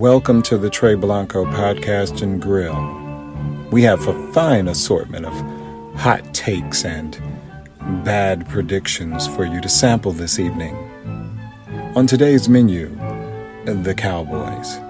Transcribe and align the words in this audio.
Welcome 0.00 0.40
to 0.44 0.56
the 0.56 0.70
Trey 0.70 0.94
Blanco 0.94 1.44
Podcast 1.44 2.22
and 2.22 2.40
Grill. 2.40 2.74
We 3.70 3.82
have 3.82 4.08
a 4.08 4.32
fine 4.32 4.66
assortment 4.66 5.26
of 5.26 5.34
hot 5.94 6.32
takes 6.32 6.86
and 6.86 7.20
bad 8.02 8.48
predictions 8.48 9.26
for 9.26 9.44
you 9.44 9.60
to 9.60 9.68
sample 9.68 10.12
this 10.12 10.38
evening. 10.38 10.74
On 11.94 12.06
today's 12.06 12.48
menu, 12.48 12.88
the 13.66 13.94
Cowboys. 13.94 14.80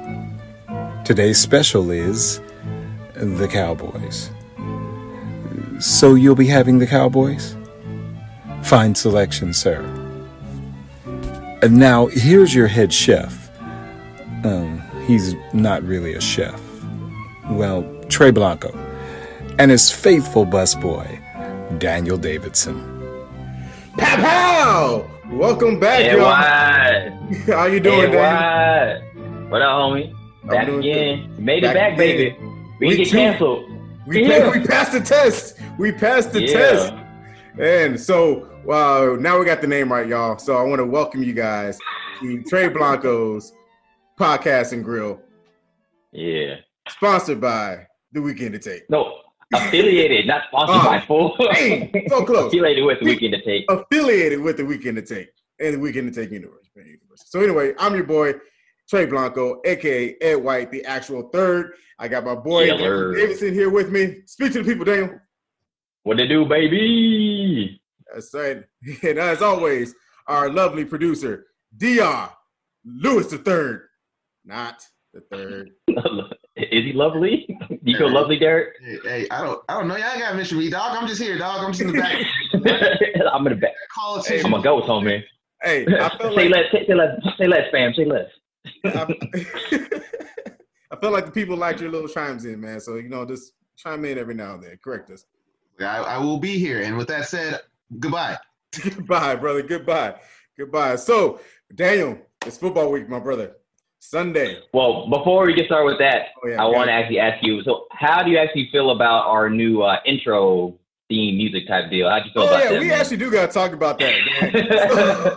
Today's 1.04 1.40
special 1.40 1.90
is 1.90 2.40
the 3.14 3.48
Cowboys. 3.50 4.30
So 5.80 6.14
you'll 6.14 6.36
be 6.36 6.46
having 6.46 6.78
the 6.78 6.86
Cowboys? 6.86 7.56
Fine 8.62 8.94
selection, 8.94 9.54
sir. 9.54 9.82
And 11.62 11.78
now 11.78 12.06
here's 12.06 12.54
your 12.54 12.68
head 12.68 12.92
chef. 12.92 13.50
Um, 14.44 14.80
he's 15.10 15.34
not 15.52 15.82
really 15.82 16.14
a 16.14 16.20
chef. 16.20 16.60
Well, 17.50 17.82
Trey 18.08 18.30
Blanco. 18.30 18.70
And 19.58 19.68
his 19.72 19.90
faithful 19.90 20.46
busboy, 20.46 21.08
Daniel 21.80 22.16
Davidson. 22.16 22.78
Pow 23.98 24.16
pow! 24.16 25.10
Welcome 25.32 25.80
back, 25.80 26.02
Hey, 26.02 26.12
y'all. 26.16 26.26
what? 26.26 27.38
How 27.56 27.66
you 27.66 27.80
doing, 27.80 28.12
Hey, 28.12 28.12
Daniel? 28.12 29.40
what? 29.42 29.50
What 29.50 29.62
up, 29.62 29.70
homie? 29.80 30.14
Back 30.44 30.66
doing 30.66 30.78
again. 30.78 31.34
Made 31.44 31.62
Back 31.64 31.72
it 31.72 31.74
back, 31.74 31.92
again. 31.94 31.98
baby. 31.98 32.36
We 32.80 32.86
Week 32.86 32.96
didn't 32.98 33.04
get 33.04 33.10
two. 33.10 33.16
canceled. 33.16 33.70
We, 34.06 34.26
Yeah. 34.28 34.44
pa- 34.44 34.50
we 34.58 34.64
passed 34.64 34.92
the 34.92 35.00
test. 35.00 35.58
We 35.76 35.90
passed 35.92 36.32
the 36.32 36.42
Yeah. 36.42 36.52
test. 36.52 36.92
And 37.58 37.98
so 38.00 38.46
uh, 38.70 39.16
now 39.18 39.38
we 39.40 39.44
got 39.44 39.60
the 39.60 39.66
name 39.66 39.92
right, 39.92 40.06
y'all. 40.06 40.38
So 40.38 40.56
I 40.56 40.62
want 40.62 40.78
to 40.78 40.86
welcome 40.86 41.22
you 41.24 41.32
guys 41.32 41.78
to 42.20 42.42
Trey 42.44 42.68
Blanco's 42.68 43.52
podcast 44.20 44.72
and 44.72 44.84
grill, 44.84 45.18
Yeah. 46.12 46.56
sponsored 46.88 47.40
by 47.40 47.86
The 48.12 48.20
Weekend 48.20 48.52
to 48.52 48.58
Take. 48.58 48.88
No, 48.90 49.20
affiliated, 49.54 50.26
not 50.26 50.42
sponsored 50.48 50.76
Oh, 50.76 50.84
by 50.84 51.00
full. 51.00 51.36
Hey, 51.52 51.90
so 52.08 52.24
close. 52.26 52.48
affiliated 52.52 52.84
with 52.84 52.98
the 53.00 53.06
weekend 53.06 53.32
to 53.34 53.42
take. 53.42 53.64
Affiliated 53.70 54.40
with 54.40 54.58
The 54.58 54.64
Weekend 54.66 54.96
to 54.96 55.02
Take 55.02 55.30
and 55.58 55.74
The 55.74 55.78
Weekend 55.78 56.12
to 56.12 56.20
Take 56.20 56.30
Universe. 56.32 56.58
So 57.16 57.40
anyway, 57.40 57.72
I'm 57.78 57.94
your 57.94 58.04
boy 58.04 58.34
Trey 58.90 59.06
Blanco, 59.06 59.60
aka 59.64 60.16
Ed 60.20 60.34
White, 60.36 60.70
the 60.70 60.84
actual 60.84 61.30
third. 61.30 61.72
I 61.98 62.08
got 62.08 62.24
my 62.24 62.34
boy 62.34 62.64
Yeah, 62.64 62.72
Daniel 62.76 62.90
Lord. 62.92 63.16
Davidson 63.16 63.54
here 63.54 63.70
with 63.70 63.90
me. 63.90 64.22
Speak 64.26 64.52
to 64.52 64.62
the 64.62 64.70
people, 64.70 64.84
Daniel. 64.84 65.18
What 66.02 66.18
to 66.18 66.26
do, 66.28 66.44
baby? 66.46 67.80
That's 68.12 68.34
right. 68.34 68.64
And 69.02 69.18
as 69.18 69.40
always, 69.42 69.94
our 70.26 70.50
lovely 70.50 70.84
producer, 70.84 71.46
Dr. 71.76 72.30
Lewis 72.84 73.26
the 73.28 73.38
third, 73.38 73.88
not 74.44 74.82
the 75.12 75.20
third. 75.32 75.70
Is 76.56 76.84
he 76.84 76.92
lovely? 76.92 77.46
You 77.82 77.96
feel 77.96 78.12
lovely, 78.12 78.38
Derek? 78.38 78.74
Hey, 78.84 78.98
hey, 79.04 79.26
I 79.30 79.42
don't, 79.42 79.62
I 79.68 79.72
don't 79.74 79.88
know. 79.88 79.96
Y'all 79.96 80.18
gotta 80.18 80.36
mention 80.36 80.58
me, 80.58 80.68
dog. 80.68 80.94
I'm 80.94 81.08
just 81.08 81.20
here, 81.20 81.38
dog. 81.38 81.64
I'm 81.64 81.72
just 81.72 81.80
in 81.80 81.86
the 81.86 81.94
back. 81.94 82.14
I'm 83.32 83.42
gonna 83.42 83.56
back. 83.56 83.72
Call 83.94 84.16
I'm 84.16 84.20
attention. 84.20 84.50
gonna 84.50 84.62
go, 84.62 84.82
homie. 84.82 85.22
Hey, 85.62 85.86
I 85.86 86.14
feel 86.18 86.34
say 86.36 86.48
like 86.48 86.50
less. 86.50 86.64
Say, 86.72 86.86
say 86.86 86.94
less. 86.94 87.16
Say 87.38 87.46
less, 87.48 87.70
fam. 87.72 87.94
Say 87.94 88.04
less. 88.04 88.26
I, 88.84 89.14
I 90.90 90.96
feel 91.00 91.10
like 91.10 91.24
the 91.24 91.32
people 91.32 91.56
like 91.56 91.80
your 91.80 91.90
little 91.90 92.06
chimes 92.08 92.44
in, 92.44 92.60
man. 92.60 92.80
So 92.80 92.96
you 92.96 93.08
know, 93.08 93.24
just 93.24 93.54
chime 93.76 94.04
in 94.04 94.18
every 94.18 94.34
now 94.34 94.54
and 94.54 94.62
then. 94.62 94.78
Correct 94.84 95.10
us. 95.10 95.24
I, 95.80 95.98
I 96.02 96.18
will 96.18 96.38
be 96.38 96.58
here. 96.58 96.82
And 96.82 96.98
with 96.98 97.08
that 97.08 97.26
said, 97.28 97.60
goodbye. 97.98 98.36
Goodbye, 98.82 99.36
brother. 99.36 99.62
Goodbye. 99.62 100.16
Goodbye. 100.58 100.96
So, 100.96 101.40
Daniel, 101.74 102.18
it's 102.46 102.58
football 102.58 102.92
week, 102.92 103.08
my 103.08 103.18
brother. 103.18 103.56
Sunday. 104.00 104.58
Well, 104.72 105.08
before 105.10 105.44
we 105.46 105.54
get 105.54 105.66
started 105.66 105.84
with 105.84 105.98
that, 105.98 106.28
Oh, 106.42 106.48
yeah, 106.48 106.62
I 106.62 106.64
want 106.66 106.88
to 106.88 106.92
actually 106.92 107.18
ask 107.20 107.44
you. 107.44 107.62
So, 107.62 107.86
how 107.92 108.22
do 108.22 108.30
you 108.30 108.38
actually 108.38 108.68
feel 108.72 108.90
about 108.90 109.26
our 109.26 109.48
new 109.50 109.82
uh, 109.82 109.98
intro 110.06 110.78
theme 111.08 111.36
music 111.36 111.68
type 111.68 111.90
deal? 111.90 112.08
How 112.08 112.18
do 112.20 112.24
you 112.26 112.32
feel 112.32 112.42
Oh 112.44 112.46
about 112.48 112.64
yeah, 112.64 112.70
that? 112.72 112.80
we 112.80 112.88
man? 112.88 112.98
actually 113.00 113.16
do 113.18 113.30
gotta 113.30 113.52
talk 113.52 113.72
about 113.72 113.98
that. 113.98 114.14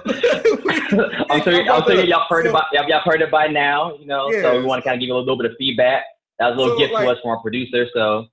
I'm 1.29 1.41
sure, 1.41 1.72
I'm 1.72 1.84
sure 1.84 2.03
y'all 2.06 2.25
heard 2.29 2.46
So- 2.46 2.50
it 2.51 2.53
by 2.53 2.63
y'all 2.72 2.88
y'all 2.88 3.01
heard 3.03 3.22
it 3.22 3.29
by 3.31 3.47
now, 3.47 3.96
you 3.97 4.06
know. 4.06 4.31
yeah, 4.31 4.44
So 4.44 4.57
we 4.59 4.66
want 4.66 4.81
to 4.84 4.88
kind 4.90 4.95
of 4.95 5.00
give 5.01 5.07
you 5.07 5.16
a 5.16 5.18
little, 5.18 5.38
bit 5.38 5.51
of 5.51 5.57
feedback. 5.57 6.03
That 6.40 6.47
was 6.50 6.56
a 6.56 6.59
little 6.59 6.75
So, 6.75 6.80
gift 6.80 6.94
like- 6.94 7.06
to 7.06 7.12
us 7.12 7.18
from 7.22 7.31
our 7.31 7.40
producer. 7.41 7.85
So 7.94 8.28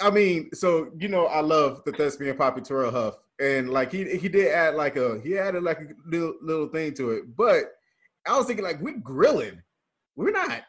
I 0.00 0.10
mean, 0.10 0.50
so 0.52 0.90
you 0.98 1.08
know, 1.08 1.26
I 1.26 1.40
love 1.40 1.82
the 1.86 1.92
thespian 1.92 2.36
Poppy 2.36 2.60
Terrell 2.60 2.90
Huff, 2.90 3.14
and 3.40 3.70
like 3.70 3.90
he 3.90 4.04
he 4.18 4.28
did 4.28 4.48
add 4.52 4.74
like 4.74 4.96
a 4.96 5.18
he 5.24 5.38
added 5.38 5.62
like 5.62 5.78
a 5.80 5.86
little 6.06 6.34
little 6.42 6.68
thing 6.68 6.92
to 6.94 7.12
it. 7.12 7.34
But 7.36 7.72
I 8.28 8.36
was 8.36 8.46
thinking 8.46 8.64
like 8.64 8.80
we're 8.80 8.98
grilling, 8.98 9.62
we're 10.16 10.30
not 10.30 10.62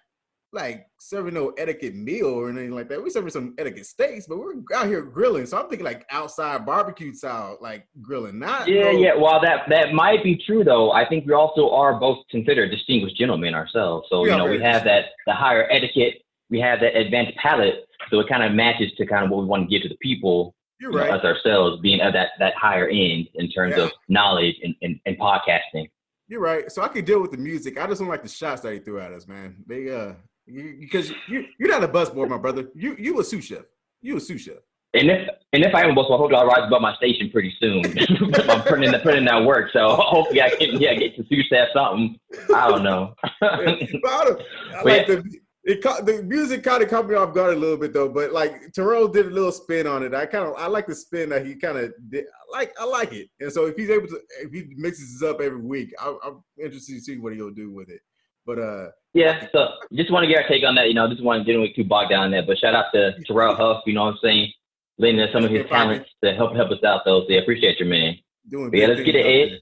like 0.53 0.87
serving 0.99 1.33
no 1.33 1.49
etiquette 1.57 1.93
meal 1.93 2.27
or 2.27 2.49
anything 2.49 2.71
like 2.71 2.87
that. 2.89 3.01
We're 3.03 3.09
serving 3.09 3.31
some 3.31 3.53
etiquette 3.57 3.85
steaks, 3.85 4.27
but 4.27 4.37
we're 4.39 4.53
out 4.73 4.87
here 4.87 5.01
grilling. 5.01 5.45
So 5.45 5.57
I'm 5.59 5.67
thinking 5.69 5.85
like 5.85 6.05
outside 6.09 6.65
barbecue 6.65 7.13
style, 7.13 7.57
like 7.59 7.85
grilling, 8.01 8.39
not 8.39 8.67
yeah, 8.67 8.83
no- 8.83 8.91
yeah. 8.91 9.15
While 9.15 9.41
that 9.41 9.67
that 9.69 9.93
might 9.93 10.23
be 10.23 10.37
true, 10.37 10.63
though, 10.63 10.91
I 10.91 11.07
think 11.07 11.25
we 11.25 11.33
also 11.33 11.69
are 11.71 11.99
both 11.99 12.19
considered 12.31 12.71
distinguished 12.71 13.17
gentlemen 13.17 13.53
ourselves. 13.53 14.07
So 14.09 14.21
We 14.21 14.29
you 14.31 14.37
know, 14.37 14.45
we 14.45 14.61
have 14.61 14.83
that 14.85 15.05
the 15.25 15.33
higher 15.33 15.67
etiquette, 15.69 16.21
we 16.49 16.59
have 16.61 16.79
that 16.79 16.95
advanced 16.95 17.35
palate. 17.37 17.83
So 18.09 18.19
it 18.19 18.29
kind 18.29 18.43
of 18.43 18.53
matches 18.53 18.91
to 18.97 19.05
kind 19.05 19.25
of 19.25 19.31
what 19.31 19.39
we 19.41 19.45
want 19.47 19.63
to 19.63 19.69
give 19.69 19.81
to 19.83 19.89
the 19.89 19.97
people. 20.01 20.55
You're 20.79 20.91
you 20.91 20.97
know, 20.97 21.03
right. 21.03 21.11
us 21.19 21.25
ourselves 21.25 21.81
being 21.81 21.99
at 21.99 22.13
that 22.13 22.29
that 22.39 22.53
higher 22.55 22.87
end 22.87 23.27
in 23.35 23.49
terms 23.49 23.73
Yeah. 23.75 23.85
of 23.85 23.91
knowledge 24.07 24.55
and, 24.63 24.73
and, 24.81 24.97
and 25.05 25.17
podcasting. 25.19 25.89
You're 26.27 26.41
right. 26.41 26.71
So 26.71 26.81
I 26.81 26.89
could 26.89 27.05
deal 27.05 27.21
with 27.21 27.31
the 27.31 27.37
music. 27.37 27.79
I 27.79 27.87
just 27.87 27.99
don't 27.99 28.09
like 28.09 28.23
the 28.23 28.29
shots 28.29 28.61
that 28.61 28.73
he 28.73 28.79
threw 28.79 28.99
at 28.99 29.13
us, 29.13 29.27
man. 29.27 29.63
They 29.65 29.89
uh, 29.89 30.13
because 30.45 31.11
you 31.27 31.45
you're 31.57 31.69
not 31.69 31.83
a 31.83 31.87
busboy, 31.87 32.27
my 32.27 32.37
brother. 32.37 32.69
You 32.75 32.95
you 32.99 33.19
a 33.19 33.23
sous 33.23 33.45
chef. 33.45 33.63
You 34.01 34.17
a 34.17 34.19
sous 34.19 34.41
chef. 34.41 34.57
And 34.93 35.09
if 35.09 35.29
and 35.53 35.63
if 35.63 35.75
I 35.75 35.83
am 35.83 35.95
boss, 35.95 36.07
I 36.09 36.17
hope 36.17 36.31
y'all 36.31 36.45
rise 36.45 36.65
above 36.65 36.81
my 36.81 36.95
station 36.95 37.29
pretty 37.29 37.53
soon. 37.59 37.83
I'm 38.49 38.61
putting 38.63 38.83
in 38.83 38.99
putting 39.01 39.19
in 39.19 39.25
that 39.25 39.43
work, 39.43 39.69
so 39.71 39.95
hopefully 39.95 40.41
I 40.41 40.49
can 40.49 40.81
yeah 40.81 40.95
get 40.95 41.15
to 41.15 41.25
sous 41.29 41.45
chef 41.47 41.69
something. 41.73 42.19
I 42.53 42.69
don't 42.69 42.83
know. 42.83 43.13
but 43.41 43.41
I, 43.43 44.35
I 44.75 44.81
like 44.83 45.07
the 45.07 45.23
it 45.67 45.83
caught, 45.83 46.05
the 46.05 46.23
music 46.23 46.63
kind 46.63 46.81
of 46.81 46.89
caught 46.89 47.09
me 47.09 47.15
off 47.15 47.35
guard 47.35 47.53
a 47.53 47.59
little 47.59 47.75
bit 47.75 47.91
though. 47.91 48.07
But 48.07 48.31
like 48.31 48.71
Terrell 48.73 49.09
did 49.09 49.25
a 49.25 49.29
little 49.29 49.51
spin 49.51 49.85
on 49.85 50.01
it. 50.01 50.13
I 50.13 50.25
kind 50.25 50.47
of 50.47 50.55
I 50.55 50.67
like 50.67 50.87
the 50.87 50.95
spin 50.95 51.29
that 51.29 51.45
he 51.45 51.55
kind 51.55 51.77
of 51.77 51.91
did. 52.09 52.23
I 52.23 52.57
like 52.57 52.73
I 52.79 52.85
like 52.85 53.11
it. 53.11 53.29
And 53.41 53.51
so 53.51 53.67
if 53.67 53.75
he's 53.75 53.89
able 53.89 54.07
to 54.07 54.19
if 54.41 54.51
he 54.53 54.73
mixes 54.77 55.19
this 55.19 55.29
up 55.29 55.41
every 55.41 55.61
week, 55.61 55.93
I, 55.99 56.15
I'm 56.23 56.41
interested 56.57 56.93
to 56.93 57.01
see 57.01 57.17
what 57.17 57.33
he'll 57.33 57.51
do 57.51 57.69
with 57.69 57.89
it. 57.89 57.99
But 58.45 58.59
uh, 58.59 58.87
yeah, 59.13 59.45
so 59.51 59.67
just 59.93 60.09
want 60.09 60.23
to 60.23 60.27
get 60.29 60.41
our 60.41 60.47
take 60.47 60.63
on 60.63 60.75
that. 60.75 60.87
You 60.87 60.93
know, 60.93 61.09
just 61.09 61.21
want 61.21 61.45
to 61.45 61.53
get 61.65 61.75
too 61.75 61.83
bogged 61.83 62.11
down 62.11 62.27
in 62.27 62.31
that. 62.31 62.47
But 62.47 62.59
shout 62.59 62.73
out 62.73 62.85
to 62.93 63.11
Terrell 63.25 63.53
Huff. 63.53 63.83
You 63.85 63.93
know 63.93 64.05
what 64.05 64.11
I'm 64.11 64.19
saying? 64.23 64.53
Lending 64.97 65.21
us 65.21 65.33
some 65.33 65.43
of 65.43 65.51
his 65.51 65.67
talents 65.67 66.09
to 66.23 66.33
help 66.33 66.55
help 66.55 66.71
us 66.71 66.81
out 66.85 67.01
though. 67.03 67.23
So 67.23 67.27
yeah, 67.27 67.41
appreciate 67.41 67.77
you, 67.81 67.87
man. 67.87 68.15
doing 68.49 68.71
Yeah, 68.73 68.87
let's 68.87 69.01
get 69.01 69.15
it, 69.15 69.61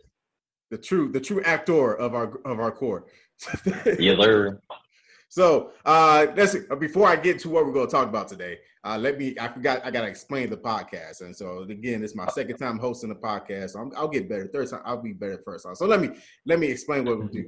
The 0.70 0.78
true 0.78 1.12
the 1.12 1.20
true 1.20 1.42
actor 1.44 1.96
of 1.96 2.14
our 2.14 2.38
of 2.46 2.60
our 2.60 2.72
core. 2.72 3.08
Yes, 4.00 4.18
sir. 4.22 4.62
So 5.36 5.72
uh 5.84 6.28
that's 6.28 6.56
before 6.80 7.10
I 7.10 7.18
get 7.18 7.40
to 7.40 7.50
what 7.50 7.66
we're 7.66 7.74
gonna 7.74 7.88
talk 7.88 8.08
about 8.08 8.30
today. 8.30 8.60
Uh 8.86 8.98
let 8.98 9.18
me 9.18 9.36
I 9.38 9.50
forgot 9.50 9.82
I 9.84 9.92
gotta 9.92 10.08
explain 10.08 10.50
the 10.50 10.56
podcast. 10.56 11.20
And 11.20 11.36
so 11.36 11.64
again, 11.64 12.06
it's 12.06 12.16
my 12.16 12.26
second 12.28 12.56
time 12.56 12.80
hosting 12.80 13.10
the 13.10 13.16
podcast. 13.16 13.72
So 13.72 13.82
I'm, 13.82 13.92
I'll 13.98 14.08
get 14.08 14.30
better. 14.30 14.48
Third 14.48 14.70
time 14.70 14.80
I'll 14.86 15.02
be 15.02 15.12
better 15.12 15.42
first 15.44 15.66
time. 15.66 15.76
So 15.76 15.88
let 15.88 16.00
me 16.00 16.12
let 16.46 16.58
me 16.58 16.68
explain 16.68 17.04
what 17.04 17.20
we 17.20 17.28
do. 17.28 17.46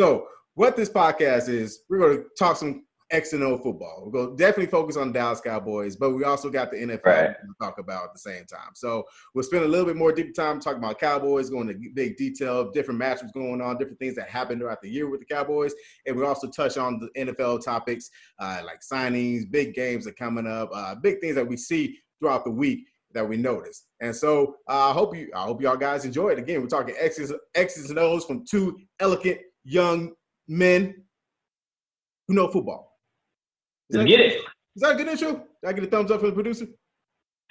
So 0.00 0.26
what 0.54 0.74
this 0.76 0.90
podcast 0.90 1.48
is, 1.48 1.82
we're 1.88 2.00
gonna 2.00 2.24
talk 2.36 2.56
some 2.56 2.82
X 3.10 3.32
and 3.32 3.42
O 3.42 3.56
football. 3.56 4.02
We'll 4.02 4.26
gonna 4.26 4.36
definitely 4.36 4.66
focus 4.66 4.96
on 4.96 5.12
Dallas 5.12 5.40
Cowboys, 5.40 5.96
but 5.96 6.10
we 6.10 6.24
also 6.24 6.50
got 6.50 6.70
the 6.70 6.76
NFL 6.76 7.04
Right. 7.06 7.36
to 7.40 7.54
talk 7.60 7.78
about 7.78 8.04
at 8.04 8.12
the 8.12 8.18
same 8.18 8.44
time. 8.44 8.72
So 8.74 9.04
we'll 9.34 9.44
spend 9.44 9.64
a 9.64 9.68
little 9.68 9.86
bit 9.86 9.96
more 9.96 10.12
deep 10.12 10.34
time 10.34 10.60
talking 10.60 10.78
about 10.78 10.98
Cowboys, 10.98 11.48
going 11.48 11.70
into 11.70 11.88
big 11.94 12.16
detail, 12.16 12.70
different 12.70 13.00
matchups 13.00 13.32
going 13.32 13.60
on, 13.62 13.78
different 13.78 13.98
things 13.98 14.14
that 14.16 14.28
happened 14.28 14.60
throughout 14.60 14.82
the 14.82 14.90
year 14.90 15.08
with 15.08 15.20
the 15.20 15.26
Cowboys, 15.26 15.72
and 16.06 16.16
we 16.16 16.24
also 16.24 16.48
touch 16.48 16.76
on 16.76 17.00
the 17.00 17.08
NFL 17.24 17.64
topics 17.64 18.10
uh, 18.38 18.60
like 18.64 18.80
signings, 18.80 19.50
big 19.50 19.74
games 19.74 20.06
are 20.06 20.12
coming 20.12 20.46
up, 20.46 20.70
uh, 20.74 20.94
big 20.94 21.20
things 21.20 21.34
that 21.34 21.46
we 21.46 21.56
see 21.56 21.98
throughout 22.20 22.44
the 22.44 22.50
week 22.50 22.86
that 23.14 23.26
we 23.26 23.38
notice. 23.38 23.86
And 24.00 24.14
so 24.14 24.56
uh, 24.68 24.90
I 24.90 24.92
hope 24.92 25.16
you, 25.16 25.30
I 25.34 25.44
hope 25.44 25.62
y'all 25.62 25.76
guys 25.76 26.04
enjoy 26.04 26.28
it. 26.30 26.38
Again, 26.38 26.60
we're 26.60 26.66
talking 26.68 26.94
X's, 26.98 27.32
X's 27.54 27.88
and 27.88 27.98
O's 27.98 28.26
from 28.26 28.44
two 28.44 28.78
elegant 29.00 29.38
young 29.64 30.12
men 30.46 30.94
who 32.26 32.34
know 32.34 32.48
football. 32.48 32.87
Is 33.90 33.96
Let's 33.96 34.04
that- 34.10 34.16
get 34.16 34.20
it. 34.20 34.32
Is 34.76 34.82
that 34.82 34.94
a 34.94 34.96
good 34.96 35.08
intro? 35.08 35.32
Did 35.32 35.44
I 35.66 35.72
get 35.72 35.84
a 35.84 35.86
thumbs 35.88 36.10
up 36.10 36.20
for 36.20 36.26
the 36.26 36.32
producer? 36.32 36.66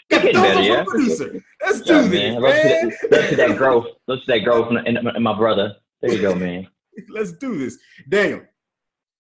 Thumbs 0.10 0.24
better, 0.34 0.40
up 0.60 0.64
yeah. 0.64 0.76
from 0.76 0.86
the 0.86 0.92
producer. 0.92 1.44
Let's 1.62 1.82
do 1.82 1.94
Yeah, 1.96 2.02
this, 2.04 2.12
man. 2.12 2.34
man. 2.34 2.42
Let's 2.42 2.62
see 2.62 2.70
that, 2.70 3.12
let's 3.12 3.30
see 3.30 3.36
that 3.36 3.58
growth. 3.58 3.86
Let's 4.08 4.22
see 4.26 4.32
that 4.34 4.40
growth 4.46 4.72
in, 4.72 4.78
in, 4.98 5.08
in 5.16 5.24
my 5.24 5.36
brother. 5.38 5.76
There 6.02 6.14
you 6.14 6.22
go, 6.22 6.36
man. 6.46 6.68
Let's 7.10 7.34
do 7.34 7.58
this, 7.58 7.78
Daniel. 8.08 8.42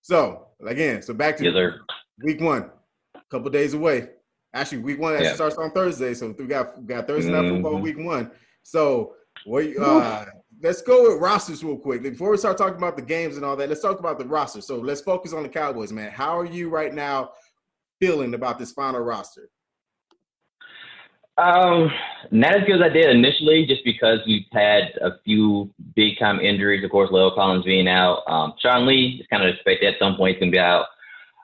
So 0.02 0.48
again, 0.66 1.02
so 1.02 1.14
back 1.14 1.36
to 1.38 1.44
Yes, 1.44 1.74
week 2.24 2.40
one, 2.40 2.70
a 3.16 3.22
couple 3.30 3.50
days 3.50 3.74
away. 3.74 4.10
Actually, 4.54 4.80
week 4.80 5.00
one 5.00 5.14
actually 5.14 5.28
Yeah. 5.28 5.34
starts 5.36 5.58
on 5.58 5.72
Thursday, 5.72 6.14
so 6.14 6.34
we 6.38 6.46
got 6.46 6.80
we 6.80 6.86
got 6.88 7.06
Thursday 7.08 7.32
night 7.32 7.50
football 7.50 7.74
Mhm. 7.74 7.82
week 7.82 7.98
one. 8.00 8.32
So 8.64 9.16
what 9.46 9.66
you- 9.66 9.84
uh, 9.84 10.26
let's 10.62 10.82
go 10.82 11.04
with 11.04 11.22
rosters 11.22 11.64
real 11.64 11.78
quick. 11.78 12.04
Before 12.04 12.32
we 12.32 12.38
start 12.38 12.58
talking 12.58 12.78
about 12.78 12.96
the 12.96 13.04
games 13.04 13.36
and 13.36 13.46
all 13.46 13.56
that, 13.56 13.70
let's 13.70 13.82
talk 13.82 14.00
about 14.00 14.20
the 14.20 14.26
roster. 14.26 14.62
So 14.62 14.78
let's 14.78 15.02
focus 15.02 15.34
on 15.34 15.44
the 15.44 15.50
Cowboys, 15.50 15.92
man. 15.92 16.12
How 16.12 16.38
are 16.38 16.46
you 16.46 16.70
right 16.70 16.94
now 16.94 17.32
feeling 18.00 18.34
about 18.34 18.58
this 18.58 18.72
final 18.72 19.02
roster? 19.02 19.50
Um, 21.38 21.92
not 22.32 22.56
as 22.56 22.64
good 22.66 22.82
as 22.82 22.82
I 22.82 22.90
did 22.90 23.16
initially, 23.16 23.68
just 23.68 23.84
because 23.84 24.20
we've 24.26 24.46
had 24.52 24.94
a 25.02 25.20
few 25.24 25.72
big 25.96 26.18
time 26.18 26.40
injuries. 26.40 26.84
Of 26.84 26.90
course, 26.90 27.12
La'el 27.12 27.36
Collins 27.36 27.64
being 27.64 27.88
out. 27.88 28.24
Um, 28.28 28.54
Sean 28.60 28.88
Lee 28.88 29.20
is 29.22 29.28
kind 29.28 29.44
of 29.44 29.54
expected 29.54 29.94
at 29.94 30.00
some 30.00 30.16
point 30.16 30.36
he's 30.36 30.40
gonna 30.40 30.52
be 30.52 30.60
out. 30.60 30.86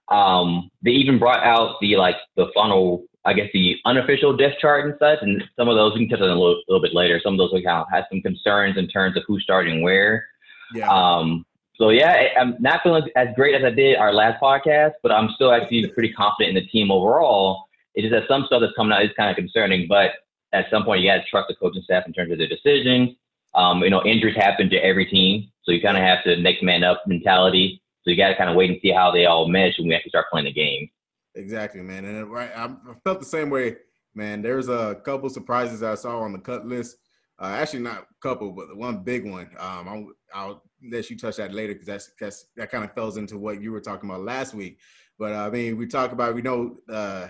Um, 0.09 0.71
they 0.81 0.91
even 0.91 1.19
brought 1.19 1.43
out 1.43 1.75
the 1.79 1.95
like 1.95 2.15
the 2.35 2.47
funnel, 2.55 3.05
I 3.25 3.33
guess 3.33 3.49
the 3.53 3.77
unofficial 3.85 4.35
depth 4.35 4.59
chart 4.59 4.85
and 4.85 4.95
such, 4.99 5.19
and 5.21 5.43
some 5.55 5.69
of 5.69 5.75
those 5.75 5.93
we 5.93 6.01
can 6.01 6.09
touch 6.09 6.21
on 6.21 6.29
a 6.29 6.39
little, 6.39 6.61
little 6.67 6.81
bit 6.81 6.93
later. 6.93 7.21
Some 7.23 7.33
of 7.33 7.37
those 7.37 7.53
we 7.53 7.63
kind 7.63 7.79
of 7.79 7.87
had 7.91 8.05
some 8.11 8.21
concerns 8.21 8.77
in 8.77 8.87
terms 8.87 9.15
of 9.15 9.23
who's 9.27 9.43
starting 9.43 9.81
where. 9.81 10.25
Yeah. 10.73 10.89
Um, 10.89 11.45
so 11.75 11.89
yeah, 11.89 12.27
I'm 12.39 12.55
not 12.59 12.81
feeling 12.83 13.03
as 13.15 13.29
great 13.35 13.55
as 13.55 13.63
I 13.63 13.71
did 13.71 13.97
our 13.97 14.13
last 14.13 14.41
podcast, 14.41 14.93
but 15.01 15.11
I'm 15.11 15.29
still 15.35 15.51
actually 15.51 15.87
pretty 15.93 16.11
confident 16.13 16.57
in 16.57 16.63
the 16.63 16.69
team 16.69 16.91
overall. 16.91 17.65
It 17.95 18.05
is 18.05 18.11
just 18.11 18.27
that 18.27 18.33
some 18.33 18.45
stuff 18.45 18.61
that's 18.61 18.73
coming 18.75 18.93
out 18.93 19.03
is 19.03 19.11
kind 19.17 19.29
of 19.29 19.35
concerning, 19.35 19.87
but 19.87 20.11
at 20.51 20.69
some 20.69 20.83
point 20.83 21.01
you 21.01 21.09
got 21.09 21.17
to 21.17 21.29
trust 21.29 21.47
the 21.47 21.55
coaching 21.55 21.81
staff 21.83 22.03
in 22.05 22.13
terms 22.13 22.31
of 22.31 22.37
their 22.37 22.47
decisions. 22.47 23.11
Um, 23.55 23.83
you 23.83 23.89
know, 23.89 24.03
injuries 24.03 24.35
happen 24.35 24.69
to 24.69 24.77
every 24.77 25.05
team, 25.05 25.49
so 25.63 25.71
you 25.71 25.81
kind 25.81 25.97
of 25.97 26.03
have 26.03 26.23
to 26.23 26.35
next 26.37 26.63
man 26.63 26.83
up 26.83 27.03
mentality. 27.07 27.81
So 28.03 28.11
you 28.11 28.17
got 28.17 28.29
to 28.29 28.35
kind 28.35 28.49
of 28.49 28.55
wait 28.55 28.69
and 28.69 28.79
see 28.81 28.91
how 28.91 29.11
they 29.11 29.25
all 29.25 29.47
mesh 29.47 29.77
when 29.77 29.87
we 29.87 29.95
actually 29.95 30.09
start 30.09 30.25
playing 30.31 30.45
the 30.45 30.53
game. 30.53 30.89
Exactly, 31.35 31.81
man. 31.81 32.05
And 32.05 32.31
right, 32.31 32.51
I 32.55 32.69
felt 33.03 33.19
the 33.19 33.25
same 33.25 33.49
way, 33.49 33.77
man. 34.13 34.41
There's 34.41 34.69
a 34.69 35.01
couple 35.03 35.29
surprises 35.29 35.83
I 35.83 35.95
saw 35.95 36.19
on 36.19 36.33
the 36.33 36.39
cut 36.39 36.65
list. 36.65 36.97
Uh, 37.39 37.55
actually, 37.57 37.79
not 37.79 38.03
a 38.03 38.05
couple, 38.21 38.51
but 38.51 38.67
the 38.67 38.75
one 38.75 39.03
big 39.03 39.29
one. 39.29 39.49
Um, 39.57 39.87
I'll, 39.87 40.07
I'll 40.33 40.63
let 40.91 41.09
you 41.09 41.17
touch 41.17 41.37
that 41.37 41.53
later 41.53 41.73
because 41.73 41.87
that's, 41.87 42.11
that's 42.19 42.45
that 42.55 42.69
kind 42.69 42.83
of 42.83 42.93
falls 42.93 43.17
into 43.17 43.37
what 43.37 43.61
you 43.61 43.71
were 43.71 43.81
talking 43.81 44.09
about 44.09 44.21
last 44.21 44.53
week. 44.53 44.79
But 45.17 45.33
uh, 45.33 45.47
I 45.47 45.49
mean, 45.49 45.77
we 45.77 45.87
talk 45.87 46.11
about 46.11 46.35
we 46.35 46.41
know 46.41 46.77
uh, 46.91 47.29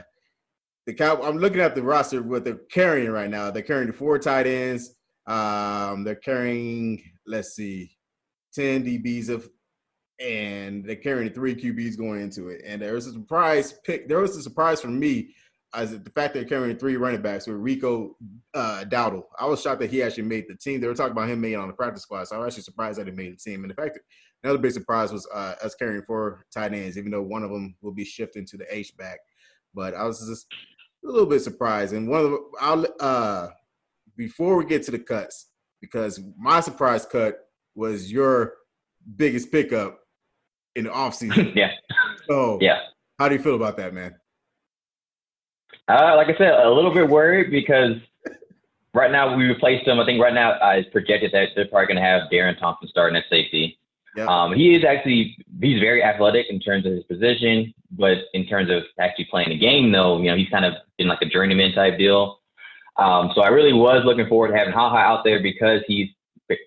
the 0.85 0.93
cow. 0.93 1.21
I'm 1.21 1.37
looking 1.37 1.61
at 1.61 1.75
the 1.75 1.81
roster 1.83 2.21
what 2.21 2.43
they're 2.43 2.59
carrying 2.69 3.11
right 3.11 3.29
now. 3.29 3.51
They're 3.51 3.63
carrying 3.63 3.87
the 3.87 3.93
four 3.93 4.19
tight 4.19 4.45
ends. 4.47 4.95
Um, 5.25 6.03
they're 6.03 6.15
carrying 6.15 7.01
let's 7.25 7.55
see, 7.55 7.91
ten 8.53 8.83
DBs 8.83 9.29
of, 9.29 9.49
and 10.19 10.85
they're 10.85 10.95
carrying 10.95 11.33
three 11.33 11.55
QBs 11.55 11.97
going 11.97 12.21
into 12.21 12.49
it. 12.49 12.61
And 12.65 12.81
there 12.81 12.93
was 12.93 13.07
a 13.07 13.13
surprise 13.13 13.73
pick. 13.83 14.07
There 14.07 14.19
was 14.19 14.37
a 14.37 14.43
surprise 14.43 14.81
for 14.81 14.87
me 14.87 15.35
as 15.73 15.97
the 15.97 16.09
fact 16.11 16.33
they're 16.33 16.45
carrying 16.45 16.77
three 16.77 16.97
running 16.97 17.21
backs 17.21 17.47
with 17.47 17.57
Rico 17.57 18.15
uh, 18.53 18.85
Dowdle. 18.87 19.23
I 19.39 19.45
was 19.45 19.61
shocked 19.61 19.81
that 19.81 19.89
he 19.89 20.03
actually 20.03 20.23
made 20.23 20.45
the 20.47 20.55
team. 20.55 20.79
They 20.79 20.87
were 20.87 20.93
talking 20.93 21.13
about 21.13 21.29
him 21.29 21.41
being 21.41 21.57
on 21.57 21.67
the 21.67 21.73
practice 21.73 22.03
squad, 22.03 22.27
so 22.27 22.35
I 22.35 22.39
was 22.39 22.53
actually 22.53 22.63
surprised 22.63 22.99
that 22.99 23.07
he 23.07 23.13
made 23.13 23.33
the 23.33 23.37
team. 23.37 23.63
And 23.63 23.71
the 23.71 23.75
fact 23.75 23.95
that 23.95 24.03
another 24.43 24.59
big 24.59 24.71
surprise 24.71 25.11
was 25.11 25.27
uh, 25.33 25.55
us 25.63 25.73
carrying 25.75 26.03
four 26.03 26.45
tight 26.53 26.73
ends, 26.73 26.97
even 26.97 27.11
though 27.11 27.23
one 27.23 27.43
of 27.43 27.49
them 27.49 27.75
will 27.81 27.91
be 27.91 28.05
shifting 28.05 28.45
to 28.47 28.57
the 28.57 28.65
H 28.73 28.95
back. 28.97 29.19
But 29.73 29.95
I 29.95 30.03
was 30.03 30.19
just 30.27 30.45
a 31.03 31.11
little 31.11 31.25
bit 31.25 31.41
surprised. 31.41 31.93
And 31.93 32.07
one 32.07 32.23
of 32.23 32.31
the, 32.31 32.39
I'll, 32.61 32.85
uh, 32.99 33.47
before 34.15 34.57
we 34.57 34.65
get 34.65 34.83
to 34.83 34.91
the 34.91 34.99
cuts, 34.99 35.49
because 35.81 36.21
my 36.37 36.59
surprise 36.59 37.05
cut 37.05 37.39
was 37.73 38.11
your 38.11 38.53
biggest 39.15 39.51
pickup 39.51 39.99
in 40.75 40.85
the 40.85 40.89
offseason. 40.89 41.55
yeah. 41.55 41.71
So 42.27 42.57
yeah. 42.61 42.79
How 43.19 43.29
do 43.29 43.35
you 43.35 43.41
feel 43.41 43.55
about 43.55 43.77
that, 43.77 43.93
man? 43.93 44.15
Uh, 45.87 46.15
like 46.15 46.27
I 46.27 46.37
said, 46.37 46.53
a 46.53 46.69
little 46.69 46.93
bit 46.93 47.07
worried 47.07 47.51
because 47.51 47.97
right 48.93 49.11
now 49.11 49.35
we 49.35 49.45
replaced 49.45 49.87
him. 49.87 49.99
I 49.99 50.05
think 50.05 50.21
right 50.21 50.33
now 50.33 50.53
uh, 50.53 50.73
it's 50.75 50.89
projected 50.89 51.31
that 51.33 51.49
they're 51.55 51.67
probably 51.67 51.87
going 51.87 51.97
to 51.97 52.03
have 52.03 52.29
Darian 52.29 52.57
Thompson 52.57 52.87
starting 52.87 53.17
at 53.17 53.25
safety. 53.29 53.77
Yep. 54.15 54.27
Um, 54.27 54.53
he 54.53 54.75
is 54.75 54.85
actually 54.85 55.35
he's 55.61 55.79
very 55.79 56.03
athletic 56.03 56.47
in 56.49 56.59
terms 56.59 56.85
of 56.85 56.93
his 56.93 57.03
position, 57.03 57.73
but 57.91 58.17
in 58.33 58.45
terms 58.45 58.69
of 58.69 58.83
actually 58.99 59.25
playing 59.25 59.49
the 59.49 59.57
game, 59.57 59.91
though, 59.91 60.19
you 60.19 60.29
know, 60.29 60.37
he's 60.37 60.49
kind 60.49 60.65
of 60.65 60.73
been 60.97 61.07
like 61.07 61.21
a 61.21 61.25
journeyman 61.25 61.73
type 61.73 61.97
deal. 61.97 62.39
Um, 62.97 63.31
so 63.33 63.41
I 63.41 63.47
really 63.47 63.73
was 63.73 64.03
looking 64.05 64.27
forward 64.27 64.49
to 64.49 64.57
having 64.57 64.73
Ha 64.73 64.89
Ha 64.89 64.97
out 64.97 65.23
there 65.23 65.41
because 65.41 65.81
he's 65.87 66.09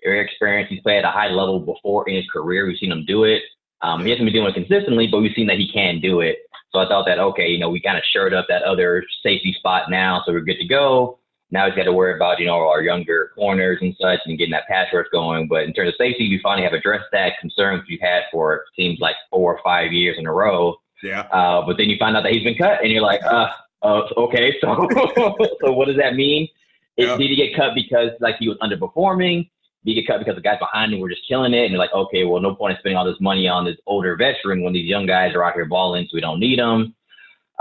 very 0.03 0.19
experienced. 0.19 0.71
He's 0.71 0.81
played 0.81 0.97
at 0.97 1.05
a 1.05 1.11
high 1.11 1.29
level 1.29 1.59
before 1.61 2.07
in 2.09 2.15
his 2.15 2.25
career. 2.31 2.67
We've 2.67 2.77
seen 2.77 2.91
him 2.91 3.05
do 3.05 3.23
it. 3.23 3.41
Um, 3.81 4.03
he 4.03 4.09
hasn't 4.09 4.25
been 4.25 4.33
doing 4.33 4.47
it 4.47 4.53
consistently, 4.53 5.07
but 5.07 5.21
we've 5.21 5.35
seen 5.35 5.47
that 5.47 5.57
he 5.57 5.71
can 5.71 5.99
do 5.99 6.21
it. 6.21 6.37
So 6.73 6.79
I 6.79 6.87
thought 6.87 7.05
that 7.05 7.19
okay, 7.19 7.47
you 7.47 7.59
know, 7.59 7.69
we 7.69 7.81
kind 7.81 7.97
of 7.97 8.03
shored 8.03 8.33
up 8.33 8.45
that 8.49 8.63
other 8.63 9.03
safety 9.23 9.53
spot 9.57 9.89
now, 9.89 10.21
so 10.25 10.33
we're 10.33 10.41
good 10.41 10.59
to 10.59 10.67
go. 10.67 11.19
Now 11.49 11.65
he's 11.65 11.75
got 11.75 11.83
to 11.83 11.93
worry 11.93 12.13
about, 12.13 12.39
you 12.39 12.45
know, 12.45 12.55
our 12.55 12.81
younger 12.81 13.31
corners 13.33 13.77
and 13.81 13.95
such 13.99 14.19
and 14.25 14.37
getting 14.37 14.51
that 14.51 14.67
pass 14.67 14.87
rush 14.93 15.05
going. 15.13 15.47
But 15.47 15.63
in 15.63 15.73
terms 15.73 15.89
of 15.89 15.95
safety, 15.97 16.27
we 16.27 16.39
finally 16.43 16.63
have 16.63 16.73
addressed 16.73 17.05
that 17.13 17.33
concern 17.39 17.81
we've 17.87 18.01
had 18.01 18.23
for 18.31 18.65
seems 18.75 18.99
like 18.99 19.15
four 19.31 19.55
or 19.55 19.61
five 19.63 19.93
years 19.93 20.17
in 20.19 20.27
a 20.27 20.33
row. 20.33 20.75
Yeah. 21.01 21.21
Uh, 21.21 21.65
but 21.65 21.77
then 21.77 21.89
you 21.89 21.97
find 21.97 22.17
out 22.17 22.23
that 22.23 22.33
he's 22.33 22.43
been 22.43 22.57
cut 22.57 22.83
and 22.83 22.91
you're 22.91 23.01
like, 23.01 23.23
uh, 23.23 23.47
uh 23.81 24.01
okay, 24.17 24.55
so 24.59 24.89
so 25.61 25.71
what 25.71 25.87
does 25.87 25.97
that 25.97 26.15
mean? 26.15 26.49
It, 26.97 27.07
yeah. 27.07 27.17
Did 27.17 27.29
he 27.29 27.35
get 27.35 27.55
cut 27.55 27.75
because 27.75 28.09
like 28.19 28.35
he 28.39 28.49
was 28.49 28.57
underperforming? 28.57 29.49
He 29.83 29.93
get 29.93 30.07
cut 30.07 30.19
because 30.19 30.35
the 30.35 30.41
guys 30.41 30.59
behind 30.59 30.93
him 30.93 30.99
were 30.99 31.09
just 31.09 31.27
killing 31.27 31.53
it? 31.53 31.63
And 31.63 31.71
you're 31.71 31.79
like, 31.79 31.93
okay, 31.93 32.25
well, 32.25 32.41
no 32.41 32.55
point 32.55 32.73
in 32.73 32.79
spending 32.79 32.97
all 32.97 33.05
this 33.05 33.21
money 33.21 33.47
on 33.47 33.63
this 33.63 33.77
older 33.85 34.15
veteran 34.17 34.61
when 34.61 34.73
these 34.73 34.89
young 34.89 35.05
guys 35.05 35.33
are 35.33 35.43
out 35.43 35.53
here 35.53 35.65
balling, 35.65 36.05
so 36.05 36.15
we 36.15 36.21
don't 36.21 36.39
need 36.39 36.59
them. 36.59 36.93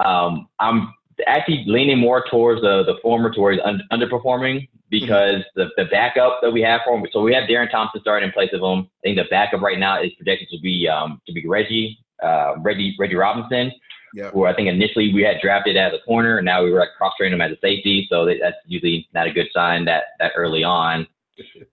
Um, 0.04 0.48
I'm 0.58 0.92
actually 1.26 1.64
leaning 1.66 1.98
more 1.98 2.24
towards 2.30 2.62
the 2.62 2.82
the 2.84 2.98
former, 3.02 3.32
towards 3.32 3.60
un- 3.64 3.82
underperforming 3.92 4.68
because 4.90 5.36
mm-hmm. 5.36 5.60
the, 5.60 5.68
the 5.76 5.84
backup 5.90 6.38
that 6.42 6.50
we 6.50 6.62
have 6.62 6.80
for 6.84 6.96
him. 6.96 7.06
So 7.12 7.22
we 7.22 7.34
have 7.34 7.48
Darian 7.48 7.70
Thompson 7.70 8.00
starting 8.00 8.28
in 8.28 8.32
place 8.32 8.50
of 8.52 8.60
him. 8.60 8.88
I 9.00 9.00
think 9.02 9.16
the 9.16 9.24
backup 9.30 9.60
right 9.60 9.78
now 9.78 10.02
is 10.02 10.12
projected 10.14 10.48
to 10.50 10.60
be 10.60 10.88
um, 10.88 11.20
to 11.26 11.32
be 11.32 11.46
Reggie 11.46 11.98
uh, 12.22 12.54
Reggie 12.58 12.94
Reggie 12.98 13.16
Robinson. 13.16 13.72
Yep. 14.14 14.32
Who 14.32 14.46
I 14.46 14.54
think 14.54 14.68
initially 14.68 15.12
we 15.12 15.22
had 15.22 15.40
drafted 15.42 15.76
as 15.76 15.92
a 15.92 15.98
corner, 16.06 16.38
and 16.38 16.44
now 16.44 16.64
we 16.64 16.70
were 16.70 16.78
like 16.78 16.94
cross 16.96 17.12
training 17.18 17.34
him 17.34 17.40
as 17.40 17.52
a 17.52 17.60
safety. 17.60 18.06
So 18.10 18.24
that's 18.24 18.56
usually 18.64 19.08
not 19.12 19.26
a 19.26 19.32
good 19.32 19.48
sign 19.52 19.84
that 19.86 20.04
that 20.20 20.32
early 20.36 20.64
on. 20.64 21.06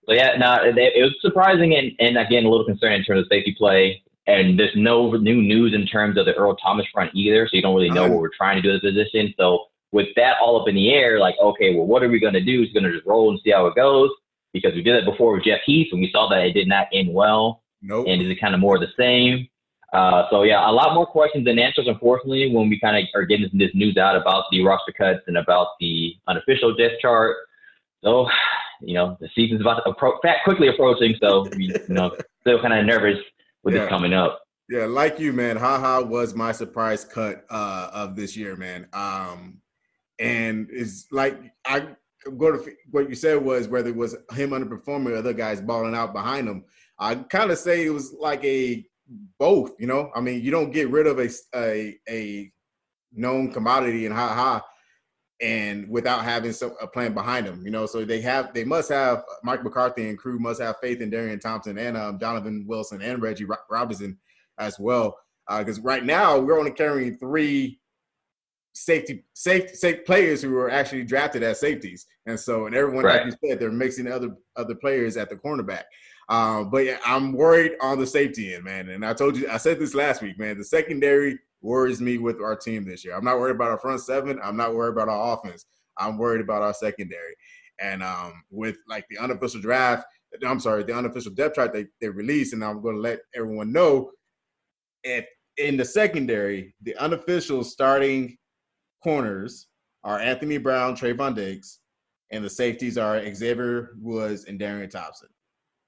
So 0.05 0.13
yeah, 0.13 0.35
no, 0.37 0.55
it, 0.63 0.77
it 0.77 1.01
was 1.01 1.15
surprising 1.21 1.75
and, 1.75 1.91
and 1.99 2.17
again 2.17 2.45
a 2.45 2.49
little 2.49 2.65
concerning 2.65 2.99
in 2.99 3.05
terms 3.05 3.21
of 3.21 3.27
safety 3.29 3.55
play. 3.57 4.01
And 4.25 4.57
there's 4.57 4.71
no 4.75 5.11
new 5.11 5.41
news 5.41 5.73
in 5.73 5.85
terms 5.85 6.17
of 6.17 6.25
the 6.25 6.33
Earl 6.33 6.55
Thomas 6.55 6.85
front 6.93 7.11
either, 7.13 7.45
so 7.45 7.57
you 7.57 7.61
don't 7.61 7.75
really 7.75 7.89
know 7.89 8.03
what 8.03 8.19
we're 8.19 8.29
trying 8.35 8.55
to 8.55 8.61
do 8.61 8.73
at 8.73 8.81
the 8.81 8.89
position. 8.89 9.33
So 9.37 9.65
with 9.91 10.07
that 10.15 10.35
all 10.41 10.61
up 10.61 10.69
in 10.69 10.75
the 10.75 10.91
air, 10.93 11.19
like, 11.19 11.35
okay, 11.41 11.75
well, 11.75 11.85
what 11.85 12.03
are 12.03 12.09
we 12.09 12.21
going 12.21 12.33
to 12.33 12.43
do? 12.43 12.63
Is 12.63 12.71
going 12.71 12.85
to 12.85 12.93
just 12.93 13.05
roll 13.05 13.31
and 13.31 13.39
see 13.43 13.51
how 13.51 13.67
it 13.67 13.75
goes 13.75 14.09
because 14.53 14.73
we 14.75 14.81
did 14.81 14.95
it 14.95 15.05
before 15.05 15.33
with 15.33 15.43
Jeff 15.43 15.59
Heath 15.65 15.89
and 15.91 15.99
we 15.99 16.09
saw 16.11 16.29
that 16.29 16.45
it 16.45 16.53
did 16.53 16.69
not 16.69 16.87
end 16.93 17.13
well. 17.13 17.63
Nope. 17.81 18.05
And 18.07 18.21
is 18.21 18.29
it 18.29 18.39
kind 18.39 18.53
of 18.53 18.61
more 18.61 18.75
of 18.75 18.81
the 18.81 18.87
same? 18.97 19.49
Uh, 19.91 20.23
so 20.31 20.43
yeah, 20.43 20.69
a 20.69 20.71
lot 20.71 20.95
more 20.95 21.05
questions 21.05 21.45
than 21.45 21.59
answers, 21.59 21.87
unfortunately, 21.87 22.49
when 22.51 22.69
we 22.69 22.79
kind 22.79 22.97
of 22.97 23.03
are 23.13 23.25
getting 23.25 23.47
this 23.53 23.71
news 23.73 23.97
out 23.97 24.15
about 24.15 24.45
the 24.51 24.63
roster 24.63 24.91
cuts 24.91 25.19
and 25.27 25.37
about 25.37 25.67
the 25.79 26.15
unofficial 26.27 26.73
depth 26.75 26.99
chart. 26.99 27.35
So, 28.03 28.27
you 28.81 28.93
know, 28.93 29.17
the 29.19 29.29
season's 29.35 29.61
about 29.61 29.81
to 29.85 29.91
appro- 29.91 30.19
quickly 30.43 30.67
approaching. 30.67 31.15
So, 31.21 31.47
you 31.55 31.73
know, 31.87 32.15
still 32.41 32.61
kind 32.61 32.73
of 32.73 32.85
nervous 32.85 33.19
with 33.63 33.75
yeah. 33.75 33.87
coming 33.87 34.13
up. 34.13 34.41
Yeah, 34.69 34.85
like 34.85 35.19
you, 35.19 35.33
man. 35.33 35.57
Haha 35.57 36.01
ha 36.01 36.01
was 36.01 36.35
my 36.35 36.51
surprise 36.51 37.03
cut 37.03 37.45
uh, 37.49 37.89
of 37.93 38.15
this 38.15 38.35
year, 38.35 38.55
man. 38.55 38.87
Um, 38.93 39.59
and 40.19 40.67
it's 40.71 41.07
like 41.11 41.37
I 41.65 41.87
go 42.37 42.51
to 42.51 42.71
what 42.91 43.09
you 43.09 43.15
said 43.15 43.43
was 43.43 43.67
whether 43.67 43.89
it 43.89 43.95
was 43.95 44.15
him 44.33 44.51
underperforming 44.51 45.11
or 45.11 45.17
other 45.17 45.33
guys 45.33 45.59
balling 45.59 45.95
out 45.95 46.13
behind 46.13 46.47
him. 46.47 46.63
I 46.97 47.15
kind 47.15 47.51
of 47.51 47.57
say 47.57 47.85
it 47.85 47.89
was 47.89 48.13
like 48.13 48.43
a 48.45 48.85
both. 49.37 49.71
You 49.79 49.87
know, 49.87 50.11
I 50.15 50.21
mean, 50.21 50.41
you 50.41 50.51
don't 50.51 50.71
get 50.71 50.89
rid 50.89 51.07
of 51.07 51.19
a 51.19 51.29
a, 51.55 51.97
a 52.09 52.51
known 53.11 53.51
commodity 53.51 54.05
in 54.05 54.11
Ha 54.11 54.27
Ha 54.33 54.65
and 55.41 55.89
without 55.89 56.23
having 56.23 56.53
some, 56.53 56.75
a 56.81 56.87
plan 56.87 57.13
behind 57.13 57.45
them, 57.45 57.65
you 57.65 57.71
know, 57.71 57.85
so 57.85 58.05
they 58.05 58.21
have, 58.21 58.53
they 58.53 58.63
must 58.63 58.89
have 58.89 59.23
Mike 59.43 59.63
McCarthy 59.63 60.09
and 60.09 60.17
crew 60.17 60.39
must 60.39 60.61
have 60.61 60.77
faith 60.79 61.01
in 61.01 61.09
Darian 61.09 61.39
Thompson 61.39 61.77
and 61.77 61.97
um, 61.97 62.17
Donovan 62.17 62.65
Wilson 62.67 63.01
and 63.01 63.21
Reggie 63.21 63.47
Robinson 63.69 64.17
as 64.57 64.79
well. 64.79 65.17
Because 65.49 65.79
uh, 65.79 65.83
right 65.83 66.05
now 66.05 66.39
we're 66.39 66.57
only 66.57 66.71
carrying 66.71 67.17
three 67.17 67.79
safety, 68.73 69.23
safe, 69.33 69.75
safe 69.75 70.05
players 70.05 70.41
who 70.41 70.55
are 70.57 70.69
actually 70.69 71.03
drafted 71.03 71.43
as 71.43 71.59
safeties, 71.59 72.05
and 72.25 72.39
so 72.39 72.65
and 72.65 72.75
everyone, 72.75 73.03
right. 73.03 73.25
like 73.25 73.33
you 73.33 73.49
said, 73.49 73.59
they're 73.59 73.71
mixing 73.71 74.11
other 74.11 74.35
other 74.55 74.75
players 74.75 75.17
at 75.17 75.29
the 75.29 75.35
cornerback. 75.35 75.83
Um, 76.29 76.69
but 76.69 76.85
yeah, 76.85 76.97
I'm 77.05 77.33
worried 77.33 77.73
on 77.81 77.99
the 77.99 78.07
safety 78.07 78.53
end, 78.53 78.63
man. 78.63 78.89
And 78.89 79.05
I 79.05 79.13
told 79.13 79.35
you, 79.35 79.49
I 79.49 79.57
said 79.57 79.79
this 79.79 79.93
last 79.93 80.21
week, 80.21 80.39
man. 80.39 80.57
The 80.57 80.63
secondary 80.63 81.39
worries 81.63 82.01
me 82.01 82.19
with 82.19 82.39
our 82.41 82.55
team 82.55 82.85
this 82.85 83.03
year. 83.03 83.15
I'm 83.15 83.25
not 83.25 83.39
worried 83.39 83.55
about 83.55 83.71
our 83.71 83.79
front 83.79 84.01
seven. 84.01 84.39
I'm 84.43 84.57
not 84.57 84.75
worried 84.75 84.93
about 84.93 85.09
our 85.09 85.37
offense. 85.37 85.65
I'm 85.97 86.17
worried 86.19 86.41
about 86.41 86.61
our 86.61 86.73
secondary. 86.73 87.35
And 87.81 88.03
um, 88.03 88.43
with 88.51 88.77
like 88.87 89.05
the 89.09 89.17
unofficial 89.17 89.61
draft, 89.61 90.05
I'm 90.45 90.59
sorry, 90.59 90.83
the 90.83 90.95
unofficial 90.95 91.31
depth 91.33 91.55
chart 91.55 91.73
they, 91.73 91.85
they 92.01 92.09
released, 92.09 92.53
and 92.53 92.63
I'm 92.63 92.81
going 92.81 92.95
to 92.95 93.01
let 93.01 93.19
everyone 93.35 93.71
know 93.71 94.11
if 95.03 95.25
in 95.57 95.77
the 95.77 95.85
secondary, 95.85 96.75
the 96.81 96.95
unofficial 96.97 97.63
starting 97.63 98.37
corners 99.03 99.67
are 100.03 100.19
Anthony 100.19 100.57
Brown, 100.57 100.95
Trevon 100.95 101.35
Diggs, 101.35 101.79
and 102.31 102.43
the 102.43 102.49
safeties 102.49 102.97
are 102.97 103.21
Xavier 103.33 103.91
Woods 104.01 104.45
and 104.45 104.57
Darian 104.59 104.89
Thompson. 104.89 105.29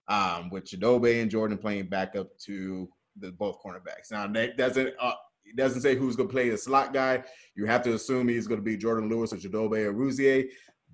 um, 0.07 0.49
with 0.49 0.65
Chidobe 0.65 1.21
and 1.21 1.31
Jordan 1.31 1.57
playing 1.57 1.87
back 1.87 2.15
up 2.15 2.37
to 2.39 2.89
the 3.19 3.31
both 3.31 3.57
cornerbacks. 3.65 4.11
Now 4.11 4.27
that 4.27 4.57
doesn't 4.57 4.93
uh, 4.99 5.13
it 5.45 5.55
doesn't 5.55 5.81
say 5.81 5.95
who's 5.95 6.15
going 6.15 6.29
to 6.29 6.33
play 6.33 6.49
the 6.49 6.57
slot 6.57 6.93
guy. 6.93 7.23
You 7.55 7.65
have 7.65 7.83
to 7.83 7.93
assume 7.93 8.27
he's 8.27 8.47
going 8.47 8.59
to 8.59 8.65
be 8.65 8.77
Jordan 8.77 9.09
Lewis 9.09 9.33
or 9.33 9.37
Chidobe 9.37 9.85
or 9.85 9.93
Ruzier, 9.93 10.47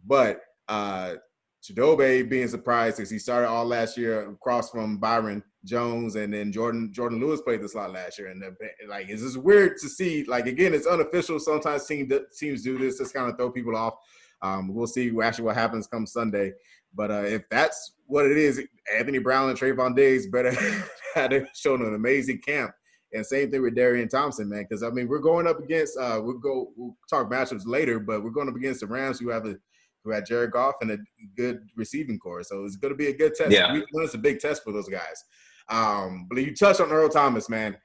but 0.05 0.41
uh, 0.67 1.15
Chidobe 1.63 2.27
being 2.27 2.47
surprised 2.47 2.97
because 2.97 3.09
he 3.09 3.19
started 3.19 3.47
all 3.47 3.65
last 3.65 3.97
year 3.97 4.29
across 4.29 4.71
from 4.71 4.97
Byron 4.97 5.43
Jones, 5.63 6.15
and 6.15 6.33
then 6.33 6.51
Jordan 6.51 6.91
Jordan 6.91 7.19
Lewis 7.19 7.41
played 7.41 7.61
the 7.61 7.69
slot 7.69 7.91
last 7.91 8.17
year. 8.17 8.29
And 8.29 8.43
like, 8.87 9.09
it's 9.09 9.21
just 9.21 9.37
weird 9.37 9.77
to 9.81 9.89
see. 9.89 10.23
Like 10.23 10.47
again, 10.47 10.73
it's 10.73 10.87
unofficial. 10.87 11.39
Sometimes 11.39 11.85
team, 11.85 12.11
teams 12.37 12.63
do 12.63 12.77
this, 12.77 12.97
just 12.97 13.13
kind 13.13 13.29
of 13.29 13.37
throw 13.37 13.51
people 13.51 13.75
off. 13.75 13.93
Um, 14.41 14.73
we'll 14.73 14.87
see 14.87 15.11
actually 15.21 15.45
what 15.45 15.55
happens 15.55 15.85
come 15.85 16.07
Sunday. 16.07 16.53
But 16.93 17.11
uh, 17.11 17.23
if 17.23 17.47
that's 17.49 17.93
what 18.07 18.25
it 18.25 18.37
is, 18.37 18.61
Anthony 18.93 19.19
Brown 19.19 19.49
and 19.49 19.57
Trevon 19.57 19.95
Diggs 19.95 20.27
better 20.27 20.51
have 21.15 21.47
shown 21.53 21.85
an 21.85 21.93
amazing 21.93 22.39
camp. 22.39 22.71
And 23.13 23.25
same 23.25 23.51
thing 23.51 23.61
with 23.61 23.75
Darian 23.75 24.07
Thompson, 24.07 24.49
man. 24.49 24.65
Because 24.67 24.83
I 24.83 24.89
mean, 24.89 25.07
we're 25.07 25.19
going 25.19 25.47
up 25.47 25.59
against 25.59 25.97
uh, 25.97 26.19
we'll 26.23 26.37
go 26.37 26.71
we'll 26.75 26.95
talk 27.09 27.29
matchups 27.29 27.65
later, 27.65 27.99
but 27.99 28.23
we're 28.23 28.29
going 28.31 28.47
up 28.47 28.55
against 28.55 28.79
the 28.79 28.87
Rams 28.87 29.19
who 29.19 29.29
have 29.29 29.45
a 29.45 29.57
who 30.03 30.11
had 30.11 30.25
Jared 30.25 30.51
Goff 30.51 30.75
and 30.81 30.91
a 30.91 30.97
good 31.35 31.59
receiving 31.75 32.17
corps. 32.17 32.43
So 32.43 32.65
it's 32.65 32.75
going 32.75 32.93
to 32.93 32.97
be 32.97 33.07
a 33.07 33.15
good 33.15 33.35
test. 33.35 33.51
Yeah. 33.51 33.73
Week 33.73 33.85
a 34.13 34.17
big 34.17 34.39
test 34.39 34.63
for 34.63 34.71
those 34.71 34.89
guys. 34.89 35.23
Um, 35.69 36.27
but 36.29 36.41
you 36.41 36.55
touched 36.55 36.81
on 36.81 36.91
Earl 36.91 37.09
Thomas, 37.09 37.49
man. 37.49 37.77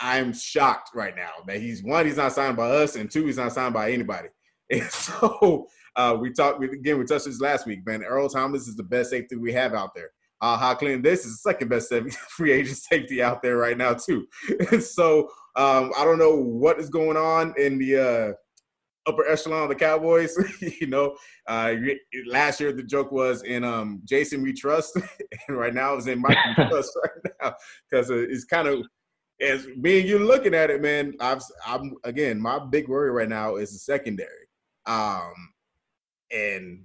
I'm 0.00 0.32
shocked 0.32 0.90
right 0.94 1.14
now 1.14 1.32
that 1.46 1.60
he's 1.60 1.82
one, 1.82 2.06
he's 2.06 2.16
not 2.16 2.32
signed 2.32 2.56
by 2.56 2.70
us, 2.70 2.94
and 2.94 3.10
two, 3.10 3.26
he's 3.26 3.36
not 3.36 3.52
signed 3.52 3.74
by 3.74 3.92
anybody. 3.92 4.28
And 4.70 4.84
so 4.90 5.66
uh, 5.96 6.14
we 6.20 6.30
talked 6.30 6.62
again. 6.62 6.98
We 6.98 7.06
touched 7.06 7.24
this 7.24 7.40
last 7.40 7.66
week, 7.66 7.86
man. 7.86 8.02
Earl 8.02 8.28
Thomas 8.28 8.68
is 8.68 8.76
the 8.76 8.82
best 8.82 9.08
safety 9.08 9.34
we 9.34 9.50
have 9.54 9.72
out 9.72 9.94
there. 9.94 10.10
Uh, 10.40 10.56
Ha 10.56 10.58
Ha 10.58 10.74
Clinton-Dix 10.74 11.24
is 11.24 11.32
the 11.32 11.50
second 11.50 11.68
best 11.68 11.92
free 12.28 12.52
agent 12.52 12.78
safety 12.78 13.22
out 13.22 13.42
there 13.42 13.56
right 13.56 13.76
now 13.76 13.94
too. 13.94 14.26
So 14.80 15.28
um, 15.56 15.92
I 15.98 16.04
don't 16.04 16.18
know 16.18 16.36
what 16.36 16.78
is 16.78 16.88
going 16.88 17.16
on 17.16 17.54
in 17.58 17.78
the 17.78 17.96
uh, 17.96 18.32
upper 19.08 19.28
echelon 19.28 19.64
of 19.64 19.68
the 19.68 19.74
Cowboys. 19.74 20.36
you 20.80 20.86
know, 20.86 21.16
uh, 21.48 21.74
last 22.26 22.60
year 22.60 22.72
the 22.72 22.82
joke 22.82 23.10
was 23.10 23.42
in 23.42 23.64
um, 23.64 24.00
Jason 24.04 24.42
we 24.42 24.52
trust, 24.52 24.96
and 25.48 25.56
right 25.56 25.74
now 25.74 25.94
it's 25.94 26.06
in 26.06 26.20
Mike 26.20 26.36
we 26.56 26.64
trust 26.66 26.96
right 27.02 27.34
now 27.42 27.54
because 27.90 28.10
it's 28.10 28.44
kind 28.44 28.68
of 28.68 28.86
as 29.40 29.66
me 29.76 30.00
and 30.00 30.08
you 30.08 30.18
looking 30.18 30.54
at 30.54 30.70
it, 30.70 30.82
man. 30.82 31.14
I've, 31.20 31.42
I'm 31.66 31.94
again 32.04 32.40
my 32.40 32.58
big 32.58 32.88
worry 32.88 33.10
right 33.10 33.28
now 33.28 33.56
is 33.56 33.72
the 33.72 33.78
secondary, 33.78 34.48
um, 34.86 35.32
and 36.30 36.84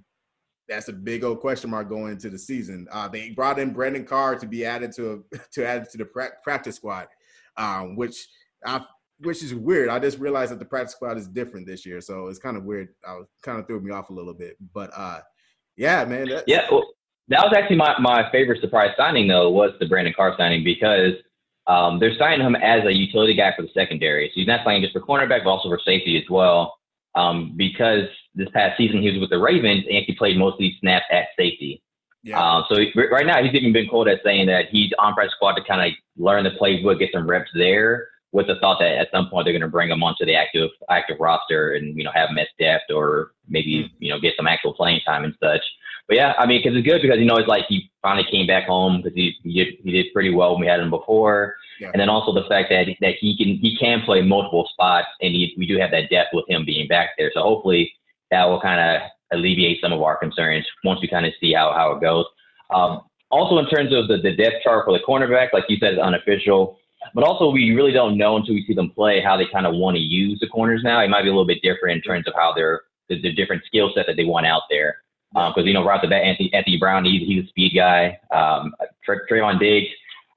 that's 0.68 0.88
a 0.88 0.92
big 0.92 1.24
old 1.24 1.40
question 1.40 1.70
mark 1.70 1.88
going 1.88 2.12
into 2.12 2.30
the 2.30 2.38
season. 2.38 2.86
Uh, 2.90 3.08
they 3.08 3.30
brought 3.30 3.58
in 3.58 3.72
Brandon 3.72 4.04
Carr 4.04 4.36
to 4.36 4.46
be 4.46 4.64
added 4.64 4.92
to 4.96 5.24
to 5.52 5.66
add 5.66 5.88
to 5.90 5.98
the 5.98 6.04
pra- 6.04 6.32
practice 6.42 6.76
squad, 6.76 7.08
um, 7.56 7.96
which 7.96 8.26
I 8.66 8.84
which 9.20 9.42
is 9.42 9.54
weird. 9.54 9.88
I 9.88 9.98
just 9.98 10.18
realized 10.18 10.52
that 10.52 10.58
the 10.58 10.64
practice 10.64 10.92
squad 10.92 11.16
is 11.16 11.28
different 11.28 11.66
this 11.66 11.86
year, 11.86 12.00
so 12.00 12.28
it's 12.28 12.38
kind 12.38 12.56
of 12.56 12.64
weird. 12.64 12.88
I 13.06 13.14
was 13.14 13.26
kind 13.42 13.58
of 13.58 13.66
threw 13.66 13.80
me 13.80 13.92
off 13.92 14.10
a 14.10 14.14
little 14.14 14.34
bit, 14.34 14.56
but 14.72 14.90
uh, 14.96 15.20
yeah, 15.76 16.04
man. 16.04 16.28
Yeah, 16.46 16.66
well, 16.70 16.84
that 17.28 17.42
was 17.42 17.54
actually 17.56 17.76
my, 17.76 17.94
my 18.00 18.30
favorite 18.30 18.60
surprise 18.60 18.90
signing 18.96 19.28
though 19.28 19.50
was 19.50 19.72
the 19.80 19.86
Brandon 19.86 20.12
Carr 20.14 20.34
signing 20.36 20.62
because 20.62 21.12
um, 21.66 21.98
they're 21.98 22.16
signing 22.18 22.44
him 22.44 22.54
as 22.56 22.84
a 22.84 22.92
utility 22.92 23.34
guy 23.34 23.52
for 23.56 23.62
the 23.62 23.70
secondary. 23.72 24.28
So 24.28 24.32
he's 24.36 24.46
not 24.46 24.60
signing 24.64 24.82
just 24.82 24.92
for 24.92 25.00
cornerback, 25.00 25.44
but 25.44 25.50
also 25.50 25.68
for 25.68 25.80
safety 25.84 26.18
as 26.18 26.28
well. 26.28 26.74
Um, 27.14 27.54
because 27.56 28.08
this 28.34 28.48
past 28.52 28.76
season 28.76 29.00
he 29.00 29.10
was 29.10 29.20
with 29.20 29.30
the 29.30 29.38
Ravens 29.38 29.84
and 29.88 30.04
he 30.04 30.14
played 30.14 30.36
most 30.36 30.54
of 30.54 30.58
these 30.58 30.78
snaps 30.80 31.06
at 31.10 31.26
safety. 31.36 31.82
Yeah. 32.22 32.40
Um, 32.40 32.64
so 32.68 32.76
he, 32.76 32.90
right 33.10 33.26
now 33.26 33.42
he's 33.42 33.54
even 33.54 33.72
been 33.72 33.88
quoted 33.88 34.14
as 34.14 34.24
saying 34.24 34.46
that 34.46 34.66
he's 34.70 34.90
on 34.98 35.14
practice 35.14 35.34
squad 35.36 35.54
to 35.54 35.64
kind 35.64 35.80
of 35.80 35.96
learn 36.16 36.44
the 36.44 36.50
playbook, 36.50 36.98
get 36.98 37.10
some 37.12 37.28
reps 37.28 37.50
there 37.54 38.08
with 38.32 38.48
the 38.48 38.56
thought 38.60 38.78
that 38.80 38.98
at 38.98 39.08
some 39.12 39.28
point 39.30 39.44
they're 39.44 39.52
going 39.52 39.62
to 39.62 39.68
bring 39.68 39.90
him 39.90 40.02
onto 40.02 40.26
the 40.26 40.34
active 40.34 40.70
active 40.90 41.16
roster 41.20 41.74
and 41.74 41.96
you 41.96 42.02
know 42.02 42.10
have 42.12 42.30
him 42.30 42.38
at 42.38 42.48
depth 42.58 42.90
or 42.92 43.32
maybe 43.48 43.82
hmm. 43.82 44.04
you 44.04 44.10
know 44.10 44.18
get 44.18 44.34
some 44.36 44.46
actual 44.46 44.74
playing 44.74 45.00
time 45.06 45.24
and 45.24 45.34
such. 45.40 45.62
But 46.06 46.16
yeah, 46.16 46.34
I 46.38 46.44
mean, 46.44 46.60
because 46.62 46.76
it's 46.76 46.86
good 46.86 47.00
because 47.00 47.18
you 47.18 47.24
know 47.24 47.36
it's 47.36 47.48
like 47.48 47.64
he 47.68 47.90
finally 48.02 48.26
came 48.30 48.46
back 48.46 48.66
home 48.66 49.00
because 49.00 49.14
he 49.14 49.34
he 49.42 49.64
did, 49.64 49.74
he 49.82 49.92
did 49.92 50.12
pretty 50.12 50.34
well 50.34 50.52
when 50.52 50.62
we 50.62 50.66
had 50.66 50.80
him 50.80 50.90
before, 50.90 51.54
yeah. 51.80 51.90
and 51.92 52.00
then 52.00 52.08
also 52.10 52.32
the 52.32 52.46
fact 52.48 52.68
that 52.70 52.86
that 53.00 53.14
he 53.20 53.36
can 53.36 53.56
he 53.56 53.76
can 53.78 54.02
play 54.02 54.20
multiple 54.20 54.68
spots 54.72 55.08
and 55.22 55.32
he, 55.32 55.54
we 55.56 55.66
do 55.66 55.78
have 55.78 55.90
that 55.92 56.10
depth 56.10 56.30
with 56.32 56.44
him 56.48 56.64
being 56.64 56.88
back 56.88 57.10
there. 57.16 57.30
So 57.34 57.40
hopefully 57.40 57.92
that 58.34 58.44
will 58.46 58.60
kind 58.60 58.80
of 58.80 59.10
alleviate 59.32 59.80
some 59.80 59.92
of 59.92 60.02
our 60.02 60.16
concerns 60.16 60.66
once 60.84 61.00
we 61.00 61.08
kind 61.08 61.24
of 61.24 61.32
see 61.40 61.52
how 61.54 61.72
how 61.72 61.92
it 61.92 62.00
goes. 62.00 62.26
Um, 62.74 63.02
also, 63.30 63.58
in 63.58 63.68
terms 63.68 63.92
of 63.92 64.08
the, 64.08 64.18
the 64.18 64.34
depth 64.36 64.62
chart 64.62 64.84
for 64.84 64.92
the 64.96 65.04
cornerback, 65.04 65.52
like 65.52 65.64
you 65.68 65.76
said, 65.78 65.94
is 65.94 65.98
unofficial. 65.98 66.78
But 67.14 67.24
also, 67.24 67.50
we 67.50 67.72
really 67.72 67.92
don't 67.92 68.16
know 68.16 68.36
until 68.36 68.54
we 68.54 68.64
see 68.66 68.74
them 68.74 68.90
play 68.90 69.20
how 69.20 69.36
they 69.36 69.46
kind 69.52 69.66
of 69.66 69.74
want 69.74 69.96
to 69.96 70.02
use 70.02 70.38
the 70.40 70.46
corners 70.46 70.82
now. 70.82 71.00
It 71.00 71.08
might 71.08 71.22
be 71.22 71.28
a 71.28 71.32
little 71.32 71.46
bit 71.46 71.62
different 71.62 71.96
in 71.96 72.02
terms 72.02 72.26
of 72.26 72.34
how 72.36 72.52
they're 72.54 72.82
the, 73.08 73.20
the 73.20 73.32
different 73.32 73.62
skill 73.66 73.90
set 73.94 74.06
that 74.06 74.16
they 74.16 74.24
want 74.24 74.46
out 74.46 74.62
there. 74.70 75.02
Because 75.32 75.54
um, 75.58 75.66
you 75.66 75.74
know, 75.74 75.84
right 75.84 75.96
off 75.96 76.02
the 76.02 76.08
bat, 76.08 76.22
Anthony, 76.22 76.52
Anthony 76.54 76.78
Brown, 76.78 77.04
he's, 77.04 77.26
he's 77.26 77.44
a 77.44 77.48
speed 77.48 77.72
guy. 77.74 78.18
Um, 78.30 78.72
Tra- 79.04 79.26
Trevon 79.28 79.58
Diggs, 79.58 79.88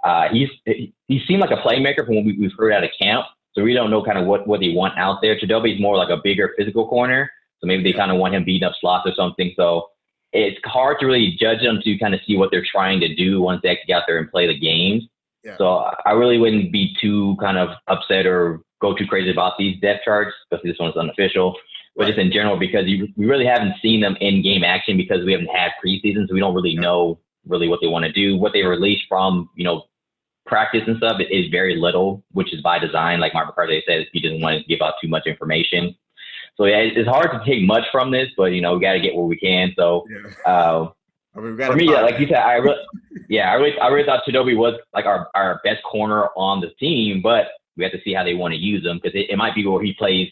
uh, 0.03 0.27
he's 0.29 0.49
he 0.65 1.21
seemed 1.27 1.41
like 1.41 1.51
a 1.51 1.61
playmaker 1.65 2.05
from 2.05 2.15
what 2.15 2.25
we, 2.25 2.37
we've 2.37 2.51
heard 2.57 2.73
out 2.73 2.83
of 2.83 2.89
camp. 2.99 3.25
So 3.53 3.63
we 3.63 3.73
don't 3.73 3.89
know 3.89 4.03
kind 4.03 4.17
of 4.17 4.25
what 4.25 4.47
what 4.47 4.59
they 4.59 4.69
want 4.69 4.97
out 4.97 5.19
there. 5.21 5.39
Chidobe 5.39 5.75
is 5.75 5.81
more 5.81 5.97
like 5.97 6.09
a 6.09 6.19
bigger 6.23 6.53
physical 6.57 6.87
corner. 6.87 7.29
So 7.59 7.67
maybe 7.67 7.83
they 7.83 7.97
kind 7.97 8.11
of 8.11 8.17
want 8.17 8.35
him 8.35 8.43
beating 8.43 8.67
up 8.67 8.73
slots 8.79 9.07
or 9.07 9.13
something. 9.15 9.53
So 9.55 9.87
it's 10.33 10.59
hard 10.65 10.99
to 10.99 11.05
really 11.05 11.35
judge 11.39 11.61
them 11.61 11.79
to 11.83 11.97
kind 11.97 12.13
of 12.13 12.19
see 12.25 12.37
what 12.37 12.51
they're 12.51 12.65
trying 12.69 12.99
to 12.99 13.15
do 13.15 13.41
once 13.41 13.61
they 13.63 13.69
actually 13.69 13.87
get 13.87 13.97
out 13.97 14.03
there 14.07 14.17
and 14.17 14.29
play 14.29 14.47
the 14.47 14.57
games. 14.57 15.03
So 15.57 15.89
I 16.05 16.11
really 16.11 16.37
wouldn't 16.37 16.71
be 16.71 16.95
too 16.99 17.37
kind 17.39 17.57
of 17.57 17.69
upset 17.87 18.25
or 18.25 18.61
go 18.81 18.93
too 18.95 19.07
crazy 19.07 19.31
about 19.31 19.53
these 19.57 19.79
depth 19.79 20.03
charts, 20.03 20.35
especially 20.43 20.71
this 20.71 20.79
one's 20.79 20.97
unofficial, 20.97 21.55
but 21.95 22.03
right. 22.03 22.07
just 22.09 22.19
in 22.19 22.31
general 22.31 22.57
because 22.59 22.85
you, 22.85 23.07
we 23.15 23.25
really 23.25 23.45
haven't 23.45 23.75
seen 23.81 24.01
them 24.01 24.17
in 24.19 24.43
game 24.43 24.63
action 24.63 24.97
because 24.97 25.23
we 25.25 25.31
haven't 25.31 25.47
had 25.47 25.71
preseason, 25.83 26.27
so 26.27 26.33
we 26.33 26.39
don't 26.39 26.53
really 26.53 26.71
yeah. 26.71 26.81
know 26.81 27.19
really 27.47 27.67
what 27.67 27.79
they 27.81 27.87
want 27.87 28.03
to 28.03 28.11
do. 28.11 28.37
What 28.37 28.53
they 28.53 28.63
release 28.63 28.99
from 29.07 29.49
you 29.55 29.63
know 29.63 29.83
practice 30.45 30.83
and 30.87 30.97
stuff 30.97 31.19
is 31.29 31.49
very 31.49 31.75
little, 31.75 32.23
which 32.31 32.53
is 32.53 32.61
by 32.61 32.79
design. 32.79 33.19
Like 33.19 33.33
Mark 33.33 33.47
McCarthy 33.47 33.83
says, 33.87 34.05
he 34.13 34.21
doesn't 34.21 34.41
want 34.41 34.61
to 34.61 34.67
give 34.67 34.81
out 34.81 34.93
too 35.01 35.07
much 35.07 35.27
information. 35.27 35.95
So 36.57 36.65
yeah, 36.65 36.77
it's 36.77 37.07
hard 37.07 37.31
to 37.31 37.41
take 37.45 37.63
much 37.65 37.83
from 37.91 38.11
this, 38.11 38.29
but 38.35 38.45
you 38.45 38.61
know 38.61 38.75
we 38.75 38.81
got 38.81 38.93
to 38.93 38.99
get 38.99 39.15
what 39.15 39.27
we 39.27 39.37
can. 39.37 39.73
So 39.77 40.05
yeah. 40.09 40.51
uh, 40.51 40.89
I 41.35 41.39
mean, 41.39 41.57
For 41.57 41.75
me, 41.75 41.91
yeah, 41.91 42.01
like 42.01 42.19
you 42.19 42.27
said, 42.27 42.37
I 42.37 42.53
really, 42.53 42.81
yeah, 43.29 43.51
I 43.51 43.53
really, 43.53 43.77
I 43.79 43.87
really 43.89 44.05
thought 44.05 44.23
Chidobe 44.27 44.57
was 44.57 44.73
like 44.93 45.05
our, 45.05 45.29
our 45.35 45.61
best 45.63 45.83
corner 45.83 46.29
on 46.35 46.61
the 46.61 46.69
team, 46.79 47.21
but 47.21 47.45
we 47.75 47.83
have 47.83 47.93
to 47.93 48.01
see 48.03 48.13
how 48.13 48.23
they 48.23 48.33
want 48.33 48.53
to 48.53 48.59
use 48.59 48.83
him 48.83 48.99
because 49.01 49.15
it, 49.15 49.29
it 49.29 49.37
might 49.37 49.53
be 49.53 49.65
where 49.65 49.83
he 49.83 49.93
plays 49.93 50.29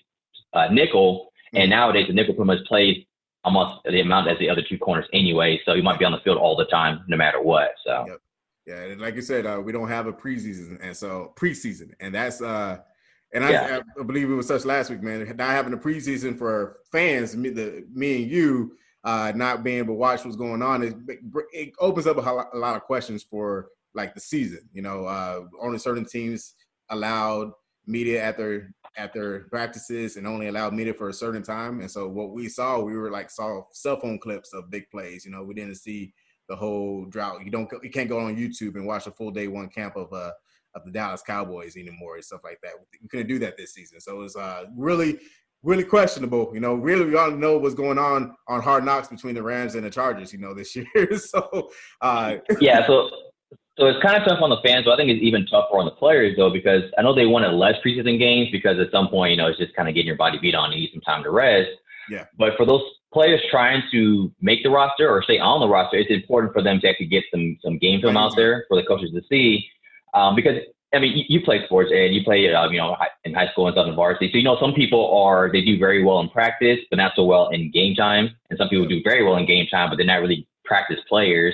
uh, 0.54 0.68
nickel, 0.72 1.32
and 1.54 1.64
mm-hmm. 1.64 1.70
nowadays 1.72 2.08
the 2.08 2.14
nickel 2.14 2.34
pretty 2.34 2.48
much 2.48 2.66
plays 2.66 2.98
almost 3.44 3.84
the 3.86 4.02
amount 4.02 4.28
as 4.28 4.40
the 4.40 4.50
other 4.50 4.64
two 4.68 4.80
corners 4.80 5.06
anyway, 5.14 5.62
so 5.64 5.76
he 5.76 5.82
might 5.82 6.00
be 6.00 6.06
on 6.06 6.12
the 6.12 6.20
field 6.20 6.38
all 6.38 6.56
the 6.56 6.66
time, 6.66 7.04
no 7.08 7.16
matter 7.16 7.42
what. 7.42 7.72
So. 7.86 8.06
Yep. 8.08 8.18
Yeah, 8.66 8.82
and 8.86 9.00
like 9.00 9.14
you 9.14 9.22
said, 9.22 9.46
uh, 9.46 9.62
we 9.64 9.72
don't 9.72 9.90
have 9.90 10.08
a 10.08 10.12
preseason, 10.12 10.80
and 10.82 10.98
so 10.98 11.34
preseason, 11.36 11.92
and 12.00 12.16
that's 12.16 12.42
uh, 12.42 12.80
and 13.36 13.44
I, 13.44 13.52
yeah. 13.52 13.82
I, 14.00 14.04
believe 14.04 14.32
it 14.32 14.34
was 14.34 14.48
such 14.48 14.64
last 14.64 14.90
week, 14.90 15.04
man. 15.04 15.28
Not 15.36 15.50
having 15.52 15.74
a 15.74 15.78
preseason 15.78 16.38
for 16.38 16.78
fans, 16.90 17.36
me, 17.36 17.50
the 17.50 17.86
me 17.94 18.24
and 18.24 18.32
you, 18.32 18.78
uh, 19.04 19.34
not 19.36 19.62
being 19.62 19.80
able 19.80 19.94
to 19.94 20.00
watch 20.00 20.24
what's 20.24 20.38
going 20.38 20.62
on, 20.62 20.82
it, 20.82 20.96
it 21.52 21.74
opens 21.80 22.08
up 22.08 22.18
a, 22.18 22.22
a, 22.22 22.58
lot 22.58 22.78
of 22.78 22.84
questions 22.84 23.24
for 23.24 23.68
like 23.94 24.16
the 24.16 24.22
season. 24.22 24.62
You 24.72 24.84
know, 24.84 25.06
uh, 25.06 25.42
only 25.62 25.80
certain 25.80 26.06
teams 26.06 26.56
allowed 26.90 27.52
media 27.86 28.24
at 28.24 28.38
their 28.38 28.74
at 28.96 29.14
their 29.14 29.42
practices 29.50 30.16
and 30.16 30.26
only 30.26 30.48
allowed 30.48 30.74
media 30.74 30.94
for 30.94 31.10
a 31.10 31.14
certain 31.14 31.44
time. 31.44 31.82
And 31.82 31.92
so 31.92 32.08
what 32.08 32.32
we 32.32 32.48
saw, 32.48 32.80
we 32.80 32.96
were 32.96 33.12
like 33.12 33.30
saw 33.30 33.64
cell 33.74 34.00
phone 34.00 34.18
clips 34.18 34.54
of 34.54 34.72
big 34.72 34.90
plays. 34.90 35.26
You 35.26 35.32
know, 35.32 35.44
we 35.44 35.54
didn't 35.54 35.76
see 35.76 36.14
the 36.48 36.56
whole 36.56 37.04
drought. 37.06 37.44
You 37.44 37.52
don't 37.52 37.70
you 37.84 37.90
can't 37.90 38.08
go 38.08 38.20
on 38.20 38.38
YouTube 38.38 38.76
and 38.76 38.88
watch 38.88 39.08
a 39.08 39.12
full 39.12 39.32
day 39.32 39.50
one 39.50 39.68
camp 39.68 39.98
of 39.98 40.14
uh 40.14 40.32
of 40.76 40.86
the 40.86 40.92
Dallas 40.92 41.22
Cowboys 41.22 41.78
anymore 41.78 42.16
and 42.16 42.24
stuff 42.24 42.42
like 42.44 42.60
that. 42.62 42.74
We 43.02 43.08
couldn't 43.08 43.28
do 43.28 43.40
that 43.40 43.58
this 43.58 43.74
season. 43.74 44.00
So 44.00 44.16
it 44.16 44.20
was 44.20 44.36
uh, 44.36 44.66
really 44.76 45.20
really 45.66 45.84
questionable. 45.84 46.52
You 46.54 46.60
know, 46.60 46.76
really 46.76 47.06
we 47.06 47.18
all 47.18 47.32
know 47.32 47.58
what's 47.58 47.76
going 47.76 47.98
on 47.98 48.36
on 48.48 48.62
Hard 48.62 48.86
Knocks 48.86 49.08
between 49.08 49.36
the 49.36 49.44
Rams 49.44 49.76
and 49.76 49.84
the 49.84 49.90
Chargers. 49.90 50.32
You 50.32 50.40
know, 50.40 50.54
this 50.54 50.76
year. 50.76 51.18
so 51.18 51.70
uh, 52.02 52.36
yeah, 52.62 52.86
so 52.88 53.10
so 53.78 53.88
it's 53.88 54.02
kind 54.02 54.16
of 54.16 54.28
tough 54.28 54.42
on 54.42 54.50
the 54.50 54.62
fans, 54.64 54.86
but 54.86 54.94
I 54.94 54.98
think 54.98 55.10
it's 55.10 55.24
even 55.24 55.46
tougher 55.48 55.78
on 55.78 55.86
the 55.86 55.92
players 55.92 56.38
though 56.38 56.50
because 56.50 56.84
I 56.98 57.02
know 57.02 57.14
they 57.14 57.26
wanted 57.26 57.52
less 57.54 57.76
preseason 57.86 58.18
games 58.18 58.50
because 58.52 58.80
at 58.80 58.92
some 58.92 59.10
point 59.10 59.32
you 59.32 59.38
know 59.38 59.48
it's 59.48 59.60
just 59.60 59.76
kind 59.76 59.90
of 59.90 59.96
getting 59.96 60.08
your 60.08 60.16
body 60.16 60.38
beat 60.42 60.56
on, 60.56 60.72
and 60.72 60.80
need 60.80 60.92
some 60.94 61.02
time 61.02 61.24
to 61.24 61.32
rest. 61.32 61.72
Yeah. 62.10 62.26
But 62.38 62.54
for 62.56 62.66
those 62.66 62.84
players 63.12 63.42
trying 63.50 63.82
to 63.92 64.32
make 64.42 64.62
the 64.62 64.70
roster 64.70 65.10
or 65.10 65.24
stay 65.24 65.40
on 65.40 65.60
the 65.60 65.68
roster, 65.68 65.98
it's 65.98 66.12
important 66.12 66.54
for 66.54 66.62
them 66.62 66.80
to 66.82 66.90
actually 66.90 67.08
get 67.08 67.24
some 67.34 67.58
some 67.64 67.78
game 67.80 68.02
film 68.02 68.18
out 68.18 68.34
there 68.36 68.66
for 68.70 68.80
the 68.80 68.88
coaches 68.88 69.12
to 69.14 69.22
see. 69.30 69.68
Um, 70.16 70.36
because 70.36 70.58
I 70.94 71.00
mean, 71.00 71.18
you, 71.18 71.26
you 71.28 71.42
play 71.42 71.64
sports 71.66 71.92
and 71.94 72.16
you 72.16 72.24
play, 72.24 72.52
uh, 72.54 72.70
you 72.70 72.78
know, 72.78 72.96
in 73.26 73.34
high 73.34 73.50
school 73.52 73.68
and 73.68 73.74
stuff 73.74 73.88
in 73.88 73.96
varsity. 73.96 74.30
So, 74.32 74.38
you 74.38 74.44
know, 74.44 74.58
some 74.60 74.74
people 74.74 75.14
are, 75.18 75.52
they 75.52 75.62
do 75.62 75.78
very 75.78 76.04
well 76.04 76.22
in 76.22 76.30
practice, 76.30 76.80
but 76.90 76.98
not 76.98 77.12
so 77.16 77.26
well 77.26 77.50
in 77.50 77.70
game 77.72 77.96
time. 77.96 78.30
And 78.50 78.58
some 78.58 78.70
people 78.70 78.88
do 78.88 79.02
very 79.04 79.24
well 79.24 79.36
in 79.36 79.46
game 79.46 79.68
time, 79.70 79.90
but 79.90 79.98
they're 79.98 80.06
not 80.06 80.22
really 80.22 80.48
practice 80.64 81.00
players. 81.10 81.54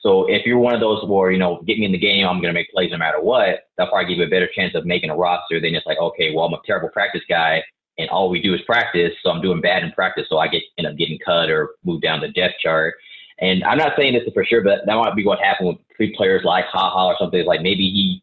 So 0.00 0.26
if 0.30 0.46
you're 0.46 0.58
one 0.58 0.74
of 0.74 0.80
those 0.80 1.06
where, 1.06 1.30
you 1.30 1.38
know, 1.38 1.62
get 1.66 1.78
me 1.78 1.84
in 1.84 1.92
the 1.92 1.98
game, 1.98 2.26
I'm 2.26 2.40
going 2.40 2.48
to 2.48 2.58
make 2.58 2.70
plays 2.70 2.90
no 2.90 2.96
matter 2.96 3.20
what, 3.20 3.64
that'll 3.76 3.90
probably 3.92 4.08
give 4.08 4.18
you 4.18 4.24
a 4.24 4.30
better 4.30 4.48
chance 4.54 4.74
of 4.74 4.86
making 4.86 5.10
a 5.10 5.16
roster 5.16 5.60
than 5.60 5.74
just 5.74 5.86
like, 5.86 5.98
okay, 5.98 6.32
well, 6.34 6.46
I'm 6.46 6.54
a 6.54 6.60
terrible 6.64 6.88
practice 6.88 7.22
guy 7.28 7.62
and 7.98 8.08
all 8.08 8.30
we 8.30 8.40
do 8.40 8.54
is 8.54 8.62
practice. 8.62 9.12
So 9.22 9.30
I'm 9.30 9.42
doing 9.42 9.60
bad 9.60 9.84
in 9.84 9.92
practice. 9.92 10.26
So 10.30 10.38
I 10.38 10.48
get, 10.48 10.62
end 10.78 10.86
up 10.86 10.96
getting 10.96 11.18
cut 11.18 11.50
or 11.50 11.70
moved 11.84 12.02
down 12.02 12.20
the 12.20 12.28
depth 12.28 12.54
chart. 12.62 12.94
And 13.40 13.64
I'm 13.64 13.78
not 13.78 13.92
saying 13.96 14.12
this 14.12 14.24
is 14.24 14.32
for 14.34 14.44
sure, 14.44 14.62
but 14.62 14.80
that 14.86 14.94
might 14.94 15.16
be 15.16 15.24
what 15.24 15.38
happened 15.40 15.68
with 15.68 15.78
three 15.96 16.14
players 16.16 16.42
like 16.44 16.66
Ha 16.66 16.90
Ha 16.90 17.06
or 17.06 17.16
something. 17.18 17.44
Like 17.44 17.62
maybe 17.62 17.84
he 17.90 18.22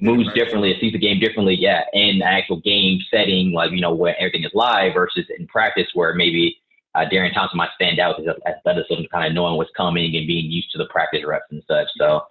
moves 0.00 0.26
right. 0.26 0.36
differently, 0.36 0.76
sees 0.80 0.92
the 0.92 0.98
game 0.98 1.20
differently. 1.20 1.56
Yeah, 1.58 1.82
in 1.92 2.18
the 2.18 2.26
actual 2.26 2.60
game 2.60 3.00
setting, 3.10 3.52
like 3.52 3.70
you 3.70 3.80
know 3.80 3.94
where 3.94 4.16
everything 4.18 4.44
is 4.44 4.50
live 4.54 4.94
versus 4.94 5.26
in 5.38 5.46
practice 5.46 5.86
where 5.94 6.14
maybe 6.14 6.56
uh, 6.94 7.04
Darian 7.08 7.32
Thompson 7.32 7.56
might 7.56 7.70
stand 7.76 8.00
out 8.00 8.16
because 8.16 8.34
of 8.34 8.42
athleticism, 8.46 9.04
kind 9.12 9.26
of 9.26 9.32
knowing 9.32 9.56
what's 9.56 9.70
coming 9.76 10.16
and 10.16 10.26
being 10.26 10.50
used 10.50 10.70
to 10.72 10.78
the 10.78 10.86
practice 10.86 11.22
reps 11.24 11.46
and 11.50 11.62
such. 11.68 11.88
So. 11.98 12.22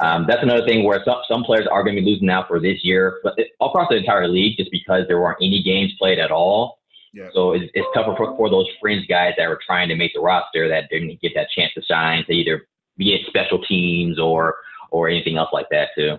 Um, 0.00 0.26
that's 0.28 0.42
another 0.42 0.66
thing 0.66 0.82
where 0.82 1.00
some, 1.04 1.18
some 1.30 1.44
players 1.44 1.68
are 1.70 1.84
going 1.84 1.94
to 1.94 2.02
be 2.02 2.10
losing 2.10 2.28
out 2.28 2.48
for 2.48 2.58
this 2.58 2.82
year, 2.82 3.20
but 3.22 3.34
it, 3.36 3.52
across 3.60 3.86
the 3.88 3.94
entire 3.94 4.26
league, 4.26 4.56
just 4.56 4.68
because 4.72 5.04
there 5.06 5.20
weren't 5.20 5.38
any 5.40 5.62
games 5.62 5.92
played 5.96 6.18
at 6.18 6.32
all. 6.32 6.80
Yeah. 7.16 7.28
So 7.32 7.52
it's, 7.52 7.64
it's 7.72 7.86
tougher 7.94 8.14
for, 8.14 8.36
for 8.36 8.50
those 8.50 8.66
fringe 8.78 9.08
guys 9.08 9.32
that 9.38 9.48
were 9.48 9.58
trying 9.66 9.88
to 9.88 9.96
make 9.96 10.12
the 10.12 10.20
roster 10.20 10.68
that 10.68 10.90
didn't 10.90 11.18
get 11.22 11.32
that 11.34 11.48
chance 11.56 11.72
to 11.72 11.82
shine 11.82 12.26
to 12.26 12.32
either 12.32 12.68
be 12.98 13.14
at 13.14 13.26
special 13.26 13.62
teams 13.64 14.18
or 14.18 14.54
or 14.90 15.08
anything 15.08 15.38
else 15.38 15.48
like 15.50 15.66
that 15.70 15.88
too. 15.96 16.18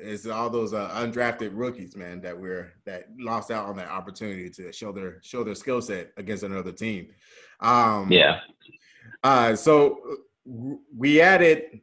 It's 0.00 0.26
all 0.26 0.48
those 0.48 0.72
uh, 0.72 0.88
undrafted 0.94 1.50
rookies, 1.52 1.96
man, 1.96 2.22
that 2.22 2.38
we're 2.38 2.72
that 2.86 3.08
lost 3.18 3.50
out 3.50 3.66
on 3.66 3.76
that 3.76 3.90
opportunity 3.90 4.48
to 4.50 4.72
show 4.72 4.90
their 4.90 5.20
show 5.22 5.44
their 5.44 5.54
skill 5.54 5.82
set 5.82 6.12
against 6.16 6.44
another 6.44 6.72
team. 6.72 7.08
Um, 7.60 8.10
yeah. 8.10 8.40
Uh, 9.22 9.54
so 9.54 10.00
we 10.96 11.20
added 11.20 11.80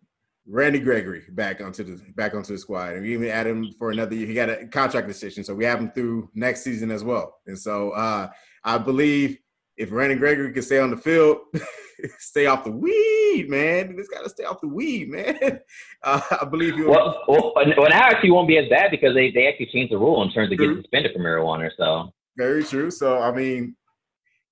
Randy 0.48 0.80
Gregory 0.80 1.24
back 1.30 1.62
onto 1.62 1.84
the 1.84 2.02
back 2.14 2.34
onto 2.34 2.54
the 2.54 2.60
squad, 2.60 2.94
and 2.94 3.04
we 3.04 3.14
even 3.14 3.30
added 3.30 3.52
him 3.52 3.72
for 3.78 3.92
another 3.92 4.16
year. 4.16 4.28
He 4.28 4.34
got 4.34 4.50
a 4.50 4.66
contract 4.66 5.08
decision, 5.08 5.44
so 5.44 5.54
we 5.54 5.66
have 5.66 5.80
him 5.80 5.92
through 5.92 6.32
next 6.34 6.64
season 6.64 6.90
as 6.90 7.04
well. 7.04 7.42
And 7.46 7.58
so 7.58 7.92
uh, 7.92 8.30
I 8.66 8.80
believe 8.80 9.38
if 9.78 9.92
Randy 9.92 10.16
Gregory 10.16 10.52
can 10.52 10.64
stay 10.64 10.80
on 10.80 10.90
the 10.90 10.98
field, 10.98 11.38
stay 12.18 12.48
off 12.48 12.64
the 12.64 12.72
weed, 12.72 13.48
man. 13.48 13.96
He's 13.96 14.10
got 14.10 14.24
to 14.24 14.30
stay 14.30 14.44
off 14.44 14.60
the 14.62 14.68
weed, 14.68 15.10
man. 15.10 15.62
Uh, 16.04 16.22
I 16.40 16.46
believe 16.46 16.78
you. 16.78 16.88
Well, 16.88 17.24
well, 17.28 17.52
well, 17.56 17.90
now 17.90 18.04
actually 18.04 18.30
won't 18.30 18.48
be 18.48 18.60
as 18.60 18.70
bad 18.70 18.92
because 18.92 19.16
they, 19.16 19.32
they 19.32 19.48
actually 19.48 19.66
changed 19.74 19.92
the 19.92 19.98
rule 19.98 20.22
in 20.22 20.32
terms 20.32 20.52
of 20.52 20.60
getting 20.60 20.76
suspended 20.76 21.14
for 21.14 21.18
marijuana. 21.18 21.72
So 21.76 22.14
very 22.38 22.64
true. 22.64 22.92
So 22.92 23.20
I 23.20 23.32
mean, 23.32 23.76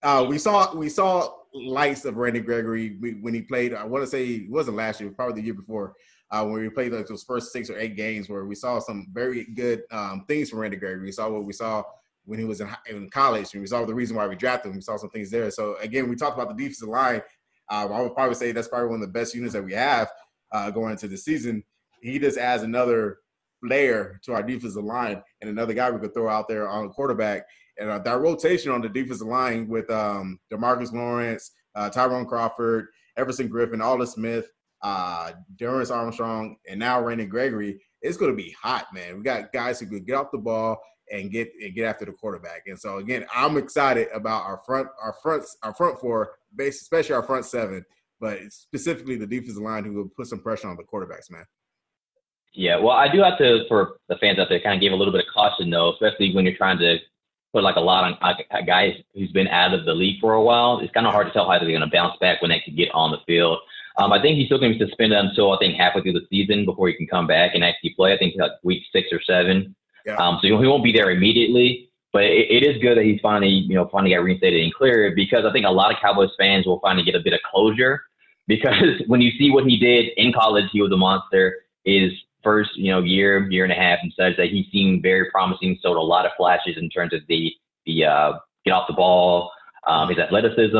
uh, 0.02 0.26
we 0.28 0.40
saw 0.40 0.74
we 0.74 0.90
saw 0.90 1.30
lights 1.54 2.06
of 2.06 2.18
Randy 2.18 2.40
Gregory 2.40 2.98
when 3.22 3.36
he 3.36 3.42
played. 3.42 3.76
I 3.76 3.84
want 3.84 4.04
to 4.04 4.10
say 4.10 4.26
it 4.26 4.50
wasn't 4.50 4.78
last 4.78 5.00
year, 5.00 5.12
probably 5.12 5.42
the 5.42 5.46
year 5.46 5.54
before. 5.54 5.94
Uh, 6.32 6.44
when 6.44 6.60
we 6.60 6.70
played 6.70 6.92
like 6.92 7.06
those 7.06 7.22
first 7.22 7.52
six 7.52 7.70
or 7.70 7.78
eight 7.78 7.96
games, 7.96 8.30
where 8.30 8.46
we 8.46 8.56
saw 8.56 8.80
some 8.80 9.06
very 9.14 9.46
good 9.54 9.84
um, 9.92 10.26
things 10.28 10.50
from 10.50 10.58
Randy 10.58 10.78
Gregory. 10.78 11.04
We 11.04 11.12
saw 11.12 11.30
what 11.30 11.44
we 11.44 11.54
saw 11.54 11.84
when 12.26 12.40
he 12.40 12.46
was 12.46 12.62
in, 12.62 12.70
in 12.90 13.10
college, 13.10 13.54
and 13.54 13.62
we 13.62 13.68
saw 13.68 13.86
the 13.86 13.94
reason 13.94 14.16
why 14.16 14.28
we 14.28 14.36
drafted 14.36 14.70
him. 14.70 14.76
We 14.76 14.82
saw 14.82 14.98
some 14.98 15.10
things 15.10 15.30
there. 15.30 15.52
So 15.52 15.76
again, 15.78 16.10
we 16.10 16.16
talked 16.16 16.38
about 16.40 16.56
the 16.56 16.62
defensive 16.62 16.90
line. 16.90 17.22
Um, 17.70 17.92
I 17.92 18.02
would 18.02 18.14
probably 18.14 18.36
say 18.36 18.52
that's 18.52 18.68
probably 18.68 18.90
one 18.90 19.02
of 19.02 19.08
the 19.08 19.14
best 19.14 19.34
units 19.34 19.54
that 19.54 19.64
we 19.64 19.74
have 19.74 20.10
uh, 20.52 20.72
going 20.72 20.92
into 20.92 21.08
the 21.08 21.18
season. 21.18 21.64
He 22.02 22.20
just 22.20 22.38
adds 22.38 22.64
another 22.64 23.20
layer 23.62 24.20
to 24.24 24.34
our 24.34 24.44
defensive 24.44 24.84
line 24.84 25.22
and 25.42 25.50
another 25.50 25.74
guy 25.74 25.90
we 25.90 26.00
could 26.00 26.14
throw 26.14 26.30
out 26.30 26.48
there 26.48 26.70
on 26.70 26.90
quarterback. 26.90 27.44
And 27.80 27.90
uh, 27.90 28.00
that 28.00 28.20
rotation 28.20 28.72
on 28.72 28.82
the 28.82 28.90
defensive 28.90 29.28
line 29.28 29.68
with 29.68 29.90
um, 29.90 30.40
Demarcus 30.52 30.94
Lawrence, 30.94 31.52
uh, 31.76 31.90
Tyrone 31.90 32.26
Crawford, 32.26 32.88
Everson 33.18 33.50
Griffen, 33.50 33.84
Aldon 33.84 34.08
Smith, 34.08 34.48
uh, 34.84 35.32
Armstrong, 35.62 36.58
and 36.70 36.80
now 36.80 37.02
Randy 37.02 37.26
Gregory, 37.26 37.80
it's 38.02 38.18
going 38.18 38.32
to 38.32 38.38
be 38.38 38.54
hot, 38.62 38.88
man. 38.94 39.18
We 39.18 39.24
got 39.24 39.54
guys 39.54 39.80
who 39.80 39.88
could 39.88 40.06
get 40.06 40.16
off 40.16 40.32
the 40.32 40.38
ball 40.38 40.78
and 41.14 41.32
get 41.32 41.52
and 41.62 41.74
get 41.76 41.86
after 41.86 42.06
the 42.06 42.12
quarterback. 42.12 42.64
And 42.66 42.78
so 42.78 42.98
again, 42.98 43.26
I'm 43.34 43.56
excited 43.58 44.08
about 44.14 44.44
our 44.44 44.62
front, 44.66 44.88
our 45.02 45.16
front, 45.22 45.44
our 45.62 45.74
front 45.74 46.00
four, 46.00 46.32
especially 46.60 47.16
our 47.16 47.24
front 47.24 47.46
seven, 47.46 47.86
but 48.20 48.40
specifically 48.50 49.16
the 49.16 49.28
defensive 49.28 49.62
line 49.62 49.86
who 49.86 49.94
will 49.94 50.10
put 50.10 50.28
some 50.28 50.40
pressure 50.40 50.68
on 50.68 50.76
the 50.76 50.84
quarterbacks, 50.84 51.32
man. 51.32 51.46
Yeah, 52.54 52.78
well, 52.78 52.92
I 52.92 53.12
do 53.12 53.22
have 53.22 53.38
to 53.38 53.64
for 53.68 53.98
the 54.10 54.18
fans 54.18 54.40
out 54.40 54.48
there 54.50 54.60
kind 54.60 54.76
of 54.76 54.82
give 54.82 54.94
a 54.94 54.96
little 54.96 55.14
bit 55.14 55.26
of 55.26 55.34
caution 55.34 55.70
though, 55.70 55.94
especially 55.94 56.36
when 56.36 56.46
you're 56.46 56.58
trying 56.58 56.80
to 56.80 56.98
put 57.54 57.64
like 57.64 57.76
a 57.76 57.82
lot 57.82 58.04
on 58.04 58.36
a 58.52 58.66
guy 58.66 59.04
who's 59.14 59.32
been 59.32 59.48
out 59.48 59.74
of 59.74 59.86
the 59.86 59.94
league 59.94 60.20
for 60.20 60.34
a 60.34 60.42
while. 60.42 60.80
It's 60.80 60.94
kind 60.94 61.06
of 61.06 61.14
hard 61.14 61.28
to 61.28 61.34
tell 61.34 61.50
how 61.50 61.60
they're 61.60 61.70
going 61.70 61.82
to 61.82 61.88
bounce 61.88 62.18
back 62.20 62.42
when 62.42 62.50
they 62.50 62.60
can 62.60 62.76
get 62.76 62.90
on 62.94 63.12
the 63.12 63.20
field. 63.28 63.60
Um, 63.98 64.12
I 64.12 64.20
think 64.20 64.38
he's 64.38 64.48
still 64.48 64.58
going 64.58 64.74
to 64.74 64.80
be 64.80 64.86
suspended 64.86 65.20
until 65.20 65.54
I 65.54 65.60
think 65.60 65.76
halfway 65.76 66.02
through 66.02 66.14
the 66.14 66.26
season 66.32 66.66
before 66.66 66.88
he 66.88 66.96
can 66.96 67.06
come 67.06 67.28
back 67.28 67.52
and 67.54 67.64
actually 67.64 67.94
play. 67.96 68.12
I 68.14 68.18
think 68.18 68.34
like 68.38 68.52
week 68.64 68.82
six 68.92 69.10
or 69.12 69.22
seven. 69.22 69.76
Yeah. 70.06 70.16
Um, 70.16 70.40
so 70.42 70.48
he 70.48 70.68
won't 70.68 70.84
be 70.84 70.92
there 70.92 71.12
immediately, 71.12 71.90
but 72.12 72.24
it, 72.24 72.50
it 72.50 72.64
is 72.64 72.82
good 72.82 72.98
that 72.98 73.06
he's 73.06 73.22
finally, 73.22 73.50
you 73.50 73.76
know, 73.76 73.88
finally 73.92 74.14
got 74.14 74.24
reinstated 74.24 74.64
and 74.64 74.74
cleared 74.74 75.16
because 75.16 75.46
I 75.46 75.52
think 75.52 75.66
a 75.66 75.72
lot 75.72 75.92
of 75.92 76.00
Cowboys 76.02 76.30
fans 76.38 76.66
will 76.66 76.80
finally 76.80 77.06
get 77.06 77.16
a 77.16 77.20
bit 77.20 77.34
of 77.34 77.40
closure 77.50 78.04
because 78.48 79.02
when 79.08 79.22
you 79.22 79.32
see 79.38 79.52
what 79.52 79.66
he 79.66 79.78
did 79.78 80.08
in 80.18 80.34
college, 80.34 80.66
he 80.72 80.82
was 80.82 80.92
a 80.92 80.98
monster. 80.98 81.60
His 81.86 82.12
first, 82.44 82.72
you 82.76 82.92
know, 82.92 83.02
year, 83.02 83.50
year 83.50 83.64
and 83.64 83.72
a 83.72 83.76
half, 83.76 84.00
and 84.02 84.14
says 84.18 84.34
that 84.38 84.48
he 84.48 84.68
seemed 84.72 85.02
very 85.02 85.30
promising. 85.32 85.78
Showed 85.82 85.98
a 85.98 86.02
lot 86.02 86.26
of 86.26 86.34
flashes 86.38 86.76
in 86.78 86.90
terms 86.90 87.14
of 87.14 87.22
the 87.28 87.52
the 87.86 88.06
uh, 88.06 88.34
get 88.66 88.72
off 88.72 88.88
the 88.88 88.94
ball, 88.94 89.52
um, 89.88 90.10
his 90.10 90.18
athleticism, 90.18 90.78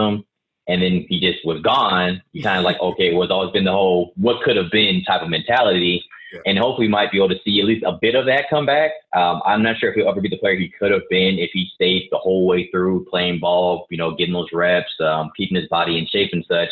and 0.68 0.82
then 0.82 1.06
he 1.10 1.20
just 1.20 1.46
was 1.46 1.62
gone. 1.62 2.22
You 2.32 2.44
kind 2.44 2.58
of 2.58 2.66
like, 2.66 2.80
okay, 2.82 3.12
it 3.12 3.16
was 3.16 3.32
always 3.32 3.52
been 3.52 3.66
the 3.66 3.72
whole 3.72 4.14
what 4.16 4.44
could 4.44 4.58
have 4.58 4.72
been 4.72 5.04
type 5.04 5.22
of 5.22 5.30
mentality 5.30 6.04
and 6.46 6.58
hopefully 6.58 6.88
might 6.88 7.12
be 7.12 7.18
able 7.18 7.30
to 7.30 7.40
see 7.44 7.60
at 7.60 7.66
least 7.66 7.84
a 7.86 7.98
bit 8.02 8.16
of 8.16 8.26
that 8.26 8.50
come 8.50 8.66
back. 8.66 8.92
Um, 9.16 9.42
I'm 9.46 9.64
not 9.64 9.78
sure 9.78 9.90
if 9.90 9.96
he'll 9.96 10.10
ever 10.10 10.22
be 10.22 10.30
the 10.30 10.38
player 10.38 10.56
he 10.56 10.70
could 10.70 10.92
have 10.92 11.08
been 11.10 11.40
if 11.40 11.52
he 11.54 11.70
stayed 11.76 12.08
the 12.12 12.18
whole 12.18 12.46
way 12.48 12.70
through 12.72 13.06
playing 13.10 13.40
ball, 13.40 13.88
you 13.90 13.98
know, 13.98 14.16
getting 14.16 14.34
those 14.34 14.50
reps, 14.54 14.94
um, 15.00 15.32
keeping 15.38 15.56
his 15.56 15.70
body 15.70 15.98
in 15.98 16.08
shape 16.08 16.32
and 16.34 16.46
such. 16.48 16.70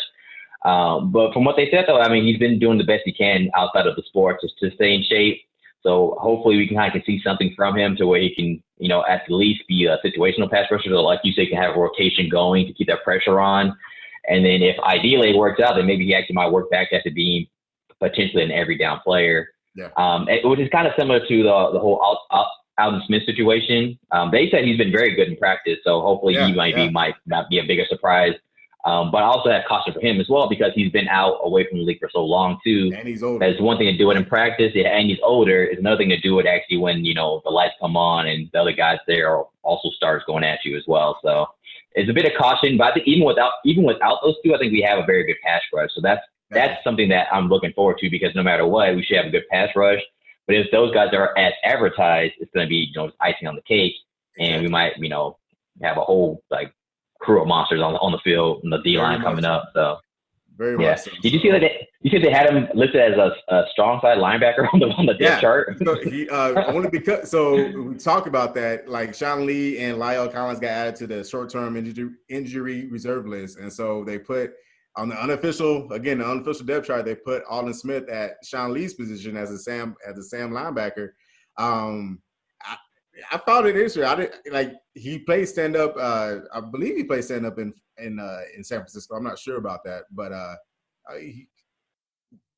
Um, 0.64 1.10
but 1.10 1.32
from 1.32 1.44
what 1.44 1.56
they 1.56 1.68
said, 1.70 1.84
though, 1.86 1.98
I 1.98 2.08
mean, 2.08 2.24
he's 2.24 2.38
been 2.38 2.58
doing 2.58 2.78
the 2.78 2.84
best 2.84 3.02
he 3.04 3.12
can 3.12 3.50
outside 3.56 3.86
of 3.86 3.96
the 3.96 4.02
sport 4.02 4.40
just 4.40 4.58
to 4.60 4.70
stay 4.74 4.94
in 4.94 5.02
shape. 5.02 5.42
So 5.82 6.16
hopefully 6.20 6.56
we 6.56 6.68
can 6.68 6.76
kind 6.76 6.94
of 6.94 7.02
see 7.04 7.20
something 7.24 7.52
from 7.56 7.76
him 7.76 7.96
to 7.96 8.06
where 8.06 8.20
he 8.20 8.32
can, 8.34 8.62
you 8.78 8.88
know, 8.88 9.04
at 9.08 9.22
least 9.28 9.66
be 9.66 9.86
a 9.86 9.98
situational 10.04 10.48
pass 10.48 10.70
rusher. 10.70 10.90
So 10.90 11.02
like 11.02 11.20
you 11.24 11.32
say, 11.32 11.46
can 11.46 11.60
have 11.60 11.74
a 11.74 11.78
rotation 11.78 12.28
going 12.28 12.66
to 12.66 12.72
keep 12.72 12.86
that 12.86 13.02
pressure 13.02 13.40
on. 13.40 13.76
And 14.28 14.44
then 14.44 14.62
if 14.62 14.78
ideally 14.78 15.30
it 15.30 15.36
works 15.36 15.60
out, 15.60 15.74
then 15.74 15.86
maybe 15.86 16.06
he 16.06 16.14
actually 16.14 16.34
might 16.34 16.52
work 16.52 16.70
back 16.70 16.90
to 16.90 17.10
being 17.10 17.48
potentially 18.02 18.42
an 18.42 18.50
every 18.50 18.76
down 18.76 19.00
player. 19.00 19.48
Yeah. 19.74 19.88
Um, 19.96 20.26
which 20.44 20.60
is 20.60 20.68
kind 20.70 20.86
of 20.86 20.92
similar 20.98 21.20
to 21.20 21.42
the 21.42 21.70
the 21.72 21.78
whole 21.78 22.00
Al, 22.04 22.20
Al, 22.30 22.52
Aldon 22.78 23.02
Smith 23.06 23.22
situation. 23.24 23.98
Um, 24.10 24.30
they 24.30 24.50
said 24.50 24.64
he's 24.64 24.76
been 24.76 24.92
very 24.92 25.14
good 25.14 25.28
in 25.28 25.36
practice, 25.36 25.78
so 25.84 26.00
hopefully 26.00 26.34
yeah, 26.34 26.46
he 26.46 26.52
might 26.54 26.76
yeah. 26.76 26.86
be 26.86 26.92
might 26.92 27.14
not 27.26 27.48
be 27.48 27.58
a 27.58 27.64
bigger 27.64 27.84
surprise. 27.88 28.34
Um, 28.84 29.12
but 29.12 29.18
I 29.18 29.26
also 29.26 29.48
have 29.50 29.62
caution 29.68 29.94
for 29.94 30.00
him 30.00 30.20
as 30.20 30.28
well 30.28 30.48
because 30.48 30.72
he's 30.74 30.90
been 30.90 31.06
out 31.06 31.38
away 31.44 31.64
from 31.68 31.78
the 31.78 31.84
league 31.84 32.00
for 32.00 32.10
so 32.12 32.24
long 32.24 32.58
too. 32.64 32.90
And 32.96 33.06
he's 33.06 33.22
older. 33.22 33.46
That's 33.46 33.60
one 33.60 33.78
thing 33.78 33.86
to 33.86 33.96
do 33.96 34.10
it 34.10 34.16
in 34.16 34.24
practice, 34.24 34.72
yeah, 34.74 34.88
and 34.88 35.08
he's 35.08 35.20
older. 35.22 35.64
It's 35.64 35.78
another 35.78 35.98
thing 35.98 36.08
to 36.08 36.20
do 36.20 36.38
it 36.40 36.46
actually 36.46 36.78
when 36.78 37.04
you 37.04 37.14
know 37.14 37.40
the 37.44 37.50
lights 37.50 37.74
come 37.80 37.96
on 37.96 38.26
and 38.26 38.50
the 38.52 38.60
other 38.60 38.72
guys 38.72 38.98
there 39.06 39.30
are 39.30 39.46
also 39.62 39.88
stars 39.90 40.22
going 40.26 40.42
at 40.42 40.58
you 40.64 40.76
as 40.76 40.82
well. 40.88 41.18
So 41.22 41.46
it's 41.94 42.10
a 42.10 42.12
bit 42.12 42.24
of 42.24 42.32
caution, 42.38 42.76
but 42.76 42.90
I 42.90 42.94
think 42.94 43.06
even 43.06 43.24
without 43.24 43.52
even 43.64 43.84
without 43.84 44.18
those 44.22 44.34
two, 44.44 44.54
I 44.54 44.58
think 44.58 44.72
we 44.72 44.82
have 44.82 44.98
a 44.98 45.06
very 45.06 45.24
good 45.24 45.36
pass 45.44 45.60
rush. 45.72 45.90
So 45.94 46.00
that's 46.00 46.22
that's 46.52 46.82
something 46.84 47.08
that 47.08 47.28
I'm 47.32 47.48
looking 47.48 47.72
forward 47.72 47.98
to 47.98 48.10
because 48.10 48.34
no 48.34 48.42
matter 48.42 48.66
what, 48.66 48.94
we 48.94 49.02
should 49.02 49.16
have 49.16 49.26
a 49.26 49.30
good 49.30 49.48
pass 49.50 49.68
rush. 49.76 50.00
But 50.46 50.56
if 50.56 50.66
those 50.72 50.92
guys 50.92 51.08
are 51.12 51.36
as 51.38 51.52
advertised, 51.64 52.34
it's 52.38 52.50
going 52.52 52.66
to 52.66 52.68
be 52.68 52.90
you 52.92 53.00
know 53.00 53.10
icing 53.20 53.48
on 53.48 53.54
the 53.54 53.62
cake, 53.62 53.94
and 54.38 54.62
we 54.62 54.68
might 54.68 54.96
you 54.98 55.08
know 55.08 55.38
have 55.82 55.96
a 55.96 56.02
whole 56.02 56.42
like 56.50 56.72
crew 57.20 57.40
of 57.40 57.48
monsters 57.48 57.80
on 57.80 57.92
the 57.92 57.98
on 58.00 58.12
the 58.12 58.18
field 58.18 58.60
and 58.64 58.72
the 58.72 58.78
D 58.82 58.98
line 58.98 59.22
coming 59.22 59.44
up. 59.44 59.70
So 59.74 59.98
very 60.56 60.82
yeah. 60.82 60.94
So. 60.96 61.10
Did 61.22 61.32
you 61.32 61.40
see 61.40 61.50
that? 61.50 61.60
They, 61.60 61.88
you 62.02 62.10
said 62.10 62.22
they 62.22 62.32
had 62.32 62.50
him 62.50 62.68
listed 62.74 63.00
as 63.00 63.18
a, 63.18 63.54
a 63.54 63.64
strong 63.72 64.00
side 64.00 64.18
linebacker 64.18 64.68
on 64.72 64.80
the 64.80 64.86
on 64.88 65.06
the 65.06 65.14
depth 65.14 65.20
yeah. 65.22 65.40
chart. 65.40 65.76
so 65.82 65.96
he 66.02 66.28
uh, 66.28 66.64
only 66.66 66.90
because 66.90 67.30
so 67.30 67.54
we 67.54 67.96
talk 67.96 68.26
about 68.26 68.54
that. 68.54 68.88
Like 68.88 69.14
Sean 69.14 69.46
Lee 69.46 69.78
and 69.78 69.98
La'el 69.98 70.32
Collins 70.32 70.60
got 70.60 70.68
added 70.68 70.96
to 70.96 71.06
the 71.06 71.24
short 71.24 71.50
term 71.50 71.76
injury 71.76 72.10
injury 72.28 72.86
reserve 72.88 73.26
list, 73.26 73.58
and 73.58 73.72
so 73.72 74.04
they 74.04 74.18
put 74.18 74.54
on 74.96 75.08
the 75.08 75.20
unofficial, 75.20 75.90
again, 75.92 76.18
the 76.18 76.26
unofficial 76.28 76.66
depth 76.66 76.86
chart, 76.86 77.04
they 77.04 77.14
put 77.14 77.44
Aldon 77.44 77.74
Smith 77.74 78.08
at 78.08 78.32
Sean 78.44 78.72
Lee's 78.72 78.94
position 78.94 79.36
as 79.36 79.50
a 79.50 79.58
Sam 79.58 79.94
as 80.06 80.18
a 80.18 80.22
Sam 80.22 80.50
linebacker. 80.50 81.10
Um, 81.56 82.20
I, 82.62 82.76
I 83.32 83.38
found 83.38 83.66
it 83.66 83.76
interesting. 83.76 84.04
I 84.04 84.14
did 84.14 84.32
like 84.50 84.74
he 84.94 85.18
played 85.18 85.46
stand 85.46 85.76
up. 85.76 85.94
Uh, 85.98 86.40
I 86.52 86.60
believe 86.60 86.96
he 86.96 87.04
played 87.04 87.24
stand 87.24 87.46
up 87.46 87.58
in 87.58 87.72
in 87.98 88.18
uh, 88.18 88.40
in 88.54 88.62
San 88.62 88.80
Francisco. 88.80 89.16
I'm 89.16 89.24
not 89.24 89.38
sure 89.38 89.56
about 89.56 89.82
that, 89.84 90.04
but 90.10 90.32
uh, 90.32 90.56
he, 91.18 91.48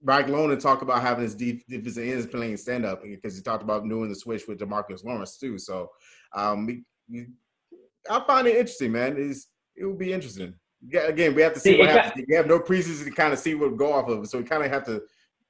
Mike 0.03 0.29
Nolan 0.29 0.59
talked 0.59 0.83
about 0.83 1.03
having 1.03 1.25
his 1.25 1.35
deep 1.35 1.64
defensive 1.68 2.07
ends 2.07 2.27
playing 2.27 2.57
stand 2.57 2.85
up 2.85 3.03
because 3.03 3.37
he 3.37 3.42
talked 3.42 3.62
about 3.62 3.88
doing 3.88 4.09
the 4.09 4.14
switch 4.14 4.47
with 4.47 4.59
Demarcus 4.59 5.05
Lawrence 5.05 5.38
too. 5.38 5.57
So 5.59 5.88
um, 6.35 6.66
we, 6.66 6.85
we, 7.09 7.27
I 8.11 8.23
find 8.27 8.47
it 8.47 8.57
interesting, 8.57 8.92
man. 8.92 9.16
It's, 9.16 9.47
it 9.75 9.87
will 9.87 9.97
be 9.97 10.12
interesting 10.12 10.55
yeah, 10.88 11.07
again, 11.07 11.35
we 11.35 11.42
have 11.42 11.55
to 11.55 11.61
see, 11.61 11.73
see 11.73 11.79
what 11.79 11.88
happens. 11.88 12.23
Got, 12.23 12.29
we 12.29 12.35
have 12.35 12.47
no 12.47 12.59
preseason 12.59 13.05
to 13.05 13.11
kind 13.11 13.33
of 13.33 13.38
see 13.38 13.55
what 13.55 13.70
will 13.70 13.77
go 13.77 13.92
off 13.92 14.09
of 14.09 14.23
it, 14.23 14.27
so 14.29 14.38
we 14.38 14.44
kind 14.44 14.64
of 14.64 14.70
have 14.70 14.85
to 14.87 15.03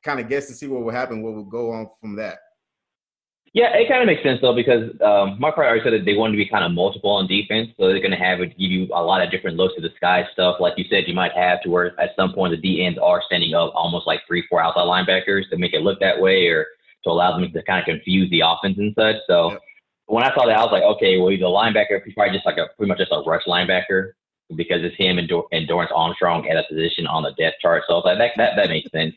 kind 0.03 0.21
of 0.21 0.29
guess 0.29 0.47
to 0.47 0.55
see 0.55 0.67
what 0.67 0.83
will 0.83 0.93
happen, 0.93 1.23
what 1.23 1.35
will 1.35 1.45
go 1.45 1.71
on 1.73 1.89
from 2.01 2.17
that. 2.17 2.39
Yeah, 3.53 3.71
it 3.77 3.89
kind 3.89 4.03
of 4.03 4.07
makes 4.09 4.25
sense 4.25 4.41
though 4.43 4.55
because 4.55 4.91
um, 5.01 5.39
Mark 5.39 5.57
already 5.57 5.81
said 5.85 5.93
that 5.93 6.05
they 6.05 6.17
want 6.17 6.33
to 6.33 6.37
be 6.37 6.49
kind 6.49 6.65
of 6.65 6.73
multiple 6.73 7.11
on 7.11 7.29
defense, 7.29 7.71
so 7.79 7.87
they're 7.87 8.01
going 8.01 8.11
to 8.11 8.17
have 8.17 8.41
it 8.41 8.59
give 8.59 8.71
you 8.71 8.89
a 8.93 9.01
lot 9.01 9.23
of 9.23 9.31
different 9.31 9.57
looks 9.57 9.75
at 9.77 9.83
the 9.83 9.91
sky 9.97 10.27
stuff. 10.33 10.57
Like 10.59 10.75
you 10.77 10.85
said, 10.91 11.05
you 11.07 11.15
might 11.15 11.31
have 11.33 11.63
to 11.63 11.71
where 11.71 11.99
at 12.01 12.11
some 12.17 12.33
point 12.33 12.51
the 12.51 12.57
D 12.57 12.85
ends 12.85 12.99
are 13.01 13.23
standing 13.27 13.55
up 13.55 13.73
almost 13.77 14.09
like 14.09 14.21
three, 14.27 14.45
four 14.51 14.61
outside 14.61 14.83
linebackers 14.83 15.49
to 15.51 15.57
make 15.57 15.73
it 15.73 15.83
look 15.83 16.01
that 16.01 16.21
way, 16.21 16.47
or 16.49 16.67
to 17.05 17.11
allow 17.11 17.39
them 17.39 17.51
to 17.51 17.63
kind 17.63 17.79
of 17.79 17.85
confuse 17.85 18.29
the 18.31 18.43
offense 18.45 18.77
and 18.77 18.93
such. 18.99 19.17
So 19.29 19.57
when 20.07 20.25
I 20.25 20.35
saw 20.35 20.47
that, 20.47 20.59
I 20.59 20.63
was 20.63 20.73
like, 20.73 20.83
okay, 20.83 21.19
well 21.19 21.29
he's 21.29 21.41
a 21.41 21.45
linebacker. 21.45 22.03
He's 22.05 22.15
probably 22.15 22.35
just 22.35 22.47
like 22.47 22.59
a 22.59 22.67
pretty 22.77 22.89
much 22.89 22.99
just 22.99 23.13
a 23.13 23.23
rush 23.25 23.45
linebacker 23.47 24.15
because 24.57 24.83
it's 24.83 24.97
him 24.97 25.19
and, 25.19 25.29
Dor- 25.29 25.49
and 25.53 25.69
Dorance 25.69 25.93
Armstrong 25.95 26.49
at 26.49 26.57
a 26.57 26.65
position 26.69 27.07
on 27.07 27.23
the 27.23 27.33
depth 27.33 27.57
chart. 27.61 27.85
So 27.87 27.95
I 27.95 27.97
was 27.97 28.05
like, 28.05 28.19
that 28.19 28.33
that, 28.37 28.57
that 28.57 28.69
makes 28.69 28.91
sense. 28.91 29.15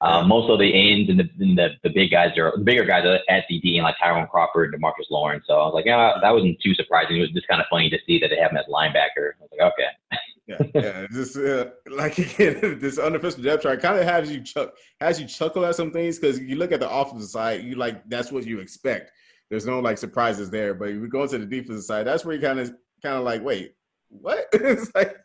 Um, 0.00 0.28
most 0.28 0.48
of 0.48 0.60
the 0.60 0.72
ends 0.72 1.10
and 1.10 1.18
the, 1.18 1.28
and 1.40 1.58
the, 1.58 1.70
the 1.82 1.90
big 1.90 2.12
guys 2.12 2.36
are 2.38 2.52
the 2.56 2.62
bigger 2.62 2.84
guys 2.84 3.04
are 3.04 3.18
at 3.28 3.44
the 3.48 3.58
D 3.60 3.78
and 3.78 3.84
like 3.84 3.96
Tyrone 4.00 4.28
Crawford 4.28 4.72
and 4.72 4.80
Marcus 4.80 5.06
Lawrence. 5.10 5.44
So 5.48 5.54
I 5.54 5.64
was 5.64 5.74
like, 5.74 5.86
yeah, 5.86 6.14
that 6.22 6.30
wasn't 6.30 6.60
too 6.60 6.74
surprising. 6.74 7.16
It 7.16 7.20
was 7.20 7.30
just 7.30 7.48
kind 7.48 7.60
of 7.60 7.66
funny 7.68 7.90
to 7.90 7.98
see 8.06 8.20
that 8.20 8.28
they 8.28 8.36
have 8.36 8.52
him 8.52 8.58
as 8.58 8.66
linebacker. 8.66 9.32
I 9.32 9.42
was 9.42 9.50
like, 9.58 9.72
okay. 9.72 10.18
yeah, 10.46 10.58
yeah, 10.74 11.06
just 11.10 11.36
uh, 11.36 11.70
like 11.90 12.16
again, 12.18 12.78
this 12.78 12.98
unofficial 12.98 13.42
depth 13.42 13.64
chart 13.64 13.82
kind 13.82 13.98
of 13.98 14.04
has 14.04 14.30
you 14.30 14.40
chuck 14.40 14.74
has 15.00 15.20
you 15.20 15.26
chuckle 15.26 15.66
at 15.66 15.74
some 15.74 15.90
things 15.90 16.18
because 16.18 16.38
you 16.38 16.56
look 16.56 16.70
at 16.70 16.78
the 16.78 16.90
offensive 16.90 17.30
side, 17.30 17.64
you 17.64 17.74
like 17.74 18.08
that's 18.08 18.30
what 18.30 18.46
you 18.46 18.60
expect. 18.60 19.10
There's 19.50 19.66
no 19.66 19.80
like 19.80 19.98
surprises 19.98 20.48
there, 20.48 20.74
but 20.74 20.90
if 20.90 21.00
we 21.00 21.08
go 21.08 21.22
into 21.22 21.38
the 21.38 21.46
defensive 21.46 21.84
side, 21.84 22.06
that's 22.06 22.24
where 22.24 22.36
you 22.36 22.40
kind 22.40 22.60
of 22.60 22.72
kind 23.02 23.16
of 23.16 23.24
like, 23.24 23.42
wait, 23.42 23.74
what? 24.08 24.46
it's 24.52 24.90
like 24.94 25.16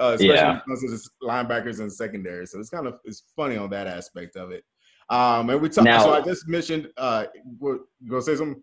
uh, 0.00 0.12
especially 0.14 0.34
yeah. 0.34 0.48
when 0.48 0.56
it 0.56 0.64
comes 0.66 0.80
to 0.80 0.88
the 0.88 1.26
linebackers 1.26 1.80
and 1.80 1.92
secondary. 1.92 2.46
So 2.46 2.58
it's 2.58 2.70
kind 2.70 2.86
of 2.86 2.98
it's 3.04 3.24
funny 3.36 3.56
on 3.56 3.70
that 3.70 3.86
aspect 3.86 4.36
of 4.36 4.50
it. 4.50 4.64
Um, 5.10 5.50
and 5.50 5.60
we 5.60 5.68
talked. 5.68 5.88
So 6.02 6.12
I 6.12 6.20
just 6.22 6.48
mentioned. 6.48 6.88
Uh, 6.96 7.26
you 7.60 7.86
gonna 8.08 8.22
say 8.22 8.36
something? 8.36 8.62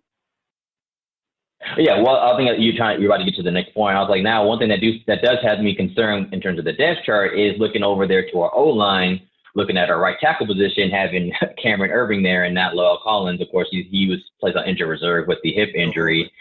Yeah, 1.78 2.02
well, 2.02 2.16
I 2.16 2.38
think 2.38 2.60
you 2.60 2.76
trying 2.78 3.02
you're 3.02 3.12
about 3.12 3.24
to 3.24 3.30
get 3.30 3.36
to 3.36 3.44
the 3.44 3.52
next 3.52 3.74
point. 3.74 3.98
I 3.98 4.00
was 4.00 4.10
like, 4.10 4.24
now 4.24 4.46
one 4.46 4.60
thing 4.60 4.70
that 4.70 4.80
do 4.80 4.94
that 5.08 5.22
does 5.22 5.38
have 5.44 5.60
me 5.60 5.76
concerned 5.76 6.34
in 6.34 6.40
terms 6.40 6.60
of 6.60 6.66
the 6.66 6.74
depth 6.74 7.04
chart 7.06 7.38
is 7.38 7.54
looking 7.60 7.84
over 7.84 8.08
there 8.08 8.30
to 8.32 8.42
our 8.42 8.56
O 8.56 8.70
line, 8.70 9.22
looking 9.56 9.78
at 9.78 9.90
our 9.90 10.00
right 10.00 10.18
tackle 10.20 10.48
position, 10.48 10.90
having 10.90 11.32
Cameron 11.62 11.92
Erving 11.92 12.24
there 12.24 12.46
and 12.46 12.56
not 12.56 12.74
La'el 12.74 13.02
Collins. 13.02 13.42
Of 13.42 13.50
course, 13.50 13.68
he, 13.72 13.84
he 13.92 14.08
was 14.08 14.20
placed 14.40 14.56
on 14.56 14.66
injured 14.66 14.90
reserve 14.90 15.28
with 15.28 15.40
the 15.44 15.52
hip 15.52 15.70
injury. 15.76 16.32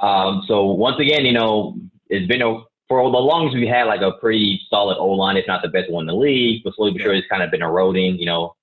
Um, 0.00 0.42
so 0.48 0.64
once 0.64 0.98
again, 0.98 1.24
you 1.24 1.32
know, 1.32 1.76
it's 2.08 2.26
been 2.26 2.42
a 2.42 2.62
for 2.92 3.10
the 3.10 3.16
longest 3.16 3.56
we 3.56 3.66
had 3.66 3.84
like 3.84 4.02
a 4.02 4.12
pretty 4.12 4.60
solid 4.68 4.98
O 4.98 5.06
line, 5.06 5.38
if 5.38 5.46
not 5.46 5.62
the 5.62 5.68
best 5.68 5.90
one 5.90 6.02
in 6.02 6.08
the 6.08 6.14
league. 6.14 6.62
But 6.62 6.74
slowly 6.74 6.92
but 6.92 7.00
surely, 7.00 7.20
it's 7.20 7.28
kind 7.28 7.42
of 7.42 7.50
been 7.50 7.62
eroding. 7.62 8.18
You 8.18 8.26
know, 8.26 8.54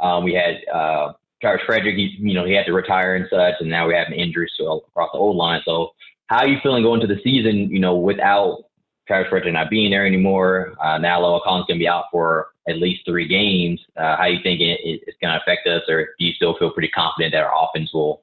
um, 0.00 0.24
we 0.24 0.32
had 0.32 0.62
uh, 0.72 1.12
Travis 1.42 1.60
Frederick. 1.66 1.94
He, 1.96 2.16
you 2.18 2.32
know, 2.32 2.46
he 2.46 2.54
had 2.54 2.64
to 2.66 2.72
retire 2.72 3.16
and 3.16 3.26
such, 3.28 3.56
and 3.60 3.68
now 3.68 3.86
we 3.86 3.92
have 3.92 4.10
injuries 4.10 4.50
across 4.58 5.10
the 5.12 5.18
O 5.18 5.26
line. 5.26 5.60
So, 5.66 5.90
how 6.28 6.38
are 6.38 6.48
you 6.48 6.56
feeling 6.62 6.84
going 6.84 7.02
to 7.02 7.06
the 7.06 7.20
season? 7.22 7.70
You 7.70 7.78
know, 7.78 7.96
without 7.96 8.64
Travis 9.06 9.28
Frederick 9.28 9.52
not 9.52 9.68
being 9.68 9.90
there 9.90 10.06
anymore, 10.06 10.74
uh, 10.82 10.96
now 10.96 11.20
La'el 11.20 11.42
Collins 11.42 11.66
going 11.66 11.78
to 11.78 11.82
be 11.82 11.88
out 11.88 12.04
for 12.10 12.52
at 12.66 12.78
least 12.78 13.04
three 13.04 13.28
games. 13.28 13.78
Uh, 13.94 14.16
how 14.16 14.24
you 14.24 14.38
think 14.42 14.62
it, 14.62 14.80
it's 14.82 15.18
going 15.20 15.34
to 15.34 15.40
affect 15.42 15.66
us, 15.66 15.82
or 15.86 16.14
do 16.18 16.24
you 16.24 16.32
still 16.32 16.56
feel 16.56 16.70
pretty 16.70 16.88
confident 16.88 17.34
that 17.34 17.44
our 17.44 17.52
offense 17.62 17.92
will 17.92 18.22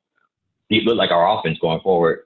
look 0.72 0.98
like 0.98 1.12
our 1.12 1.38
offense 1.38 1.60
going 1.60 1.80
forward? 1.82 2.24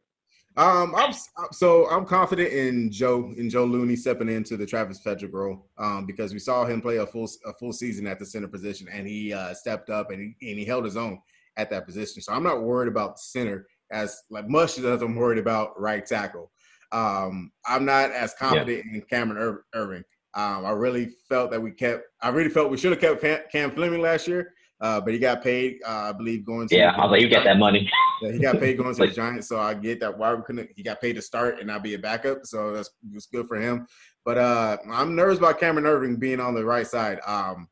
Um, 0.58 0.96
I'm 0.96 1.14
so 1.52 1.88
I'm 1.88 2.04
confident 2.04 2.52
in 2.52 2.92
Joe 2.92 3.32
in 3.38 3.48
Joe 3.48 3.66
Looney 3.66 3.96
stepping 3.96 4.28
into 4.28 4.58
the 4.58 4.66
Travis 4.66 5.00
Frederick 5.00 5.32
role 5.32 5.70
um, 5.78 6.08
because 6.08 6.34
we 6.34 6.40
saw 6.40 6.66
him 6.66 6.82
play 6.82 6.98
a 6.98 7.06
full 7.06 7.30
a 7.46 7.54
full 7.54 7.72
season 7.72 8.08
at 8.08 8.18
the 8.18 8.26
center 8.26 8.48
position 8.48 8.88
and 8.92 9.08
he 9.08 9.32
uh, 9.32 9.54
stepped 9.54 9.92
up 9.92 10.10
and 10.10 10.36
he, 10.40 10.50
and 10.50 10.60
he 10.60 10.66
held 10.66 10.84
his 10.84 10.98
own 10.98 11.20
at 11.58 11.70
that 11.70 11.86
position. 11.86 12.24
So 12.24 12.34
I'm 12.34 12.42
not 12.42 12.64
worried 12.64 12.88
about 12.88 13.20
center 13.20 13.68
as 13.92 14.24
like 14.32 14.50
much 14.50 14.80
as 14.80 15.02
I'm 15.02 15.16
worried 15.16 15.38
about 15.40 15.80
right 15.80 16.04
tackle. 16.04 16.52
Um, 16.92 17.52
I'm 17.68 17.86
not 17.86 18.12
as 18.12 18.34
confident 18.34 18.86
yeah. 18.90 18.96
in 18.96 19.02
Cameron 19.02 19.42
Ir- 19.42 19.66
Erving. 19.80 20.04
Um, 20.34 20.66
I 20.66 20.72
really 20.72 21.10
felt 21.30 21.52
that 21.52 21.62
we 21.62 21.72
kept. 21.72 22.04
I 22.22 22.30
really 22.30 22.50
felt 22.50 22.72
we 22.72 22.78
should 22.78 23.00
have 23.00 23.22
kept 23.22 23.52
Cam 23.52 23.72
Fleming 23.72 24.02
last 24.02 24.28
year. 24.28 24.54
Uh, 24.80 25.02
but 25.02 25.12
he 25.12 25.20
got 25.20 25.42
paid, 25.42 25.80
uh, 25.88 26.10
I 26.10 26.12
believe, 26.12 26.46
going 26.46 26.68
to. 26.68 26.78
Yeah, 26.78 26.92
I 26.96 27.02
was 27.02 27.12
like, 27.12 27.22
you 27.22 27.30
got 27.30 27.44
that 27.46 27.58
money. 27.58 27.90
yeah, 28.22 28.32
he 28.32 28.40
got 28.40 28.60
paid 28.60 28.78
going 28.78 28.94
to 28.94 29.02
like, 29.02 29.10
the 29.10 29.16
Giants, 29.16 29.48
so 29.48 29.60
I 29.60 29.74
get 29.74 30.00
that. 30.02 30.16
Why 30.16 30.34
we 30.36 30.44
couldn't? 30.44 30.70
He 30.76 30.84
got 30.84 31.02
paid 31.02 31.14
to 31.14 31.22
start 31.22 31.58
and 31.58 31.68
not 31.68 31.84
be 31.84 31.96
a 31.96 32.00
backup, 32.00 32.46
so 32.46 32.74
that's 32.74 32.92
was 33.12 33.26
good 33.26 33.48
for 33.48 33.60
him. 33.60 33.88
But 34.24 34.38
uh, 34.38 34.78
I'm 34.92 35.16
nervous 35.16 35.40
about 35.40 35.60
Cameron 35.60 35.86
Erving 35.86 36.20
being 36.20 36.40
on 36.40 36.54
the 36.54 36.64
right 36.64 36.86
side, 36.86 37.20
um, 37.26 37.68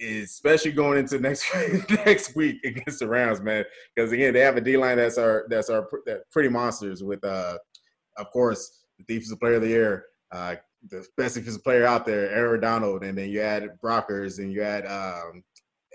especially 0.00 0.72
going 0.72 0.98
into 0.98 1.18
next 1.18 1.46
next 2.04 2.36
week 2.36 2.62
against 2.62 2.98
the 2.98 3.08
Rams, 3.08 3.40
man. 3.40 3.64
Because 3.94 4.12
again, 4.12 4.34
they 4.34 4.40
have 4.40 4.58
a 4.58 4.60
D 4.60 4.76
line 4.76 4.98
that's 4.98 5.16
our 5.16 5.46
that's 5.48 5.70
our 5.70 5.88
that 6.04 6.30
pretty 6.30 6.50
monsters 6.50 7.02
with, 7.02 7.24
uh, 7.24 7.56
of 8.18 8.30
course, 8.30 8.84
the 8.98 9.04
defensive 9.04 9.40
player 9.40 9.54
of 9.54 9.62
the 9.62 9.68
year. 9.68 10.04
Uh, 10.30 10.56
the 10.90 11.06
best 11.16 11.36
defensive 11.36 11.62
player 11.62 11.86
out 11.86 12.04
there, 12.04 12.30
Aaron 12.30 12.60
Donald, 12.60 13.04
and 13.04 13.16
then 13.16 13.30
you 13.30 13.40
add 13.40 13.78
Brockers 13.82 14.38
and 14.38 14.52
you 14.52 14.62
add 14.62 14.84
um, 14.86 15.42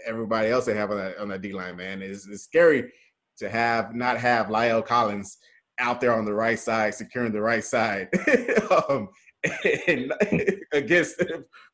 everybody 0.06 0.50
else 0.50 0.66
they 0.66 0.76
have 0.76 0.92
on 0.92 0.98
that 0.98 1.18
on 1.18 1.30
that 1.30 1.42
D 1.42 1.54
line, 1.54 1.76
man. 1.76 2.02
It's, 2.02 2.28
it's 2.28 2.44
scary 2.44 2.92
to 3.38 3.50
have 3.50 3.96
not 3.96 4.18
have 4.18 4.48
La'el 4.48 4.86
Collins 4.86 5.38
out 5.80 6.02
there 6.02 6.14
on 6.14 6.26
the 6.26 6.34
right 6.34 6.60
side, 6.60 6.96
securing 6.96 7.32
the 7.32 7.42
right 7.42 7.64
side 7.64 8.10
um, 8.90 9.10
against 10.74 11.24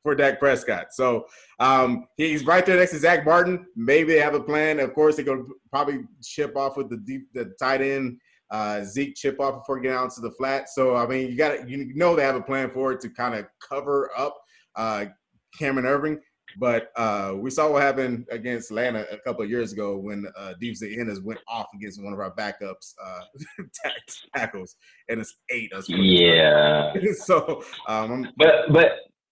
for 0.02 0.16
Dak 0.16 0.40
Prescott. 0.40 0.88
So 0.92 1.26
um, 1.60 2.08
he's 2.18 2.46
right 2.46 2.66
there 2.66 2.78
next 2.78 2.92
to 2.92 3.00
Zack 3.00 3.26
Martin. 3.26 3.66
Maybe 3.76 4.14
they 4.14 4.20
have 4.20 4.36
a 4.36 4.42
plan. 4.42 4.80
Of 4.80 4.94
course, 4.94 5.16
they're 5.16 5.26
going 5.26 5.46
to 5.46 5.54
probably 5.72 6.02
chip 6.22 6.56
off 6.58 6.78
with 6.78 6.90
the 6.90 6.98
deep, 6.98 7.28
the 7.34 7.54
tight 7.60 7.82
end. 7.82 8.18
Uh, 8.52 8.84
Zeke 8.84 9.16
chip 9.16 9.40
off 9.40 9.62
before 9.62 9.80
getting 9.80 9.98
out 9.98 10.12
to 10.14 10.22
the 10.22 10.32
flat. 10.32 10.70
So 10.70 10.96
I 10.96 11.08
mean, 11.08 11.30
you 11.30 11.38
got 11.38 11.68
you 11.68 11.92
know 11.96 12.16
they 12.16 12.24
have 12.24 12.36
a 12.36 12.42
plan 12.42 12.70
for 12.70 12.92
it 12.92 13.02
to 13.02 13.10
kind 13.10 13.34
of 13.34 13.46
cover 13.68 14.12
up 14.18 14.38
uh, 14.76 15.06
Cameron 15.58 15.86
Erving. 15.86 16.20
But 16.58 16.92
uh, 16.96 17.34
we 17.38 17.50
saw 17.50 17.72
what 17.72 17.82
happened 17.82 18.28
against 18.32 18.72
Atlanta 18.72 19.06
a 19.12 19.18
couple 19.20 19.44
of 19.44 19.50
years 19.50 19.74
ago 19.74 19.98
when 19.98 20.26
uh, 20.38 20.54
enders 20.62 21.22
went 21.22 21.40
off 21.48 21.68
against 21.76 22.04
one 22.04 22.14
of 22.14 22.20
our 22.20 22.34
backups 22.36 22.94
uh, 23.04 23.22
tackles, 24.36 24.76
and 25.10 25.20
it's 25.20 25.36
eight 25.50 25.74
us. 25.74 25.88
Yeah. 25.90 26.94
so, 27.14 27.64
um, 27.88 28.30
but 28.38 28.72
but 28.72 28.92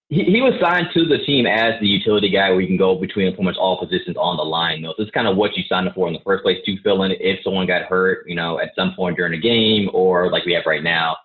he, 0.09 0.25
he 0.25 0.41
was 0.41 0.53
signed 0.61 0.87
to 0.93 1.05
the 1.05 1.19
team 1.25 1.47
as 1.47 1.79
the 1.79 1.87
utility 1.87 2.29
guy 2.29 2.51
where 2.51 2.61
you 2.61 2.67
can 2.67 2.77
go 2.77 2.95
between 2.95 3.31
pretty 3.31 3.43
much 3.43 3.55
all 3.57 3.79
positions 3.79 4.17
on 4.17 4.37
the 4.37 4.43
line. 4.43 4.81
Though, 4.81 4.93
so 4.97 5.03
it's 5.03 5.11
kind 5.11 5.27
of 5.27 5.37
what 5.37 5.55
you 5.55 5.63
signed 5.69 5.87
up 5.87 5.95
for 5.95 6.07
in 6.07 6.13
the 6.13 6.19
first 6.25 6.43
place 6.43 6.57
to 6.65 6.81
fill 6.81 7.03
in 7.03 7.11
if 7.19 7.39
someone 7.43 7.65
got 7.65 7.83
hurt, 7.83 8.25
you 8.27 8.35
know, 8.35 8.59
at 8.59 8.71
some 8.75 8.93
point 8.95 9.15
during 9.15 9.31
the 9.31 9.39
game, 9.39 9.89
or 9.93 10.29
like 10.29 10.45
we 10.45 10.53
have 10.53 10.65
right 10.65 10.83
now 10.83 11.15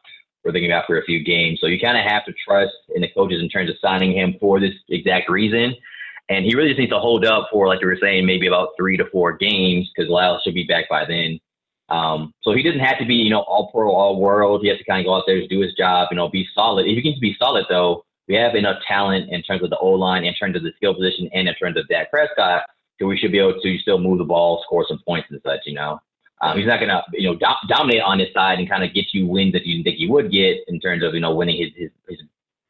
we're 0.47 0.53
thinking 0.53 0.71
about 0.71 0.87
for 0.87 0.99
a 0.99 1.05
few 1.05 1.25
games. 1.25 1.59
So 1.61 1.67
you 1.67 1.81
kind 1.81 1.99
of 1.99 2.05
have 2.05 2.25
to 2.27 2.33
trust 2.47 2.73
in 2.95 3.03
the 3.03 3.09
coaches 3.09 3.43
in 3.43 3.49
terms 3.49 3.69
of 3.69 3.77
signing 3.83 4.13
him 4.13 4.37
for 4.41 4.61
this 4.61 4.75
exact 4.89 5.29
reason. 5.29 5.75
And 6.29 6.45
he 6.45 6.55
really 6.55 6.69
just 6.69 6.79
needs 6.79 6.93
to 6.93 6.99
hold 6.99 7.25
up 7.25 7.49
for, 7.53 7.67
like 7.67 7.81
you 7.81 7.89
were 7.89 7.99
saying, 8.01 8.27
maybe 8.27 8.47
about 8.47 8.71
three 8.79 8.97
to 8.97 9.07
four 9.11 9.37
games 9.37 9.91
because 9.95 10.11
La'el 10.11 10.39
should 10.43 10.55
be 10.55 10.65
back 10.65 10.89
by 10.89 11.05
then. 11.05 11.41
Um, 11.89 12.33
so 12.43 12.53
he 12.55 12.63
doesn't 12.63 12.81
have 12.81 12.99
to 12.99 13.05
be, 13.05 13.15
you 13.15 13.31
know, 13.31 13.43
all 13.43 13.71
pro, 13.73 13.93
all 13.93 14.21
world. 14.21 14.61
He 14.63 14.69
has 14.69 14.79
to 14.79 14.85
kind 14.85 15.01
of 15.01 15.07
go 15.07 15.15
out 15.15 15.25
there 15.27 15.47
do 15.47 15.61
his 15.61 15.75
job, 15.75 16.09
you 16.11 16.17
know, 16.17 16.29
be 16.29 16.47
solid. 16.55 16.87
If 16.87 16.97
he 16.97 17.03
can 17.03 17.21
be 17.21 17.37
solid, 17.39 17.67
though, 17.69 18.05
we 18.29 18.35
have 18.35 18.55
enough 18.55 18.83
talent 18.87 19.31
in 19.31 19.43
terms 19.43 19.63
of 19.63 19.71
the 19.71 19.79
O 19.79 19.91
line, 19.91 20.25
in 20.25 20.35
terms 20.35 20.57
of 20.57 20.63
the 20.63 20.73
skill 20.77 20.95
position, 20.95 21.29
and 21.33 21.49
in 21.49 21.55
terms 21.55 21.77
of 21.77 21.87
Dak 21.89 22.11
Prescott, 22.11 22.65
so 22.99 23.07
we 23.07 23.17
should 23.17 23.31
be 23.31 23.39
able 23.39 23.61
to 23.61 23.79
still 23.79 23.99
move 23.99 24.19
the 24.19 24.25
ball, 24.25 24.63
score 24.65 24.85
some 24.89 25.01
points 25.07 25.29
and 25.31 25.41
such, 25.45 25.61
you 25.65 25.75
know. 25.75 26.01
Um, 26.43 26.59
he's 26.59 26.67
not 26.67 26.81
going 26.81 26.91
to, 26.91 27.03
you 27.13 27.29
know, 27.29 27.35
do- 27.35 27.69
dominate 27.69 28.03
on 28.03 28.19
his 28.19 28.29
side 28.35 28.59
and 28.59 28.69
kind 28.69 28.85
of 28.85 28.93
get 28.93 29.07
you 29.13 29.27
wins 29.27 29.53
that 29.55 29.65
you 29.65 29.75
didn't 29.75 29.85
think 29.85 29.97
he 29.97 30.07
would 30.07 30.31
get 30.31 30.59
in 30.69 30.79
terms 30.81 31.03
of, 31.03 31.15
you 31.15 31.21
know, 31.21 31.35
winning 31.35 31.57
his 31.57 31.71
his, 31.77 31.91
his 32.09 32.23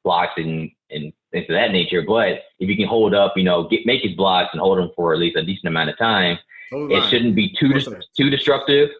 blocks 0.05 0.35
and 0.37 0.71
and 0.91 1.13
things 1.33 1.47
of 1.49 1.55
that 1.55 1.73
nature. 1.73 2.03
But 2.03 2.43
if 2.61 2.69
you 2.69 2.77
can 2.77 2.87
hold 2.87 3.15
up, 3.15 3.35
you 3.37 3.45
know, 3.45 3.69
get 3.69 3.85
make 3.85 4.03
his 4.03 4.15
blocks 4.15 4.51
and 4.53 4.61
hold 4.61 4.79
them 4.79 4.91
for 4.95 5.13
at 5.13 5.19
least 5.19 5.37
a 5.37 5.45
decent 5.45 5.69
amount 5.69 5.91
of 5.91 5.99
time, 5.99 6.39
it 6.71 7.11
shouldn't 7.11 7.35
be 7.35 7.55
too 7.59 7.73
too 8.17 8.31
destructive. 8.31 8.91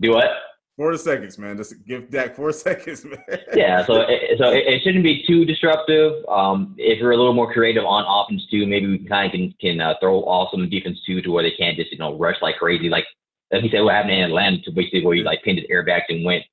Do 0.00 0.10
what? 0.12 0.30
Four 0.76 0.96
seconds, 0.96 1.36
man. 1.36 1.58
Just 1.58 1.84
give 1.84 2.10
Dak 2.10 2.34
four 2.34 2.52
seconds, 2.66 3.04
man. 3.04 3.18
yeah, 3.54 3.84
so 3.84 4.00
it, 4.00 4.38
so 4.38 4.50
it, 4.50 4.66
it, 4.66 4.82
shouldn't 4.82 5.04
be 5.04 5.22
too 5.26 5.44
disruptive. 5.44 6.24
Um, 6.26 6.74
if 6.78 6.98
you're 6.98 7.10
a 7.10 7.16
little 7.18 7.34
more 7.34 7.52
creative 7.52 7.84
on 7.84 8.04
offense 8.08 8.46
too, 8.50 8.66
maybe 8.66 8.86
we 8.86 8.98
kind 9.04 9.26
of 9.26 9.32
can 9.32 9.54
can 9.60 9.80
uh, 9.80 9.94
throw 10.00 10.20
off 10.20 10.48
some 10.52 10.68
defense 10.70 10.98
too, 11.04 11.20
to 11.20 11.30
where 11.30 11.42
they 11.42 11.50
can't 11.50 11.76
just 11.76 11.92
you 11.92 11.98
know 11.98 12.16
rush 12.16 12.36
like 12.40 12.56
crazy, 12.56 12.88
like 12.88 13.04
like 13.52 13.62
he 13.62 13.70
said, 13.70 13.80
what 13.82 13.94
happened 13.94 14.14
in 14.14 14.24
Atlanta 14.24 14.60
to 14.62 14.72
basically 14.72 15.04
where 15.04 15.16
he 15.16 15.22
like 15.22 15.42
pinned 15.42 15.58
his 15.58 15.68
airbags 15.68 16.04
and 16.08 16.24
went 16.24 16.44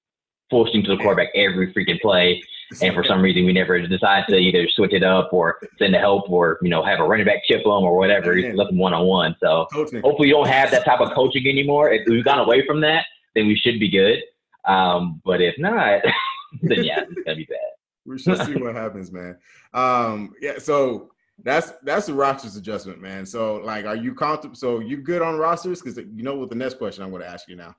full 0.50 0.66
steam 0.68 0.84
to 0.84 0.96
the 0.96 0.98
quarterback 0.98 1.30
every 1.36 1.74
freaking 1.74 2.00
play. 2.02 2.42
And 2.82 2.94
for 2.94 3.04
some 3.04 3.22
reason, 3.22 3.46
we 3.46 3.54
never 3.54 3.80
decided 3.80 4.28
to 4.28 4.36
either 4.36 4.68
switch 4.70 4.94
it 4.94 5.04
up 5.04 5.30
or 5.32 5.58
send 5.80 5.94
the 5.94 6.00
help 6.00 6.30
or, 6.30 6.60
you 6.62 6.70
know, 6.70 6.84
have 6.84 7.00
a 7.00 7.04
running 7.04 7.26
back 7.26 7.44
chip 7.46 7.64
them 7.64 7.72
or 7.72 7.96
whatever. 7.96 8.36
He's 8.36 8.54
left 8.56 8.72
them 8.72 8.78
one 8.78 8.94
on 8.94 9.06
one. 9.08 9.36
So 9.42 9.68
hopefully, 9.72 10.28
you 10.28 10.34
don't 10.34 10.50
have 10.50 10.72
that 10.72 10.84
type 10.84 11.00
of 11.00 11.14
coaching 11.14 11.48
anymore. 11.48 11.92
If 11.92 12.06
we've 12.08 12.26
gone 12.26 12.40
away 12.40 12.66
from 12.66 12.82
that, 12.82 13.06
then 13.36 13.48
we 13.48 13.56
should 13.56 13.80
be 13.80 13.90
good. 13.90 14.22
Um, 14.66 15.22
but 15.24 15.42
if 15.42 15.58
not, 15.58 16.02
then 16.62 16.84
yeah, 16.84 17.02
it's 17.02 17.14
going 17.14 17.26
to 17.26 17.36
be 17.36 17.46
bad. 17.46 17.58
we 18.06 18.20
should 18.20 18.38
see 18.46 18.56
what 18.56 18.76
happens, 18.76 19.14
man. 19.14 19.38
Um, 19.74 20.34
yeah, 20.42 20.58
so 20.58 21.12
that's 21.44 21.74
that's 21.84 22.08
the 22.08 22.14
rosters 22.14 22.56
adjustment, 22.56 23.02
man. 23.02 23.26
So 23.26 23.56
like, 23.58 23.86
are 23.86 23.96
you 23.96 24.14
comfortable? 24.16 24.56
So 24.56 24.80
you 24.80 24.98
good 24.98 25.22
on 25.22 25.38
rosters? 25.38 25.82
Because 25.82 25.98
you 25.98 26.24
know 26.24 26.36
what 26.36 26.50
the 26.50 26.56
next 26.56 26.78
question 26.78 27.04
I'm 27.04 27.12
going 27.12 27.22
to 27.22 27.30
ask 27.30 27.48
you 27.48 27.56
now. 27.56 27.76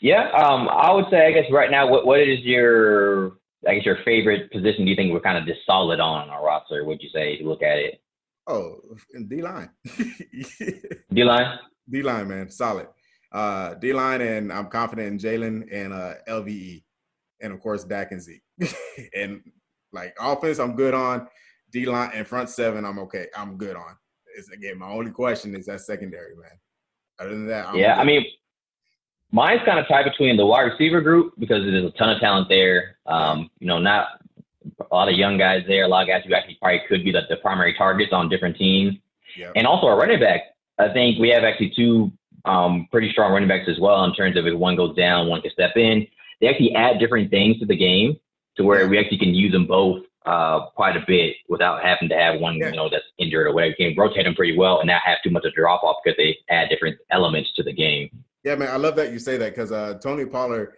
Yeah, 0.00 0.30
um, 0.32 0.68
I 0.68 0.92
would 0.92 1.06
say 1.10 1.26
I 1.26 1.32
guess 1.32 1.50
right 1.50 1.70
now, 1.70 1.88
what 1.88 2.06
what 2.06 2.20
is 2.20 2.40
your 2.40 3.38
I 3.66 3.74
guess 3.74 3.86
your 3.86 3.98
favorite 4.04 4.50
position? 4.52 4.84
Do 4.84 4.90
you 4.90 4.96
think 4.96 5.12
we're 5.12 5.20
kind 5.20 5.38
of 5.38 5.46
just 5.46 5.60
solid 5.64 6.00
on 6.00 6.28
our 6.28 6.44
roster? 6.44 6.84
Would 6.84 7.02
you 7.02 7.08
say 7.14 7.38
you 7.38 7.48
look 7.48 7.62
at 7.62 7.78
it? 7.78 8.00
Oh, 8.46 8.80
D 9.28 9.40
line. 9.40 9.70
D 11.12 11.24
line. 11.24 11.58
D 11.88 12.02
line, 12.02 12.28
man, 12.28 12.50
solid. 12.50 12.88
Uh, 13.32 13.74
D 13.74 13.92
line, 13.92 14.20
and 14.20 14.52
I'm 14.52 14.66
confident 14.66 15.08
in 15.08 15.18
Jaylon 15.18 15.68
and 15.72 15.92
uh, 15.92 16.14
LVE, 16.28 16.82
and 17.40 17.52
of 17.52 17.60
course 17.60 17.84
Dak 17.84 18.12
and 18.12 18.20
Zeke. 18.20 18.42
and 19.14 19.40
like 19.92 20.14
offense, 20.20 20.58
I'm 20.58 20.74
good 20.76 20.94
on. 20.94 21.28
D 21.72 21.86
line 21.86 22.10
and 22.14 22.26
front 22.26 22.48
seven, 22.48 22.84
I'm 22.84 22.98
okay. 23.00 23.26
I'm 23.36 23.56
good 23.56 23.76
on. 23.76 23.96
It's 24.36 24.50
again, 24.50 24.78
my 24.78 24.88
only 24.88 25.10
question 25.10 25.54
is 25.54 25.66
that 25.66 25.80
secondary, 25.80 26.36
man. 26.36 26.50
Other 27.18 27.30
than 27.30 27.46
that, 27.46 27.68
I'm 27.68 27.76
yeah, 27.76 27.94
good. 27.94 28.00
I 28.00 28.04
mean, 28.04 28.26
mine's 29.30 29.62
kind 29.64 29.78
of 29.78 29.88
tied 29.88 30.04
between 30.04 30.36
the 30.36 30.46
wide 30.46 30.62
receiver 30.62 31.00
group 31.00 31.34
because 31.38 31.64
there's 31.64 31.84
a 31.84 31.90
ton 31.92 32.10
of 32.10 32.20
talent 32.20 32.48
there. 32.48 32.98
Um, 33.06 33.50
you 33.58 33.66
know, 33.66 33.78
not 33.78 34.22
a 34.78 34.94
lot 34.94 35.08
of 35.08 35.14
young 35.14 35.38
guys 35.38 35.62
there, 35.66 35.84
a 35.84 35.88
lot 35.88 36.02
of 36.02 36.08
guys 36.08 36.22
who 36.26 36.34
actually 36.34 36.56
probably 36.60 36.82
could 36.88 37.04
be 37.04 37.12
the, 37.12 37.22
the 37.28 37.36
primary 37.36 37.74
targets 37.74 38.12
on 38.12 38.28
different 38.28 38.56
teams. 38.56 38.94
Yep. 39.36 39.52
And 39.56 39.66
also 39.66 39.86
our 39.86 39.98
running 39.98 40.20
back. 40.20 40.42
I 40.78 40.92
think 40.92 41.18
we 41.18 41.28
have 41.30 41.44
actually 41.44 41.72
two 41.74 42.12
um, 42.44 42.88
pretty 42.90 43.10
strong 43.12 43.32
running 43.32 43.48
backs 43.48 43.68
as 43.68 43.78
well 43.78 44.04
in 44.04 44.14
terms 44.14 44.36
of 44.36 44.46
if 44.46 44.54
one 44.54 44.76
goes 44.76 44.96
down, 44.96 45.28
one 45.28 45.40
can 45.42 45.50
step 45.50 45.76
in. 45.76 46.06
They 46.40 46.48
actually 46.48 46.74
add 46.74 46.98
different 46.98 47.30
things 47.30 47.58
to 47.60 47.66
the 47.66 47.76
game 47.76 48.18
to 48.56 48.64
where 48.64 48.88
we 48.88 48.98
actually 48.98 49.18
can 49.18 49.34
use 49.34 49.52
them 49.52 49.66
both 49.66 50.04
uh, 50.26 50.66
quite 50.74 50.96
a 50.96 51.04
bit 51.06 51.36
without 51.48 51.82
having 51.82 52.08
to 52.08 52.16
have 52.16 52.40
one, 52.40 52.56
yeah. 52.56 52.70
you 52.70 52.76
know, 52.76 52.88
that's 52.88 53.04
injured 53.18 53.46
or 53.46 53.54
whatever. 53.54 53.74
You 53.78 53.90
can 53.94 54.00
rotate 54.00 54.24
them 54.24 54.34
pretty 54.34 54.56
well 54.56 54.80
and 54.80 54.86
not 54.86 55.02
have 55.04 55.18
too 55.24 55.30
much 55.30 55.44
of 55.44 55.52
a 55.52 55.54
drop 55.54 55.82
off 55.82 55.96
because 56.04 56.16
they 56.16 56.36
add 56.50 56.68
different 56.68 56.98
elements 57.10 57.52
to 57.54 57.62
the 57.62 57.72
game. 57.72 58.10
Yeah, 58.44 58.56
man, 58.56 58.70
I 58.70 58.76
love 58.76 58.96
that 58.96 59.12
you 59.12 59.18
say 59.18 59.36
that 59.36 59.50
because 59.50 59.72
uh, 59.72 59.98
Tony 60.02 60.26
Pollard 60.26 60.74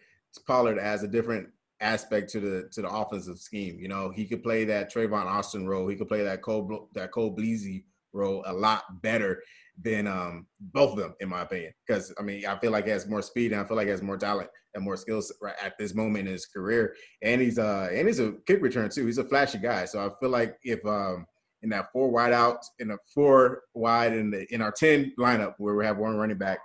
Pollard 0.46 0.78
adds 0.78 1.02
a 1.02 1.08
different 1.08 1.48
aspect 1.80 2.30
to 2.30 2.40
the 2.40 2.68
to 2.72 2.82
the 2.82 2.88
offensive 2.88 3.38
scheme. 3.38 3.78
You 3.78 3.88
know, 3.88 4.10
he 4.10 4.26
could 4.26 4.42
play 4.42 4.64
that 4.64 4.92
Tavon 4.92 5.26
Austin 5.26 5.66
role. 5.66 5.88
He 5.88 5.96
could 5.96 6.08
play 6.08 6.22
that 6.22 6.42
Cole 6.42 6.88
that 6.94 7.12
Cole 7.12 7.30
Beasley 7.30 7.84
role 8.12 8.42
a 8.46 8.52
lot 8.52 9.02
better 9.02 9.42
than 9.82 10.06
um, 10.06 10.46
both 10.60 10.92
of 10.92 10.98
them, 10.98 11.14
in 11.20 11.28
my 11.28 11.42
opinion. 11.42 11.72
Because 11.86 12.14
I 12.18 12.22
mean, 12.22 12.46
I 12.46 12.58
feel 12.58 12.70
like 12.70 12.84
he 12.84 12.90
has 12.90 13.08
more 13.08 13.22
speed 13.22 13.52
and 13.52 13.60
I 13.60 13.64
feel 13.64 13.76
like 13.76 13.86
he 13.86 13.90
has 13.90 14.02
more 14.02 14.16
talent 14.16 14.48
and 14.74 14.84
more 14.84 14.96
skills 14.96 15.32
right 15.42 15.54
at 15.62 15.76
this 15.78 15.94
moment 15.94 16.26
in 16.26 16.32
his 16.32 16.46
career. 16.46 16.94
And 17.22 17.40
he's 17.40 17.58
uh 17.58 17.88
and 17.92 18.06
he's 18.06 18.20
a 18.20 18.34
kick 18.46 18.62
return 18.62 18.90
too. 18.90 19.06
He's 19.06 19.18
a 19.18 19.24
flashy 19.24 19.58
guy. 19.58 19.84
So 19.86 20.04
I 20.04 20.10
feel 20.20 20.30
like 20.30 20.56
if 20.62 20.84
um 20.86 21.26
in 21.62 21.70
that 21.70 21.90
four 21.92 22.10
wide 22.10 22.32
out 22.32 22.58
in 22.78 22.90
a 22.90 22.96
four 23.12 23.62
wide 23.74 24.12
in 24.12 24.30
the 24.30 24.52
in 24.52 24.60
our 24.60 24.72
ten 24.72 25.12
lineup 25.18 25.54
where 25.58 25.74
we 25.74 25.84
have 25.84 25.98
one 25.98 26.16
running 26.16 26.38
back 26.38 26.58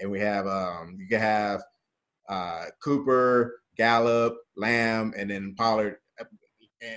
and 0.00 0.10
we 0.10 0.20
have 0.20 0.46
um 0.46 0.96
you 0.98 1.08
can 1.08 1.20
have 1.20 1.62
uh 2.28 2.66
Cooper, 2.82 3.60
Gallup, 3.76 4.36
Lamb, 4.56 5.14
and 5.16 5.30
then 5.30 5.54
Pollard 5.56 5.96
uh, 6.20 6.24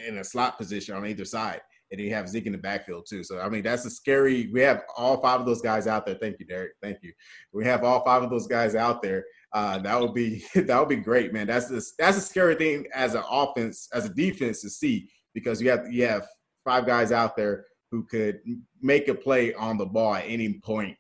in 0.07 0.17
a 0.17 0.23
slot 0.23 0.57
position 0.57 0.95
on 0.95 1.05
either 1.05 1.25
side 1.25 1.61
and 1.91 2.01
you 2.01 2.13
have 2.13 2.27
Zeke 2.27 2.47
in 2.47 2.51
the 2.51 2.57
backfield 2.57 3.05
too. 3.07 3.23
So 3.23 3.39
I 3.39 3.49
mean, 3.49 3.63
that's 3.63 3.85
a 3.85 3.89
scary. 3.89 4.49
We 4.51 4.61
have 4.61 4.83
all 4.97 5.21
five 5.21 5.39
of 5.39 5.45
those 5.45 5.61
guys 5.61 5.87
out 5.87 6.05
there. 6.05 6.15
Thank 6.15 6.39
you, 6.39 6.45
Derek. 6.45 6.73
Thank 6.81 6.97
you. 7.01 7.13
We 7.53 7.65
have 7.65 7.83
all 7.83 8.03
five 8.03 8.23
of 8.23 8.29
those 8.29 8.47
guys 8.47 8.75
out 8.75 9.01
there. 9.01 9.23
Uh, 9.53 9.77
that 9.79 9.99
would 9.99 10.13
be 10.13 10.43
that 10.55 10.79
would 10.79 10.89
be 10.89 10.95
great, 10.95 11.33
man. 11.33 11.47
That's 11.47 11.67
the 11.67 11.85
that's 11.97 12.17
a 12.17 12.21
scary 12.21 12.55
thing 12.55 12.85
as 12.93 13.15
an 13.15 13.23
offense, 13.29 13.87
as 13.93 14.05
a 14.05 14.13
defense 14.13 14.61
to 14.61 14.69
see 14.69 15.09
because 15.33 15.61
you 15.61 15.69
have 15.69 15.91
you 15.91 16.05
have 16.05 16.27
five 16.63 16.85
guys 16.85 17.11
out 17.11 17.35
there 17.35 17.65
who 17.91 18.03
could 18.03 18.39
make 18.81 19.07
a 19.07 19.15
play 19.15 19.53
on 19.53 19.77
the 19.77 19.85
ball 19.85 20.15
at 20.15 20.25
any 20.27 20.59
point 20.63 20.97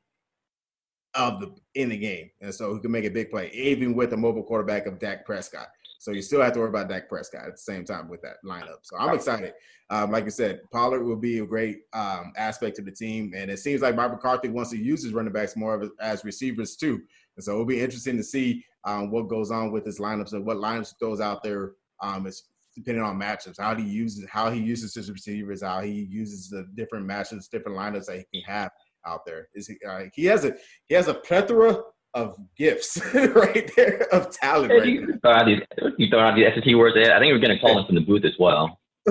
of 1.15 1.39
the 1.39 1.55
in 1.73 1.89
the 1.89 1.97
game, 1.97 2.29
and 2.41 2.53
so 2.53 2.71
who 2.71 2.79
can 2.79 2.91
make 2.91 3.05
a 3.05 3.09
big 3.09 3.31
play, 3.31 3.49
even 3.51 3.95
with 3.95 4.13
a 4.13 4.17
mobile 4.17 4.43
quarterback 4.43 4.85
of 4.85 4.99
Dak 4.99 5.25
Prescott. 5.25 5.67
So 6.05 6.11
you 6.11 6.21
still 6.21 6.39
have 6.43 6.53
to 6.53 6.59
worry 6.59 6.69
about 6.69 6.87
Dak 6.87 7.09
Prescott 7.09 7.47
at 7.47 7.53
the 7.53 7.57
same 7.57 7.83
time 7.83 8.07
with 8.07 8.21
that 8.21 8.35
lineup. 8.45 8.77
So 8.83 8.95
I'm 8.95 9.15
excited. 9.15 9.53
Um, 9.89 10.11
like 10.11 10.25
I 10.25 10.29
said, 10.29 10.59
Pollard 10.71 11.03
will 11.03 11.15
be 11.15 11.39
a 11.39 11.45
great 11.47 11.79
um, 11.93 12.31
aspect 12.37 12.75
to 12.75 12.83
the 12.83 12.91
team, 12.91 13.33
and 13.35 13.49
it 13.49 13.57
seems 13.57 13.81
like 13.81 13.95
Bob 13.95 14.11
McCarthy 14.11 14.49
wants 14.49 14.69
to 14.69 14.77
use 14.77 15.03
his 15.03 15.13
running 15.13 15.33
backs 15.33 15.55
more 15.55 15.73
of 15.73 15.89
as 15.99 16.23
receivers 16.23 16.75
too. 16.75 17.01
And 17.35 17.43
so 17.43 17.53
it'll 17.53 17.65
be 17.65 17.81
interesting 17.81 18.17
to 18.17 18.23
see 18.23 18.63
um, 18.83 19.09
what 19.09 19.29
goes 19.29 19.49
on 19.49 19.71
with 19.71 19.83
his 19.83 19.97
lineups 19.97 20.33
and 20.33 20.45
what 20.45 20.57
lineups 20.57 20.93
throws 20.99 21.21
out 21.21 21.41
there. 21.41 21.71
Um, 22.03 22.27
is 22.27 22.43
depending 22.75 23.03
on 23.03 23.19
matchups, 23.19 23.59
how 23.59 23.73
he 23.73 23.83
uses 23.83 24.29
how 24.29 24.51
he 24.51 24.59
uses 24.59 24.93
his 24.93 25.09
receivers, 25.09 25.63
how 25.63 25.81
he 25.81 26.07
uses 26.07 26.51
the 26.51 26.67
different 26.75 27.09
matchups, 27.09 27.49
different 27.49 27.79
lineups 27.79 28.05
that 28.05 28.17
he 28.31 28.41
can 28.41 28.53
have 28.53 28.69
out 29.07 29.25
there. 29.25 29.47
Is 29.55 29.65
he? 29.65 29.77
Uh, 29.83 30.03
he 30.13 30.25
has 30.25 30.45
a 30.45 30.55
he 30.87 30.93
has 30.93 31.07
a 31.07 31.15
plethora 31.15 31.81
of 32.15 32.37
gifts 32.57 32.97
right 33.13 33.69
there 33.75 34.07
of 34.13 34.31
talent. 34.31 34.71
Right 34.71 34.87
you, 34.87 35.19
throw 35.21 35.31
out 35.31 35.45
these, 35.45 35.59
you 35.97 36.09
throw 36.09 36.19
out 36.19 36.35
these 36.35 36.47
SAT 36.55 36.75
words. 36.75 36.95
I 36.97 37.19
think 37.19 37.31
we're 37.31 37.39
going 37.39 37.55
to 37.55 37.59
call 37.59 37.77
him 37.77 37.85
from 37.85 37.95
the 37.95 38.01
booth 38.01 38.25
as 38.25 38.33
well. 38.39 38.79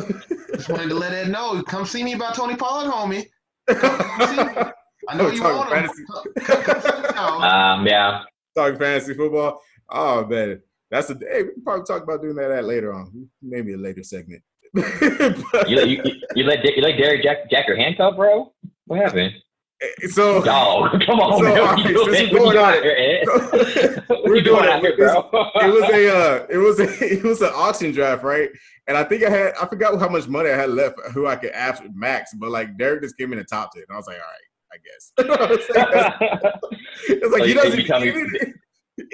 Just 0.55 0.71
wanted 0.71 0.89
to 0.89 0.95
let 0.95 1.13
Ed 1.13 1.31
know. 1.31 1.63
Come 1.63 1.85
see 1.85 2.03
me 2.03 2.15
about 2.15 2.35
Tony 2.35 2.57
Pollard, 2.57 2.91
homie. 2.91 3.27
I 5.09 5.17
know 5.17 5.31
you 5.31 5.43
want 5.43 5.71
him. 5.71 5.91
um, 7.17 7.87
yeah. 7.87 8.23
Talking 8.57 8.79
fantasy 8.79 9.15
football. 9.15 9.61
Oh 9.91 10.25
man, 10.27 10.63
that's 10.91 11.11
a. 11.11 11.15
Hey, 11.15 11.43
we 11.43 11.53
can 11.53 11.63
probably 11.63 11.85
talk 11.85 12.03
about 12.03 12.23
doing 12.23 12.37
that, 12.37 12.49
that 12.49 12.65
later 12.65 12.95
on. 12.95 13.29
Maybe 13.43 13.75
a 13.75 13.77
later 13.77 14.03
segment. 14.03 14.43
you, 14.75 14.83
you, 15.67 16.03
you, 16.35 16.45
let 16.45 16.65
you 16.65 16.83
let 16.83 16.97
Derek 16.97 17.23
Jack 17.23 17.51
Jack 17.51 17.67
your 17.69 17.77
handcuff, 17.77 18.17
bro? 18.17 18.53
What 18.87 19.01
happened? 19.01 19.35
So, 20.11 20.41
no, 20.41 20.89
come 21.07 21.21
on, 21.21 21.39
so, 21.39 21.43
man. 21.43 21.59
Right, 21.59 21.79
you 21.79 21.95
doing? 21.95 22.33
Going 22.35 22.59
on 22.59 22.73
here, 22.75 23.25
we're 24.25 24.41
doing 24.41 24.65
it. 24.65 24.81
Here, 24.81 24.95
it 24.99 25.73
was 25.73 25.91
a, 25.91 26.17
uh, 26.17 26.47
it 26.49 26.57
was 26.59 26.81
a, 26.81 27.13
it 27.13 27.23
was 27.23 27.43
an 27.43 27.51
auction 27.55 27.93
draft, 27.93 28.23
right? 28.23 28.51
And 28.87 28.97
I 28.97 29.05
think 29.05 29.25
I 29.25 29.31
had, 29.31 29.55
I 29.61 29.67
forgot 29.67 29.99
how 29.99 30.09
much 30.09 30.29
money 30.29 30.51
I 30.51 30.57
had 30.57 30.71
left, 30.71 31.01
who 31.13 31.27
I 31.27 31.37
could 31.37 31.51
ask 31.51 31.83
max, 31.95 32.33
but 32.35 32.51
like 32.51 32.79
Derek 32.79 33.03
just 33.03 33.17
came 33.17 33.33
in 33.33 33.39
the 33.39 33.45
top 33.45 33.73
ten, 33.73 33.83
and 33.89 33.95
I 33.95 33.99
was 33.99 34.07
like, 34.07 34.17
all 34.17 34.23
right, 34.23 34.41
I 34.73 34.79
guess. 34.85 35.13
it's 37.09 37.33
like 37.33 37.43
so 37.43 37.47
he 37.47 37.55
doesn't. 37.55 37.81
He, 37.81 38.53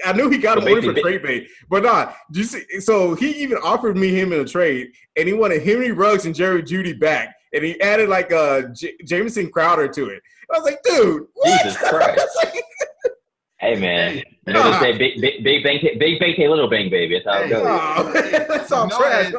I 0.05 0.13
knew 0.13 0.29
he 0.29 0.39
got 0.39 0.59
him 0.59 0.69
only 0.69 0.83
for 0.83 1.01
trade 1.01 1.23
bait, 1.23 1.49
but 1.71 1.83
not. 1.83 2.15
you 2.33 2.45
see? 2.45 2.81
So 2.81 3.15
he 3.15 3.31
even 3.43 3.59
offered 3.59 3.97
me 3.97 4.09
him 4.09 4.33
in 4.33 4.41
a 4.41 4.45
trade, 4.45 4.93
and 5.17 5.27
he 5.27 5.33
wanted 5.33 5.63
Henry 5.63 5.91
Ruggs 5.91 6.27
and 6.27 6.35
Jerry 6.35 6.63
Jeudy 6.63 6.99
back, 6.99 7.35
and 7.53 7.65
he 7.65 7.81
added 7.81 8.09
like 8.09 8.31
a 8.31 8.39
uh, 8.39 8.63
J- 8.73 8.97
Jamison 9.05 9.51
Crowder 9.51 9.89
to 9.89 10.11
it. 10.11 10.23
I 10.53 10.59
was 10.59 10.65
like, 10.65 10.83
dude, 10.83 11.27
what? 11.35 11.63
Jesus 11.63 11.77
Christ. 11.77 12.47
hey 13.61 13.77
man, 13.77 14.23
you 14.47 14.53
know 14.53 14.71
they 14.73 14.79
say 14.79 14.99
big 14.99 15.21
big 15.21 15.45
big 15.45 15.63
bang 15.63 15.81
big 15.99 16.19
bang 16.19 16.35
little 16.51 16.69
bang 16.69 16.91
baby. 16.91 17.21
That's 17.25 17.37
how 17.37 17.45
it 17.45 17.51
goes. 17.51 17.67
Oh, 17.67 18.13
that's 18.49 18.73
all 18.73 18.89
trash. 18.89 19.33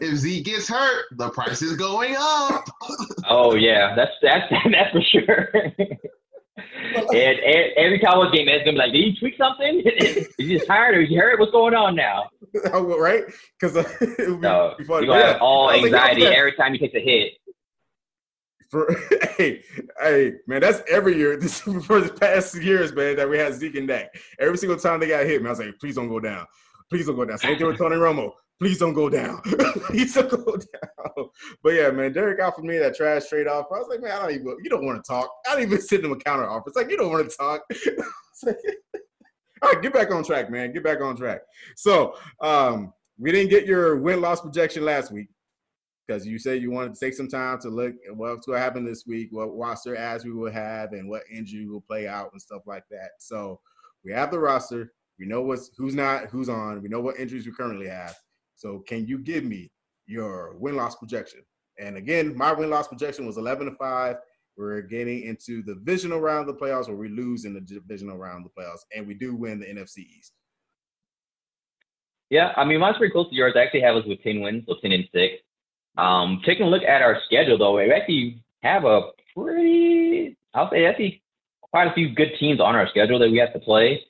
If 0.00 0.14
Z 0.16 0.42
gets 0.42 0.68
hurt, 0.68 1.06
the 1.12 1.30
price 1.30 1.62
is 1.62 1.76
going 1.76 2.14
up. 2.18 2.68
oh 3.28 3.54
yeah, 3.54 3.94
that's 3.94 4.12
that's 4.22 4.52
that's 4.72 4.92
for 4.92 5.02
sure. 5.02 5.48
and, 5.54 7.38
and 7.38 7.72
every 7.76 7.98
Cowboys 8.00 8.32
game, 8.32 8.48
is 8.48 8.60
gonna 8.60 8.72
be 8.72 8.78
like, 8.78 8.92
"Did 8.92 9.04
he 9.04 9.18
tweak 9.18 9.36
something? 9.36 9.80
is 9.80 10.28
he 10.36 10.56
just 10.56 10.66
tired 10.66 10.96
or 10.96 11.00
is 11.00 11.08
he 11.08 11.16
hurt? 11.16 11.38
What's 11.38 11.52
going 11.52 11.74
on 11.74 11.94
now?" 11.94 12.30
Oh, 12.72 12.98
right? 12.98 13.24
Because 13.58 13.76
uh, 13.76 13.84
no, 14.40 14.74
you're 14.78 14.86
gonna 14.86 15.06
yeah. 15.06 15.26
have 15.32 15.42
all 15.42 15.70
anxiety 15.70 16.24
like, 16.24 16.36
every 16.36 16.52
time 16.54 16.72
he 16.72 16.78
takes 16.78 16.94
a 16.94 17.00
hit 17.00 17.34
for 18.70 18.94
hey, 19.36 19.62
hey, 20.00 20.32
man, 20.46 20.60
that's 20.60 20.82
every 20.88 21.16
year. 21.16 21.38
This 21.48 21.60
for 21.60 22.00
the 22.00 22.12
past 22.12 22.54
years, 22.56 22.92
man, 22.92 23.16
that 23.16 23.28
we 23.28 23.38
had 23.38 23.54
Zeke 23.54 23.76
and 23.76 23.88
Dak. 23.88 24.14
Every 24.38 24.58
single 24.58 24.78
time 24.78 25.00
they 25.00 25.08
got 25.08 25.24
hit, 25.26 25.42
man, 25.42 25.48
I 25.48 25.50
was 25.50 25.58
like, 25.60 25.78
please 25.80 25.94
don't 25.94 26.08
go 26.08 26.20
down. 26.20 26.46
Please 26.90 27.06
don't 27.06 27.16
go 27.16 27.24
down. 27.24 27.38
Same 27.38 27.56
thing 27.56 27.66
with 27.66 27.78
Tony 27.78 27.96
Romo. 27.96 28.32
Please 28.58 28.78
don't 28.78 28.92
go 28.92 29.08
down. 29.08 29.40
please 29.86 30.14
don't 30.14 30.30
go 30.30 30.56
down. 30.56 31.28
But 31.62 31.74
yeah, 31.74 31.90
man, 31.90 32.12
Derek 32.12 32.42
offered 32.42 32.64
me 32.64 32.78
that 32.78 32.96
trash 32.96 33.28
trade 33.28 33.46
offer. 33.46 33.76
I 33.76 33.78
was 33.78 33.88
like, 33.88 34.00
man, 34.00 34.12
I 34.12 34.22
don't 34.22 34.30
even. 34.32 34.56
You 34.62 34.70
don't 34.70 34.84
want 34.84 35.02
to 35.02 35.08
talk. 35.08 35.30
I 35.48 35.54
don't 35.54 35.62
even 35.62 35.80
send 35.80 36.04
him 36.04 36.12
a 36.12 36.16
counter 36.16 36.48
offer. 36.48 36.64
It's 36.66 36.76
like 36.76 36.90
you 36.90 36.96
don't 36.96 37.10
want 37.10 37.30
to 37.30 37.36
talk. 37.36 37.62
all 39.62 39.72
right, 39.72 39.82
get 39.82 39.92
back 39.92 40.10
on 40.10 40.24
track, 40.24 40.50
man. 40.50 40.72
Get 40.72 40.82
back 40.82 41.00
on 41.00 41.16
track. 41.16 41.42
So 41.76 42.16
um, 42.40 42.92
we 43.16 43.30
didn't 43.30 43.50
get 43.50 43.64
your 43.66 43.96
win 43.96 44.20
loss 44.20 44.40
projection 44.40 44.84
last 44.84 45.12
week 45.12 45.28
because 46.08 46.26
you 46.26 46.38
said 46.38 46.62
you 46.62 46.70
wanted 46.70 46.94
to 46.94 47.00
take 47.00 47.14
some 47.14 47.28
time 47.28 47.58
to 47.60 47.68
look 47.68 47.94
at 48.08 48.16
what's 48.16 48.46
going 48.46 48.58
to 48.58 48.62
happen 48.62 48.84
this 48.84 49.04
week, 49.06 49.28
what 49.30 49.56
roster 49.56 49.94
as 49.94 50.24
we 50.24 50.32
will 50.32 50.50
have, 50.50 50.92
and 50.92 51.08
what 51.08 51.24
injury 51.30 51.66
will 51.66 51.82
play 51.82 52.08
out 52.08 52.32
and 52.32 52.40
stuff 52.40 52.62
like 52.66 52.84
that. 52.90 53.10
So 53.18 53.60
we 54.04 54.12
have 54.12 54.30
the 54.30 54.38
roster. 54.38 54.92
We 55.18 55.26
know 55.26 55.42
what's 55.42 55.70
who's 55.76 55.94
not, 55.94 56.26
who's 56.26 56.48
on. 56.48 56.82
We 56.82 56.88
know 56.88 57.00
what 57.00 57.18
injuries 57.18 57.44
we 57.44 57.52
currently 57.52 57.88
have. 57.88 58.16
So 58.56 58.80
can 58.86 59.06
you 59.06 59.18
give 59.18 59.44
me 59.44 59.70
your 60.06 60.56
win 60.56 60.76
loss 60.76 60.96
projection? 60.96 61.40
And 61.78 61.96
again, 61.96 62.36
my 62.36 62.52
win 62.52 62.70
loss 62.70 62.88
projection 62.88 63.26
was 63.26 63.36
11 63.36 63.66
to 63.66 63.76
five. 63.76 64.16
We're 64.56 64.80
getting 64.80 65.22
into 65.22 65.62
the 65.62 65.74
divisional 65.74 66.20
round 66.20 66.48
of 66.48 66.58
the 66.58 66.64
playoffs, 66.64 66.88
where 66.88 66.96
we 66.96 67.08
lose 67.08 67.44
in 67.44 67.54
the 67.54 67.60
divisional 67.60 68.16
round 68.16 68.44
of 68.44 68.50
the 68.52 68.60
playoffs, 68.60 68.80
and 68.96 69.06
we 69.06 69.14
do 69.14 69.36
win 69.36 69.60
the 69.60 69.66
NFC 69.66 69.98
East. 69.98 70.32
Yeah, 72.30 72.52
I 72.56 72.64
mean, 72.64 72.80
mine's 72.80 72.96
pretty 72.96 73.12
close 73.12 73.28
to 73.30 73.36
yours. 73.36 73.54
I 73.56 73.60
actually 73.60 73.82
have 73.82 73.96
us 73.96 74.04
with 74.06 74.22
10 74.22 74.40
wins, 74.40 74.64
so 74.66 74.74
10 74.82 74.92
and 74.92 75.04
6. 75.12 75.34
Um, 75.96 76.42
taking 76.44 76.66
a 76.66 76.68
look 76.68 76.82
at 76.82 77.02
our 77.02 77.20
schedule, 77.24 77.58
though, 77.58 77.76
we 77.76 77.92
actually 77.92 78.42
have 78.62 78.84
a 78.84 79.10
pretty, 79.34 80.36
I'll 80.54 80.70
say, 80.70 80.86
actually 80.86 81.22
quite 81.62 81.88
a 81.88 81.94
few 81.94 82.14
good 82.14 82.32
teams 82.38 82.60
on 82.60 82.74
our 82.74 82.88
schedule 82.88 83.18
that 83.18 83.30
we 83.30 83.38
have 83.38 83.52
to 83.52 83.58
play. 83.58 84.02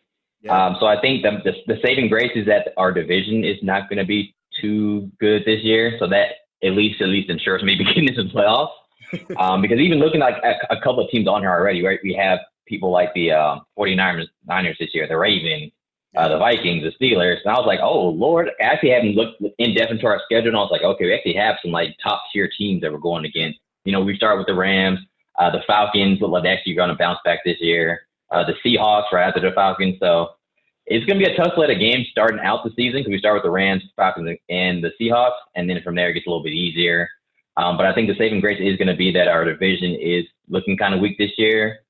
Yeah. 0.43 0.67
Um, 0.67 0.77
so 0.79 0.87
I 0.87 1.01
think 1.01 1.23
the, 1.23 1.41
the, 1.45 1.75
the 1.75 1.81
saving 1.85 2.09
grace 2.09 2.33
is 2.35 2.47
that 2.47 2.73
our 2.77 2.93
division 2.93 3.45
is 3.45 3.57
not 3.63 3.89
going 3.89 3.99
to 3.99 4.05
be 4.05 4.35
too 4.61 5.11
good 5.19 5.43
this 5.45 5.63
year. 5.63 5.97
So 5.99 6.07
that 6.09 6.29
at 6.63 6.73
least 6.73 7.01
at 7.01 7.09
least 7.09 7.31
ensures 7.31 7.63
maybe 7.65 7.85
getting 7.85 8.09
into 8.09 8.25
the 8.25 8.31
playoffs. 8.31 8.71
um, 9.39 9.63
because 9.63 9.79
even 9.79 9.99
looking 9.99 10.21
like 10.21 10.35
a, 10.45 10.75
a, 10.75 10.81
couple 10.83 11.03
of 11.03 11.11
teams 11.11 11.27
on 11.27 11.41
here 11.41 11.51
already, 11.51 11.83
right? 11.83 11.99
We 12.03 12.13
have 12.15 12.41
people 12.67 12.91
like 12.91 13.09
the 13.15 13.33
um, 13.33 13.63
49ers 13.79 14.27
Niners 14.47 14.77
this 14.79 14.91
year, 14.93 15.09
the 15.09 15.17
Ravens, 15.17 15.73
uh, 16.17 16.29
the 16.29 16.39
Vikings, 16.39 16.83
the 16.83 16.93
Steelers. 17.05 17.39
And 17.45 17.53
I 17.53 17.59
was 17.59 17.67
like, 17.67 17.81
oh, 17.83 18.09
Lord. 18.09 18.51
I 18.61 18.65
actually 18.65 18.91
haven't 18.91 19.15
looked 19.15 19.43
in 19.59 19.75
depth 19.75 19.93
into 19.93 20.07
our 20.07 20.21
schedule. 20.25 20.49
And 20.49 20.57
I 20.57 20.61
was 20.61 20.71
like, 20.71 20.83
okay, 20.83 21.05
we 21.05 21.15
actually 21.15 21.35
have 21.35 21.57
some 21.63 21.73
like 21.73 21.97
top 22.03 22.23
tier 22.33 22.49
teams 22.57 22.83
that 22.83 22.93
we're 22.93 22.99
going 22.99 23.25
against. 23.25 23.59
You 23.85 23.93
know, 23.93 24.01
we 24.01 24.17
start 24.17 24.39
with 24.39 24.47
the 24.47 24.55
Rams, 24.55 25.01
uh, 25.39 25.51
the 25.51 25.63
Falcons 25.67 26.21
look 26.21 26.31
like 26.31 26.43
they're 26.43 26.57
actually 26.57 26.75
going 26.75 26.91
to 26.91 26.97
bounce 26.97 27.21
back 27.25 27.41
this 27.45 27.61
year. 27.61 28.03
Uh, 28.31 28.45
the 28.45 28.55
Seahawks 28.65 29.13
right 29.13 29.27
after 29.27 29.41
the 29.41 29.53
Falcons. 29.53 29.97
So 30.01 30.31
it's 30.87 31.07
going 31.07 31.19
to 31.19 31.25
be 31.25 31.33
a 31.33 31.37
tough 31.37 31.55
slate 31.55 31.71
of 31.71 31.79
games 31.79 32.07
starting 32.11 32.41
out 32.41 32.65
the 32.65 32.71
season 32.77 33.01
because 33.01 33.11
we 33.11 33.19
start 33.19 33.35
with 33.35 33.45
the 33.45 33.51
Rams, 33.51 33.83
Falcons, 33.97 34.39
and 34.49 34.83
the 34.83 34.91
Seahawks, 35.01 35.37
and 35.55 35.69
then 35.69 35.81
from 35.83 35.95
there 35.95 36.11
it 36.11 36.15
gets 36.15 36.27
a 36.27 36.31
little 36.31 36.43
bit 36.43 36.53
easier. 36.53 37.09
Um, 37.57 37.77
but 37.77 37.87
I 37.87 37.95
think 37.95 38.09
the 38.09 38.17
saving 38.17 38.41
grace 38.41 38.61
is 38.61 38.77
going 38.77 38.89
to 38.89 38.97
be 38.97 39.13
that 39.13 39.29
our 39.29 39.45
division 39.45 39.95
is 39.95 40.25
looking 40.49 40.77
kind 40.77 40.95
of 40.95 41.01
weak 41.01 41.19
this 41.19 41.33
year. 41.39 41.81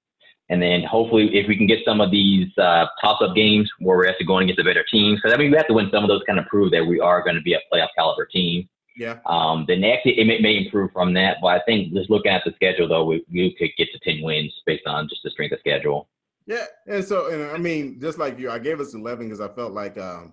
And 0.50 0.62
then 0.62 0.82
hopefully, 0.82 1.36
if 1.36 1.46
we 1.46 1.56
can 1.56 1.66
get 1.66 1.80
some 1.84 2.00
of 2.00 2.10
these 2.10 2.48
uh, 2.56 2.86
toss-up 3.02 3.36
games 3.36 3.70
where 3.80 3.98
we're 3.98 4.08
actually 4.08 4.26
going 4.26 4.44
against 4.44 4.60
a 4.60 4.64
better 4.64 4.84
team, 4.90 5.16
because 5.16 5.32
I 5.32 5.36
mean, 5.36 5.50
we 5.50 5.56
have 5.56 5.66
to 5.66 5.74
win 5.74 5.90
some 5.92 6.04
of 6.04 6.08
those 6.08 6.22
kind 6.26 6.38
of 6.38 6.46
prove 6.46 6.70
that 6.72 6.86
we 6.86 7.00
are 7.00 7.22
going 7.22 7.36
to 7.36 7.42
be 7.42 7.52
a 7.52 7.60
playoff 7.72 7.88
caliber 7.96 8.24
team. 8.24 8.68
Yeah. 8.96 9.18
Um, 9.26 9.64
then 9.68 9.84
actually, 9.84 10.18
it 10.18 10.26
may, 10.26 10.40
may, 10.40 10.64
improve 10.64 10.90
from 10.92 11.14
that. 11.14 11.36
But 11.40 11.48
I 11.48 11.60
think 11.66 11.92
just 11.92 12.10
looking 12.10 12.32
at 12.32 12.42
the 12.44 12.52
schedule, 12.54 12.88
though, 12.88 13.04
we, 13.04 13.24
we 13.30 13.54
could 13.56 13.70
get 13.76 13.88
to 13.92 13.98
10 14.00 14.24
wins 14.24 14.52
based 14.66 14.86
on 14.86 15.08
just 15.08 15.22
the 15.22 15.30
strength 15.30 15.52
of 15.52 15.60
schedule. 15.60 16.08
Yeah, 16.48 16.64
and 16.86 17.04
so 17.04 17.28
and 17.28 17.42
I 17.52 17.58
mean, 17.58 18.00
just 18.00 18.18
like 18.18 18.38
you, 18.38 18.50
I 18.50 18.58
gave 18.58 18.80
us 18.80 18.94
eleven 18.94 19.26
because 19.26 19.42
I 19.42 19.48
felt 19.48 19.74
like 19.74 19.98
um, 19.98 20.32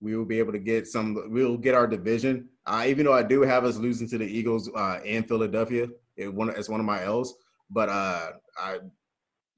we 0.00 0.16
will 0.16 0.24
be 0.24 0.38
able 0.38 0.52
to 0.52 0.58
get 0.58 0.88
some. 0.88 1.30
We'll 1.30 1.58
get 1.58 1.74
our 1.74 1.86
division. 1.86 2.48
Uh, 2.64 2.86
even 2.86 3.04
though 3.04 3.12
I 3.12 3.22
do 3.22 3.42
have 3.42 3.64
us 3.64 3.76
losing 3.76 4.08
to 4.08 4.16
the 4.16 4.24
Eagles 4.24 4.70
uh, 4.74 5.00
in 5.04 5.22
Philadelphia, 5.22 5.88
it 6.16 6.32
one 6.32 6.48
it's 6.48 6.70
one 6.70 6.80
of 6.80 6.86
my 6.86 7.04
L's. 7.04 7.34
But 7.68 7.90
uh, 7.90 8.30
I 8.58 8.78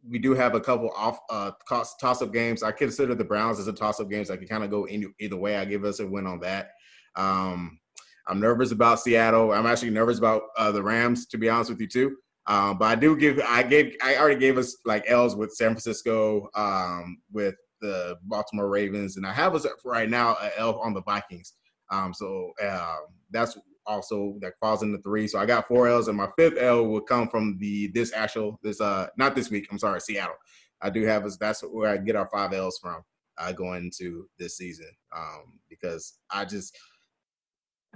we 0.09 0.19
do 0.19 0.35
have 0.35 0.55
a 0.55 0.61
couple 0.61 0.91
off 0.97 1.19
uh, 1.31 1.53
toss 1.69 2.23
up 2.23 2.33
games. 2.33 2.63
I 2.63 2.73
consider 2.73 3.15
the 3.15 3.25
Browns 3.25 3.59
as 3.59 3.69
a 3.69 3.73
toss 3.73 4.01
up 4.01 4.11
games. 4.11 4.31
I 4.31 4.37
can 4.37 4.49
kind 4.49 4.65
of 4.65 4.71
go 4.71 4.85
any, 4.85 5.07
either 5.21 5.37
way. 5.37 5.57
I 5.57 5.65
give 5.65 5.85
us 5.85 6.01
a 6.01 6.07
win 6.07 6.27
on 6.27 6.41
that. 6.41 6.71
Um, 7.17 7.79
I'm 8.27 8.41
nervous 8.41 8.73
about 8.73 9.01
Seattle. 9.01 9.53
I'm 9.53 9.67
actually 9.67 9.91
nervous 9.91 10.19
about 10.19 10.43
uh, 10.57 10.73
the 10.73 10.83
Rams, 10.83 11.27
to 11.27 11.39
be 11.39 11.49
honest 11.49 11.71
with 11.71 11.81
you 11.81 11.89
too. 11.89 12.17
Um, 12.47 12.79
but 12.79 12.87
I 12.87 12.95
do 12.97 13.17
give 13.17 13.41
I 13.47 13.63
gave 13.63 13.95
I 14.03 14.17
already 14.17 14.41
gave 14.41 14.59
us 14.59 14.77
like 14.85 15.05
L's 15.09 15.37
with 15.37 15.53
San 15.53 15.71
Francisco, 15.71 16.49
um, 16.55 17.19
with 17.33 17.55
the 17.81 18.17
Baltimore 18.25 18.69
Ravens, 18.69 19.17
and 19.17 19.27
I 19.27 19.33
have 19.33 19.55
us 19.55 19.67
right 19.85 20.11
now 20.11 20.37
a 20.41 20.59
L 20.59 20.81
on 20.81 20.93
the 20.93 21.03
Vikings. 21.03 21.55
Um, 21.91 22.13
so 22.13 22.51
uh, 22.63 22.97
that's 23.31 23.57
also 23.87 24.37
that 24.41 24.55
falls 24.61 24.83
into 24.83 24.99
three. 24.99 25.27
So 25.27 25.39
I 25.39 25.47
got 25.47 25.69
four 25.69 25.89
L's, 25.89 26.09
and 26.09 26.17
my 26.17 26.29
fifth 26.39 26.59
L 26.59 26.87
will 26.87 27.01
come 27.01 27.29
from 27.29 27.59
the 27.59 27.89
this 27.89 28.13
actual 28.13 28.59
this 28.63 28.81
uh 28.81 29.09
not 29.17 29.35
this 29.35 29.51
week. 29.51 29.67
I'm 29.71 29.79
sorry, 29.79 30.01
Seattle. 30.01 30.37
I 30.81 30.91
do 30.91 31.05
have 31.05 31.25
us. 31.25 31.37
That's 31.37 31.61
where 31.63 31.91
I 31.91 31.97
get 31.97 32.17
our 32.17 32.29
five 32.33 32.53
L's 32.53 32.79
from 32.79 33.03
uh, 33.39 33.53
going 33.53 33.85
into 33.85 34.29
this 34.39 34.57
season 34.57 34.91
um, 35.17 35.59
because 35.69 36.19
I 36.31 36.45
just 36.45 36.77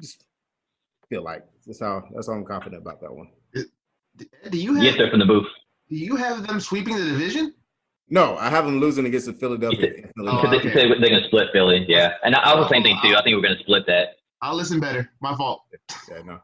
just 0.00 0.24
feel 1.08 1.22
like 1.22 1.42
that's 1.66 1.80
how 1.80 2.04
that's 2.14 2.28
how 2.28 2.34
I'm 2.34 2.44
confident 2.44 2.82
about 2.82 3.00
that 3.00 3.12
one. 3.12 3.28
Do 4.50 4.58
you 4.58 4.74
have, 4.74 4.82
yes, 4.82 4.96
sir, 4.96 5.10
from 5.10 5.20
the 5.20 5.26
booth. 5.26 5.46
Do 5.90 5.96
you 5.96 6.16
have 6.16 6.46
them 6.46 6.58
sweeping 6.58 6.96
the 6.96 7.04
division? 7.04 7.54
No, 8.08 8.36
I 8.38 8.48
have 8.48 8.64
them 8.64 8.80
losing 8.80 9.04
against 9.04 9.26
the 9.26 9.34
Philadelphia. 9.34 10.08
Oh, 10.18 10.50
they, 10.50 10.58
okay. 10.58 10.72
they're 10.72 10.88
going 10.88 11.20
to 11.20 11.26
split 11.26 11.48
Philly. 11.52 11.84
Yeah, 11.88 12.14
and 12.24 12.34
I, 12.34 12.52
I 12.52 12.54
was 12.54 12.68
the 12.68 12.74
same 12.74 12.82
thing 12.82 12.98
too. 13.02 13.14
I 13.16 13.22
think 13.22 13.34
we're 13.34 13.42
going 13.42 13.56
to 13.56 13.62
split 13.62 13.84
that. 13.86 14.16
I'll 14.42 14.54
listen 14.54 14.80
better. 14.80 15.10
My 15.20 15.34
fault. 15.34 15.62
Yeah, 16.10 16.22
no. 16.22 16.40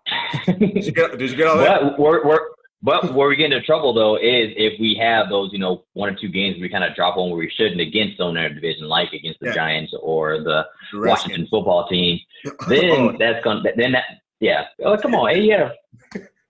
did, 0.47 0.87
you 0.87 0.93
get, 0.93 1.19
did 1.19 1.31
you 1.31 1.37
get 1.37 1.47
all 1.47 1.59
that? 1.59 1.83
But 1.83 1.99
we're, 1.99 2.27
we're, 2.27 2.41
but 2.83 3.15
where 3.15 3.29
we 3.29 3.37
get 3.37 3.53
into 3.53 3.65
trouble 3.65 3.95
though 3.95 4.17
is 4.17 4.53
if 4.57 4.79
we 4.81 4.97
have 5.01 5.29
those, 5.29 5.53
you 5.53 5.59
know, 5.59 5.85
one 5.93 6.09
or 6.09 6.17
two 6.17 6.29
games 6.29 6.61
we 6.61 6.69
kind 6.69 6.83
of 6.85 6.95
drop 6.97 7.17
one 7.17 7.31
where 7.31 7.39
we 7.39 7.51
shouldn't 7.57 7.81
against 7.81 8.17
someone 8.17 8.37
in 8.37 8.43
our 8.43 8.49
division, 8.49 8.89
like 8.89 9.13
against 9.13 9.41
the 9.41 9.49
yeah. 9.49 9.55
Giants 9.55 9.95
or 10.01 10.39
the, 10.39 10.67
the 10.93 11.01
Washington 11.01 11.47
football 11.49 11.87
team. 11.89 12.19
Then 12.69 12.91
oh. 12.91 13.17
that's 13.19 13.43
gonna 13.45 13.63
then 13.77 13.93
that 13.93 14.05
yeah. 14.41 14.65
Oh 14.85 14.97
come 14.97 15.15
on, 15.15 15.31
hey, 15.31 15.43
yeah. 15.43 15.71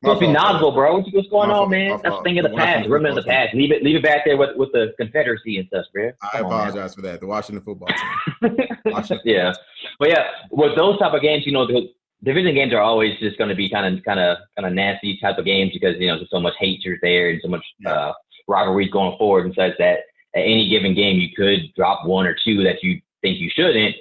Supposed 0.02 0.20
to 0.20 0.26
be 0.26 0.32
Knoxville, 0.32 0.72
bro. 0.72 0.96
What's, 0.98 1.12
what's 1.12 1.28
going 1.28 1.50
on, 1.50 1.70
man? 1.70 2.00
That's 2.02 2.16
the 2.16 2.22
thing 2.24 2.38
of 2.38 2.50
the 2.50 2.56
past. 2.56 2.88
Remember 2.88 3.20
the 3.20 3.26
past. 3.26 3.54
Leave 3.54 3.70
it, 3.70 3.84
leave 3.84 3.94
it 3.94 4.02
back 4.02 4.24
there 4.24 4.36
with 4.36 4.56
with 4.56 4.72
the 4.72 4.92
Confederacy 4.98 5.58
and 5.58 5.68
stuff, 5.68 5.86
bro. 5.94 6.10
Come 6.20 6.30
I 6.34 6.38
apologize 6.40 6.90
on, 6.90 6.96
for 6.96 7.02
that. 7.02 7.20
The 7.20 7.26
Washington 7.28 7.64
football 7.64 7.86
team. 7.88 8.56
Washington 8.86 9.20
yeah, 9.24 9.52
but 10.00 10.08
yeah, 10.08 10.24
with 10.50 10.74
those 10.76 10.98
type 10.98 11.14
of 11.14 11.22
games, 11.22 11.46
you 11.46 11.52
know, 11.52 11.68
the 11.68 11.88
division 12.24 12.52
games 12.52 12.72
are 12.72 12.80
always 12.80 13.16
just 13.20 13.38
going 13.38 13.50
to 13.50 13.54
be 13.54 13.70
kind 13.70 13.96
of, 13.96 14.04
kind 14.04 14.18
of, 14.18 14.38
kind 14.56 14.66
of 14.66 14.72
nasty 14.72 15.18
type 15.22 15.38
of 15.38 15.44
games 15.44 15.70
because 15.72 15.94
you 16.00 16.08
know 16.08 16.16
there's 16.16 16.30
so 16.30 16.40
much 16.40 16.54
hatred 16.58 16.98
there 17.00 17.30
and 17.30 17.40
so 17.40 17.48
much 17.48 17.64
yeah. 17.78 17.92
uh, 17.92 18.12
rivalries 18.48 18.90
going 18.90 19.16
forward, 19.18 19.46
and 19.46 19.54
such 19.54 19.74
that 19.78 20.00
at 20.34 20.40
any 20.40 20.68
given 20.68 20.96
game 20.96 21.20
you 21.20 21.28
could 21.36 21.72
drop 21.76 22.06
one 22.06 22.26
or 22.26 22.36
two 22.44 22.64
that 22.64 22.82
you 22.82 23.00
think 23.20 23.38
you 23.38 23.50
shouldn't, 23.54 23.94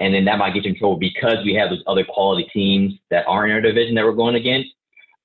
and 0.00 0.12
then 0.12 0.26
that 0.26 0.36
might 0.36 0.52
get 0.52 0.64
you 0.64 0.72
in 0.72 0.78
trouble 0.78 0.98
because 0.98 1.38
we 1.46 1.54
have 1.54 1.70
those 1.70 1.82
other 1.86 2.04
quality 2.04 2.46
teams 2.52 2.92
that 3.10 3.24
aren't 3.26 3.50
in 3.50 3.54
our 3.56 3.62
division 3.62 3.94
that 3.94 4.04
we're 4.04 4.12
going 4.12 4.34
against. 4.34 4.68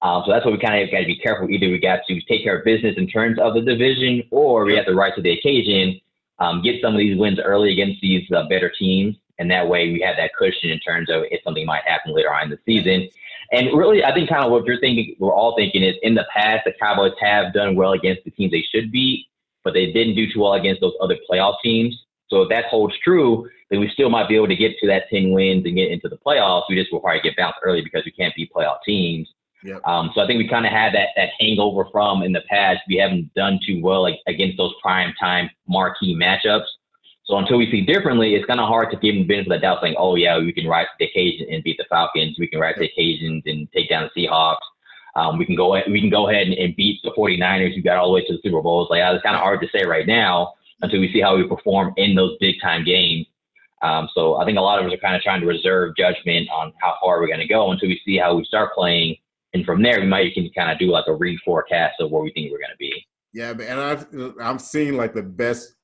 Um, 0.02 0.24
so 0.26 0.32
that's 0.32 0.44
what 0.46 0.54
we 0.54 0.60
kind 0.60 0.82
of 0.82 0.92
got 0.92 1.00
to 1.00 1.06
be 1.06 1.18
careful. 1.18 1.50
Either 1.50 1.70
we 1.70 1.80
got 1.80 2.00
to 2.08 2.22
take 2.22 2.44
care 2.44 2.58
of 2.58 2.66
business 2.66 2.96
in 2.98 3.08
terms 3.08 3.38
of 3.40 3.54
the 3.54 3.62
division, 3.62 4.24
or 4.32 4.66
we 4.66 4.76
have 4.76 4.86
to 4.86 4.96
rise 4.96 5.14
to 5.16 5.22
the 5.22 5.32
occasion, 5.32 6.00
um, 6.40 6.62
get 6.64 6.82
some 6.82 6.94
of 6.94 7.00
these 7.00 7.18
wins 7.18 7.40
early 7.40 7.72
against 7.72 8.02
these 8.02 8.30
uh, 8.32 8.48
better 8.50 8.72
teams, 8.78 9.16
and 9.38 9.50
that 9.52 9.68
way 9.68 9.92
we 9.92 10.02
have 10.02 10.16
that 10.18 10.32
cushion 10.38 10.72
in 10.72 10.80
terms 10.80 11.10
of 11.10 11.24
if 11.30 11.42
something 11.44 11.66
might 11.66 11.84
happen 11.86 12.16
later 12.16 12.34
on 12.34 12.46
in 12.46 12.50
the 12.50 12.60
season. 12.66 13.08
And 13.52 13.68
really, 13.78 14.04
I 14.04 14.14
think 14.14 14.30
kind 14.30 14.44
of 14.44 14.52
what 14.52 14.66
you're 14.66 14.80
thinking, 14.80 15.16
we're 15.20 15.34
all 15.34 15.56
thinking 15.56 15.84
is 15.84 15.96
in 16.02 16.16
the 16.16 16.26
past, 16.34 16.62
the 16.66 16.74
Cowboys 16.80 17.12
have 17.20 17.54
done 17.54 17.76
well 17.76 17.92
against 17.92 18.24
the 18.24 18.32
teams 18.32 18.52
they 18.52 18.66
should 18.74 18.92
beat, 18.92 19.28
but 19.64 19.74
they 19.74 19.92
didn't 19.92 20.16
do 20.16 20.32
too 20.32 20.40
well 20.40 20.54
against 20.54 20.82
those 20.82 20.94
other 21.02 21.18
playoff 21.30 21.56
teams. 21.64 21.96
So 22.30 22.42
if 22.42 22.50
that 22.50 22.66
holds 22.66 22.96
true, 23.04 23.48
then 23.70 23.82
we 23.82 23.90
still 23.90 24.10
might 24.10 24.30
be 24.30 24.36
able 24.36 24.48
to 24.48 24.56
get 24.56 24.78
to 24.80 24.88
that 24.88 25.10
10 25.10 25.32
wins 25.32 25.66
and 25.66 25.76
get 25.76 25.92
into 25.92 26.08
the 26.08 26.18
playoffs. 26.18 26.64
We 26.70 26.76
just 26.76 26.92
will 26.94 27.02
probably 27.02 27.22
get 27.22 27.36
bounced 27.36 27.60
early 27.62 27.82
because 27.82 28.04
we 28.06 28.12
can't 28.12 28.34
beat 28.36 28.52
playoff 28.54 28.78
teams. 28.86 29.28
Yep. 29.63 29.82
Um, 29.86 30.12
so 30.15 30.21
I 30.21 30.28
think 30.28 30.39
we 30.39 30.47
kind 30.47 30.65
of 30.65 30.71
had 30.71 30.93
that 30.93 31.10
that 31.15 31.30
hangover 31.39 31.86
from 31.91 32.24
in 32.24 32.32
the 32.32 32.41
past. 32.50 32.80
We 32.88 32.95
haven't 32.95 33.34
done 33.36 33.60
too 33.65 33.82
well 33.82 34.02
like, 34.02 34.19
against 34.28 34.58
those 34.58 34.74
prime 34.82 35.13
time 35.19 35.50
marquee 35.67 36.15
matchups. 36.15 36.65
So 37.26 37.38
until 37.38 37.58
we 37.58 37.69
see 37.69 37.82
differently, 37.82 38.36
it's 38.36 38.45
kind 38.45 38.60
of 38.60 38.67
hard 38.67 38.89
to 38.91 38.97
give 38.97 39.15
them 39.15 39.28
benefit 39.28 39.52
of 39.52 39.62
the 39.62 39.62
doubt, 39.62 39.80
saying, 39.82 39.95
"Oh 39.97 40.15
yeah, 40.15 40.39
we 40.39 40.52
can 40.52 40.67
rise 40.67 40.88
to 40.88 40.93
the 41.00 41.06
occasion 41.06 41.47
and 41.52 41.63
beat 41.63 41.78
the 41.78 41.86
Falcons. 41.89 42.38
We 42.39 42.47
can 42.47 42.60
rise 42.60 42.76
to 42.76 42.82
the 42.82 42.88
occasions 42.88 43.43
and 43.45 43.71
take 43.71 43.89
down 43.89 44.10
the 44.13 44.28
Seahawks. 44.28 44.58
Um, 45.15 45.38
we 45.38 45.45
can 45.45 45.56
go 45.56 45.80
we 45.88 46.02
can 46.02 46.10
go 46.10 46.30
ahead 46.30 46.47
and, 46.47 46.56
and, 46.56 46.76
beat 46.76 47.02
the 47.04 47.12
49ers 47.12 47.76
who 47.76 47.82
got 47.82 47.97
all 47.97 48.08
the 48.08 48.13
way 48.13 48.26
to 48.26 48.34
the 48.34 48.39
Super 48.43 48.62
Bowl." 48.62 48.82
It's 48.82 48.89
like 48.89 49.02
it's 49.13 49.24
kind 49.24 49.36
of 49.36 49.41
hard 49.41 49.62
to 49.62 49.67
say 49.74 49.86
right 49.86 50.08
now 50.08 50.54
until 50.82 51.00
we 51.00 51.12
see 51.13 51.21
how 51.21 51.38
we 51.38 51.47
perform 51.47 51.93
in 51.97 52.15
those 52.15 52.38
big 52.39 52.56
time 52.62 52.84
games. 52.84 53.28
Um, 53.84 54.10
so 54.13 54.36
I 54.36 54.45
think 54.45 54.58
a 54.58 54.62
lot 54.62 54.80
of 54.80 54.86
us 54.86 54.93
are 54.93 54.97
kind 54.97 55.15
of 55.15 55.21
trying 55.21 55.41
to 55.41 55.47
reserve 55.47 55.95
judgment 55.97 56.50
on 56.50 56.74
how 56.82 56.95
far 57.02 57.19
we're 57.19 57.28
going 57.28 57.39
to 57.39 57.47
go 57.47 57.71
until 57.71 57.89
we 57.89 58.00
see 58.06 58.17
how 58.17 58.36
we 58.36 58.45
start 58.45 58.74
playing 58.74 59.15
and 59.54 59.66
from 59.66 59.82
there 59.82 60.00
we 60.00 60.08
might 60.08 60.34
can 60.34 60.50
kind 60.56 60.72
of 60.72 60.80
do 60.80 60.92
like 60.92 61.06
a 61.08 61.12
reforecast 61.12 61.94
of 62.00 62.12
where 62.12 62.24
we 62.24 62.32
think 62.32 62.52
we're 62.52 62.60
going 62.60 62.72
to 62.72 62.78
be. 62.80 63.06
Yeah, 63.34 63.52
and 63.52 63.80
I've 63.80 64.08
I'm 64.42 64.60
seeing 64.60 64.98
like 64.98 65.14
the 65.14 65.24
best 65.24 65.76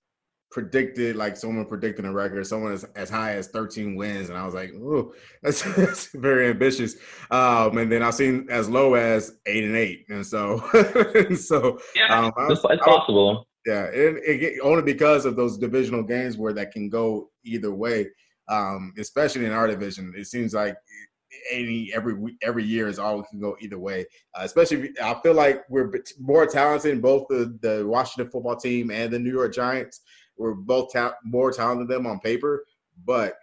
predicted, 0.51 1.15
like 1.15 1.35
someone 1.35 1.65
predicting 1.65 2.05
a 2.05 2.11
record, 2.11 2.45
someone 2.47 2.71
as, 2.71 2.83
as 2.95 3.09
high 3.09 3.33
as 3.33 3.47
13 3.49 3.95
wins, 3.95 4.29
and 4.29 4.37
I 4.37 4.45
was 4.45 4.53
like, 4.53 4.71
oh, 4.75 5.13
that's, 5.43 5.61
that's, 5.75 6.07
very 6.13 6.49
ambitious. 6.49 6.95
Um, 7.31 7.77
and 7.77 7.91
then 7.91 8.01
I've 8.01 8.15
seen 8.15 8.47
as 8.49 8.69
low 8.69 8.95
as 8.95 9.37
eight 9.45 9.63
and 9.63 9.75
eight, 9.75 10.05
and 10.09 10.25
so 10.25 10.63
and 10.73 11.37
so 11.37 11.79
yeah, 11.95 12.25
um, 12.25 12.31
it's, 12.49 12.61
it's 12.63 12.83
possible. 12.83 13.47
yeah, 13.65 13.85
and 13.85 14.17
it, 14.23 14.59
only 14.63 14.83
because 14.83 15.25
of 15.25 15.35
those 15.35 15.57
divisional 15.57 16.03
games 16.03 16.37
where 16.37 16.53
that 16.53 16.71
can 16.71 16.89
go 16.89 17.29
either 17.43 17.71
way. 17.71 18.07
Um, 18.49 18.93
especially 18.97 19.45
in 19.45 19.51
our 19.51 19.67
division, 19.67 20.13
it 20.15 20.25
seems 20.25 20.53
like 20.53 20.77
any 21.51 21.91
every 21.93 22.37
every 22.41 22.63
year 22.63 22.87
is 22.87 22.99
all 22.99 23.23
can 23.23 23.39
go 23.39 23.57
either 23.59 23.79
way. 23.79 24.05
Uh, 24.33 24.41
especially, 24.43 24.91
I 25.03 25.15
feel 25.21 25.33
like 25.33 25.63
we're 25.69 25.91
more 26.19 26.45
talented 26.45 26.91
in 26.91 27.01
both 27.01 27.27
the 27.29 27.57
the 27.61 27.85
Washington 27.85 28.31
football 28.31 28.55
team 28.55 28.91
and 28.91 29.11
the 29.11 29.19
New 29.19 29.31
York 29.31 29.53
Giants. 29.53 30.01
We're 30.37 30.53
both 30.53 30.93
ta- 30.93 31.15
more 31.23 31.51
talented 31.51 31.87
than 31.87 32.03
them 32.03 32.07
on 32.07 32.19
paper, 32.19 32.65
but 33.05 33.35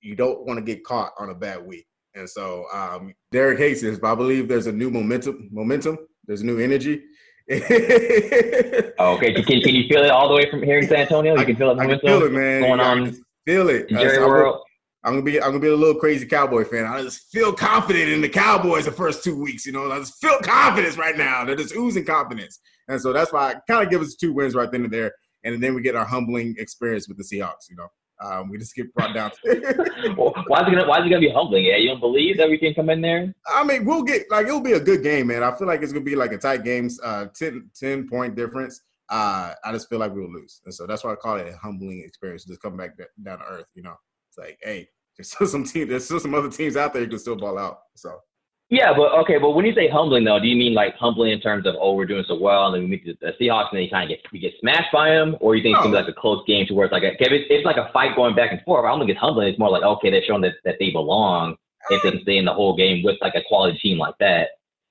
you 0.00 0.16
don't 0.16 0.44
want 0.46 0.58
to 0.58 0.64
get 0.64 0.84
caught 0.84 1.12
on 1.18 1.30
a 1.30 1.34
bad 1.34 1.64
week. 1.64 1.86
And 2.14 2.28
so, 2.28 2.66
um, 2.74 3.14
Derek 3.30 3.58
Hastings, 3.58 3.98
I 4.02 4.14
believe 4.14 4.48
there's 4.48 4.66
a 4.66 4.72
new 4.72 4.90
momentum. 4.90 5.48
Momentum. 5.52 5.98
There's 6.26 6.42
new 6.42 6.58
energy. 6.58 7.02
oh, 7.50 9.16
okay. 9.16 9.32
Can, 9.32 9.60
can 9.60 9.74
you 9.74 9.88
feel 9.88 10.04
it 10.04 10.10
all 10.10 10.28
the 10.28 10.34
way 10.34 10.50
from 10.50 10.62
here 10.62 10.78
in 10.78 10.88
San 10.88 10.98
Antonio? 10.98 11.38
You 11.38 11.46
can 11.46 11.56
feel 11.56 11.70
it. 11.70 11.78
I 11.78 11.86
can 11.86 11.98
feel 12.00 12.22
it, 12.22 12.32
man. 12.32 12.62
Going 12.62 12.80
yeah, 12.80 12.86
on. 12.86 13.24
Feel 13.46 13.68
it. 13.70 13.88
Jerry 13.88 14.18
World. 14.18 14.62
I'm 15.04 15.14
gonna 15.14 15.22
be 15.22 15.40
I'm 15.40 15.50
gonna 15.50 15.60
be 15.60 15.68
a 15.68 15.76
little 15.76 15.98
crazy 15.98 16.26
Cowboy 16.26 16.64
fan. 16.64 16.84
I 16.84 17.02
just 17.02 17.30
feel 17.32 17.52
confident 17.52 18.08
in 18.08 18.20
the 18.20 18.28
Cowboys 18.28 18.84
the 18.84 18.92
first 18.92 19.24
two 19.24 19.36
weeks. 19.36 19.66
You 19.66 19.72
know, 19.72 19.90
I 19.90 19.98
just 19.98 20.20
feel 20.20 20.38
confidence 20.38 20.96
right 20.96 21.16
now. 21.16 21.44
They're 21.44 21.56
just 21.56 21.74
oozing 21.74 22.04
confidence, 22.04 22.60
and 22.88 23.00
so 23.00 23.12
that's 23.12 23.32
why 23.32 23.52
I 23.52 23.54
kind 23.66 23.84
of 23.84 23.90
give 23.90 24.00
us 24.00 24.14
two 24.14 24.32
wins 24.32 24.54
right 24.54 24.70
then 24.70 24.84
and 24.84 24.92
there, 24.92 25.12
and 25.42 25.60
then 25.60 25.74
we 25.74 25.82
get 25.82 25.96
our 25.96 26.04
humbling 26.04 26.54
experience 26.58 27.08
with 27.08 27.18
the 27.18 27.24
Seahawks. 27.24 27.68
You 27.68 27.76
know, 27.76 27.88
um, 28.22 28.48
we 28.48 28.58
just 28.58 28.76
get 28.76 28.94
brought 28.94 29.12
down. 29.12 29.32
well, 29.44 30.32
why 30.46 30.60
is 30.60 30.68
it 30.68 30.70
gonna 30.70 30.86
Why 30.86 31.00
is 31.00 31.06
it 31.06 31.10
gonna 31.10 31.20
be 31.20 31.32
humbling? 31.32 31.64
Yeah, 31.64 31.78
you 31.78 31.88
don't 31.88 32.00
believe 32.00 32.36
that 32.36 32.48
we 32.48 32.56
can 32.56 32.72
come 32.72 32.88
in 32.88 33.00
there? 33.00 33.34
I 33.48 33.64
mean, 33.64 33.84
we'll 33.84 34.04
get 34.04 34.30
like 34.30 34.46
it'll 34.46 34.60
be 34.60 34.72
a 34.72 34.80
good 34.80 35.02
game, 35.02 35.26
man. 35.26 35.42
I 35.42 35.52
feel 35.56 35.66
like 35.66 35.82
it's 35.82 35.92
gonna 35.92 36.04
be 36.04 36.14
like 36.14 36.30
a 36.30 36.38
tight 36.38 36.62
game, 36.62 36.88
uh, 37.02 37.26
10, 37.34 37.70
10 37.74 38.08
point 38.08 38.36
difference. 38.36 38.80
Uh, 39.08 39.52
I 39.64 39.72
just 39.72 39.88
feel 39.88 39.98
like 39.98 40.14
we'll 40.14 40.32
lose, 40.32 40.60
and 40.64 40.72
so 40.72 40.86
that's 40.86 41.02
why 41.02 41.12
I 41.12 41.16
call 41.16 41.36
it 41.38 41.52
a 41.52 41.56
humbling 41.56 42.04
experience. 42.06 42.44
Just 42.44 42.62
come 42.62 42.76
back 42.76 42.92
down 43.24 43.40
to 43.40 43.44
earth, 43.44 43.66
you 43.74 43.82
know. 43.82 43.96
It's 44.32 44.38
like, 44.38 44.58
hey, 44.62 44.88
there's 45.16 45.30
still 45.30 45.46
some 45.46 45.64
team, 45.64 45.88
there's 45.88 46.04
still 46.04 46.20
some 46.20 46.34
other 46.34 46.50
teams 46.50 46.76
out 46.76 46.92
there 46.92 47.02
who 47.02 47.08
can 47.08 47.18
still 47.18 47.36
ball 47.36 47.58
out. 47.58 47.80
So. 47.94 48.18
Yeah, 48.70 48.94
but 48.96 49.12
okay, 49.20 49.36
but 49.36 49.50
when 49.50 49.66
you 49.66 49.74
say 49.74 49.86
humbling 49.86 50.24
though, 50.24 50.40
do 50.40 50.46
you 50.46 50.56
mean 50.56 50.72
like 50.72 50.96
humbling 50.96 51.32
in 51.32 51.42
terms 51.42 51.66
of 51.66 51.74
oh 51.78 51.94
we're 51.94 52.06
doing 52.06 52.24
so 52.26 52.40
well 52.40 52.68
and 52.68 52.74
then 52.74 52.82
we 52.84 52.96
meet 52.96 53.04
the 53.04 53.32
Seahawks 53.38 53.68
and 53.70 53.76
then 53.76 53.82
you 53.82 53.90
kind 53.90 54.10
of 54.10 54.16
get 54.16 54.24
we 54.32 54.38
get 54.38 54.54
smashed 54.60 54.90
by 54.90 55.10
them, 55.10 55.36
or 55.40 55.54
you 55.54 55.62
think 55.62 55.74
no. 55.74 55.80
it's 55.80 55.84
gonna 55.84 55.98
be 55.98 56.06
like 56.06 56.16
a 56.16 56.18
close 56.18 56.42
game 56.46 56.66
to 56.68 56.72
where 56.72 56.86
it's 56.86 56.92
like 56.92 57.02
a, 57.02 57.12
it's, 57.12 57.46
it's 57.50 57.66
like 57.66 57.76
a 57.76 57.90
fight 57.92 58.16
going 58.16 58.34
back 58.34 58.50
and 58.50 58.62
forth. 58.62 58.86
I 58.86 58.88
don't 58.88 59.00
think 59.00 59.10
it's 59.10 59.20
humbling. 59.20 59.48
It's 59.48 59.58
more 59.58 59.68
like 59.68 59.82
okay, 59.82 60.08
they're 60.08 60.24
showing 60.24 60.40
that, 60.40 60.54
that 60.64 60.76
they 60.80 60.90
belong 60.90 61.56
if 61.90 62.02
they 62.02 62.12
can 62.12 62.22
stay 62.22 62.38
in 62.38 62.46
the 62.46 62.54
whole 62.54 62.74
game 62.74 63.02
with 63.04 63.18
like 63.20 63.34
a 63.34 63.42
quality 63.46 63.78
team 63.78 63.98
like 63.98 64.14
that. 64.20 64.48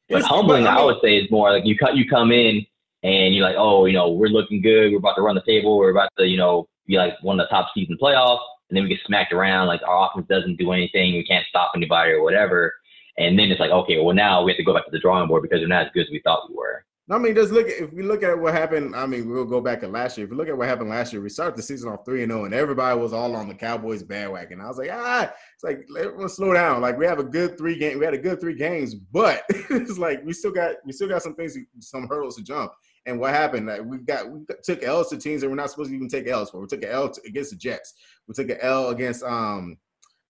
But 0.10 0.20
it's, 0.20 0.28
humbling, 0.28 0.68
I, 0.68 0.76
mean, 0.76 0.80
I 0.80 0.86
would 0.86 0.98
say, 1.02 1.18
is 1.18 1.32
more 1.32 1.52
like 1.52 1.66
you 1.66 1.76
cut 1.76 1.96
you 1.96 2.08
come 2.08 2.32
in 2.32 2.64
and 3.02 3.34
you're 3.34 3.46
like, 3.46 3.56
oh, 3.58 3.86
you 3.86 3.94
know, 3.94 4.12
we're 4.12 4.28
looking 4.28 4.62
good. 4.62 4.92
We're 4.92 5.00
about 5.00 5.16
to 5.16 5.24
run 5.24 5.34
the 5.34 5.42
table. 5.42 5.80
We're 5.80 5.90
about 5.90 6.12
to, 6.20 6.28
you 6.28 6.38
know, 6.38 6.68
be 6.86 6.98
like 6.98 7.14
one 7.24 7.40
of 7.40 7.48
the 7.48 7.50
top 7.50 7.70
season 7.74 7.98
playoffs 8.00 8.46
and 8.72 8.78
then 8.78 8.84
we 8.84 8.90
get 8.90 9.06
smacked 9.06 9.34
around. 9.34 9.68
Like 9.68 9.82
our 9.86 10.10
offense 10.10 10.28
doesn't 10.30 10.56
do 10.56 10.72
anything. 10.72 11.14
We 11.14 11.26
can't 11.26 11.46
stop 11.50 11.74
anybody 11.76 12.12
or 12.12 12.24
whatever. 12.24 12.74
And 13.18 13.38
then 13.38 13.52
it's 13.52 13.60
like, 13.60 13.72
okay, 13.72 14.00
well 14.00 14.16
now 14.16 14.44
we 14.44 14.52
have 14.52 14.58
to 14.58 14.64
go 14.64 14.74
back 14.74 14.86
to 14.86 14.92
the 14.92 15.00
drawing 15.00 15.28
board 15.28 15.44
because 15.44 15.60
we're 15.60 15.68
not 15.68 15.88
as 15.88 15.92
good 15.94 16.06
as 16.06 16.12
we 16.12 16.22
thought 16.24 16.50
we 16.50 16.56
were. 16.56 16.86
I 17.10 17.18
mean, 17.18 17.36
just 17.36 17.52
look 17.52 17.68
if 17.68 17.92
we 17.92 18.04
look 18.04 18.24
at 18.24 18.40
what 18.40 18.54
happened. 18.54 18.96
I 18.96 19.06
mean, 19.06 19.30
we'll 19.30 19.44
go 19.44 19.60
back 19.60 19.84
at 19.84 19.92
last 19.92 20.18
year. 20.18 20.24
If 20.26 20.32
we 20.32 20.38
look 20.38 20.48
at 20.48 20.58
what 20.58 20.70
happened 20.70 20.90
last 20.90 21.12
year, 21.12 21.22
we 21.22 21.28
started 21.28 21.58
the 21.58 21.62
season 21.62 21.92
off 21.92 22.06
three 22.06 22.24
and 22.24 22.32
zero, 22.32 22.44
oh, 22.44 22.46
and 22.46 22.54
everybody 22.54 22.98
was 22.98 23.12
all 23.12 23.36
on 23.36 23.50
the 23.50 23.54
Cowboys 23.54 24.02
bandwagon. 24.02 24.62
I 24.62 24.68
was 24.68 24.78
like, 24.78 24.92
ah, 24.94 25.24
it's 25.24 25.64
like 25.64 25.86
let's 25.90 26.36
slow 26.36 26.54
down. 26.54 26.80
Like 26.80 26.98
we 26.98 27.06
have 27.06 27.20
a 27.20 27.24
good 27.24 27.58
three 27.58 27.78
game, 27.78 28.00
we 28.00 28.06
had 28.06 28.14
a 28.14 28.20
good 28.20 28.40
three 28.40 28.56
games, 28.56 28.96
but 28.96 29.44
it's 29.50 29.98
like 29.98 30.24
we 30.24 30.32
still 30.32 30.52
got 30.52 30.76
we 30.86 30.94
still 30.94 31.10
got 31.10 31.22
some 31.22 31.36
things, 31.36 31.58
some 31.80 32.08
hurdles 32.08 32.38
to 32.38 32.44
jump. 32.44 32.72
And 33.06 33.20
what 33.20 33.34
happened? 33.34 33.68
Like 33.68 33.84
we 33.84 33.98
got 33.98 34.30
we 34.30 34.46
took 34.64 34.82
L's 34.84 35.10
to 35.10 35.18
teams 35.18 35.42
that 35.42 35.50
we're 35.50 35.56
not 35.56 35.70
supposed 35.70 35.90
to 35.90 35.96
even 35.96 36.08
take 36.08 36.28
L's 36.28 36.50
for. 36.50 36.62
We 36.62 36.68
took 36.68 36.84
an 36.84 36.92
L 36.92 37.10
to, 37.10 37.22
against 37.26 37.50
the 37.50 37.58
Jets. 37.58 37.94
We 38.28 38.34
took 38.34 38.50
an 38.50 38.58
L 38.62 38.90
against 38.90 39.24
um 39.24 39.78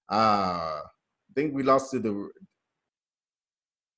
uh 0.09 0.81
I 0.83 1.33
think 1.35 1.53
we 1.53 1.63
lost 1.63 1.91
to 1.91 1.99
the 1.99 2.29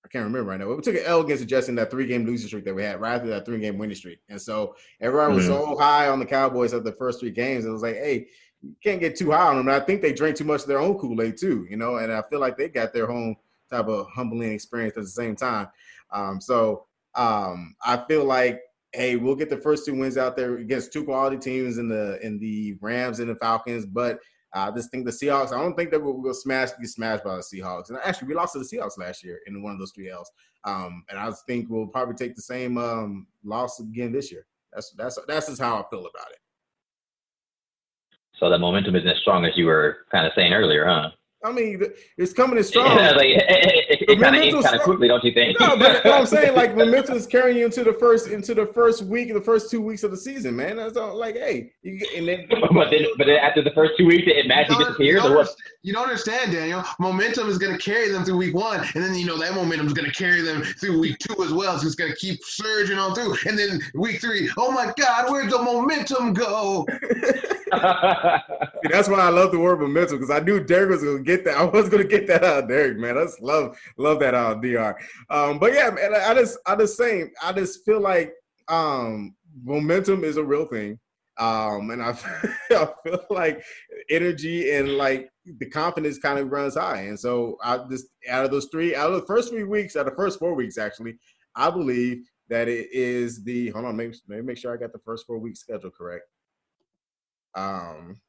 I 0.05 0.09
can't 0.09 0.25
remember 0.25 0.49
right 0.51 0.59
now. 0.59 0.67
But 0.67 0.77
we 0.77 0.81
took 0.83 0.95
an 0.95 1.05
L 1.05 1.21
against 1.21 1.41
the 1.41 1.47
Jets 1.47 1.69
in 1.69 1.75
that 1.75 1.89
three 1.89 2.05
game 2.05 2.25
losing 2.25 2.47
streak 2.47 2.65
that 2.65 2.75
we 2.75 2.83
had 2.83 2.99
right 2.99 3.15
after 3.15 3.29
that 3.29 3.45
three 3.45 3.59
game 3.59 3.77
winning 3.77 3.95
streak. 3.95 4.19
And 4.29 4.41
so 4.41 4.75
everyone 5.01 5.33
was 5.33 5.45
mm-hmm. 5.45 5.71
so 5.71 5.77
high 5.77 6.09
on 6.09 6.19
the 6.19 6.25
Cowboys 6.25 6.73
at 6.73 6.83
the 6.83 6.91
first 6.91 7.19
three 7.19 7.31
games. 7.31 7.65
It 7.65 7.71
was 7.71 7.81
like, 7.81 7.95
hey, 7.95 8.27
you 8.61 8.75
can't 8.83 8.99
get 8.99 9.15
too 9.15 9.31
high 9.31 9.47
on 9.47 9.57
them. 9.57 9.67
And 9.67 9.75
I 9.75 9.85
think 9.85 10.01
they 10.01 10.13
drank 10.13 10.35
too 10.35 10.45
much 10.45 10.61
of 10.61 10.67
their 10.67 10.79
own 10.79 10.97
Kool-Aid 10.97 11.37
too, 11.37 11.67
you 11.69 11.77
know, 11.77 11.97
and 11.97 12.11
I 12.11 12.23
feel 12.29 12.39
like 12.39 12.57
they 12.57 12.69
got 12.69 12.93
their 12.93 13.11
own 13.11 13.35
type 13.69 13.87
of 13.87 14.07
humbling 14.09 14.51
experience 14.51 14.97
at 14.97 15.03
the 15.03 15.09
same 15.09 15.35
time. 15.35 15.67
Um, 16.11 16.39
so 16.39 16.85
um, 17.15 17.75
I 17.83 18.03
feel 18.07 18.23
like 18.23 18.61
hey, 18.93 19.15
we'll 19.15 19.35
get 19.35 19.49
the 19.49 19.57
first 19.57 19.85
two 19.85 19.95
wins 19.95 20.17
out 20.17 20.35
there 20.35 20.57
against 20.57 20.93
two 20.93 21.03
quality 21.03 21.37
teams 21.37 21.77
in 21.77 21.87
the 21.87 22.19
in 22.25 22.39
the 22.39 22.77
Rams 22.81 23.19
and 23.19 23.29
the 23.29 23.35
Falcons, 23.35 23.85
but 23.85 24.19
I 24.53 24.69
just 24.71 24.91
think 24.91 25.05
the 25.05 25.11
Seahawks. 25.11 25.51
I 25.51 25.59
don't 25.59 25.75
think 25.75 25.89
that 25.91 26.01
we'll, 26.01 26.21
we'll 26.21 26.33
smash 26.33 26.69
get 26.79 26.87
smashed 26.87 27.23
by 27.23 27.35
the 27.35 27.41
Seahawks. 27.41 27.89
And 27.89 27.97
actually, 28.03 28.27
we 28.27 28.35
lost 28.35 28.53
to 28.53 28.59
the 28.59 28.65
Seahawks 28.65 28.99
last 28.99 29.23
year 29.23 29.39
in 29.47 29.63
one 29.63 29.73
of 29.73 29.79
those 29.79 29.91
three 29.91 30.11
L's. 30.11 30.29
Um, 30.63 31.03
and 31.09 31.17
I 31.17 31.31
think 31.47 31.69
we'll 31.69 31.87
probably 31.87 32.15
take 32.15 32.35
the 32.35 32.41
same 32.41 32.77
um, 32.77 33.27
loss 33.43 33.79
again 33.79 34.11
this 34.11 34.31
year. 34.31 34.45
That's 34.71 34.91
that's 34.91 35.17
that's 35.27 35.47
just 35.47 35.61
how 35.61 35.77
I 35.77 35.83
feel 35.89 36.01
about 36.01 36.31
it. 36.31 36.37
So 38.39 38.49
the 38.49 38.57
momentum 38.57 38.95
isn't 38.95 39.07
as 39.07 39.19
strong 39.19 39.45
as 39.45 39.53
you 39.55 39.65
were 39.65 40.05
kind 40.11 40.27
of 40.27 40.33
saying 40.35 40.53
earlier, 40.53 40.85
huh? 40.85 41.09
I 41.43 41.51
mean, 41.51 41.81
it's 42.17 42.33
coming 42.33 42.57
as 42.57 42.67
strong. 42.69 42.97
Yeah, 42.97 43.11
like, 43.11 43.27
it, 44.03 44.09
it, 44.09 44.19
it 44.19 44.21
kind 44.21 44.35
of 44.35 44.63
kind 44.63 44.75
of 44.75 44.81
quickly, 44.81 45.07
don't 45.07 45.23
you 45.23 45.33
think? 45.33 45.59
No, 45.59 45.77
but 45.77 46.05
I'm 46.05 46.25
saying 46.25 46.55
like 46.55 46.75
momentum 46.77 47.15
is 47.15 47.27
carrying 47.27 47.57
you 47.57 47.65
into 47.65 47.83
the 47.83 47.93
first 47.93 48.27
into 48.27 48.53
the 48.53 48.67
first 48.67 49.03
week, 49.03 49.33
the 49.33 49.41
first 49.41 49.71
two 49.71 49.81
weeks 49.81 50.03
of 50.03 50.11
the 50.11 50.17
season, 50.17 50.55
man. 50.55 50.77
That's 50.77 50.97
all, 50.97 51.15
like, 51.15 51.35
hey, 51.35 51.71
you, 51.81 51.99
and 52.15 52.27
then 52.27 52.47
but 52.49 52.89
then 52.91 53.05
but 53.17 53.27
then 53.27 53.37
after 53.37 53.61
the 53.61 53.71
first 53.71 53.93
two 53.97 54.05
weeks, 54.05 54.23
it 54.27 54.47
magically 54.47 54.85
disappears, 54.85 55.23
or 55.23 55.35
what? 55.35 55.49
You 55.81 55.93
don't 55.93 56.03
understand, 56.03 56.51
Daniel. 56.51 56.83
Momentum 56.99 57.49
is 57.49 57.57
going 57.57 57.77
to 57.77 57.83
carry 57.83 58.09
them 58.09 58.23
through 58.23 58.37
week 58.37 58.55
one, 58.55 58.79
and 58.95 59.03
then 59.03 59.15
you 59.15 59.25
know 59.25 59.37
that 59.37 59.53
momentum 59.53 59.87
is 59.87 59.93
going 59.93 60.09
to 60.09 60.15
carry 60.15 60.41
them 60.41 60.63
through 60.63 60.99
week 60.99 61.17
two 61.19 61.43
as 61.43 61.53
well. 61.53 61.77
So 61.77 61.85
it's 61.85 61.95
going 61.95 62.11
to 62.11 62.17
keep 62.17 62.43
surging 62.43 62.97
on 62.97 63.15
through, 63.15 63.35
and 63.47 63.57
then 63.57 63.81
week 63.93 64.21
three, 64.21 64.49
oh 64.57 64.71
my 64.71 64.93
God, 64.97 65.31
where'd 65.31 65.49
the 65.49 65.61
momentum 65.61 66.33
go? 66.33 66.85
See, 67.73 68.89
that's 68.89 69.09
why 69.09 69.19
I 69.19 69.29
love 69.29 69.51
the 69.51 69.59
word 69.59 69.79
momentum 69.79 70.17
because 70.19 70.29
I 70.29 70.39
knew 70.39 70.63
Derek 70.63 70.89
was 70.89 71.03
gonna 71.03 71.19
get 71.19 71.43
that. 71.45 71.57
I 71.57 71.63
was 71.63 71.89
gonna 71.89 72.03
get 72.03 72.27
that 72.27 72.43
out 72.43 72.63
of 72.63 72.69
Derek, 72.69 72.97
man. 72.97 73.17
I 73.17 73.23
just 73.23 73.41
love 73.41 73.77
love 73.97 74.19
that 74.19 74.33
of 74.33 74.61
Dr. 74.61 74.99
Um, 75.29 75.59
but 75.59 75.73
yeah, 75.73 75.89
man, 75.89 76.13
I 76.15 76.33
just 76.33 76.57
I 76.65 76.75
just 76.75 76.97
saying 76.97 77.31
I 77.41 77.53
just 77.53 77.85
feel 77.85 77.99
like 77.99 78.33
um, 78.67 79.35
momentum 79.63 80.23
is 80.23 80.37
a 80.37 80.43
real 80.43 80.65
thing. 80.65 80.99
Um, 81.37 81.89
and 81.89 82.01
I, 82.01 82.09
I 82.71 82.89
feel 83.03 83.25
like 83.29 83.63
energy 84.09 84.71
and 84.71 84.97
like 84.97 85.29
the 85.45 85.67
confidence 85.69 86.19
kind 86.19 86.39
of 86.39 86.51
runs 86.51 86.75
high. 86.75 87.01
And 87.01 87.19
so 87.19 87.57
I 87.63 87.79
just 87.89 88.05
out 88.29 88.45
of 88.45 88.51
those 88.51 88.67
three, 88.71 88.95
out 88.95 89.11
of 89.11 89.19
the 89.19 89.27
first 89.27 89.49
three 89.49 89.63
weeks, 89.63 89.95
out 89.95 90.07
of 90.07 90.13
the 90.13 90.15
first 90.15 90.39
four 90.39 90.53
weeks, 90.53 90.77
actually, 90.77 91.17
I 91.55 91.69
believe 91.69 92.23
that 92.49 92.67
it 92.67 92.87
is 92.91 93.43
the 93.43 93.69
hold 93.69 93.85
on, 93.85 93.95
maybe, 93.95 94.15
maybe 94.27 94.43
make 94.43 94.57
sure 94.57 94.73
I 94.73 94.77
got 94.77 94.93
the 94.93 94.99
first 94.99 95.25
four 95.25 95.39
weeks 95.39 95.59
schedule 95.59 95.91
correct. 95.91 96.25
Um, 97.55 98.19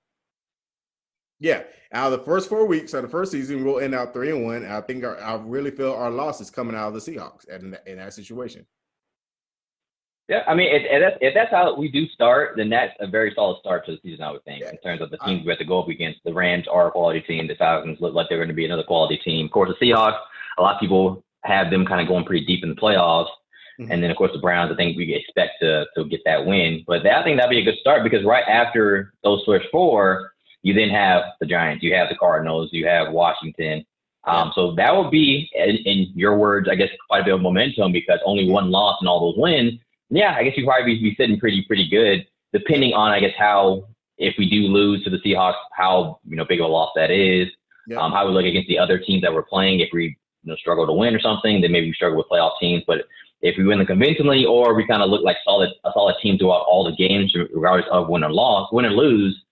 yeah, 1.41 1.62
out 1.93 2.12
of 2.12 2.18
the 2.18 2.24
first 2.24 2.49
four 2.49 2.66
weeks 2.66 2.95
of 2.95 3.03
the 3.03 3.09
first 3.09 3.32
season, 3.32 3.64
we'll 3.64 3.80
end 3.80 3.95
out 3.95 4.12
three 4.12 4.30
and 4.30 4.45
one. 4.45 4.64
I 4.64 4.80
think 4.80 5.05
our, 5.05 5.20
I 5.20 5.35
really 5.37 5.70
feel 5.70 5.93
our 5.93 6.11
loss 6.11 6.41
is 6.41 6.51
coming 6.51 6.76
out 6.76 6.89
of 6.89 6.95
the 6.95 7.01
Seahawks 7.01 7.49
in, 7.49 7.76
in 7.87 7.99
that 7.99 8.14
situation. 8.14 8.66
Yeah, 10.28 10.43
I 10.49 10.55
mean, 10.55 10.74
if, 10.74 10.82
if, 10.89 11.03
that's, 11.03 11.16
if 11.20 11.35
that's 11.35 11.51
how 11.51 11.76
we 11.76 11.91
do 11.91 12.09
start, 12.09 12.55
then 12.57 12.70
that's 12.70 12.95
a 12.99 13.07
very 13.07 13.32
solid 13.35 13.59
start 13.61 13.85
to 13.87 13.93
the 13.93 13.99
season, 14.03 14.24
I 14.24 14.30
would 14.30 14.45
think, 14.45 14.62
yeah. 14.62 14.70
in 14.70 14.78
terms 14.78 15.03
of 15.03 15.11
the 15.11 15.18
teams 15.18 15.45
we 15.45 15.51
have 15.51 15.59
to 15.59 15.66
go 15.66 15.82
up 15.82 15.89
against. 15.89 16.20
The 16.24 16.32
Rams 16.32 16.66
are 16.66 16.89
a 16.89 16.91
quality 16.91 17.20
team. 17.20 17.47
The 17.47 17.57
Falcons 17.57 17.99
look 18.01 18.14
like 18.14 18.28
they're 18.30 18.39
going 18.39 18.49
to 18.49 18.55
be 18.55 18.64
another 18.64 18.85
quality 18.85 19.18
team. 19.18 19.45
Of 19.45 19.53
course, 19.53 19.70
the 19.78 19.87
Seahawks, 19.87 20.18
a 20.57 20.62
lot 20.62 20.76
of 20.76 20.80
people 20.80 21.22
have 21.43 21.70
them 21.70 21.85
kind 21.85 22.01
of 22.01 22.09
going 22.09 22.24
pretty 22.24 22.47
deep 22.47 22.62
in 22.62 22.70
the 22.70 22.74
playoffs. 22.74 23.28
Mm-hmm. 23.78 23.93
And 23.93 24.03
then, 24.03 24.11
of 24.11 24.16
course, 24.16 24.30
the 24.32 24.39
Browns, 24.39 24.72
I 24.72 24.76
think 24.76 24.97
we 24.97 25.12
expect 25.12 25.61
to, 25.61 25.85
to 25.95 26.07
get 26.07 26.20
that 26.24 26.47
win. 26.47 26.85
But 26.87 27.03
that, 27.03 27.18
I 27.18 27.22
think 27.22 27.39
that'd 27.39 27.51
be 27.51 27.61
a 27.61 27.64
good 27.64 27.78
start 27.80 28.03
because 28.03 28.24
right 28.24 28.45
after 28.49 29.12
those 29.22 29.43
first 29.45 29.66
four, 29.70 30.32
you 30.64 30.72
then 30.72 30.88
have 30.88 31.22
the 31.40 31.46
Giants, 31.46 31.84
you 31.84 31.94
have 31.94 32.08
the 32.08 32.16
Cardinals, 32.16 32.70
you 32.72 32.86
have 32.86 33.12
Washington. 33.12 33.84
Um, 34.24 34.50
so 34.54 34.74
that 34.76 34.96
would 34.96 35.10
be, 35.10 35.50
in, 35.54 35.76
in, 35.84 36.10
your 36.14 36.38
words, 36.38 36.68
I 36.70 36.74
guess, 36.74 36.88
quite 37.06 37.20
a 37.20 37.24
bit 37.24 37.34
of 37.34 37.42
momentum 37.42 37.92
because 37.92 38.18
only 38.24 38.50
one 38.50 38.70
loss 38.70 38.96
and 39.00 39.08
all 39.08 39.20
those 39.20 39.38
wins. 39.40 39.74
Yeah, 40.08 40.34
I 40.34 40.42
guess 40.42 40.56
you 40.56 40.64
probably 40.64 40.94
be, 40.94 41.10
be 41.10 41.14
sitting 41.16 41.38
pretty, 41.38 41.62
pretty 41.66 41.86
good, 41.88 42.26
depending 42.54 42.94
on, 42.94 43.12
I 43.12 43.20
guess, 43.20 43.34
how 43.38 43.84
if 44.18 44.34
we 44.38 44.48
do 44.48 44.62
lose 44.68 45.02
to 45.04 45.10
the 45.10 45.18
Seahawks, 45.18 45.54
how 45.72 46.20
you 46.26 46.36
know 46.36 46.44
big 46.44 46.60
of 46.60 46.66
a 46.66 46.68
loss 46.68 46.92
that 46.96 47.10
is. 47.10 47.48
Yep. 47.86 47.98
Um, 47.98 48.12
how 48.12 48.26
we 48.26 48.32
look 48.32 48.46
against 48.46 48.68
the 48.68 48.78
other 48.78 48.98
teams 48.98 49.20
that 49.22 49.34
we're 49.34 49.42
playing. 49.42 49.80
If 49.80 49.90
we 49.92 50.16
you 50.42 50.50
know 50.50 50.56
struggle 50.56 50.86
to 50.86 50.92
win 50.92 51.14
or 51.14 51.20
something, 51.20 51.60
then 51.60 51.72
maybe 51.72 51.88
we 51.88 51.92
struggle 51.92 52.16
with 52.16 52.28
playoff 52.30 52.52
teams. 52.60 52.82
But 52.86 53.02
if 53.42 53.58
we 53.58 53.64
win 53.64 53.78
the 53.78 53.84
convincingly 53.84 54.46
or 54.46 54.74
we 54.74 54.86
kind 54.86 55.02
of 55.02 55.10
look 55.10 55.22
like 55.22 55.36
solid 55.44 55.70
a 55.84 55.90
solid 55.92 56.16
team 56.22 56.38
throughout 56.38 56.64
all 56.66 56.84
the 56.84 56.96
games, 56.96 57.34
regardless 57.52 57.90
of 57.90 58.08
win 58.08 58.24
or 58.24 58.32
loss, 58.32 58.72
win 58.72 58.86
or 58.86 58.90
lose, 58.90 59.43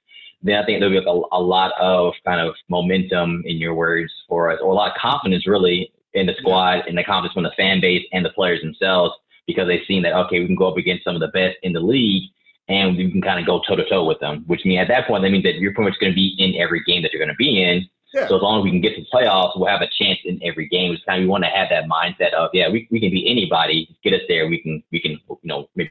then 0.43 0.57
I 0.57 0.65
think 0.65 0.81
there'll 0.81 1.01
be 1.01 1.07
a, 1.07 1.37
a 1.37 1.41
lot 1.41 1.73
of 1.81 2.15
kind 2.27 2.41
of 2.41 2.55
momentum 2.69 3.43
in 3.47 3.59
your 3.59 3.75
words 3.75 4.13
for 4.29 4.51
us, 4.51 4.59
or 4.63 4.73
a 4.73 4.75
lot 4.75 4.91
of 4.91 4.97
confidence 4.97 5.47
really 5.47 5.93
in 6.15 6.27
the 6.27 6.35
squad 6.39 6.87
and 6.87 6.99
the 6.99 7.05
confidence 7.05 7.35
from 7.35 7.45
the 7.45 7.53
fan 7.57 7.81
base 7.81 8.05
and 8.13 8.25
the 8.25 8.31
players 8.31 8.61
themselves 8.61 9.15
because 9.47 9.67
they've 9.67 9.87
seen 9.87 10.03
that 10.03 10.15
okay, 10.15 10.41
we 10.41 10.47
can 10.47 10.57
go 10.57 10.69
up 10.69 10.77
against 10.77 11.05
some 11.05 11.15
of 11.15 11.21
the 11.21 11.29
best 11.29 11.57
in 11.63 11.73
the 11.73 11.81
league 11.81 12.31
and 12.69 12.97
we 12.97 13.11
can 13.11 13.23
kind 13.23 13.41
of 13.41 13.47
go 13.47 13.61
toe 13.67 13.77
to 13.77 13.89
toe 13.89 14.05
with 14.05 14.21
them. 14.21 14.45
Which 14.47 14.65
means 14.65 14.81
at 14.81 14.89
that 14.89 15.07
point 15.07 15.23
that 15.23 15.31
means 15.31 15.45
that 15.45 15.57
you're 15.57 15.75
pretty 15.75 15.91
much 15.91 16.01
going 16.01 16.13
to 16.13 16.17
be 16.17 16.35
in 16.39 16.61
every 16.61 16.83
game 16.87 17.03
that 17.03 17.13
you're 17.13 17.25
going 17.25 17.35
to 17.35 17.37
be 17.37 17.63
in. 17.63 17.89
Yeah. 18.15 18.29
So 18.29 18.37
as 18.37 18.43
long 18.43 18.61
as 18.61 18.65
we 18.65 18.71
can 18.71 18.83
get 18.83 18.95
to 18.97 19.01
the 19.01 19.07
playoffs, 19.13 19.53
we'll 19.57 19.69
have 19.69 19.81
a 19.81 19.89
chance 19.99 20.19
in 20.25 20.39
every 20.43 20.69
game. 20.69 20.93
It's 20.93 21.03
kind 21.05 21.19
of 21.19 21.25
we 21.25 21.29
want 21.29 21.45
to 21.45 21.51
have 21.51 21.69
that 21.71 21.85
mindset 21.85 22.35
of 22.35 22.51
yeah, 22.53 22.69
we, 22.69 22.87
we 22.91 23.01
can 23.01 23.11
be 23.11 23.29
anybody. 23.29 23.97
Get 24.05 24.13
us 24.13 24.21
there. 24.29 24.49
We 24.49 24.61
can 24.61 24.83
we 24.93 25.01
can 25.01 25.13
you 25.13 25.39
know 25.45 25.69
maybe 25.75 25.91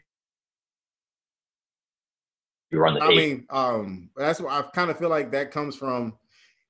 run 2.80 2.96
the. 2.96 3.02
I 3.02 3.10
mean, 3.10 3.46
um, 3.50 4.10
that's 4.16 4.40
what 4.40 4.52
I 4.52 4.62
kind 4.74 4.90
of 4.90 4.98
feel 4.98 5.10
like 5.10 5.32
that 5.32 5.52
comes 5.52 5.76
from 5.76 6.14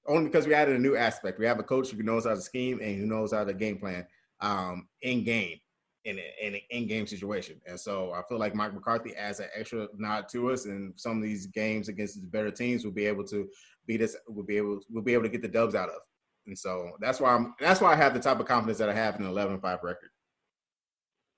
only 0.07 0.25
because 0.25 0.47
we 0.47 0.53
added 0.53 0.75
a 0.75 0.79
new 0.79 0.95
aspect. 0.95 1.39
We 1.39 1.45
have 1.45 1.59
a 1.59 1.63
coach 1.63 1.91
who 1.91 2.03
knows 2.03 2.25
how 2.25 2.33
to 2.33 2.41
scheme 2.41 2.79
and 2.81 2.97
who 2.97 3.05
knows 3.05 3.33
how 3.33 3.43
to 3.43 3.53
game 3.53 3.77
plan 3.77 4.05
um, 4.39 4.87
in 5.01 5.23
game 5.23 5.59
in 6.05 6.17
an 6.17 6.57
in-game 6.71 7.05
situation. 7.05 7.61
And 7.67 7.79
so 7.79 8.11
I 8.11 8.23
feel 8.27 8.39
like 8.39 8.55
Mike 8.55 8.73
McCarthy 8.73 9.15
adds 9.15 9.39
an 9.39 9.47
extra 9.55 9.87
nod 9.95 10.27
to 10.29 10.51
us, 10.51 10.65
and 10.65 10.93
some 10.99 11.17
of 11.17 11.23
these 11.23 11.45
games 11.45 11.89
against 11.89 12.19
the 12.19 12.27
better 12.27 12.51
teams 12.51 12.83
will 12.83 12.91
be 12.91 13.05
able 13.05 13.23
to 13.25 13.47
beat 13.85 14.01
us, 14.01 14.15
we'll 14.27 14.45
be 14.45 14.57
able 14.57 14.79
we'll 14.89 15.03
be 15.03 15.13
able 15.13 15.23
to 15.23 15.29
get 15.29 15.41
the 15.41 15.47
dubs 15.47 15.75
out 15.75 15.89
of. 15.89 16.01
And 16.47 16.57
so 16.57 16.91
that's 16.99 17.19
why 17.19 17.35
I'm 17.35 17.53
that's 17.59 17.81
why 17.81 17.93
I 17.93 17.95
have 17.95 18.13
the 18.13 18.19
type 18.19 18.39
of 18.39 18.47
confidence 18.47 18.79
that 18.79 18.89
I 18.89 18.93
have 18.93 19.19
in 19.19 19.25
an 19.25 19.31
11-5 19.31 19.61
record. 19.83 20.09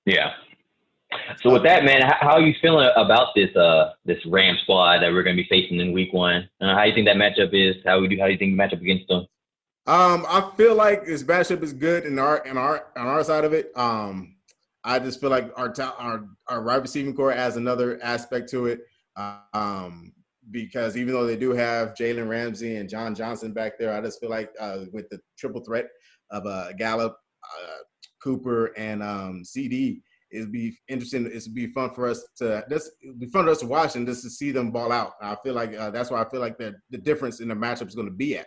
Yeah. 0.06 0.32
So 1.42 1.50
with 1.50 1.62
that, 1.64 1.84
man, 1.84 2.02
how, 2.02 2.32
are 2.32 2.40
you 2.40 2.54
feeling 2.60 2.88
about 2.96 3.28
this 3.34 3.54
uh 3.56 3.92
this 4.04 4.18
Ram 4.26 4.56
squad 4.62 5.00
that 5.00 5.12
we're 5.12 5.22
going 5.22 5.36
to 5.36 5.42
be 5.42 5.48
facing 5.48 5.80
in 5.80 5.92
Week 5.92 6.12
One? 6.12 6.48
Uh, 6.60 6.74
how 6.74 6.82
do 6.82 6.88
you 6.88 6.94
think 6.94 7.06
that 7.06 7.16
matchup 7.16 7.50
is? 7.52 7.76
How 7.84 8.00
we 8.00 8.08
do? 8.08 8.18
How 8.18 8.26
do 8.26 8.32
you 8.32 8.38
think 8.38 8.56
the 8.56 8.62
matchup 8.62 8.80
against 8.80 9.08
them? 9.08 9.26
Um, 9.86 10.24
I 10.28 10.50
feel 10.56 10.74
like 10.74 11.04
this 11.04 11.22
matchup 11.22 11.62
is 11.62 11.72
good 11.72 12.04
in 12.04 12.18
our 12.18 12.38
in 12.38 12.56
our 12.56 12.86
on 12.96 13.06
our 13.06 13.22
side 13.24 13.44
of 13.44 13.52
it. 13.52 13.70
Um, 13.76 14.36
I 14.82 14.98
just 14.98 15.20
feel 15.20 15.30
like 15.30 15.52
our 15.56 15.74
our 15.98 16.24
our 16.48 16.62
wide 16.62 16.82
receiving 16.82 17.14
corps 17.14 17.32
adds 17.32 17.56
another 17.56 17.98
aspect 18.02 18.48
to 18.50 18.66
it. 18.66 18.80
Um, 19.52 20.12
because 20.50 20.96
even 20.96 21.14
though 21.14 21.26
they 21.26 21.36
do 21.36 21.52
have 21.52 21.94
Jalen 21.94 22.28
Ramsey 22.28 22.76
and 22.76 22.88
John 22.88 23.14
Johnson 23.14 23.52
back 23.52 23.78
there, 23.78 23.94
I 23.94 24.00
just 24.00 24.20
feel 24.20 24.30
like 24.30 24.50
uh, 24.60 24.80
with 24.92 25.08
the 25.08 25.18
triple 25.38 25.62
threat 25.62 25.86
of 26.30 26.46
uh, 26.46 26.72
Gallup, 26.72 27.16
uh, 27.42 27.76
Cooper, 28.22 28.66
and 28.76 29.02
um, 29.02 29.44
CD, 29.44 30.02
it'd 30.34 30.52
be 30.52 30.76
interesting. 30.88 31.26
It'd 31.26 31.54
be 31.54 31.68
fun 31.68 31.94
for 31.94 32.08
us 32.08 32.24
to 32.38 32.64
just 32.68 32.90
be 33.18 33.26
fun 33.26 33.44
for 33.44 33.50
us 33.50 33.60
to 33.60 33.66
watch 33.66 33.96
and 33.96 34.06
just 34.06 34.22
to 34.24 34.30
see 34.30 34.50
them 34.50 34.70
ball 34.70 34.92
out. 34.92 35.12
I 35.20 35.36
feel 35.42 35.54
like 35.54 35.74
uh, 35.76 35.90
that's 35.90 36.10
why 36.10 36.22
I 36.22 36.28
feel 36.28 36.40
like 36.40 36.58
the 36.58 36.74
the 36.90 36.98
difference 36.98 37.40
in 37.40 37.48
the 37.48 37.54
matchup 37.54 37.88
is 37.88 37.94
going 37.94 38.08
to 38.08 38.14
be 38.14 38.36
at. 38.38 38.46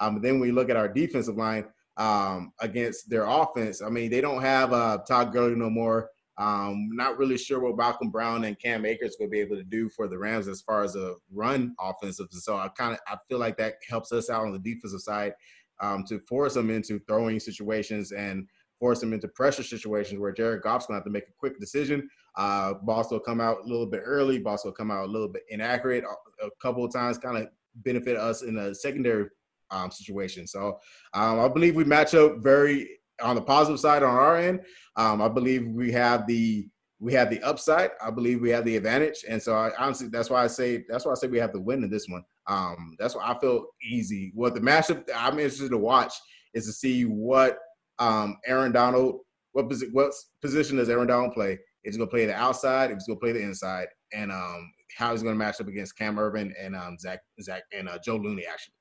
Um, 0.00 0.20
then 0.20 0.38
we 0.38 0.52
look 0.52 0.70
at 0.70 0.76
our 0.76 0.88
defensive 0.88 1.36
line 1.36 1.64
um, 1.98 2.52
against 2.60 3.10
their 3.10 3.24
offense, 3.24 3.82
I 3.82 3.90
mean 3.90 4.10
they 4.10 4.20
don't 4.20 4.40
have 4.40 4.72
uh, 4.72 4.98
Todd 5.06 5.32
Gurley 5.32 5.56
no 5.56 5.68
more. 5.68 6.10
Um, 6.38 6.90
not 6.92 7.18
really 7.18 7.36
sure 7.36 7.58
what 7.58 7.76
Malcolm 7.76 8.10
Brown 8.10 8.44
and 8.44 8.56
Cam 8.60 8.86
Akers 8.86 9.16
will 9.18 9.28
be 9.28 9.40
able 9.40 9.56
to 9.56 9.64
do 9.64 9.88
for 9.88 10.06
the 10.06 10.16
Rams 10.16 10.46
as 10.46 10.60
far 10.60 10.84
as 10.84 10.94
a 10.94 11.16
run 11.32 11.74
offensive. 11.80 12.28
So 12.30 12.56
I 12.56 12.68
kind 12.68 12.92
of 12.92 13.00
I 13.08 13.16
feel 13.28 13.40
like 13.40 13.56
that 13.56 13.74
helps 13.88 14.12
us 14.12 14.30
out 14.30 14.46
on 14.46 14.52
the 14.52 14.60
defensive 14.60 15.00
side 15.00 15.32
um, 15.80 16.04
to 16.04 16.20
force 16.20 16.54
them 16.54 16.70
into 16.70 17.00
throwing 17.00 17.40
situations 17.40 18.12
and 18.12 18.46
force 18.78 19.00
them 19.00 19.12
into 19.12 19.28
pressure 19.28 19.62
situations 19.62 20.20
where 20.20 20.32
Jared 20.32 20.62
Goff's 20.62 20.86
to 20.86 20.92
have 20.92 21.04
to 21.04 21.10
make 21.10 21.24
a 21.24 21.38
quick 21.38 21.58
decision. 21.58 22.08
Uh, 22.36 22.74
Boss 22.82 23.10
will 23.10 23.20
come 23.20 23.40
out 23.40 23.58
a 23.64 23.68
little 23.68 23.86
bit 23.86 24.02
early. 24.04 24.38
Boss 24.38 24.64
will 24.64 24.72
come 24.72 24.90
out 24.90 25.04
a 25.04 25.10
little 25.10 25.28
bit 25.28 25.42
inaccurate 25.48 26.04
a 26.42 26.50
couple 26.62 26.84
of 26.84 26.92
times, 26.92 27.18
kind 27.18 27.36
of 27.36 27.48
benefit 27.76 28.16
us 28.16 28.42
in 28.42 28.56
a 28.58 28.74
secondary 28.74 29.26
um, 29.70 29.90
situation. 29.90 30.46
So 30.46 30.78
um, 31.14 31.40
I 31.40 31.48
believe 31.48 31.74
we 31.74 31.84
match 31.84 32.14
up 32.14 32.38
very 32.38 32.88
on 33.22 33.34
the 33.34 33.42
positive 33.42 33.80
side 33.80 34.02
on 34.02 34.14
our 34.14 34.36
end. 34.36 34.60
Um, 34.96 35.20
I 35.20 35.28
believe 35.28 35.68
we 35.68 35.92
have 35.92 36.26
the 36.26 36.68
we 37.00 37.12
have 37.12 37.30
the 37.30 37.40
upside. 37.42 37.90
I 38.02 38.10
believe 38.10 38.40
we 38.40 38.50
have 38.50 38.64
the 38.64 38.76
advantage, 38.76 39.24
and 39.28 39.40
so 39.40 39.54
I, 39.54 39.70
honestly, 39.78 40.08
that's 40.08 40.30
why 40.30 40.42
I 40.42 40.48
say 40.48 40.84
that's 40.88 41.04
why 41.04 41.12
I 41.12 41.14
say 41.14 41.28
we 41.28 41.38
have 41.38 41.52
the 41.52 41.60
win 41.60 41.84
in 41.84 41.90
this 41.90 42.08
one. 42.08 42.24
Um, 42.46 42.96
that's 42.98 43.14
why 43.14 43.24
I 43.24 43.38
feel 43.38 43.66
easy. 43.88 44.32
What 44.34 44.54
the 44.54 44.60
matchup 44.60 45.08
I'm 45.14 45.38
interested 45.38 45.70
to 45.70 45.78
watch 45.78 46.14
is 46.54 46.66
to 46.66 46.72
see 46.72 47.04
what 47.04 47.58
um, 47.98 48.36
Aaron 48.46 48.72
Donald 48.72 49.20
what, 49.52 49.68
posi- 49.68 49.92
what 49.92 50.12
position 50.40 50.76
does 50.76 50.88
Aaron 50.88 51.08
Donald 51.08 51.32
play? 51.32 51.58
Is 51.84 51.94
he 51.94 51.98
going 51.98 52.08
to 52.08 52.14
play 52.14 52.26
the 52.26 52.34
outside? 52.34 52.90
Is 52.90 53.04
he 53.06 53.12
going 53.12 53.18
to 53.18 53.20
play 53.20 53.32
the 53.32 53.42
inside? 53.42 53.88
And 54.12 54.30
um, 54.30 54.70
how 54.96 55.12
he's 55.12 55.22
going 55.22 55.34
to 55.34 55.38
match 55.38 55.60
up 55.60 55.68
against 55.68 55.96
Cam 55.96 56.16
Erving 56.16 56.52
and 56.60 56.76
um, 56.76 56.96
Zack 56.98 57.20
Zack 57.42 57.62
and 57.72 57.88
uh, 57.88 57.98
Joe 58.04 58.16
Looney 58.16 58.46
actually. 58.50 58.74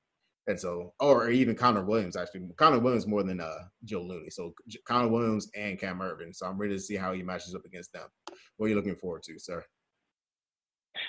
And 0.47 0.57
so, 0.57 0.93
or 1.01 1.29
even 1.29 1.55
Connor 1.55 1.83
Williams 1.83 2.15
actually. 2.15 2.41
Connor 2.57 2.79
Williams 2.79 3.05
more 3.05 3.23
than 3.23 3.41
uh, 3.41 3.63
Joe 3.83 4.01
Looney. 4.01 4.29
So 4.29 4.53
Connor 4.87 5.09
Williams 5.09 5.49
and 5.55 5.79
Cam 5.79 5.99
Erving. 5.99 6.33
So 6.33 6.45
I'm 6.45 6.57
ready 6.57 6.73
to 6.73 6.79
see 6.79 6.95
how 6.95 7.11
he 7.11 7.21
matches 7.23 7.53
up 7.53 7.65
against 7.65 7.91
them. 7.91 8.07
What 8.55 8.67
are 8.67 8.69
you 8.69 8.75
looking 8.75 8.95
forward 8.95 9.23
to, 9.23 9.37
sir? 9.37 9.63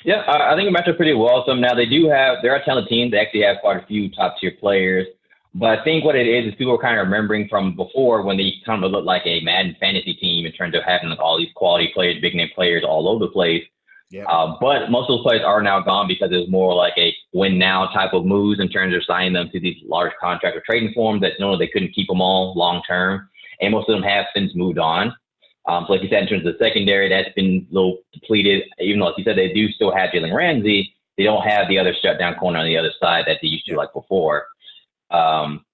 Yeah, 0.04 0.24
I 0.26 0.54
think 0.54 0.68
it 0.68 0.72
matches 0.72 0.92
up 0.92 0.96
pretty 0.96 1.14
well. 1.14 1.44
So 1.46 1.54
now 1.54 1.74
they 1.74 1.86
do 1.86 2.08
have 2.08 2.38
they're 2.42 2.56
a 2.56 2.64
talented 2.64 2.90
team. 2.90 3.10
They 3.10 3.18
actually 3.18 3.42
have 3.42 3.58
quite 3.60 3.82
a 3.82 3.86
few 3.86 4.10
top 4.10 4.36
tier 4.40 4.52
players. 4.58 5.06
But 5.54 5.78
I 5.78 5.84
think 5.84 6.04
what 6.04 6.14
it 6.14 6.26
is 6.26 6.46
is 6.46 6.54
people 6.56 6.74
are 6.74 6.78
kind 6.78 6.98
of 6.98 7.06
remembering 7.06 7.48
from 7.48 7.74
before 7.74 8.22
when 8.22 8.36
they 8.36 8.54
kind 8.66 8.84
of 8.84 8.90
looked 8.90 9.06
like 9.06 9.22
a 9.24 9.40
Madden 9.40 9.76
fantasy 9.80 10.14
team 10.14 10.46
in 10.46 10.52
terms 10.52 10.74
of 10.74 10.82
having 10.84 11.08
like 11.08 11.18
all 11.18 11.38
these 11.38 11.52
quality 11.54 11.90
players, 11.94 12.20
big 12.20 12.34
name 12.34 12.50
players 12.54 12.84
all 12.86 13.08
over 13.08 13.24
the 13.24 13.32
place. 13.32 13.64
Yeah. 14.10 14.24
Uh, 14.24 14.56
but 14.60 14.90
most 14.90 15.10
of 15.10 15.18
those 15.18 15.22
players 15.22 15.42
are 15.44 15.62
now 15.62 15.80
gone 15.80 16.08
because 16.08 16.30
it's 16.32 16.50
more 16.50 16.74
like 16.74 16.94
a 16.96 17.14
win 17.32 17.58
now 17.58 17.86
type 17.88 18.14
of 18.14 18.24
moves 18.24 18.60
in 18.60 18.68
terms 18.68 18.94
of 18.94 19.04
signing 19.04 19.34
them 19.34 19.50
to 19.52 19.60
these 19.60 19.76
large 19.84 20.12
contract 20.20 20.56
or 20.56 20.62
trading 20.64 20.94
forms 20.94 21.20
that 21.20 21.32
no, 21.38 21.58
they 21.58 21.66
couldn't 21.66 21.94
keep 21.94 22.08
them 22.08 22.20
all 22.20 22.54
long 22.54 22.82
term. 22.88 23.28
And 23.60 23.72
most 23.72 23.88
of 23.88 23.96
them 23.96 24.08
have 24.08 24.26
since 24.34 24.54
moved 24.54 24.78
on. 24.78 25.14
Um, 25.66 25.84
so 25.86 25.92
like 25.92 26.02
you 26.02 26.08
said, 26.08 26.22
in 26.22 26.28
terms 26.28 26.46
of 26.46 26.54
the 26.54 26.64
secondary, 26.64 27.08
that's 27.08 27.34
been 27.34 27.66
a 27.70 27.74
little 27.74 27.98
depleted. 28.14 28.64
Even 28.80 29.00
though, 29.00 29.06
like 29.06 29.18
you 29.18 29.24
said, 29.24 29.36
they 29.36 29.52
do 29.52 29.68
still 29.72 29.94
have 29.94 30.10
Jalen 30.10 30.34
Ramsey, 30.34 30.94
they 31.18 31.24
don't 31.24 31.42
have 31.42 31.68
the 31.68 31.78
other 31.78 31.94
shutdown 32.00 32.36
corner 32.36 32.60
on 32.60 32.66
the 32.66 32.78
other 32.78 32.92
side 32.98 33.24
that 33.26 33.38
they 33.42 33.48
used 33.48 33.66
to 33.66 33.76
like 33.76 33.92
before. 33.92 34.46
Um, 35.10 35.64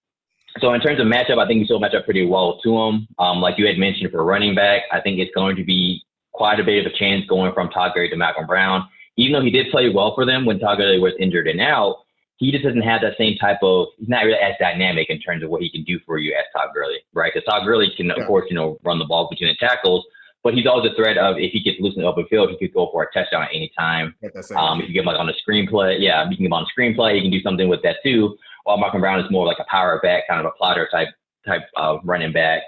so 0.61 0.73
in 0.73 0.81
terms 0.81 1.01
of 1.01 1.07
matchup, 1.07 1.39
I 1.39 1.47
think 1.47 1.61
we 1.61 1.65
still 1.65 1.81
match 1.81 1.95
up 1.95 2.05
pretty 2.05 2.25
well 2.27 2.61
to 2.63 2.71
them. 2.71 3.09
Um, 3.19 3.41
like 3.41 3.59
you 3.59 3.67
had 3.67 3.79
mentioned 3.79 4.11
for 4.13 4.25
running 4.25 4.55
back, 4.55 4.83
I 4.93 5.01
think 5.01 5.19
it's 5.19 5.35
going 5.35 5.57
to 5.57 5.65
be 5.65 6.03
quite 6.33 6.61
a 6.61 6.65
bit 6.65 6.85
of 6.85 6.93
a 6.93 6.97
chance 6.97 7.25
going 7.27 7.53
from 7.53 7.71
Todd 7.71 7.93
Gurley 7.95 8.09
to 8.11 8.17
Malcolm 8.17 8.47
Brown. 8.47 8.89
Even 9.17 9.33
though 9.33 9.45
he 9.45 9.51
did 9.51 9.71
play 9.71 9.89
well 9.89 10.15
for 10.15 10.25
them 10.25 10.45
when 10.45 10.59
Todd 10.59 10.79
Gurley 10.79 10.99
was 10.99 11.13
injured 11.19 11.49
and 11.49 11.61
out, 11.61 11.99
he 12.37 12.51
just 12.51 12.65
doesn't 12.65 12.83
have 12.83 13.01
that 13.01 13.17
same 13.17 13.37
type 13.39 13.59
of. 13.63 13.87
He's 13.99 14.09
not 14.09 14.25
really 14.25 14.39
as 14.39 14.55
dynamic 14.61 15.09
in 15.09 15.21
terms 15.21 15.43
of 15.43 15.51
what 15.51 15.63
he 15.63 15.71
can 15.71 15.85
do 15.85 16.01
for 16.05 16.19
you 16.19 16.35
as 16.35 16.45
Todd 16.55 16.71
Gurley, 16.75 16.99
right? 17.13 17.33
Because 17.33 17.47
Todd 17.47 17.65
Gurley 17.65 17.93
can, 17.97 18.11
of 18.11 18.27
course, 18.27 18.47
you 18.49 18.57
know, 18.57 18.79
run 18.85 18.99
the 18.99 19.05
ball 19.05 19.29
between 19.31 19.49
the 19.49 19.67
tackles, 19.67 20.05
but 20.43 20.53
he's 20.55 20.67
always 20.67 20.91
a 20.91 20.95
threat 20.95 21.17
of 21.17 21.37
if 21.39 21.53
he 21.53 21.61
gets 21.61 21.81
loose 21.81 21.95
in 21.97 22.03
the 22.03 22.09
open 22.09 22.27
field, 22.27 22.51
he 22.51 22.59
could 22.59 22.75
go 22.75 22.89
for 22.93 23.05
a 23.05 23.13
touchdown 23.13 23.43
at 23.43 23.51
any 23.51 23.73
time. 23.79 24.15
Um, 24.57 24.81
if 24.81 24.89
you 24.89 24.95
get 24.95 25.01
him 25.01 25.07
like 25.07 25.19
on 25.19 25.29
a 25.29 25.33
screenplay, 25.49 25.97
yeah, 26.01 26.23
you 26.29 26.37
can 26.37 26.45
get 26.45 26.47
him 26.47 26.53
on 26.53 26.65
a 26.65 26.81
screenplay. 26.81 27.15
He 27.15 27.23
can 27.23 27.31
do 27.31 27.41
something 27.41 27.69
with 27.69 27.83
that 27.83 27.97
too. 28.05 28.37
While 28.65 28.79
Malcolm 28.79 29.01
Brown 29.01 29.21
is 29.21 29.31
more 29.31 29.47
like 29.47 29.59
a 29.61 29.67
power 29.71 30.01
back, 30.03 30.29
kind 30.29 30.41
of 30.41 30.47
a 30.47 30.57
plotter 30.57 30.89
type 30.91 31.09
type 31.47 31.63
of 31.77 32.01
running 32.05 32.33
back. 32.33 32.63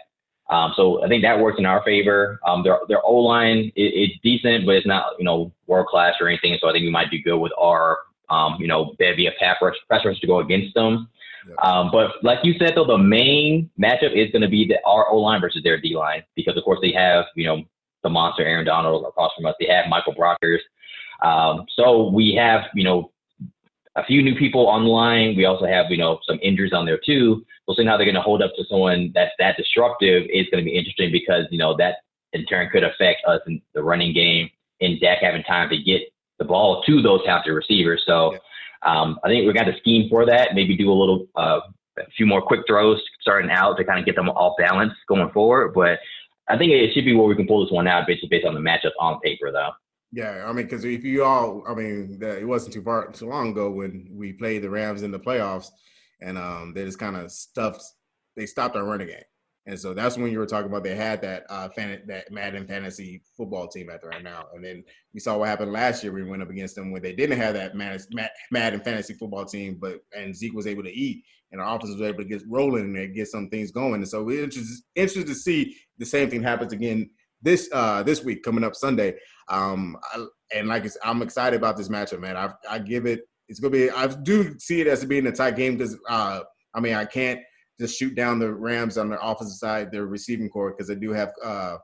Um, 0.48 0.72
so 0.76 1.02
I 1.02 1.08
think 1.08 1.22
that 1.22 1.40
works 1.40 1.58
in 1.58 1.66
our 1.66 1.82
favor. 1.82 2.38
Um, 2.46 2.62
their 2.62 2.78
their 2.88 3.04
O 3.04 3.14
line 3.16 3.72
is, 3.74 4.10
decent, 4.22 4.64
but 4.64 4.76
it's 4.76 4.86
not 4.86 5.14
you 5.18 5.24
know 5.24 5.52
world 5.66 5.88
class 5.88 6.14
or 6.20 6.28
anything. 6.28 6.56
So 6.60 6.68
I 6.68 6.72
think 6.72 6.84
we 6.84 6.90
might 6.90 7.10
do 7.10 7.20
good 7.20 7.38
with 7.38 7.52
our 7.58 7.98
um, 8.30 8.56
you 8.60 8.68
know 8.68 8.94
bevy 8.98 9.26
of 9.26 9.34
pass 9.40 9.56
rush, 9.60 9.74
pass 9.90 10.04
rush 10.04 10.20
to 10.20 10.26
go 10.26 10.38
against 10.40 10.74
them. 10.74 11.08
Um, 11.62 11.90
but 11.92 12.12
like 12.22 12.40
you 12.42 12.54
said, 12.58 12.72
though, 12.74 12.86
the 12.86 12.98
main 12.98 13.70
matchup 13.80 14.14
is 14.14 14.30
going 14.32 14.42
to 14.42 14.48
be 14.48 14.66
the 14.66 14.78
our 14.84 15.08
O 15.08 15.18
line 15.18 15.40
versus 15.40 15.62
their 15.62 15.80
D 15.80 15.96
line 15.96 16.22
because 16.34 16.56
of 16.56 16.64
course 16.64 16.78
they 16.82 16.92
have 16.92 17.26
you 17.34 17.46
know 17.46 17.62
the 18.02 18.08
monster 18.10 18.44
Aaron 18.44 18.66
Donald 18.66 19.04
across 19.06 19.32
from 19.34 19.46
us. 19.46 19.54
They 19.58 19.66
have 19.66 19.86
Michael 19.88 20.14
Brockers. 20.14 20.58
Um, 21.22 21.66
so 21.74 22.10
we 22.10 22.34
have 22.34 22.62
you 22.74 22.84
know 22.84 23.10
a 23.96 24.04
few 24.04 24.22
new 24.22 24.34
people 24.34 24.66
online. 24.66 25.36
We 25.36 25.46
also 25.46 25.66
have, 25.66 25.86
you 25.90 25.96
know, 25.96 26.18
some 26.26 26.38
injuries 26.42 26.72
on 26.72 26.84
there 26.84 27.00
too. 27.04 27.44
We'll 27.66 27.76
see 27.76 27.84
how 27.84 27.96
they're 27.96 28.06
going 28.06 28.14
to 28.14 28.20
hold 28.20 28.42
up 28.42 28.52
to 28.56 28.64
someone 28.68 29.10
that's 29.14 29.32
that 29.38 29.56
disruptive 29.56 30.24
is 30.30 30.46
going 30.50 30.64
to 30.64 30.70
be 30.70 30.76
interesting 30.76 31.10
because, 31.10 31.46
you 31.50 31.58
know, 31.58 31.76
that 31.78 31.96
in 32.32 32.44
turn 32.46 32.68
could 32.70 32.84
affect 32.84 33.22
us 33.26 33.40
in 33.46 33.60
the 33.74 33.82
running 33.82 34.12
game 34.12 34.50
and 34.80 35.00
Dak 35.00 35.18
having 35.22 35.42
time 35.42 35.70
to 35.70 35.82
get 35.82 36.02
the 36.38 36.44
ball 36.44 36.82
to 36.84 37.00
those 37.00 37.24
talented 37.24 37.54
receivers. 37.54 38.02
So 38.06 38.36
um, 38.82 39.18
I 39.24 39.28
think 39.28 39.46
we 39.46 39.52
got 39.54 39.68
a 39.68 39.76
scheme 39.78 40.08
for 40.10 40.26
that. 40.26 40.54
Maybe 40.54 40.76
do 40.76 40.92
a 40.92 40.94
little, 40.94 41.26
uh, 41.34 41.60
a 41.98 42.10
few 42.14 42.26
more 42.26 42.42
quick 42.42 42.60
throws 42.68 43.02
starting 43.22 43.50
out 43.50 43.78
to 43.78 43.84
kind 43.84 43.98
of 43.98 44.04
get 44.04 44.16
them 44.16 44.28
off 44.28 44.56
balance 44.58 44.92
going 45.08 45.30
forward. 45.30 45.72
But 45.74 45.98
I 46.48 46.58
think 46.58 46.70
it 46.72 46.92
should 46.92 47.06
be 47.06 47.14
where 47.14 47.26
we 47.26 47.34
can 47.34 47.46
pull 47.46 47.64
this 47.64 47.72
one 47.72 47.88
out 47.88 48.06
based, 48.06 48.26
based 48.28 48.46
on 48.46 48.54
the 48.54 48.60
matchup 48.60 48.92
on 49.00 49.18
paper, 49.20 49.50
though. 49.50 49.70
Yeah, 50.16 50.44
I 50.46 50.52
mean, 50.54 50.64
because 50.64 50.82
if 50.86 51.04
you 51.04 51.24
all, 51.24 51.62
I 51.68 51.74
mean, 51.74 52.18
it 52.22 52.48
wasn't 52.48 52.72
too 52.72 52.82
far 52.82 53.08
too 53.12 53.28
long 53.28 53.50
ago 53.50 53.70
when 53.70 54.08
we 54.10 54.32
played 54.32 54.62
the 54.62 54.70
Rams 54.70 55.02
in 55.02 55.10
the 55.10 55.20
playoffs, 55.20 55.68
and 56.22 56.38
um, 56.38 56.72
they 56.74 56.86
just 56.86 56.98
kind 56.98 57.16
of 57.16 57.30
stuffed, 57.30 57.84
they 58.34 58.46
stopped 58.46 58.76
our 58.76 58.84
running 58.84 59.08
game, 59.08 59.24
and 59.66 59.78
so 59.78 59.92
that's 59.92 60.16
when 60.16 60.32
you 60.32 60.38
were 60.38 60.46
talking 60.46 60.70
about 60.70 60.84
they 60.84 60.94
had 60.94 61.20
that 61.20 61.44
uh, 61.50 61.68
fan, 61.68 62.00
that 62.06 62.32
Madden 62.32 62.66
fantasy 62.66 63.20
football 63.36 63.68
team 63.68 63.90
out 63.90 64.00
there 64.00 64.08
right 64.08 64.22
now, 64.22 64.46
and 64.54 64.64
then 64.64 64.82
we 65.12 65.20
saw 65.20 65.36
what 65.36 65.48
happened 65.48 65.72
last 65.72 66.02
year. 66.02 66.14
We 66.14 66.24
went 66.24 66.40
up 66.40 66.48
against 66.48 66.76
them 66.76 66.92
when 66.92 67.02
they 67.02 67.14
didn't 67.14 67.38
have 67.38 67.52
that 67.52 67.74
Madden, 67.74 68.00
Madden 68.50 68.80
fantasy 68.80 69.12
football 69.12 69.44
team, 69.44 69.76
but 69.78 69.98
and 70.16 70.34
Zeke 70.34 70.54
was 70.54 70.66
able 70.66 70.84
to 70.84 70.90
eat, 70.98 71.24
and 71.52 71.60
our 71.60 71.76
offense 71.76 71.92
was 71.92 72.00
able 72.00 72.22
to 72.22 72.24
get 72.24 72.42
rolling 72.48 72.96
and 72.96 73.14
get 73.14 73.28
some 73.28 73.50
things 73.50 73.70
going, 73.70 73.96
and 73.96 74.08
so 74.08 74.24
we're 74.24 74.44
interested, 74.44 74.78
interested 74.94 75.26
to 75.26 75.34
see 75.34 75.76
the 75.98 76.06
same 76.06 76.30
thing 76.30 76.42
happens 76.42 76.72
again 76.72 77.10
this 77.42 77.68
uh 77.72 78.02
this 78.02 78.24
week 78.24 78.42
coming 78.42 78.64
up 78.64 78.74
Sunday. 78.74 79.14
Um, 79.48 79.96
I, 80.12 80.26
and 80.54 80.68
like 80.68 80.86
I'm 81.04 81.22
excited 81.22 81.56
about 81.56 81.76
this 81.76 81.88
matchup, 81.88 82.20
man. 82.20 82.36
I 82.36 82.52
I 82.68 82.78
give 82.78 83.06
it. 83.06 83.22
It's 83.48 83.60
gonna 83.60 83.72
be. 83.72 83.90
I 83.90 84.06
do 84.06 84.58
see 84.58 84.80
it 84.80 84.86
as 84.86 85.04
being 85.04 85.26
a 85.26 85.32
tight 85.32 85.56
game 85.56 85.76
because 85.76 85.96
uh, 86.08 86.40
I 86.74 86.80
mean 86.80 86.94
I 86.94 87.04
can't 87.04 87.40
just 87.80 87.98
shoot 87.98 88.14
down 88.14 88.38
the 88.38 88.52
Rams 88.52 88.98
on 88.98 89.08
their 89.08 89.18
offensive 89.22 89.56
side, 89.56 89.92
their 89.92 90.06
receiving 90.06 90.48
corps 90.48 90.72
because 90.72 90.88
they 90.88 90.94
do 90.94 91.12
have 91.12 91.32
uh, 91.44 91.76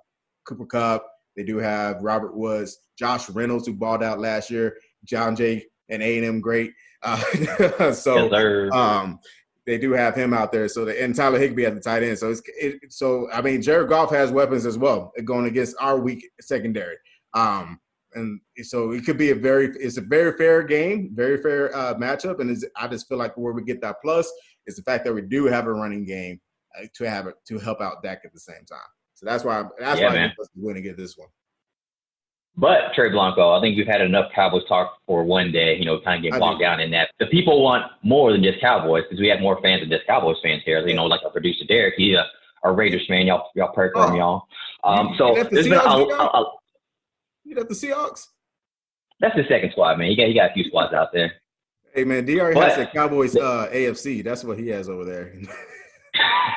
Cooper 0.46 0.66
Kupp, 0.66 1.06
they 1.36 1.44
do 1.44 1.58
have 1.58 2.02
Robert 2.02 2.36
Woods, 2.36 2.78
Josh 2.98 3.28
Reynolds 3.30 3.66
who 3.66 3.74
balled 3.74 4.02
out 4.02 4.18
last 4.18 4.50
year, 4.50 4.76
John 5.04 5.36
Jay 5.36 5.64
and 5.88 6.02
A 6.02 6.18
and 6.18 6.26
M 6.26 6.40
great. 6.40 6.72
Uh, 7.02 7.16
so 7.92 8.30
yes, 8.30 8.72
um, 8.72 9.18
they 9.66 9.78
do 9.78 9.92
have 9.92 10.14
him 10.14 10.32
out 10.34 10.52
there. 10.52 10.68
So 10.68 10.84
the 10.84 11.00
and 11.02 11.14
Tyler 11.14 11.38
Higbee 11.38 11.66
at 11.66 11.74
the 11.74 11.80
tight 11.80 12.02
end. 12.02 12.18
So 12.18 12.30
it's 12.30 12.42
it, 12.46 12.80
so 12.90 13.28
I 13.32 13.42
mean 13.42 13.62
Jared 13.62 13.88
Goff 13.88 14.10
has 14.10 14.30
weapons 14.30 14.66
as 14.66 14.78
well 14.78 15.12
going 15.24 15.46
against 15.46 15.76
our 15.80 15.98
weak 15.98 16.28
secondary. 16.40 16.96
Um, 17.34 17.78
and 18.14 18.40
so 18.62 18.92
it 18.92 19.04
could 19.04 19.16
be 19.16 19.30
a 19.30 19.34
very 19.34 19.68
it's 19.76 19.96
a 19.96 20.02
very 20.02 20.36
fair 20.36 20.62
game, 20.62 21.10
very 21.14 21.40
fair 21.40 21.74
uh, 21.74 21.94
matchup, 21.94 22.40
and 22.40 22.56
I 22.76 22.88
just 22.88 23.08
feel 23.08 23.18
like 23.18 23.36
where 23.36 23.52
we 23.52 23.62
get 23.62 23.80
that 23.80 23.96
plus 24.02 24.30
is 24.66 24.76
the 24.76 24.82
fact 24.82 25.04
that 25.04 25.14
we 25.14 25.22
do 25.22 25.46
have 25.46 25.66
a 25.66 25.72
running 25.72 26.04
game 26.04 26.40
uh, 26.78 26.86
to 26.94 27.08
have 27.08 27.26
it 27.26 27.34
to 27.48 27.58
help 27.58 27.80
out 27.80 28.02
Dak 28.02 28.20
at 28.24 28.32
the 28.32 28.40
same 28.40 28.64
time. 28.68 28.80
So 29.14 29.26
that's 29.26 29.44
why 29.44 29.64
that's 29.78 30.00
yeah, 30.00 30.08
why 30.08 30.14
man. 30.14 30.32
I'm 30.38 30.62
going 30.62 30.74
to 30.74 30.82
get 30.82 30.96
this 30.96 31.16
one. 31.16 31.28
But 32.54 32.92
Trey 32.94 33.08
Blanco, 33.08 33.50
I 33.56 33.62
think 33.62 33.78
we've 33.78 33.86
had 33.86 34.02
enough 34.02 34.30
Cowboys 34.34 34.66
talk 34.68 34.98
for 35.06 35.24
one 35.24 35.52
day. 35.52 35.76
You 35.78 35.86
know, 35.86 36.00
kind 36.00 36.18
of 36.24 36.30
get 36.30 36.38
bogged 36.38 36.60
down 36.60 36.80
in 36.80 36.90
that. 36.90 37.10
The 37.18 37.26
people 37.26 37.62
want 37.62 37.90
more 38.02 38.30
than 38.30 38.42
just 38.42 38.60
Cowboys 38.60 39.04
because 39.04 39.20
we 39.20 39.28
have 39.28 39.40
more 39.40 39.58
fans 39.62 39.80
than 39.80 39.90
just 39.90 40.06
Cowboys 40.06 40.36
fans 40.42 40.62
here. 40.66 40.86
You 40.86 40.94
know, 40.94 41.06
like 41.06 41.22
our 41.24 41.30
producer 41.30 41.64
Derek, 41.64 41.94
he's 41.96 42.14
a, 42.14 42.26
a 42.64 42.70
Raiders 42.70 43.06
fan. 43.08 43.26
Y'all, 43.26 43.48
y'all 43.54 43.72
pray 43.72 43.88
for 43.94 44.04
him, 44.04 44.12
oh. 44.12 44.16
y'all. 44.16 44.46
Um, 44.84 45.14
so 45.16 45.34
there's 45.50 45.68
been 45.68 45.78
a, 45.78 45.78
a, 45.78 46.24
a, 46.24 46.52
you 47.44 47.54
got 47.54 47.68
the 47.68 47.74
Seahawks. 47.74 48.26
That's 49.20 49.36
the 49.36 49.44
second 49.48 49.70
squad, 49.72 49.98
man. 49.98 50.08
He 50.08 50.16
got 50.16 50.26
he 50.26 50.34
got 50.34 50.50
a 50.50 50.54
few 50.54 50.64
squads 50.64 50.92
out 50.94 51.12
there. 51.12 51.34
Hey 51.94 52.04
man, 52.04 52.24
Dr 52.24 52.54
has 52.54 52.76
the 52.76 52.86
Cowboys 52.86 53.36
uh, 53.36 53.68
AFC. 53.72 54.24
That's 54.24 54.44
what 54.44 54.58
he 54.58 54.68
has 54.68 54.88
over 54.88 55.04
there. 55.04 55.34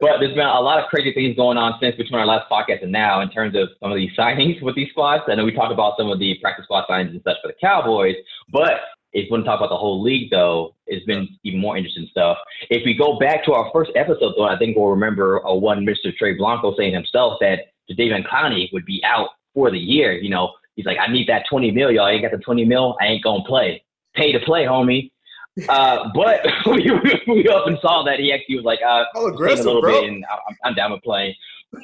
but 0.00 0.18
there's 0.20 0.34
been 0.34 0.46
a 0.46 0.60
lot 0.60 0.78
of 0.78 0.88
crazy 0.90 1.12
things 1.12 1.36
going 1.36 1.58
on 1.58 1.78
since 1.80 1.96
between 1.96 2.20
our 2.20 2.26
last 2.26 2.48
podcast 2.50 2.82
and 2.82 2.92
now 2.92 3.20
in 3.20 3.30
terms 3.30 3.56
of 3.56 3.68
some 3.80 3.90
of 3.90 3.96
these 3.96 4.10
signings 4.18 4.62
with 4.62 4.76
these 4.76 4.90
squads. 4.90 5.24
I 5.28 5.34
know 5.34 5.44
we 5.44 5.52
talked 5.52 5.72
about 5.72 5.94
some 5.98 6.10
of 6.10 6.18
the 6.18 6.36
practice 6.40 6.64
squad 6.64 6.84
signings 6.88 7.10
and 7.10 7.22
such 7.24 7.36
for 7.42 7.48
the 7.48 7.54
Cowboys, 7.60 8.14
but 8.52 8.72
if 9.12 9.24
we 9.24 9.30
want 9.30 9.44
to 9.44 9.48
talk 9.48 9.60
about 9.60 9.70
the 9.70 9.76
whole 9.76 10.02
league, 10.02 10.30
though, 10.30 10.74
it's 10.86 11.04
been 11.06 11.26
even 11.42 11.58
more 11.58 11.76
interesting 11.76 12.06
stuff. 12.10 12.36
If 12.68 12.84
we 12.84 12.94
go 12.94 13.18
back 13.18 13.44
to 13.46 13.54
our 13.54 13.70
first 13.72 13.90
episode, 13.96 14.34
though, 14.36 14.44
I 14.44 14.58
think 14.58 14.76
we'll 14.76 14.88
remember 14.88 15.38
a 15.38 15.54
one 15.54 15.86
Mr. 15.86 16.14
Trey 16.16 16.34
Blanco 16.34 16.74
saying 16.76 16.92
himself 16.92 17.38
that 17.40 17.60
Jadeveon 17.90 18.26
Clowney 18.26 18.70
would 18.74 18.84
be 18.84 19.00
out 19.04 19.30
for 19.56 19.70
the 19.70 19.78
year. 19.78 20.12
You 20.12 20.28
know, 20.28 20.52
he's 20.76 20.86
like, 20.86 20.98
I 21.00 21.10
need 21.10 21.28
that 21.28 21.46
20 21.50 21.72
mil, 21.72 21.90
y'all. 21.90 22.06
Ain't 22.06 22.22
got 22.22 22.30
the 22.30 22.38
20 22.38 22.64
mil, 22.66 22.96
I 23.00 23.06
ain't 23.06 23.24
gonna 23.24 23.42
play. 23.44 23.82
Pay 24.14 24.30
to 24.30 24.40
play, 24.40 24.64
homie. 24.64 25.10
Uh, 25.70 26.10
but 26.14 26.44
we, 26.66 26.90
we 27.26 27.48
up 27.48 27.66
and 27.66 27.78
saw 27.80 28.02
that 28.02 28.20
he 28.20 28.30
actually 28.30 28.56
was 28.56 28.64
like, 28.66 28.78
uh, 28.86 29.04
oh, 29.14 29.28
aggressive, 29.28 29.64
a 29.64 29.68
little 29.68 29.80
bro. 29.80 30.02
bit, 30.02 30.10
and 30.10 30.22
I'm, 30.30 30.56
I'm 30.64 30.74
down 30.74 30.92
with 30.92 31.02
playing. 31.02 31.34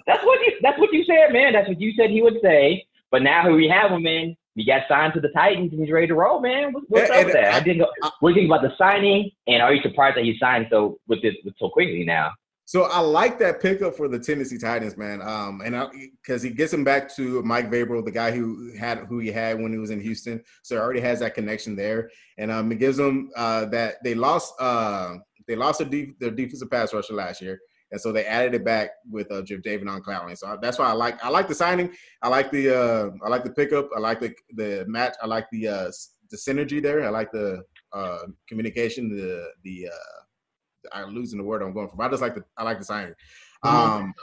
That's 0.07 0.23
what 0.27 0.39
you. 0.43 0.53
That's 0.61 0.79
what 0.79 0.93
you 0.93 1.03
said, 1.07 1.33
man. 1.33 1.55
That's 1.55 1.69
what 1.69 1.81
you 1.81 1.95
said 1.97 2.11
he 2.11 2.21
would 2.21 2.37
say. 2.43 2.87
But 3.11 3.23
now 3.23 3.45
here 3.45 3.55
we 3.55 3.69
have 3.69 3.91
him, 3.91 4.03
man. 4.03 4.37
He 4.57 4.67
got 4.67 4.83
signed 4.91 5.15
to 5.15 5.21
the 5.21 5.31
Titans 5.31 5.73
and 5.73 5.81
he's 5.81 5.91
ready 5.91 6.07
to 6.09 6.15
roll, 6.15 6.39
man. 6.39 6.75
What's, 6.75 6.87
what's 6.91 7.09
yeah, 7.09 7.17
up 7.17 7.25
with 7.25 7.35
that? 7.35 7.55
I, 7.55 7.57
I 7.57 7.61
didn't 7.61 7.79
know. 7.79 7.91
what 8.21 8.35
do 8.35 8.41
you 8.41 8.47
think 8.47 8.51
about 8.51 8.61
the 8.61 8.77
signing? 8.77 9.31
And 9.47 9.63
are 9.63 9.73
you 9.73 9.81
surprised 9.81 10.19
that 10.19 10.25
he 10.25 10.37
signed 10.39 10.67
so 10.71 10.99
with 11.09 11.23
this 11.23 11.35
with 11.43 11.55
so 11.59 11.71
quickly 11.71 12.05
now? 12.05 12.33
So 12.65 12.85
I 12.85 13.01
like 13.01 13.39
that 13.41 13.61
pickup 13.61 13.97
for 13.97 14.09
the 14.09 14.19
Tennessee 14.19 14.57
Titans, 14.57 14.97
man. 14.97 15.21
Um, 15.21 15.61
and 15.65 15.75
because 16.23 16.43
he 16.43 16.51
gets 16.51 16.73
him 16.73 16.85
back 16.85 17.15
to 17.17 17.43
Mike 17.43 17.71
Vrabel, 17.71 18.05
the 18.05 18.11
guy 18.11 18.31
who 18.31 18.73
had 18.79 18.99
who 19.09 19.19
he 19.19 19.29
had 19.29 19.61
when 19.61 19.73
he 19.73 19.79
was 19.79 19.91
in 19.91 20.01
Houston, 20.01 20.43
so 20.63 20.77
he 20.77 20.81
already 20.81 21.01
has 21.01 21.21
that 21.21 21.35
connection 21.35 21.75
there, 21.77 22.11
and 22.39 22.51
um, 22.51 22.71
it 22.71 22.79
gives 22.79 22.97
them 22.97 23.31
uh, 23.37 23.67
that 23.67 23.97
they 24.05 24.15
lost 24.15 24.55
uh, 24.61 25.17
they 25.49 25.57
lost 25.57 25.81
their, 25.81 25.89
def- 25.89 26.19
their 26.19 26.31
defensive 26.31 26.71
pass 26.71 26.95
rusher 26.95 27.15
last 27.15 27.43
year, 27.43 27.59
and 27.91 28.01
so 28.01 28.13
they 28.13 28.25
added 28.25 28.55
it 28.55 28.65
back 28.65 28.91
with 29.11 29.31
uh, 29.33 29.43
Jadeveon 29.43 30.01
Clowney. 30.01 30.39
So 30.39 30.57
that's 30.63 30.79
why 30.79 30.87
I 30.87 30.93
like 30.93 31.23
I 31.25 31.29
like 31.29 31.49
the 31.49 31.55
signing. 31.55 31.93
I 32.23 32.29
like 32.29 32.51
the 32.53 32.75
uh, 32.75 33.11
I 33.25 33.29
like 33.29 33.45
the 33.45 33.51
pickup. 33.51 33.89
I 33.95 33.99
like 33.99 34.21
the 34.21 34.35
the 34.55 34.85
match. 34.87 35.15
I 35.21 35.27
like 35.27 35.47
the 35.51 35.69
uh, 35.69 35.91
the 36.31 36.37
synergy 36.37 36.81
there. 36.81 37.05
I 37.05 37.11
like 37.11 37.33
the 37.33 37.65
uh, 37.93 38.27
communication. 38.49 39.15
The 39.15 39.51
the 39.65 39.89
uh, 39.89 40.23
I'm 40.95 41.15
losing 41.15 41.39
the 41.39 41.45
word 41.45 41.63
I'm 41.63 41.73
going 41.73 41.89
for. 41.89 41.97
But 41.97 42.05
I 42.05 42.09
just 42.11 42.23
like 42.23 42.35
the 42.35 42.45
I 42.57 42.65
like 42.65 42.79
the 42.79 42.85
signing. 42.85 43.15
Um, 43.63 44.15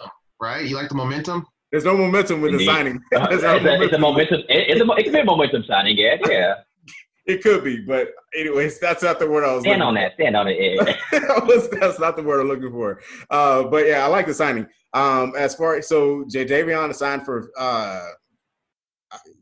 right? 0.42 0.66
You 0.66 0.76
like 0.76 0.90
the 0.90 0.96
momentum? 0.96 1.46
There's 1.72 1.86
no 1.86 1.96
momentum 1.96 2.42
with 2.42 2.54
Indeed. 2.54 2.68
the 2.68 2.74
signing. 2.74 3.00
Uh, 3.16 3.28
it's, 3.32 3.44
a, 3.44 3.48
momentum. 3.48 3.82
it's, 3.82 3.94
a, 3.94 3.98
momentum. 4.00 4.42
It's 4.50 4.82
a, 4.82 4.94
it 4.94 5.04
could 5.04 5.14
be 5.14 5.20
a 5.20 5.26
momentum 5.26 5.64
signing. 5.68 5.98
Yeah, 5.98 6.18
yeah. 6.28 6.56
it 7.26 7.44
could 7.44 7.64
be, 7.64 7.80
but 7.82 8.10
anyways, 8.36 8.80
that's 8.80 9.04
not 9.04 9.20
the 9.20 9.30
word 9.30 9.44
I 9.44 9.54
was. 9.54 9.64
Stand 9.64 9.84
on 9.84 9.96
for. 9.96 10.02
that. 10.02 10.14
Stand 10.16 10.36
on 10.36 10.48
it. 10.48 10.98
was, 11.48 11.70
that's 11.70 12.00
not 12.00 12.16
the 12.16 12.24
word 12.24 12.42
I'm 12.42 12.48
looking 12.48 12.72
for. 12.72 13.02
Uh, 13.30 13.64
but 13.64 13.86
yeah, 13.86 14.04
I 14.04 14.08
like 14.08 14.26
the 14.26 14.34
signing. 14.34 14.68
Um, 14.94 15.34
as 15.38 15.54
far 15.54 15.76
as 15.76 15.88
so, 15.88 16.24
Jadeveon 16.24 16.94
signed 16.96 17.24
for 17.24 17.52
uh, 17.58 18.08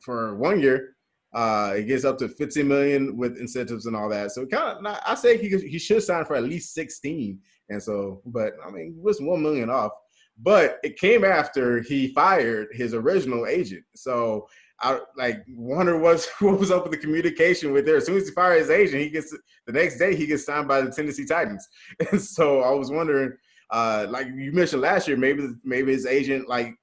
for 0.01 0.35
one 0.35 0.59
year. 0.59 0.96
Uh, 1.37 1.73
it 1.75 1.83
gets 1.83 2.03
up 2.03 2.17
to 2.17 2.27
15 2.27 2.67
million 2.67 3.15
with 3.15 3.37
incentives 3.37 3.85
and 3.85 3.95
all 3.95 4.09
that. 4.09 4.31
So 4.31 4.43
kind 4.47 4.83
of, 4.83 4.99
I 5.05 5.13
say 5.13 5.37
he 5.37 5.55
he 5.69 5.77
should 5.77 6.01
sign 6.01 6.25
for 6.25 6.35
at 6.35 6.41
least 6.41 6.73
16. 6.73 7.39
And 7.69 7.83
so, 7.83 8.23
but 8.25 8.53
I 8.65 8.71
mean, 8.71 8.95
it 8.97 9.03
was 9.03 9.21
one 9.21 9.43
million 9.43 9.69
off. 9.69 9.91
But 10.39 10.79
it 10.81 10.97
came 10.97 11.23
after 11.23 11.83
he 11.83 12.07
fired 12.07 12.69
his 12.71 12.95
original 12.95 13.45
agent. 13.45 13.83
So 13.95 14.47
I 14.79 14.99
like 15.15 15.43
wonder 15.47 15.99
what's 15.99 16.27
what 16.41 16.59
was 16.59 16.71
up 16.71 16.81
with 16.81 16.93
the 16.93 16.97
communication 16.97 17.71
with 17.71 17.85
there. 17.85 17.97
As 17.97 18.07
soon 18.07 18.17
as 18.17 18.27
he 18.27 18.33
fired 18.33 18.57
his 18.57 18.71
agent, 18.71 19.03
he 19.03 19.09
gets 19.11 19.31
the 19.67 19.73
next 19.73 19.99
day 19.99 20.15
he 20.15 20.25
gets 20.25 20.43
signed 20.43 20.67
by 20.67 20.81
the 20.81 20.89
Tennessee 20.89 21.25
Titans. 21.25 21.67
And 22.11 22.19
so 22.19 22.61
I 22.61 22.71
was 22.71 22.89
wondering, 22.89 23.33
uh, 23.69 24.07
like 24.09 24.25
you 24.25 24.51
mentioned 24.53 24.81
last 24.81 25.07
year, 25.07 25.17
maybe 25.17 25.49
maybe 25.63 25.91
his 25.91 26.07
agent 26.07 26.49
like 26.49 26.73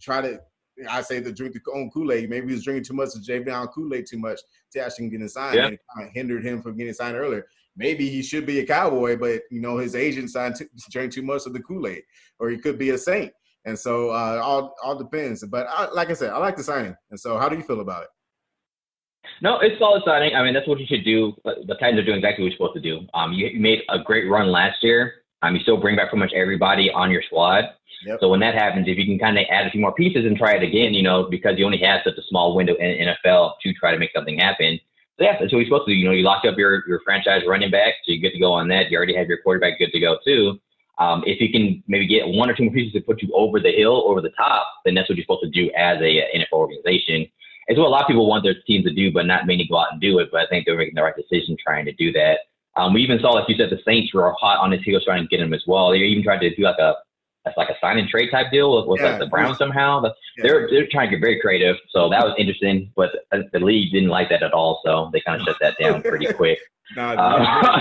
try 0.00 0.22
to 0.22 0.40
I 0.90 1.02
say 1.02 1.20
the 1.20 1.32
drink 1.32 1.54
the 1.54 1.60
own 1.72 1.90
Kool 1.90 2.12
Aid. 2.12 2.28
Maybe 2.30 2.48
he 2.48 2.54
was 2.54 2.64
drinking 2.64 2.84
too 2.84 2.94
much 2.94 3.10
of 3.14 3.22
Jadeveon 3.22 3.72
Kool 3.72 3.94
Aid 3.94 4.06
too 4.06 4.18
much 4.18 4.40
to 4.72 4.84
actually 4.84 5.08
get 5.08 5.28
signed, 5.30 5.56
yeah. 5.56 5.66
and 5.66 5.74
it 5.74 5.80
kind 5.94 6.08
of 6.08 6.14
hindered 6.14 6.44
him 6.44 6.62
from 6.62 6.76
getting 6.76 6.92
signed 6.92 7.16
earlier. 7.16 7.46
Maybe 7.76 8.08
he 8.08 8.22
should 8.22 8.46
be 8.46 8.60
a 8.60 8.66
cowboy, 8.66 9.16
but 9.16 9.42
you 9.50 9.60
know 9.60 9.78
his 9.78 9.94
agent 9.94 10.30
signed 10.30 10.56
to 10.56 10.68
drink 10.90 11.12
too 11.12 11.22
much 11.22 11.46
of 11.46 11.52
the 11.52 11.60
Kool 11.60 11.86
Aid, 11.86 12.02
or 12.38 12.50
he 12.50 12.58
could 12.58 12.78
be 12.78 12.90
a 12.90 12.98
Saint. 12.98 13.32
And 13.64 13.78
so 13.78 14.10
uh, 14.10 14.40
all 14.42 14.74
all 14.82 14.96
depends. 14.96 15.44
But 15.46 15.66
I, 15.68 15.90
like 15.90 16.10
I 16.10 16.14
said, 16.14 16.30
I 16.30 16.38
like 16.38 16.56
the 16.56 16.64
signing. 16.64 16.96
And 17.10 17.18
so, 17.18 17.38
how 17.38 17.48
do 17.48 17.56
you 17.56 17.62
feel 17.62 17.80
about 17.80 18.04
it? 18.04 18.08
No, 19.42 19.58
it's 19.60 19.78
solid 19.78 20.02
signing. 20.06 20.34
I 20.34 20.42
mean, 20.42 20.54
that's 20.54 20.68
what 20.68 20.78
you 20.78 20.86
should 20.86 21.04
do. 21.04 21.32
The 21.44 21.76
Titans 21.80 22.00
are 22.00 22.04
doing 22.04 22.18
exactly 22.18 22.44
what 22.44 22.50
you're 22.50 22.56
supposed 22.56 22.74
to 22.74 22.80
do. 22.80 23.06
Um, 23.14 23.32
you, 23.32 23.46
you 23.46 23.60
made 23.60 23.80
a 23.88 23.98
great 23.98 24.28
run 24.28 24.52
last 24.52 24.82
year. 24.82 25.23
Um, 25.44 25.54
you 25.54 25.60
still 25.60 25.76
bring 25.76 25.96
back 25.96 26.08
pretty 26.08 26.20
much 26.20 26.32
everybody 26.34 26.90
on 26.90 27.10
your 27.10 27.22
squad. 27.22 27.64
Yep. 28.06 28.18
So 28.20 28.28
when 28.28 28.40
that 28.40 28.54
happens, 28.54 28.86
if 28.88 28.96
you 28.96 29.04
can 29.04 29.18
kind 29.18 29.38
of 29.38 29.44
add 29.50 29.66
a 29.66 29.70
few 29.70 29.80
more 29.80 29.94
pieces 29.94 30.24
and 30.24 30.36
try 30.36 30.52
it 30.52 30.62
again, 30.62 30.94
you 30.94 31.02
know, 31.02 31.28
because 31.30 31.58
you 31.58 31.64
only 31.64 31.78
have 31.78 32.00
such 32.04 32.16
a 32.16 32.22
small 32.28 32.54
window 32.54 32.74
in 32.76 33.08
NFL 33.08 33.52
to 33.62 33.72
try 33.74 33.92
to 33.92 33.98
make 33.98 34.10
something 34.14 34.38
happen. 34.38 34.80
So 35.18 35.24
yeah, 35.24 35.38
that's 35.38 35.52
what 35.52 35.58
you're 35.58 35.66
supposed 35.66 35.86
to 35.86 35.92
do. 35.92 35.98
You 35.98 36.06
know, 36.06 36.12
you 36.12 36.24
lock 36.24 36.44
up 36.44 36.56
your, 36.56 36.86
your 36.88 37.00
franchise 37.04 37.42
running 37.46 37.70
back, 37.70 37.94
so 38.04 38.12
you're 38.12 38.20
good 38.20 38.34
to 38.34 38.40
go 38.40 38.52
on 38.52 38.68
that. 38.68 38.90
You 38.90 38.96
already 38.96 39.16
have 39.16 39.28
your 39.28 39.38
quarterback 39.42 39.78
good 39.78 39.92
to 39.92 40.00
go 40.00 40.18
too. 40.24 40.58
Um, 40.98 41.22
if 41.26 41.40
you 41.40 41.50
can 41.50 41.82
maybe 41.88 42.06
get 42.06 42.26
one 42.26 42.48
or 42.48 42.54
two 42.54 42.64
more 42.64 42.72
pieces 42.72 42.92
to 42.94 43.00
put 43.00 43.22
you 43.22 43.30
over 43.34 43.60
the 43.60 43.72
hill, 43.72 44.04
over 44.06 44.20
the 44.20 44.30
top, 44.30 44.66
then 44.84 44.94
that's 44.94 45.08
what 45.08 45.16
you're 45.16 45.24
supposed 45.24 45.44
to 45.44 45.50
do 45.50 45.70
as 45.76 45.98
a, 46.00 46.20
a 46.20 46.38
NFL 46.38 46.58
organization. 46.58 47.26
It's 47.66 47.78
what 47.78 47.86
a 47.86 47.90
lot 47.90 48.02
of 48.02 48.06
people 48.06 48.28
want 48.28 48.44
their 48.44 48.54
teams 48.66 48.84
to 48.84 48.92
do, 48.92 49.10
but 49.12 49.26
not 49.26 49.46
many 49.46 49.66
go 49.66 49.78
out 49.78 49.92
and 49.92 50.00
do 50.00 50.18
it. 50.20 50.28
But 50.30 50.42
I 50.42 50.46
think 50.46 50.66
they're 50.66 50.76
making 50.76 50.94
the 50.94 51.02
right 51.02 51.14
decision 51.16 51.56
trying 51.62 51.84
to 51.86 51.92
do 51.92 52.12
that. 52.12 52.40
Um, 52.76 52.92
we 52.92 53.02
even 53.02 53.20
saw, 53.20 53.30
like 53.30 53.48
you 53.48 53.56
said, 53.56 53.70
the 53.70 53.80
Saints 53.86 54.12
were 54.12 54.32
hot 54.38 54.58
on 54.58 54.72
his 54.72 54.82
heels 54.82 55.04
trying 55.04 55.22
to 55.22 55.28
get 55.28 55.40
him 55.40 55.54
as 55.54 55.62
well. 55.66 55.90
They 55.90 55.98
even 55.98 56.24
tried 56.24 56.40
to 56.40 56.54
do 56.54 56.62
like 56.62 56.78
a 56.78 56.94
that's 57.44 57.56
like 57.58 57.68
a 57.68 57.78
sign 57.80 57.98
and 57.98 58.08
trade 58.08 58.30
type 58.30 58.50
deal 58.50 58.76
with, 58.76 58.86
with 58.88 59.00
yeah, 59.00 59.10
like 59.10 59.18
the 59.18 59.26
Browns 59.26 59.58
somehow. 59.58 60.02
yeah. 60.02 60.10
They're 60.38 60.68
they're 60.70 60.86
trying 60.90 61.10
to 61.10 61.16
get 61.16 61.20
very 61.20 61.40
creative, 61.40 61.76
so 61.90 62.08
that 62.08 62.24
was 62.24 62.34
interesting. 62.38 62.90
But 62.96 63.10
the 63.30 63.60
league 63.60 63.92
didn't 63.92 64.08
like 64.08 64.30
that 64.30 64.42
at 64.42 64.52
all, 64.52 64.80
so 64.84 65.10
they 65.12 65.20
kind 65.20 65.40
of 65.40 65.46
shut 65.46 65.56
that 65.60 65.76
down 65.78 66.02
pretty 66.02 66.26
quick. 66.32 66.58
nah, 66.96 67.12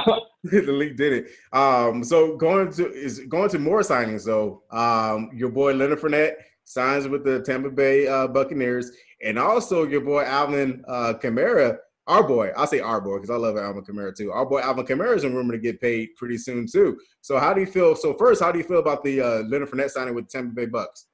um, 0.10 0.20
the 0.44 0.72
league 0.72 0.98
did 0.98 1.14
it. 1.14 1.58
Um, 1.58 2.04
so 2.04 2.36
going 2.36 2.72
to 2.74 2.92
is 2.92 3.20
going 3.22 3.50
to 3.50 3.60
more 3.60 3.82
signings 3.82 4.26
though. 4.26 4.64
Um, 4.72 5.30
your 5.34 5.50
boy 5.50 5.74
Leonard 5.74 6.00
Fournette 6.00 6.36
signs 6.66 7.08
with 7.08 7.24
the 7.24 7.42
Tampa 7.42 7.70
Bay 7.70 8.08
uh, 8.08 8.28
Buccaneers, 8.28 8.92
and 9.24 9.40
also 9.40 9.86
your 9.86 10.02
boy 10.02 10.24
Alvin 10.24 10.84
uh, 10.88 11.14
Kamara 11.22 11.78
our 12.08 12.28
boy, 12.28 12.52
I'll 12.58 12.68
say 12.68 12.80
our 12.80 13.00
boy 13.00 13.16
because 13.16 13.30
I 13.30 13.36
love 13.36 13.58
Alvin 13.58 13.84
Kamara 13.84 14.16
too. 14.16 14.32
Our 14.32 14.46
boy 14.46 14.60
Alvin 14.60 14.86
Kamara 14.86 15.16
is 15.16 15.24
in 15.24 15.34
rumor 15.34 15.54
to 15.54 15.60
get 15.60 15.80
paid 15.80 16.10
pretty 16.18 16.38
soon 16.38 16.68
too. 16.68 17.00
So 17.22 17.40
how 17.40 17.54
do 17.54 17.62
you 17.62 17.68
feel? 17.68 17.96
So 17.96 18.14
first, 18.14 18.42
how 18.42 18.52
do 18.52 18.58
you 18.58 18.66
feel 18.66 18.80
about 18.80 19.04
the 19.04 19.22
uh, 19.22 19.44
Leonard 19.44 19.70
Fournette 19.70 19.92
signing 19.92 20.14
with 20.16 20.28
Tampa 20.28 20.54
Bay 20.54 20.66
Bucks? 20.66 21.08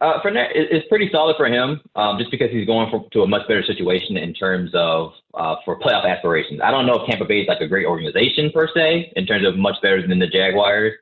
Uh, 0.00 0.20
Fournette 0.22 0.54
is 0.54 0.82
pretty 0.88 1.08
solid 1.10 1.34
for 1.36 1.46
him, 1.46 1.80
um, 1.96 2.18
just 2.18 2.30
because 2.30 2.50
he's 2.52 2.66
going 2.66 2.88
for, 2.88 3.08
to 3.10 3.22
a 3.22 3.26
much 3.26 3.48
better 3.48 3.64
situation 3.64 4.16
in 4.16 4.32
terms 4.32 4.70
of 4.74 5.12
uh, 5.34 5.56
for 5.64 5.80
playoff 5.80 6.08
aspirations. 6.08 6.60
I 6.62 6.70
don't 6.70 6.86
know 6.86 7.00
if 7.00 7.08
Tampa 7.08 7.24
Bay 7.24 7.40
is 7.40 7.48
like 7.48 7.60
a 7.60 7.66
great 7.66 7.84
organization 7.84 8.52
per 8.52 8.68
se, 8.72 9.12
in 9.16 9.26
terms 9.26 9.44
of 9.44 9.56
much 9.56 9.74
better 9.82 10.06
than 10.06 10.18
the 10.20 10.28
Jaguars. 10.28 10.92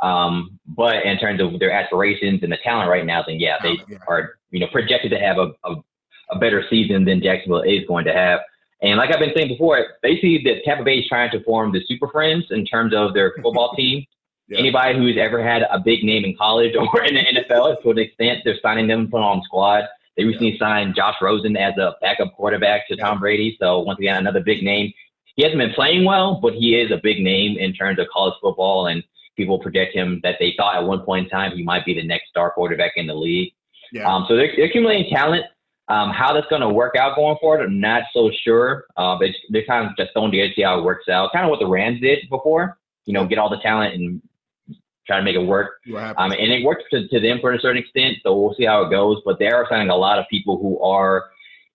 Um, 0.00 0.58
but 0.66 1.04
in 1.04 1.18
terms 1.18 1.42
of 1.42 1.58
their 1.58 1.70
aspirations 1.70 2.42
and 2.42 2.50
the 2.50 2.56
talent 2.64 2.88
right 2.88 3.04
now, 3.04 3.22
then 3.26 3.38
yeah, 3.38 3.56
they 3.62 3.76
are 4.08 4.36
you 4.50 4.60
know 4.60 4.68
projected 4.72 5.10
to 5.10 5.18
have 5.18 5.36
a, 5.36 5.52
a 5.64 5.76
a 6.30 6.38
better 6.38 6.64
season 6.70 7.04
than 7.04 7.22
Jacksonville 7.22 7.62
is 7.62 7.86
going 7.86 8.04
to 8.04 8.12
have. 8.12 8.40
And 8.82 8.96
like 8.96 9.12
I've 9.12 9.20
been 9.20 9.32
saying 9.36 9.48
before, 9.48 9.84
basically 10.02 10.38
see 10.38 10.44
that 10.44 10.64
Tampa 10.64 10.84
Bay 10.84 10.98
is 10.98 11.08
trying 11.08 11.30
to 11.32 11.42
form 11.44 11.72
the 11.72 11.80
Super 11.86 12.08
Friends 12.08 12.46
in 12.50 12.64
terms 12.64 12.94
of 12.94 13.14
their 13.14 13.34
football 13.42 13.74
team. 13.76 14.04
Yeah. 14.48 14.58
Anybody 14.58 14.98
who's 14.98 15.16
ever 15.18 15.42
had 15.42 15.62
a 15.70 15.78
big 15.78 16.02
name 16.02 16.24
in 16.24 16.36
college 16.36 16.74
or 16.94 17.04
in 17.04 17.14
the 17.14 17.20
NFL, 17.20 17.82
to 17.82 17.90
an 17.90 17.98
extent, 17.98 18.40
they're 18.44 18.58
signing 18.62 18.88
them 18.88 19.08
put 19.10 19.20
on 19.20 19.42
squad. 19.44 19.84
They 20.16 20.24
recently 20.24 20.52
yeah. 20.52 20.58
signed 20.58 20.94
Josh 20.96 21.16
Rosen 21.20 21.56
as 21.56 21.76
a 21.76 21.94
backup 22.00 22.34
quarterback 22.34 22.88
to 22.88 22.96
yeah. 22.96 23.04
Tom 23.04 23.20
Brady. 23.20 23.56
So 23.60 23.80
once 23.80 23.98
again, 23.98 24.16
another 24.16 24.40
big 24.40 24.62
name. 24.62 24.92
He 25.36 25.44
hasn't 25.44 25.60
been 25.60 25.72
playing 25.72 26.04
well, 26.04 26.40
but 26.42 26.54
he 26.54 26.74
is 26.74 26.90
a 26.90 27.00
big 27.02 27.20
name 27.20 27.56
in 27.58 27.72
terms 27.72 27.98
of 27.98 28.06
college 28.12 28.34
football, 28.42 28.88
and 28.88 29.02
people 29.36 29.58
project 29.58 29.94
him 29.94 30.20
that 30.22 30.36
they 30.40 30.52
thought 30.56 30.76
at 30.76 30.84
one 30.84 31.00
point 31.00 31.24
in 31.26 31.30
time 31.30 31.56
he 31.56 31.62
might 31.62 31.84
be 31.84 31.94
the 31.94 32.06
next 32.06 32.28
star 32.28 32.50
quarterback 32.50 32.92
in 32.96 33.06
the 33.06 33.14
league. 33.14 33.52
Yeah. 33.92 34.12
Um, 34.12 34.26
so 34.28 34.36
they're, 34.36 34.52
they're 34.56 34.66
accumulating 34.66 35.10
talent. 35.10 35.44
Um, 35.90 36.10
how 36.10 36.32
that's 36.32 36.46
going 36.46 36.62
to 36.62 36.68
work 36.68 36.94
out 36.96 37.16
going 37.16 37.36
forward, 37.40 37.64
I'm 37.64 37.80
not 37.80 38.04
so 38.14 38.30
sure. 38.44 38.86
Uh, 38.96 39.18
but 39.18 39.30
they're 39.48 39.66
kind 39.66 39.90
of 39.90 39.96
just 39.96 40.12
throwing 40.12 40.30
together 40.30 40.50
to 40.50 40.54
see 40.54 40.62
how 40.62 40.78
it 40.78 40.84
works 40.84 41.08
out. 41.08 41.32
Kind 41.32 41.44
of 41.44 41.50
what 41.50 41.58
the 41.58 41.66
Rams 41.66 42.00
did 42.00 42.20
before, 42.30 42.78
you 43.06 43.12
know, 43.12 43.26
get 43.26 43.38
all 43.38 43.50
the 43.50 43.58
talent 43.58 43.94
and 43.94 44.22
try 45.06 45.18
to 45.18 45.24
make 45.24 45.34
it 45.34 45.44
work. 45.44 45.80
Um, 46.16 46.30
and 46.30 46.52
it 46.52 46.64
worked 46.64 46.84
to, 46.92 47.08
to 47.08 47.18
them 47.18 47.38
for 47.40 47.52
a 47.52 47.58
certain 47.58 47.82
extent. 47.82 48.18
So 48.22 48.38
we'll 48.38 48.54
see 48.54 48.64
how 48.64 48.82
it 48.82 48.90
goes. 48.90 49.20
But 49.24 49.40
they 49.40 49.48
are 49.48 49.66
signing 49.68 49.90
a 49.90 49.96
lot 49.96 50.18
of 50.20 50.26
people 50.30 50.58
who 50.58 50.80
are 50.80 51.30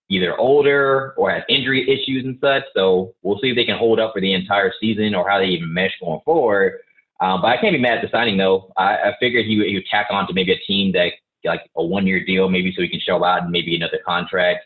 either 0.08 0.38
older 0.38 1.12
or 1.18 1.30
have 1.30 1.42
injury 1.48 1.82
issues 1.82 2.24
and 2.24 2.38
such. 2.40 2.62
So 2.74 3.14
we'll 3.22 3.38
see 3.40 3.50
if 3.50 3.56
they 3.56 3.66
can 3.66 3.76
hold 3.76 4.00
up 4.00 4.14
for 4.14 4.20
the 4.20 4.32
entire 4.32 4.72
season 4.80 5.14
or 5.14 5.28
how 5.28 5.38
they 5.38 5.46
even 5.46 5.74
mesh 5.74 5.92
going 6.00 6.20
forward. 6.24 6.80
Um, 7.20 7.42
but 7.42 7.48
I 7.48 7.56
can't 7.58 7.74
be 7.74 7.78
mad 7.78 7.98
at 7.98 8.02
the 8.02 8.08
signing 8.10 8.36
though. 8.36 8.72
I, 8.76 8.96
I 8.96 9.14
figured 9.20 9.46
he, 9.46 9.56
he 9.66 9.74
would 9.74 9.86
tack 9.90 10.06
on 10.10 10.26
to 10.26 10.32
maybe 10.32 10.52
a 10.52 10.58
team 10.58 10.92
that 10.92 11.12
like 11.46 11.70
a 11.76 11.84
one 11.84 12.06
year 12.06 12.24
deal, 12.24 12.48
maybe 12.48 12.72
so 12.74 12.82
he 12.82 12.88
can 12.88 13.00
show 13.00 13.24
out 13.24 13.42
and 13.42 13.50
maybe 13.50 13.74
another 13.74 14.00
contract. 14.06 14.64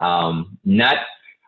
Um, 0.00 0.58
not, 0.64 0.96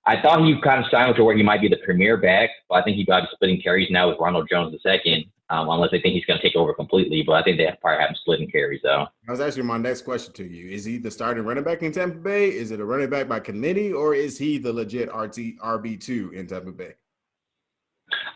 I 0.07 0.21
thought 0.21 0.45
he 0.45 0.61
kind 0.63 0.85
of 0.85 0.91
signed 0.91 1.15
to 1.17 1.25
where 1.25 1.37
he 1.37 1.43
might 1.43 1.61
be 1.61 1.69
the 1.69 1.79
premier 1.85 2.17
back, 2.17 2.51
but 2.69 2.77
I 2.77 2.83
think 2.83 2.97
he 2.97 3.05
got 3.05 3.29
splitting 3.33 3.61
carries 3.63 3.91
now 3.91 4.09
with 4.09 4.19
Ronald 4.19 4.49
Jones 4.51 4.75
II, 4.85 5.31
um, 5.51 5.69
unless 5.69 5.91
they 5.91 6.01
think 6.01 6.15
he's 6.15 6.25
going 6.25 6.41
to 6.41 6.43
take 6.43 6.57
over 6.57 6.75
completely. 6.75 7.23
But 7.23 7.35
I 7.35 7.43
think 7.43 7.59
they 7.59 7.69
probably 7.81 8.01
have 8.01 8.11
him 8.11 8.17
splitting 8.17 8.51
carries 8.51 8.81
though. 8.83 9.07
I 9.29 9.31
was 9.31 9.41
actually 9.41 9.65
my 9.65 9.79
next 9.79 10.03
question 10.03 10.33
to 10.35 10.45
you: 10.45 10.71
Is 10.71 10.85
he 10.85 10.99
the 10.99 11.11
starting 11.11 11.45
running 11.45 11.65
back 11.65 11.83
in 11.83 11.93
Tampa 11.93 12.19
Bay? 12.19 12.49
Is 12.49 12.71
it 12.71 12.81
a 12.81 12.85
running 12.85 13.11
back 13.11 13.29
by 13.29 13.41
committee, 13.41 13.93
or 13.93 14.15
is 14.15 14.39
he 14.39 14.59
the 14.59 14.73
legit 14.73 15.09
RT 15.15 15.59
RB 15.63 16.01
two 16.01 16.33
in 16.35 16.47
Tampa 16.47 16.73
Bay? 16.73 16.95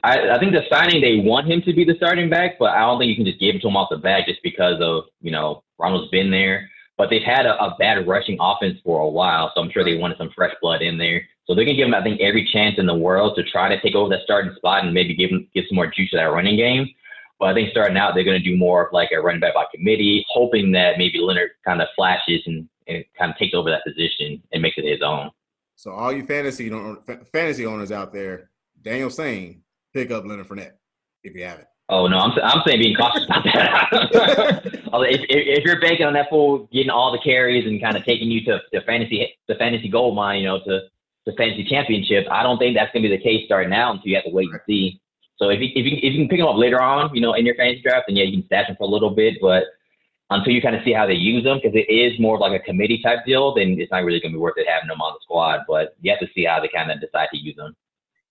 I, 0.03 0.31
I, 0.31 0.39
think 0.39 0.53
the 0.53 0.63
signing 0.69 1.01
they 1.01 1.17
want 1.17 1.51
him 1.51 1.63
to 1.63 1.73
be 1.73 1.85
the 1.85 1.95
starting 1.97 2.29
back, 2.29 2.59
but 2.59 2.71
I 2.71 2.81
don't 2.81 2.99
think 2.99 3.09
you 3.09 3.17
can 3.17 3.25
just 3.25 3.41
give 3.41 3.55
it 3.55 3.63
to 3.63 3.69
him 3.69 3.77
off 3.77 3.89
the 3.91 3.97
bat 3.97 4.25
just 4.27 4.43
because 4.43 4.81
of 4.81 5.05
you 5.21 5.31
know 5.31 5.63
Ronald's 5.79 6.11
been 6.11 6.31
there. 6.31 6.71
But 6.97 7.11
they've 7.11 7.23
had 7.23 7.45
a, 7.47 7.61
a 7.61 7.75
bad 7.79 8.07
rushing 8.07 8.37
offense 8.41 8.79
for 8.85 9.01
a 9.01 9.09
while, 9.09 9.51
so 9.55 9.61
I'm 9.61 9.71
sure 9.71 9.85
they 9.85 9.97
wanted 9.97 10.19
some 10.19 10.31
fresh 10.35 10.55
blood 10.63 10.81
in 10.81 10.97
there. 10.97 11.23
So 11.47 11.55
they're 11.55 11.65
gonna 11.65 11.77
give 11.77 11.89
him, 11.89 11.95
I 11.95 12.03
think, 12.03 12.21
every 12.21 12.49
chance 12.53 12.77
in 12.79 12.87
the 12.87 12.95
world 12.95 13.37
to 13.37 13.45
try 13.45 13.69
to 13.69 13.81
take 13.81 13.95
over 13.95 14.09
that 14.11 14.25
starting 14.25 14.55
spot 14.57 14.85
and 14.85 14.95
maybe 14.95 15.15
give 15.15 15.31
him 15.31 15.49
give 15.55 15.65
some 15.69 15.77
more 15.77 15.91
juice 15.91 16.11
to 16.11 16.17
that 16.17 16.25
running 16.25 16.57
game. 16.57 16.89
But 17.39 17.49
I 17.49 17.55
think 17.55 17.71
starting 17.71 17.97
out, 17.97 18.15
they're 18.15 18.25
gonna 18.25 18.39
do 18.39 18.57
more 18.57 18.87
of 18.87 18.93
like 18.93 19.11
a 19.13 19.21
running 19.21 19.41
back 19.41 19.55
by 19.55 19.65
committee, 19.75 20.25
hoping 20.29 20.73
that 20.73 20.99
maybe 20.99 21.19
Leonard 21.19 21.51
kind 21.65 21.83
of 21.83 21.89
flashes 21.97 22.43
and, 22.47 22.69
and 22.87 23.05
kind 23.19 23.31
of 23.33 23.39
takes 23.39 23.55
over 23.55 23.71
that 23.71 23.85
position 23.85 24.43
and 24.53 24.63
makes 24.63 24.79
it 24.79 24.89
his 24.89 25.03
own. 25.03 25.31
So 25.77 25.91
all 25.91 26.13
you 26.13 26.25
fantasy 26.25 26.71
fantasy 27.33 27.67
owners 27.67 27.91
out 27.91 28.13
there, 28.13 28.51
Daniel 28.81 29.11
saying 29.11 29.64
pick 29.95 30.11
up 30.11 30.25
Leonard 30.27 30.49
Fournette 30.49 30.73
if 31.23 31.35
you 31.35 31.45
haven't. 31.45 31.69
Oh 31.89 32.07
no, 32.07 32.19
I'm 32.19 32.33
I'm 32.43 32.63
saying 32.67 32.81
being 32.81 32.97
cautious 32.97 33.25
about 33.27 33.45
that. 33.45 33.91
if, 34.65 35.21
if, 35.29 35.65
you're 35.65 35.81
banking 35.81 36.07
on 36.07 36.15
that 36.15 36.31
fool 36.31 36.69
getting 36.73 36.91
all 36.91 37.13
the 37.13 37.19
carries 37.19 37.67
and 37.67 37.81
kind 37.81 37.97
of 37.97 38.05
taking 38.05 38.31
you 38.31 38.43
to 38.47 38.59
the 38.73 38.81
fantasy 38.87 39.37
the 39.49 39.55
fantasy 39.57 39.89
gold 39.89 40.17
mine, 40.17 40.41
you 40.41 40.47
know, 40.47 40.61
to 40.65 40.81
the 41.27 41.33
fantasy 41.37 41.65
championship, 41.65 42.27
I 42.31 42.43
don't 42.43 42.59
think 42.59 42.75
that's 42.75 42.93
going 42.93 43.03
to 43.03 43.09
be 43.09 43.17
the 43.17 43.23
case 43.23 43.45
starting 43.45 43.71
now 43.71 43.93
until 43.93 44.07
you 44.07 44.15
have 44.15 44.25
to 44.25 44.31
wait 44.31 44.49
and 44.51 44.61
see. 44.67 45.01
So 45.37 45.51
if 45.51 45.61
you, 45.61 45.69
if 45.75 45.85
you 45.85 45.99
if 45.99 46.15
you 46.15 46.21
can 46.21 46.29
pick 46.29 46.41
him 46.41 46.47
up 46.47 46.57
later 46.57 46.81
on, 46.81 47.15
you 47.15 47.21
know, 47.21 47.35
in 47.35 47.45
your 47.45 47.55
fantasy 47.55 47.83
draft, 47.83 48.07
then 48.09 48.17
yeah, 48.17 48.25
you 48.25 48.39
can 48.39 48.47
stash 48.47 48.69
him 48.69 48.77
for 48.77 48.85
a 48.85 48.91
little 48.91 49.11
bit, 49.11 49.35
but 49.43 49.65
until 50.31 50.55
you 50.55 50.63
kind 50.63 50.75
of 50.75 50.83
see 50.85 50.93
how 50.93 51.07
they 51.07 51.15
use 51.15 51.45
them, 51.45 51.61
because 51.63 51.77
it 51.77 51.93
is 51.93 52.19
more 52.19 52.37
of 52.37 52.41
like 52.41 52.59
a 52.59 52.65
committee 52.65 53.01
type 53.03 53.27
deal, 53.27 53.55
then 53.55 53.77
it's 53.79 53.93
not 53.93 54.05
really 54.05 54.21
going 54.21 54.33
to 54.33 54.39
be 54.39 54.41
worth 54.41 54.55
it 54.57 54.67
having 54.67 54.89
them 54.89 55.03
on 55.03 55.13
the 55.13 55.21
squad. 55.23 55.61
But 55.69 55.97
you 56.01 56.11
have 56.11 56.21
to 56.21 56.33
see 56.35 56.45
how 56.45 56.61
they 56.61 56.69
kind 56.69 56.91
of 56.91 57.01
decide 57.01 57.29
to 57.33 57.39
use 57.39 57.57
them. 57.57 57.77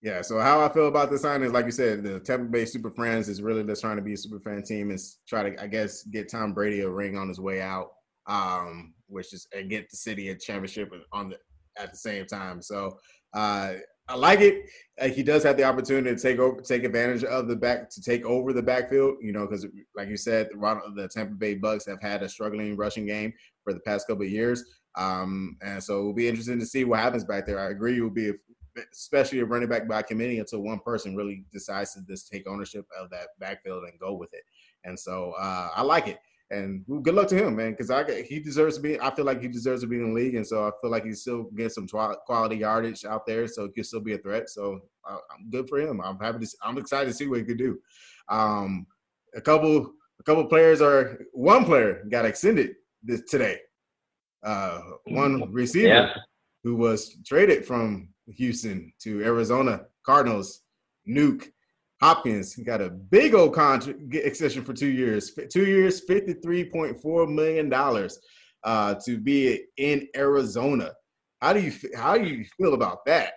Yeah, 0.04 0.22
so 0.22 0.38
how 0.38 0.60
I 0.60 0.68
feel 0.68 0.90
about 0.90 1.12
the 1.12 1.18
signing 1.18 1.48
is 1.48 1.54
like 1.54 1.64
you 1.64 1.72
said, 1.72 2.04
the 2.04 2.20
Tampa 2.20 2.52
Bay 2.52 2.66
Super 2.66 2.92
Friends 2.92 3.30
is 3.30 3.42
really 3.42 3.64
just 3.64 3.82
trying 3.82 3.96
to 3.96 4.02
be 4.02 4.14
a 4.14 4.18
super 4.18 4.42
fan 4.42 4.62
team 4.62 4.90
and 4.90 5.00
try 5.30 5.50
to, 5.50 5.64
I 5.64 5.68
guess, 5.68 6.04
get 6.04 6.30
Tom 6.30 6.54
Brady 6.54 6.82
a 6.82 6.90
ring 6.90 7.18
on 7.18 7.30
his 7.30 7.40
way 7.40 7.62
out, 7.62 7.92
um, 8.28 8.94
which 9.08 9.32
is 9.32 9.48
and 9.54 9.70
get 9.70 9.90
the 9.90 9.96
city 9.96 10.28
a 10.28 10.36
championship 10.36 10.92
on 11.14 11.30
the 11.30 11.38
at 11.82 11.92
the 11.92 11.98
same 11.98 12.26
time. 12.26 12.62
So 12.62 12.98
uh, 13.34 13.76
I 14.10 14.16
like 14.18 14.42
it. 14.42 14.70
Uh, 15.00 15.08
he 15.08 15.24
does 15.24 15.42
have 15.44 15.56
the 15.56 15.64
opportunity 15.64 16.14
to 16.14 16.22
take 16.22 16.38
over, 16.38 16.60
take 16.60 16.84
advantage 16.84 17.24
of 17.24 17.48
the 17.48 17.56
back 17.56 17.90
to 17.92 18.02
take 18.02 18.26
over 18.26 18.52
the 18.52 18.62
backfield. 18.62 19.16
You 19.22 19.32
know, 19.32 19.48
because 19.48 19.66
like 19.96 20.10
you 20.10 20.18
said, 20.18 20.50
the 20.52 21.10
Tampa 21.14 21.36
Bay 21.36 21.54
Bucks 21.54 21.86
have 21.86 22.02
had 22.02 22.24
a 22.24 22.30
struggling 22.30 22.76
rushing 22.76 23.06
game 23.06 23.32
for 23.64 23.72
the 23.72 23.80
past 23.80 24.08
couple 24.08 24.26
of 24.26 24.30
years. 24.30 24.66
Um, 24.98 25.56
and 25.64 25.82
so 25.82 26.02
it 26.02 26.04
will 26.04 26.14
be 26.14 26.28
interesting 26.28 26.60
to 26.60 26.66
see 26.66 26.84
what 26.84 27.00
happens 27.00 27.24
back 27.24 27.46
there. 27.46 27.58
I 27.58 27.70
agree, 27.70 27.98
it 27.98 28.02
will 28.02 28.10
be 28.10 28.34
especially 28.92 29.40
a 29.40 29.46
running 29.46 29.70
back 29.70 29.88
by 29.88 30.02
committee 30.02 30.40
until 30.40 30.62
one 30.62 30.80
person 30.80 31.16
really 31.16 31.46
decides 31.52 31.94
to 31.94 32.02
just 32.02 32.32
take 32.32 32.48
ownership 32.48 32.86
of 33.00 33.10
that 33.10 33.30
backfield 33.40 33.84
and 33.84 34.00
go 34.00 34.14
with 34.14 34.34
it. 34.34 34.44
And 34.84 35.00
so 35.00 35.34
uh, 35.40 35.70
I 35.76 35.82
like 35.82 36.08
it. 36.08 36.20
And 36.50 36.86
good 37.02 37.16
luck 37.16 37.28
to 37.30 37.36
him, 37.36 37.56
man, 37.56 37.72
because 37.72 37.90
I 37.90 38.22
he 38.22 38.40
deserves 38.40 38.76
to 38.76 38.82
be. 38.82 39.00
I 39.00 39.14
feel 39.16 39.26
like 39.26 39.42
he 39.42 39.48
deserves 39.48 39.82
to 39.82 39.88
be 39.88 39.96
in 39.96 40.10
the 40.10 40.14
league, 40.14 40.36
and 40.36 40.46
so 40.46 40.68
I 40.68 40.72
feel 40.82 40.92
like 40.92 41.04
he 41.04 41.14
still 41.14 41.44
gets 41.56 41.74
some 41.74 41.88
quality 41.88 42.58
yardage 42.58 43.06
out 43.06 43.26
there, 43.26 43.48
so 43.48 43.66
he 43.66 43.72
can 43.72 43.84
still 43.84 44.02
be 44.02 44.14
a 44.14 44.20
threat. 44.20 44.50
So 44.50 44.82
uh, 45.10 45.18
I'm 45.34 45.50
good 45.50 45.68
for 45.68 45.80
him. 45.80 46.00
I'm 46.00 46.20
happy 46.20 46.40
to. 46.40 46.46
See, 46.46 46.58
I'm 46.62 46.78
excited 46.78 47.08
to 47.08 47.14
see 47.14 47.28
what 47.28 47.40
he 47.40 47.46
could 47.46 47.58
do. 47.58 47.80
Um, 48.30 48.86
a 49.36 49.42
couple, 49.42 49.94
a 50.20 50.24
couple 50.24 50.46
players 50.46 50.80
are. 50.80 51.18
One 51.32 51.66
player 51.66 52.04
got 52.12 52.26
extended 52.26 52.76
this 53.02 53.22
today. 53.22 53.58
Uh, 54.44 54.82
one 55.06 55.52
receiver 55.52 55.88
yeah. 55.88 56.14
who 56.64 56.76
was 56.76 57.18
traded 57.26 57.66
from 57.66 58.10
Houston 58.28 58.92
to 59.02 59.24
Arizona 59.24 59.82
Cardinals. 60.06 60.62
Nuk 61.08 61.50
Hopkins 62.02 62.56
got 62.58 62.82
a 62.82 62.90
big 62.90 63.34
old 63.34 63.54
contract 63.54 64.00
extension 64.14 64.64
for 64.64 64.74
two 64.74 64.90
years. 64.90 65.32
Two 65.50 65.66
years, 65.66 66.02
fifty-three 66.02 66.66
point 66.66 67.00
four 67.00 67.28
million 67.28 67.70
dollars 67.70 68.20
uh, 68.64 68.96
to 69.06 69.18
be 69.18 69.64
in 69.78 70.08
Arizona. 70.16 70.92
How 71.42 71.54
do 71.54 71.62
you 71.62 71.72
how 71.96 72.18
do 72.18 72.26
you 72.26 72.46
feel 72.58 72.74
about 72.74 73.06
that? 73.06 73.34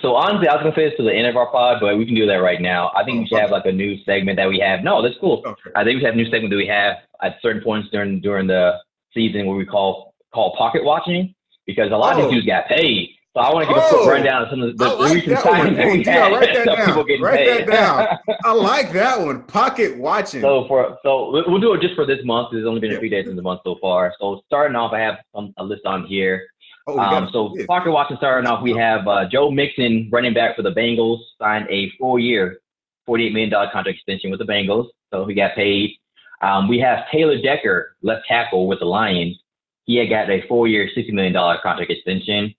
So 0.00 0.14
honestly, 0.14 0.48
I 0.48 0.54
was 0.54 0.62
gonna 0.62 0.74
say 0.74 0.88
this 0.88 0.96
to 0.96 1.02
the 1.02 1.12
end 1.12 1.26
of 1.26 1.36
our 1.36 1.50
pod, 1.50 1.78
but 1.82 1.98
we 1.98 2.06
can 2.06 2.14
do 2.14 2.26
that 2.26 2.36
right 2.36 2.62
now. 2.62 2.90
I 2.96 3.04
think 3.04 3.18
oh, 3.18 3.20
we 3.20 3.26
should 3.26 3.34
okay. 3.34 3.42
have 3.42 3.50
like 3.50 3.66
a 3.66 3.72
new 3.72 4.02
segment 4.04 4.38
that 4.38 4.48
we 4.48 4.58
have. 4.60 4.82
No, 4.82 5.02
that's 5.02 5.16
cool. 5.20 5.42
Okay. 5.44 5.70
I 5.76 5.84
think 5.84 5.98
we 5.98 6.04
have 6.04 6.14
a 6.14 6.16
new 6.16 6.30
segment 6.30 6.50
that 6.50 6.56
we 6.56 6.66
have 6.66 6.96
at 7.22 7.36
certain 7.42 7.62
points 7.62 7.88
during 7.92 8.20
during 8.22 8.46
the 8.46 8.78
season 9.12 9.44
where 9.46 9.56
we 9.56 9.66
call 9.66 10.14
call 10.32 10.56
pocket 10.56 10.82
watching 10.82 11.34
because 11.66 11.90
a 11.92 11.96
lot 11.96 12.16
oh. 12.16 12.24
of 12.24 12.24
these 12.24 12.36
dudes 12.36 12.46
got 12.46 12.68
paid. 12.68 13.10
So 13.34 13.40
I 13.40 13.54
want 13.54 13.68
to 13.68 13.74
give 13.74 13.80
oh, 13.80 13.86
a 13.86 13.90
quick 13.90 14.00
oh, 14.02 14.10
rundown 14.10 14.42
of 14.42 14.48
some 14.50 14.60
of 14.60 14.76
the, 14.76 14.84
the 14.84 14.90
like 14.90 15.14
recent 15.14 15.38
times 15.38 15.76
that 15.76 15.86
we 15.86 16.02
had. 16.02 16.32
Write 16.32 16.54
that 16.54 16.64
down. 16.76 17.22
Write 17.22 17.36
paid. 17.36 17.68
that 17.68 17.70
down. 17.70 18.36
I 18.44 18.52
like 18.52 18.92
that 18.92 19.20
one. 19.20 19.44
Pocket 19.44 19.96
watching. 19.96 20.40
So 20.40 20.66
for 20.66 20.98
so 21.04 21.30
we'll 21.46 21.60
do 21.60 21.72
it 21.74 21.80
just 21.80 21.94
for 21.94 22.04
this 22.04 22.18
month. 22.24 22.48
There's 22.50 22.66
only 22.66 22.80
been 22.80 22.92
a 22.92 22.98
few 22.98 23.08
days 23.08 23.28
in 23.28 23.36
the 23.36 23.42
month 23.42 23.60
so 23.62 23.76
far. 23.80 24.12
So 24.18 24.42
starting 24.46 24.74
off, 24.74 24.92
I 24.92 24.98
have 24.98 25.18
some, 25.32 25.54
a 25.58 25.64
list 25.64 25.86
on 25.86 26.06
here. 26.06 26.44
Oh, 26.88 26.98
um, 26.98 27.28
so 27.32 27.54
pocket 27.68 27.92
watching 27.92 28.16
starting 28.16 28.50
off, 28.50 28.64
we 28.64 28.72
have 28.72 29.06
uh, 29.06 29.28
Joe 29.28 29.48
Mixon, 29.48 30.08
running 30.10 30.34
back 30.34 30.56
for 30.56 30.62
the 30.62 30.72
Bengals, 30.72 31.20
signed 31.38 31.68
a 31.70 31.92
four-year, 32.00 32.58
$48 33.08 33.32
million 33.32 33.50
contract 33.50 33.88
extension 33.88 34.30
with 34.30 34.40
the 34.40 34.46
Bengals. 34.46 34.88
So 35.12 35.24
he 35.26 35.34
got 35.34 35.54
paid. 35.54 35.92
Um, 36.42 36.68
we 36.68 36.80
have 36.80 37.04
Taylor 37.12 37.40
Decker, 37.40 37.96
left 38.02 38.26
tackle 38.26 38.66
with 38.66 38.80
the 38.80 38.86
Lions. 38.86 39.36
He 39.84 39.96
had 39.96 40.08
got 40.08 40.30
a 40.30 40.42
four-year, 40.48 40.88
$60 40.96 41.12
million 41.12 41.32
contract 41.34 41.90
extension. 41.90 42.54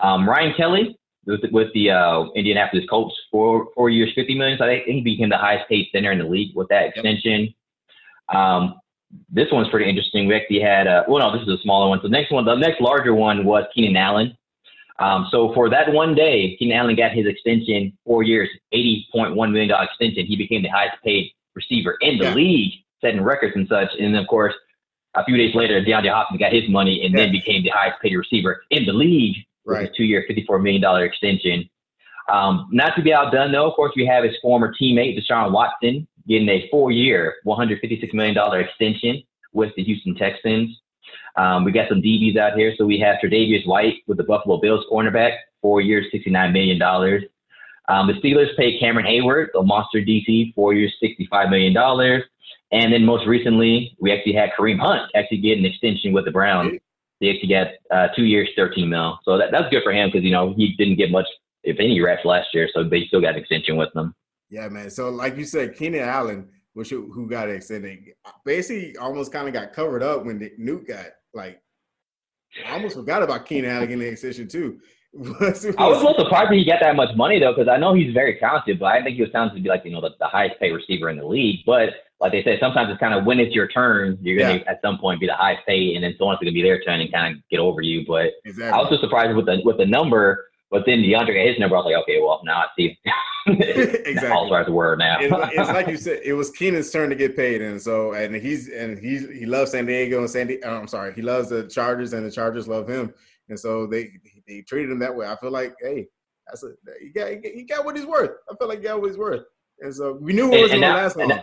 Um, 0.00 0.28
Ryan 0.28 0.54
Kelly 0.56 0.98
with, 1.26 1.40
with 1.52 1.68
the 1.74 1.90
uh, 1.90 2.24
Indianapolis 2.34 2.84
Colts, 2.88 3.14
for 3.30 3.68
four 3.74 3.90
years, 3.90 4.10
fifty 4.14 4.36
million. 4.36 4.58
So 4.58 4.64
I 4.64 4.82
think 4.84 4.86
he 4.86 5.00
became 5.00 5.28
the 5.28 5.36
highest 5.36 5.68
paid 5.68 5.88
center 5.92 6.10
in 6.10 6.18
the 6.18 6.24
league 6.24 6.56
with 6.56 6.68
that 6.68 6.86
extension. 6.86 7.54
Um, 8.34 8.80
this 9.30 9.48
one's 9.52 9.68
pretty 9.68 9.88
interesting. 9.88 10.26
We 10.26 10.34
actually 10.34 10.60
had, 10.60 10.86
uh, 10.86 11.04
well, 11.08 11.18
no, 11.18 11.32
this 11.32 11.46
is 11.46 11.60
a 11.60 11.62
smaller 11.62 11.88
one. 11.88 11.98
So 11.98 12.08
the 12.08 12.12
next 12.12 12.30
one, 12.30 12.44
the 12.44 12.54
next 12.54 12.80
larger 12.80 13.14
one 13.14 13.44
was 13.44 13.64
Keenan 13.74 13.96
Allen. 13.96 14.36
Um, 14.98 15.28
so 15.30 15.54
for 15.54 15.70
that 15.70 15.92
one 15.92 16.14
day, 16.14 16.56
Keenan 16.58 16.76
Allen 16.76 16.96
got 16.96 17.12
his 17.12 17.26
extension, 17.26 17.96
four 18.04 18.22
years, 18.22 18.48
$80.1 18.74 19.52
million 19.52 19.70
extension. 19.80 20.26
He 20.26 20.36
became 20.36 20.62
the 20.62 20.68
highest 20.68 20.96
paid 21.04 21.30
receiver 21.54 21.96
in 22.00 22.18
the 22.18 22.24
yeah. 22.24 22.34
league, 22.34 22.72
setting 23.00 23.22
records 23.22 23.54
and 23.56 23.68
such. 23.68 23.88
And 23.98 24.14
then, 24.14 24.22
of 24.22 24.28
course, 24.28 24.54
a 25.14 25.24
few 25.24 25.36
days 25.36 25.54
later, 25.54 25.80
DeAndre 25.82 26.12
Hopkins 26.12 26.40
got 26.40 26.52
his 26.52 26.68
money 26.68 27.04
and 27.04 27.14
yeah. 27.14 27.24
then 27.24 27.32
became 27.32 27.62
the 27.62 27.70
highest 27.70 28.02
paid 28.02 28.14
receiver 28.14 28.62
in 28.70 28.84
the 28.84 28.92
league 28.92 29.36
right. 29.68 29.90
two 29.96 30.04
year, 30.04 30.24
$54 30.28 30.62
million 30.62 31.02
extension. 31.02 31.68
Um, 32.30 32.68
not 32.70 32.94
to 32.96 33.02
be 33.02 33.12
outdone, 33.12 33.52
though, 33.52 33.68
of 33.68 33.74
course, 33.74 33.92
we 33.96 34.04
have 34.06 34.24
his 34.24 34.34
former 34.42 34.74
teammate, 34.80 35.18
Deshaun 35.18 35.50
Watson, 35.52 36.06
getting 36.26 36.48
a 36.48 36.68
four 36.70 36.90
year, 36.90 37.36
$156 37.46 38.12
million 38.12 38.36
extension 38.60 39.22
with 39.52 39.72
the 39.76 39.84
Houston 39.84 40.14
Texans. 40.14 40.78
Um, 41.36 41.64
we 41.64 41.72
got 41.72 41.88
some 41.88 42.02
DBs 42.02 42.36
out 42.36 42.56
here. 42.56 42.74
So 42.76 42.84
we 42.84 42.98
have 42.98 43.16
Tre'Davious 43.22 43.66
White 43.66 43.96
with 44.06 44.18
the 44.18 44.24
Buffalo 44.24 44.60
Bills 44.60 44.84
cornerback, 44.90 45.36
four 45.62 45.80
years, 45.80 46.06
$69 46.12 46.52
million. 46.52 46.82
Um, 47.88 48.06
the 48.06 48.14
Steelers 48.14 48.54
paid 48.58 48.78
Cameron 48.78 49.06
Heyward, 49.06 49.46
a 49.58 49.62
monster 49.62 50.00
DC, 50.00 50.54
four 50.54 50.74
years, 50.74 50.92
$65 51.02 51.50
million. 51.50 52.22
And 52.72 52.92
then 52.92 53.04
most 53.04 53.26
recently, 53.26 53.96
we 53.98 54.12
actually 54.12 54.34
had 54.34 54.50
Kareem 54.58 54.78
Hunt 54.78 55.10
actually 55.14 55.38
get 55.38 55.56
an 55.56 55.64
extension 55.64 56.12
with 56.12 56.26
the 56.26 56.30
Browns 56.30 56.78
they 57.20 57.30
actually 57.30 57.48
got 57.48 57.68
uh, 57.90 58.08
two 58.14 58.24
years, 58.24 58.48
13 58.56 58.88
mil. 58.88 59.18
So 59.24 59.38
that, 59.38 59.50
that's 59.50 59.68
good 59.70 59.82
for 59.82 59.92
him 59.92 60.08
because, 60.08 60.24
you 60.24 60.30
know, 60.30 60.54
he 60.56 60.74
didn't 60.76 60.96
get 60.96 61.10
much, 61.10 61.26
if 61.64 61.78
any, 61.80 62.00
reps 62.00 62.24
last 62.24 62.48
year. 62.54 62.68
So 62.72 62.84
they 62.84 63.06
still 63.06 63.20
got 63.20 63.34
an 63.34 63.40
extension 63.40 63.76
with 63.76 63.92
them. 63.94 64.14
Yeah, 64.50 64.68
man. 64.68 64.90
So, 64.90 65.10
like 65.10 65.36
you 65.36 65.44
said, 65.44 65.76
Keenan 65.76 66.08
Allen, 66.08 66.48
which 66.72 66.90
who 66.90 67.28
got 67.28 67.50
extended, 67.50 67.98
basically 68.44 68.96
almost 68.96 69.32
kind 69.32 69.46
of 69.48 69.52
got 69.52 69.72
covered 69.72 70.02
up 70.02 70.24
when 70.24 70.38
the 70.38 70.50
Nuk 70.58 70.86
got 70.88 71.06
like 71.34 71.60
I 72.66 72.72
almost 72.72 72.96
forgot 72.96 73.22
about 73.22 73.46
Keenan 73.46 73.70
Allen 73.70 73.88
getting 73.88 73.98
the 73.98 74.08
extension 74.08 74.48
too. 74.48 74.80
I 75.18 75.18
was 75.18 75.64
a 75.64 75.70
little 75.70 76.14
surprised 76.18 76.50
that 76.50 76.56
he 76.56 76.64
got 76.64 76.80
that 76.80 76.96
much 76.96 77.16
money 77.16 77.40
though, 77.40 77.52
because 77.52 77.68
I 77.68 77.78
know 77.78 77.94
he's 77.94 78.12
very 78.12 78.38
talented, 78.38 78.78
but 78.78 78.86
I 78.86 79.02
think 79.02 79.16
he 79.16 79.22
was 79.22 79.32
talented 79.32 79.56
to 79.56 79.62
be 79.62 79.68
like 79.68 79.84
you 79.84 79.90
know 79.90 80.00
the, 80.00 80.10
the 80.18 80.26
highest 80.26 80.60
paid 80.60 80.72
receiver 80.72 81.10
in 81.10 81.18
the 81.18 81.26
league. 81.26 81.60
But 81.66 81.90
like 82.20 82.32
they 82.32 82.42
said, 82.42 82.58
sometimes 82.60 82.90
it's 82.90 82.98
kind 82.98 83.14
of 83.14 83.24
when 83.24 83.38
it's 83.38 83.54
your 83.54 83.68
turn, 83.68 84.18
you're 84.20 84.38
gonna 84.38 84.58
yeah. 84.58 84.70
at 84.70 84.80
some 84.82 84.98
point 84.98 85.20
be 85.20 85.26
the 85.26 85.34
highest 85.34 85.66
paid, 85.66 85.94
and 85.94 86.04
then 86.04 86.14
someone's 86.18 86.40
gonna 86.40 86.52
be 86.52 86.62
their 86.62 86.80
turn 86.82 87.00
and 87.00 87.12
kind 87.12 87.36
of 87.36 87.42
get 87.50 87.60
over 87.60 87.80
you. 87.80 88.04
But 88.06 88.32
exactly. 88.44 88.72
I 88.72 88.80
was 88.80 88.90
just 88.90 89.02
surprised 89.02 89.36
with 89.36 89.46
the 89.46 89.60
with 89.64 89.78
the 89.78 89.86
number. 89.86 90.44
But 90.70 90.82
then 90.84 90.98
DeAndre 90.98 91.28
got 91.28 91.48
his 91.48 91.58
number. 91.58 91.76
I 91.76 91.78
was 91.78 91.86
like, 91.86 92.02
okay, 92.02 92.20
well 92.20 92.42
now 92.44 92.58
I 92.58 92.66
see. 92.76 92.98
exactly. 93.48 94.28
All 94.28 94.46
stars 94.46 94.68
word 94.68 94.98
now. 94.98 95.18
it's, 95.20 95.32
it's, 95.52 95.70
like 95.70 95.86
you 95.88 95.96
said, 95.96 96.20
it 96.22 96.34
was 96.34 96.50
Keenan's 96.50 96.90
turn 96.90 97.08
to 97.08 97.16
get 97.16 97.36
paid, 97.36 97.62
and 97.62 97.80
so 97.80 98.12
and 98.12 98.34
he's 98.34 98.68
and 98.68 98.98
he's 98.98 99.28
he 99.30 99.46
loves 99.46 99.70
San 99.70 99.86
Diego 99.86 100.18
and 100.18 100.28
San. 100.28 100.48
Diego, 100.48 100.68
uh, 100.68 100.78
I'm 100.78 100.88
sorry, 100.88 101.14
he 101.14 101.22
loves 101.22 101.48
the 101.48 101.66
Chargers, 101.68 102.12
and 102.12 102.26
the 102.26 102.30
Chargers 102.30 102.68
love 102.68 102.88
him, 102.88 103.14
and 103.48 103.58
so 103.58 103.86
they 103.86 104.10
they 104.46 104.60
treated 104.62 104.90
him 104.90 104.98
that 104.98 105.14
way. 105.14 105.26
I 105.26 105.36
feel 105.36 105.50
like, 105.50 105.74
hey, 105.80 106.08
that's 106.46 106.62
a 106.62 106.72
he 107.00 107.08
got 107.08 107.30
he 107.42 107.62
got 107.62 107.84
what 107.86 107.96
he's 107.96 108.06
worth. 108.06 108.32
I 108.50 108.56
feel 108.56 108.68
like 108.68 108.78
he 108.78 108.84
got 108.84 109.00
what 109.00 109.08
he's 109.08 109.18
worth, 109.18 109.44
and 109.80 109.94
so 109.94 110.18
we 110.20 110.34
knew 110.34 110.52
it 110.52 110.60
wasn't 110.60 110.82
gonna 110.82 110.94
last 110.94 111.16
long. 111.16 111.40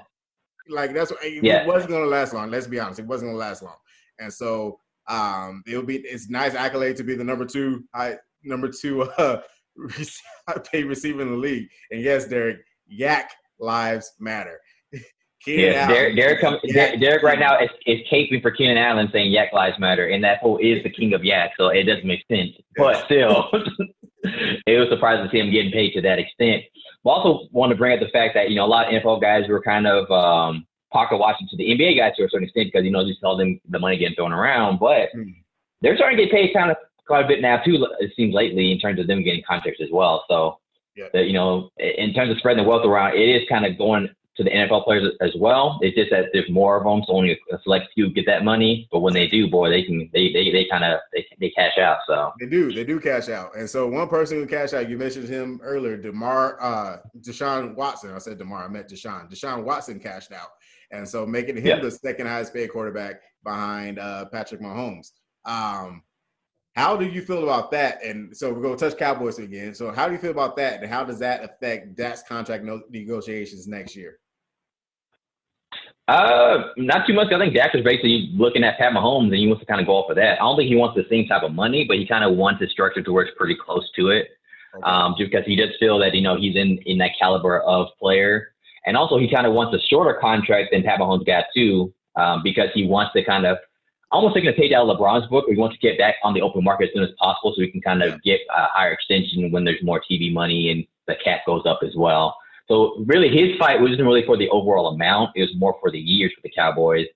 Like 0.70 0.94
that's 0.94 1.12
what 1.12 1.20
yeah. 1.24 1.62
it 1.62 1.68
wasn't 1.68 1.92
gonna 1.92 2.06
last 2.06 2.34
long. 2.34 2.50
Let's 2.50 2.68
be 2.68 2.80
honest, 2.80 3.00
it 3.00 3.08
wasn't 3.08 3.30
gonna 3.30 3.38
last 3.38 3.64
long, 3.64 3.78
and 4.20 4.32
so 4.32 4.80
um, 5.08 5.64
it'll 5.68 5.84
be 5.84 5.98
it's 5.98 6.30
nice 6.30 6.56
accolade 6.56 6.96
to 6.98 7.04
be 7.04 7.16
the 7.16 7.24
number 7.24 7.46
two 7.46 7.84
high 7.94 8.18
number 8.44 8.70
two 8.70 9.04
uh, 9.18 9.38
paid 10.72 10.86
receiver 10.86 11.22
in 11.22 11.32
the 11.32 11.38
league. 11.38 11.68
And 11.92 12.02
yes, 12.02 12.28
Derek, 12.28 12.60
Yak 12.88 13.32
lives 13.60 14.14
matter. 14.20 14.60
Keenan 15.44 15.74
yeah, 15.74 15.88
Derek, 15.88 16.16
Derek, 16.16 16.42
come, 16.42 16.58
Derek, 16.74 17.00
Derek, 17.00 17.24
right 17.24 17.38
now 17.38 17.60
is, 17.60 17.70
is 17.86 18.00
caping 18.12 18.42
for 18.42 18.50
Keenan 18.50 18.78
Allen 18.78 19.10
saying 19.12 19.32
Yak 19.32 19.54
lives 19.54 19.78
matter, 19.80 20.08
and 20.08 20.24
that 20.24 20.40
whole 20.40 20.58
is 20.58 20.82
the 20.84 20.90
king 20.90 21.14
of 21.14 21.24
Yak, 21.24 21.52
so 21.58 21.68
it 21.68 21.84
doesn't 21.84 22.06
make 22.06 22.24
sense. 22.32 22.52
But 22.76 23.06
still, 23.06 23.50
it 24.24 24.80
was 24.80 24.90
surprising 24.90 25.26
to 25.26 25.32
see 25.32 25.40
him 25.40 25.52
getting 25.52 25.72
paid 25.72 25.94
to 25.94 26.02
that 26.02 26.18
extent. 26.18 26.64
I 27.06 27.14
also 27.14 27.48
want 27.52 27.72
to 27.72 27.76
bring 27.76 27.94
up 27.94 28.00
the 28.00 28.12
fact 28.12 28.34
that 28.36 28.50
you 28.50 28.56
know 28.56 28.66
a 28.66 28.68
lot 28.68 28.88
of 28.88 29.02
NFL 29.02 29.22
guys 29.22 29.48
were 29.48 29.62
kind 29.62 29.88
of 29.88 30.10
um, 30.12 30.66
pocket 30.92 31.18
watching 31.18 31.48
to 31.50 31.58
the 31.58 31.66
NBA 31.66 31.98
guys 31.98 32.14
to 32.18 32.24
a 32.24 32.30
certain 32.30 32.46
extent 32.46 32.70
because 32.72 32.86
you 32.86 32.92
know 32.92 33.02
you 33.02 33.14
saw 33.20 33.38
them 33.38 33.60
the 33.70 33.80
money 33.80 33.98
getting 33.98 34.16
thrown 34.16 34.32
around, 34.32 34.80
but 34.80 35.10
mm. 35.16 35.34
they're 35.82 35.96
starting 35.96 36.18
to 36.18 36.24
get 36.26 36.34
paid 36.34 36.54
kind 36.54 36.72
of 36.72 36.78
quite 37.06 37.26
a 37.26 37.28
bit 37.28 37.42
now 37.42 37.58
too. 37.64 37.86
It 38.00 38.12
seems 38.16 38.34
lately 38.34 38.72
in 38.72 38.80
terms 38.80 39.00
of 39.00 39.08
them 39.08 39.24
getting 39.24 39.44
contracts 39.48 39.82
as 39.82 39.90
well. 39.92 40.26
So, 40.28 40.60
yeah. 40.96 41.06
the, 41.14 41.24
you 41.24 41.34
know, 41.34 41.70
in 41.78 42.14
terms 42.14 42.32
of 42.32 42.38
spreading 42.38 42.64
the 42.64 42.70
wealth 42.70 42.86
around, 42.86 43.16
it 43.16 43.30
is 43.30 43.48
kind 43.50 43.66
of 43.66 43.78
going 43.78 44.10
to 44.38 44.44
the 44.44 44.50
NFL 44.50 44.84
players 44.84 45.14
as 45.22 45.32
well. 45.38 45.80
It's 45.82 45.96
just 45.96 46.12
that 46.12 46.26
there's 46.34 46.50
more 46.50 46.78
of 46.78 46.84
them, 46.84 47.04
so 47.08 47.14
only 47.14 47.32
a 47.32 47.60
select 47.64 47.88
few 47.94 48.12
get 48.12 48.26
that 48.26 48.44
money. 48.44 48.88
But 48.92 49.00
when 49.00 49.14
they 49.14 49.28
do, 49.28 49.50
boy, 49.50 49.70
they 49.70 49.84
can 49.84 50.10
they 50.14 50.32
they, 50.34 50.52
they 50.52 50.66
kind 50.70 50.84
of 50.84 51.00
they, 51.14 51.26
they 51.40 51.50
cash 51.52 51.78
out. 51.78 52.00
So 52.08 52.34
they 52.40 52.48
do 52.48 52.74
they 52.74 52.84
do 52.84 53.00
cash 53.00 53.30
out. 53.30 53.56
And 53.56 53.70
so 53.70 53.88
one 53.88 54.08
person 54.08 54.38
who 54.38 54.46
cash 54.46 54.74
out, 54.74 54.90
you 54.90 54.98
mentioned 54.98 55.30
him 55.30 55.60
earlier, 55.64 55.98
Demar 55.98 56.62
uh, 56.62 56.98
Deshaun 57.20 57.76
Watson. 57.76 58.14
I 58.14 58.20
said 58.20 58.38
Demar, 58.38 58.66
I 58.66 58.68
meant 58.68 58.90
Deshaun. 58.90 59.32
Deshaun 59.32 59.64
Watson 59.64 60.00
cashed 60.00 60.32
out, 60.32 60.50
and 60.92 61.08
so 61.08 61.26
making 61.26 61.58
him 61.58 61.66
yeah. 61.66 61.80
the 61.80 61.92
second 61.92 62.28
highest 62.28 62.54
paid 62.54 62.72
quarterback 62.72 63.22
behind 63.44 64.00
uh, 64.00 64.26
Patrick 64.26 64.62
Mahomes. 64.62 65.12
Um, 65.46 66.02
how 66.76 66.98
do 66.98 67.06
you 67.06 67.22
feel 67.22 67.44
about 67.44 67.72
that? 67.72 68.04
And 68.04 68.36
so 68.36 68.52
we're 68.52 68.62
going 68.62 68.78
to 68.78 68.90
touch 68.90 69.00
Cowboys 69.00 69.40
again. 69.40 69.74
So 69.74 69.92
how 69.92 70.08
do 70.08 70.14
you 70.14 70.20
feel 70.20 70.32
about 70.32 70.58
that? 70.58 70.82
And 70.82 70.92
how 70.92 71.06
does 71.06 71.20
that 71.20 71.44
affect 71.44 71.96
Dak's 71.96 72.24
contract 72.24 72.66
negotiations 72.90 73.66
next 73.66 73.96
year? 73.96 74.20
Uh, 76.08 76.70
not 76.78 77.08
too 77.08 77.14
much. 77.14 77.32
I 77.34 77.40
think 77.40 77.56
Dak 77.56 77.74
is 77.74 77.84
basically 77.84 78.32
looking 78.34 78.64
at 78.64 78.78
Pat 78.78 78.94
Mahomes 78.94 79.26
and 79.26 79.36
he 79.36 79.48
wants 79.48 79.62
to 79.62 79.66
kind 79.66 79.82
of 79.82 79.88
go 79.88 79.94
off 79.94 80.10
of 80.10 80.18
that. 80.18 80.34
I 80.34 80.44
don't 80.44 80.56
think 80.56 80.70
he 80.70 80.76
wants 80.76 80.96
the 80.96 81.06
same 81.10 81.28
type 81.28 81.44
of 81.44 81.54
money, 81.54 81.86
but 81.88 81.98
he 81.98 82.06
kind 82.06 82.24
of 82.24 82.36
wants 82.38 82.62
it 82.62 82.70
structured 82.70 83.06
to 83.06 83.20
it's 83.20 83.32
pretty 83.36 83.56
close 83.56 83.90
to 83.96 84.10
it. 84.10 84.30
Okay. 84.76 84.84
Um, 84.84 85.16
just 85.18 85.32
because 85.32 85.46
he 85.46 85.56
does 85.56 85.70
feel 85.80 85.98
that, 86.00 86.14
you 86.14 86.22
know, 86.22 86.38
he's 86.38 86.56
in, 86.56 86.78
in 86.86 86.98
that 87.00 87.12
caliber 87.20 87.62
of 87.62 87.88
player. 88.00 88.54
And 88.86 88.96
also 88.96 89.18
he 89.18 89.30
kind 89.30 89.48
of 89.48 89.54
wants 89.54 89.76
a 89.76 89.88
shorter 89.88 90.18
contract 90.22 90.70
than 90.72 90.84
Pat 90.84 91.00
Mahomes 91.00 91.26
got 91.26 91.46
too, 91.56 91.94
um, 92.16 92.44
because 92.44 92.70
he 92.74 92.86
wants 92.86 93.14
to 93.14 93.24
kind 93.24 93.46
of– 93.46 93.58
almost 94.16 94.36
taking 94.36 94.50
a 94.50 94.54
page 94.54 94.72
out 94.72 94.88
of 94.88 94.98
LeBron's 94.98 95.28
book. 95.28 95.46
We 95.48 95.58
want 95.58 95.74
to 95.74 95.80
get 95.80 95.98
back 95.98 96.16
on 96.24 96.34
the 96.34 96.42
open 96.42 96.64
market 96.64 96.86
as 96.86 96.94
soon 96.94 97.04
as 97.04 97.10
possible 97.20 97.54
so 97.56 97.62
we 97.62 97.72
can 97.72 97.82
kind 97.82 98.02
of 98.02 98.22
get 98.24 98.40
a 98.50 98.66
higher 98.72 98.92
extension 98.92 99.52
when 99.52 99.66
there's 99.66 99.84
more 99.84 100.02
TV 100.10 100.32
money 100.32 100.72
and 100.72 100.86
the 101.08 101.16
cap 101.24 101.42
goes 101.46 101.64
up 101.66 101.80
as 101.84 101.94
well. 101.96 102.38
So 102.68 103.04
really 103.06 103.30
his 103.30 103.58
fight 103.60 103.80
wasn't 103.80 104.02
really 104.02 104.26
for 104.26 104.38
the 104.38 104.50
overall 104.50 104.88
amount. 104.88 105.32
It 105.36 105.42
was 105.42 105.56
more 105.56 105.76
for 105.80 105.92
the 105.92 106.00
years 106.00 106.34
for 106.34 106.42
the 106.42 106.52
Cowboys. 106.56 107.08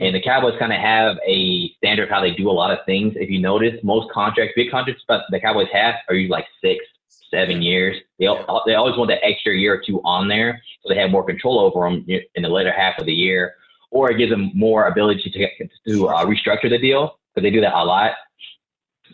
And 0.00 0.14
the 0.14 0.20
Cowboys 0.20 0.54
kind 0.58 0.72
of 0.72 0.78
have 0.78 1.16
a 1.26 1.70
standard 1.78 2.04
of 2.04 2.10
how 2.10 2.20
they 2.20 2.32
do 2.32 2.50
a 2.50 2.52
lot 2.52 2.70
of 2.70 2.78
things. 2.86 3.14
If 3.16 3.30
you 3.30 3.40
notice, 3.40 3.74
most 3.82 4.10
contracts, 4.12 4.52
big 4.54 4.70
contracts, 4.70 5.02
but 5.08 5.22
the 5.30 5.40
Cowboys 5.40 5.68
have 5.72 5.96
are 6.08 6.14
usually 6.14 6.30
like 6.30 6.46
six, 6.62 6.84
seven 7.30 7.62
years. 7.62 7.96
They 8.18 8.26
they 8.66 8.74
always 8.74 8.96
want 8.96 9.08
that 9.08 9.24
extra 9.24 9.54
year 9.54 9.74
or 9.74 9.82
two 9.84 10.00
on 10.04 10.28
there, 10.28 10.62
so 10.82 10.92
they 10.92 11.00
have 11.00 11.10
more 11.10 11.24
control 11.24 11.58
over 11.58 11.88
them 11.88 12.06
in 12.08 12.42
the 12.42 12.48
later 12.48 12.72
half 12.72 12.98
of 12.98 13.06
the 13.06 13.12
year 13.12 13.54
or 13.90 14.10
it 14.10 14.18
gives 14.18 14.30
them 14.30 14.50
more 14.54 14.86
ability 14.86 15.30
to, 15.30 15.68
to 15.90 16.08
uh, 16.08 16.24
restructure 16.24 16.68
the 16.68 16.78
deal 16.78 17.18
because 17.34 17.46
they 17.46 17.50
do 17.50 17.60
that 17.60 17.74
a 17.74 17.84
lot. 17.84 18.12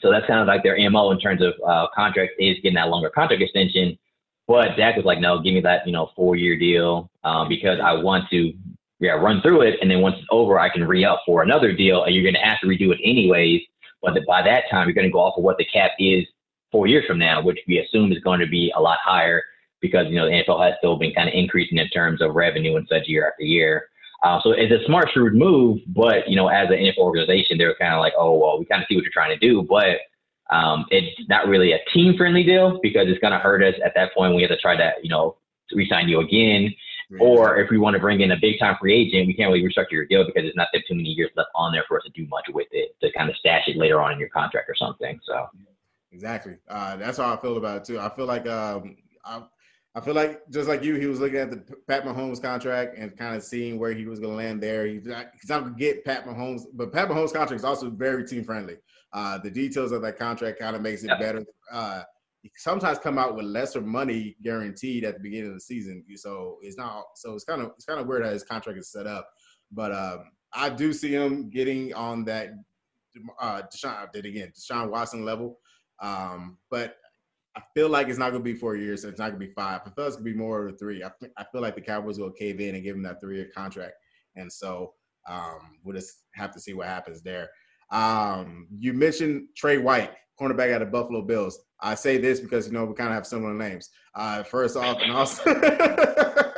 So 0.01 0.11
that's 0.11 0.27
kind 0.27 0.41
of 0.41 0.47
like 0.47 0.63
their 0.63 0.79
MO 0.91 1.11
in 1.13 1.21
terms 1.21 1.41
of 1.41 1.55
uh, 1.67 1.87
contracts 1.95 2.35
is 2.39 2.57
getting 2.57 2.75
that 2.75 2.89
longer 2.89 3.11
contract 3.11 3.43
extension. 3.43 3.97
But 4.47 4.77
Dak 4.77 4.97
was 4.97 5.05
like, 5.05 5.21
no, 5.21 5.41
give 5.41 5.55
me 5.55 5.61
that, 5.63 5.87
you 5.87 5.93
know, 5.93 6.11
four 6.15 6.37
year 6.37 6.59
deal 6.59 7.11
uh, 7.23 7.47
because 7.49 7.79
I 7.83 7.95
want 7.95 8.29
to 8.31 8.53
yeah, 9.01 9.13
run 9.13 9.41
through 9.43 9.63
it. 9.63 9.79
And 9.81 9.91
then 9.91 10.01
once 10.01 10.17
it's 10.19 10.27
over, 10.31 10.59
I 10.59 10.69
can 10.69 10.85
re 10.85 11.05
up 11.05 11.23
for 11.27 11.43
another 11.43 11.73
deal 11.73 12.05
and 12.05 12.15
you're 12.15 12.25
going 12.25 12.35
to 12.35 12.41
have 12.41 12.61
to 12.61 12.67
redo 12.67 12.93
it 12.93 13.01
anyways. 13.03 13.63
But 14.03 14.15
by 14.27 14.43
that 14.43 14.65
time, 14.71 14.87
you're 14.87 14.95
going 14.95 15.07
to 15.07 15.13
go 15.13 15.21
off 15.21 15.39
of 15.39 15.45
what 15.45 15.59
the 15.59 15.65
cap 15.65 15.93
is 15.99 16.25
four 16.71 16.87
years 16.87 17.05
from 17.07 17.19
now, 17.19 17.43
which 17.43 17.59
we 17.67 17.79
assume 17.79 18.13
is 18.13 18.19
going 18.19 18.41
to 18.41 18.47
be 18.47 18.73
a 18.77 18.81
lot 18.81 18.99
higher 19.03 19.43
because, 19.81 20.07
you 20.09 20.17
know, 20.17 20.27
the 20.27 20.33
NFL 20.33 20.65
has 20.65 20.75
still 20.79 20.97
been 20.97 21.13
kind 21.13 21.29
of 21.29 21.35
increasing 21.35 21.79
in 21.79 21.89
terms 21.89 22.21
of 22.21 22.35
revenue 22.35 22.77
and 22.77 22.87
such 22.89 23.07
year 23.07 23.29
after 23.29 23.45
year. 23.45 23.89
Uh, 24.23 24.41
so 24.43 24.53
it's 24.53 24.73
a 24.73 24.85
smart, 24.87 25.09
shrewd 25.13 25.35
move, 25.35 25.81
but 25.89 26.27
you 26.27 26.35
know, 26.35 26.49
as 26.49 26.69
an 26.71 26.77
NFL 26.77 26.99
organization, 26.99 27.59
they're 27.59 27.75
kind 27.75 27.93
of 27.93 28.01
like, 28.01 28.15
oh 28.17 28.39
well, 28.39 28.59
we 28.59 28.65
kind 28.65 28.81
of 28.81 28.87
see 28.89 28.97
what 28.97 29.05
you're 29.05 29.13
trying 29.13 29.39
to 29.39 29.47
do, 29.47 29.63
but 29.63 29.99
um, 30.51 30.87
it's 30.91 31.29
not 31.29 31.49
really 31.49 31.73
a 31.73 31.79
team-friendly 31.93 32.45
deal 32.45 32.79
because 32.83 33.09
it's 33.09 33.21
going 33.21 33.33
to 33.33 33.39
hurt 33.39 33.63
us 33.63 33.75
at 33.85 33.93
that 33.95 34.15
point. 34.15 34.35
We 34.35 34.43
have 34.43 34.51
to 34.51 34.59
try 34.59 34.77
to, 34.77 34.93
you 35.03 35.09
know, 35.09 35.37
resign 35.73 36.09
you 36.09 36.21
again, 36.21 36.75
or 37.21 37.59
if 37.59 37.71
we 37.71 37.79
want 37.79 37.95
to 37.95 38.01
bring 38.01 38.21
in 38.21 38.33
a 38.33 38.37
big-time 38.41 38.77
free 38.81 38.95
agent, 38.95 39.27
we 39.27 39.35
can't 39.35 39.53
really 39.53 39.63
restructure 39.63 39.93
your 39.93 40.07
deal 40.07 40.25
because 40.25 40.43
there's 40.43 40.57
not 40.57 40.69
that 40.73 40.83
too 40.89 40.95
many 40.95 41.11
years 41.11 41.31
left 41.37 41.51
on 41.55 41.73
there 41.73 41.85
for 41.89 41.97
us 41.99 42.05
to 42.05 42.11
do 42.11 42.27
much 42.29 42.45
with 42.53 42.69
it 42.73 42.97
to 43.01 43.13
kind 43.13 43.31
of 43.31 43.37
stash 43.37 43.69
it 43.69 43.77
later 43.77 44.01
on 44.01 44.13
in 44.13 44.19
your 44.19 44.29
contract 44.31 44.69
or 44.69 44.75
something. 44.75 45.19
So. 45.27 45.47
Exactly. 46.13 46.57
Uh, 46.69 46.97
that's 46.97 47.19
how 47.19 47.35
I 47.35 47.37
feel 47.41 47.57
about 47.57 47.79
it 47.79 47.85
too. 47.85 47.99
I 47.99 48.09
feel 48.09 48.27
like 48.27 48.47
um, 48.47 48.97
I, 49.25 49.43
I 49.97 50.01
feel 50.01 50.15
like 50.15 50.43
just 50.51 50.69
like 50.69 50.83
you, 50.85 50.95
he 50.95 51.07
was 51.07 51.21
looking 51.21 51.39
at 51.39 51.51
the 51.51 51.65
Pat 51.89 52.05
Mahomes 52.05 52.41
contract 52.41 52.97
and 52.97 53.17
kind 53.17 53.35
of 53.35 53.43
seeing 53.43 53.79
where 53.79 53.93
he 53.93 54.07
was 54.07 54.21
going 54.21 54.33
to 54.33 54.37
land 54.37 54.63
there. 54.63 54.87
He's 54.87 55.07
not, 55.07 55.27
he's 55.41 55.51
not 55.51 55.63
going 55.63 55.75
to 55.75 55.79
get 55.79 56.05
Pat 56.05 56.27
Mahomes, 56.27 56.63
but 56.73 56.93
Pat 56.93 57.09
Mahomes' 57.09 57.33
contract 57.33 57.61
is 57.61 57.65
also 57.65 57.91
very 57.91 58.25
team 58.25 58.45
friendly. 58.45 58.77
Uh, 59.15 59.39
the 59.39 59.51
details 59.51 59.93
of 59.93 60.03
that 60.03 60.19
contract 60.19 60.59
kind 60.59 60.75
of 60.75 60.83
makes 60.83 61.05
it 61.05 61.09
yeah. 61.09 61.19
better. 61.19 61.45
Uh, 61.73 62.03
sometimes 62.57 62.99
come 62.99 63.17
out 63.17 63.37
with 63.37 63.47
lesser 63.47 63.81
money 63.81 64.37
guaranteed 64.43 65.05
at 65.05 65.15
the 65.15 65.21
beginning 65.21 65.49
of 65.49 65.55
the 65.55 65.61
season, 65.61 66.05
so 66.17 66.59
it's 66.62 66.77
not. 66.77 67.05
So 67.15 67.35
it's 67.35 67.45
kind 67.45 67.62
of 67.62 67.71
it's 67.77 67.85
kind 67.85 68.01
of 68.01 68.07
weird 68.07 68.25
how 68.25 68.31
his 68.31 68.43
contract 68.43 68.79
is 68.79 68.91
set 68.91 69.07
up. 69.07 69.29
But 69.71 69.93
um, 69.93 70.25
I 70.53 70.69
do 70.69 70.93
see 70.93 71.12
him 71.12 71.49
getting 71.49 71.95
on 71.95 72.25
that 72.25 72.51
uh, 73.41 73.62
Deshaun 73.73 74.12
did 74.12 74.27
again 74.27 74.53
Deshaun 74.59 74.91
Watson 74.91 75.25
level. 75.25 75.59
Um, 76.01 76.59
but 76.71 76.97
I 77.57 77.62
feel 77.73 77.89
like 77.89 78.09
it's 78.09 78.19
not 78.19 78.31
going 78.31 78.43
to 78.43 78.53
be 78.53 78.59
four 78.59 78.75
years. 78.75 79.03
So 79.03 79.09
it's 79.09 79.19
not 79.19 79.31
going 79.31 79.41
to 79.41 79.47
be 79.47 79.53
five. 79.53 79.83
I 79.87 79.91
feel 79.91 80.07
it's 80.07 80.17
going 80.17 80.27
to 80.27 80.33
be 80.33 80.39
more 80.39 80.67
of 80.67 80.79
three. 80.79 81.05
I, 81.05 81.11
I 81.37 81.45
feel 81.53 81.61
like 81.61 81.77
the 81.77 81.81
Cowboys 81.81 82.19
will 82.19 82.33
cave 82.33 82.61
in 82.61 82.75
and 82.75 82.83
give 82.83 82.97
him 82.97 83.03
that 83.05 83.21
three-year 83.21 83.51
contract. 83.55 83.95
And 84.35 84.53
so 84.53 84.95
um, 85.29 85.79
we'll 85.85 85.95
just 85.95 86.25
have 86.35 86.51
to 86.53 86.61
see 86.61 86.75
what 86.75 86.89
happens 86.89 87.23
there. 87.23 87.49
Um, 87.95 88.67
you 88.77 88.93
mentioned 88.93 89.49
Trey 89.57 89.79
White, 89.79 90.11
cornerback 90.41 90.73
out 90.73 90.83
of 90.83 90.91
Buffalo 90.91 91.23
Bills. 91.23 91.61
I 91.81 91.95
say 91.95 92.19
this 92.19 92.41
because 92.41 92.67
you 92.67 92.73
know 92.73 92.85
we 92.85 92.95
kind 92.95 93.11
of 93.11 93.15
have 93.15 93.27
similar 93.27 93.55
names. 93.55 93.91
Uh, 94.15 94.43
first 94.43 94.77
off, 94.77 94.99
and 95.01 95.13
also 95.13 95.45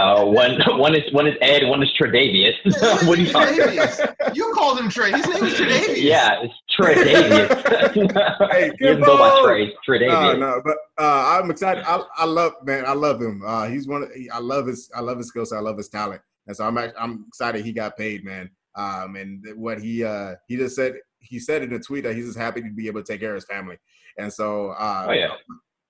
Uh, 0.00 0.24
one 0.24 0.58
one 0.78 0.94
is 0.94 1.12
one 1.12 1.26
is 1.26 1.34
Ed, 1.42 1.62
one 1.68 1.82
is 1.82 1.90
Tre'Davious. 2.00 2.54
what 3.06 3.18
are 3.18 3.22
you 3.22 3.30
talking 3.30 3.60
about? 3.60 4.34
You 4.34 4.50
called 4.54 4.78
him 4.78 4.88
Trey. 4.88 5.12
His 5.12 5.26
name 5.26 5.44
is 5.44 5.54
Tre'Davious. 5.54 6.02
Yeah, 6.02 6.42
it's 6.42 6.54
Tre'Davious. 6.78 8.50
hey, 8.50 8.70
he 8.78 8.86
doesn't 8.86 9.04
go 9.04 9.18
by 9.18 9.42
Trey. 9.42 9.74
Tre'Davious. 9.86 10.38
No, 10.38 10.54
no, 10.54 10.62
but 10.64 10.76
uh, 10.98 11.38
I'm 11.38 11.50
excited. 11.50 11.84
I, 11.86 12.02
I 12.16 12.24
love 12.24 12.52
man. 12.64 12.86
I 12.86 12.94
love 12.94 13.20
him. 13.20 13.42
Uh, 13.44 13.66
he's 13.68 13.86
one. 13.86 14.04
Of, 14.04 14.10
I 14.32 14.38
love 14.38 14.66
his. 14.66 14.90
I 14.94 15.00
love 15.00 15.18
his 15.18 15.28
skill 15.28 15.44
set. 15.44 15.58
I 15.58 15.60
love 15.60 15.76
his 15.76 15.90
talent. 15.90 16.22
And 16.46 16.56
so 16.56 16.64
I'm 16.64 16.78
I'm 16.78 17.26
excited 17.28 17.62
he 17.62 17.72
got 17.72 17.98
paid, 17.98 18.24
man. 18.24 18.48
Um, 18.76 19.16
and 19.16 19.44
what 19.56 19.80
he 19.80 20.04
uh 20.04 20.34
he 20.46 20.56
just 20.56 20.76
said 20.76 20.94
he 21.18 21.38
said 21.38 21.62
in 21.62 21.72
a 21.72 21.78
tweet 21.78 22.04
that 22.04 22.14
he's 22.14 22.26
just 22.26 22.38
happy 22.38 22.62
to 22.62 22.70
be 22.70 22.86
able 22.86 23.02
to 23.02 23.12
take 23.12 23.20
care 23.20 23.30
of 23.30 23.36
his 23.36 23.44
family. 23.44 23.76
And 24.18 24.32
so 24.32 24.70
uh, 24.70 25.06
oh 25.08 25.12
yeah. 25.12 25.34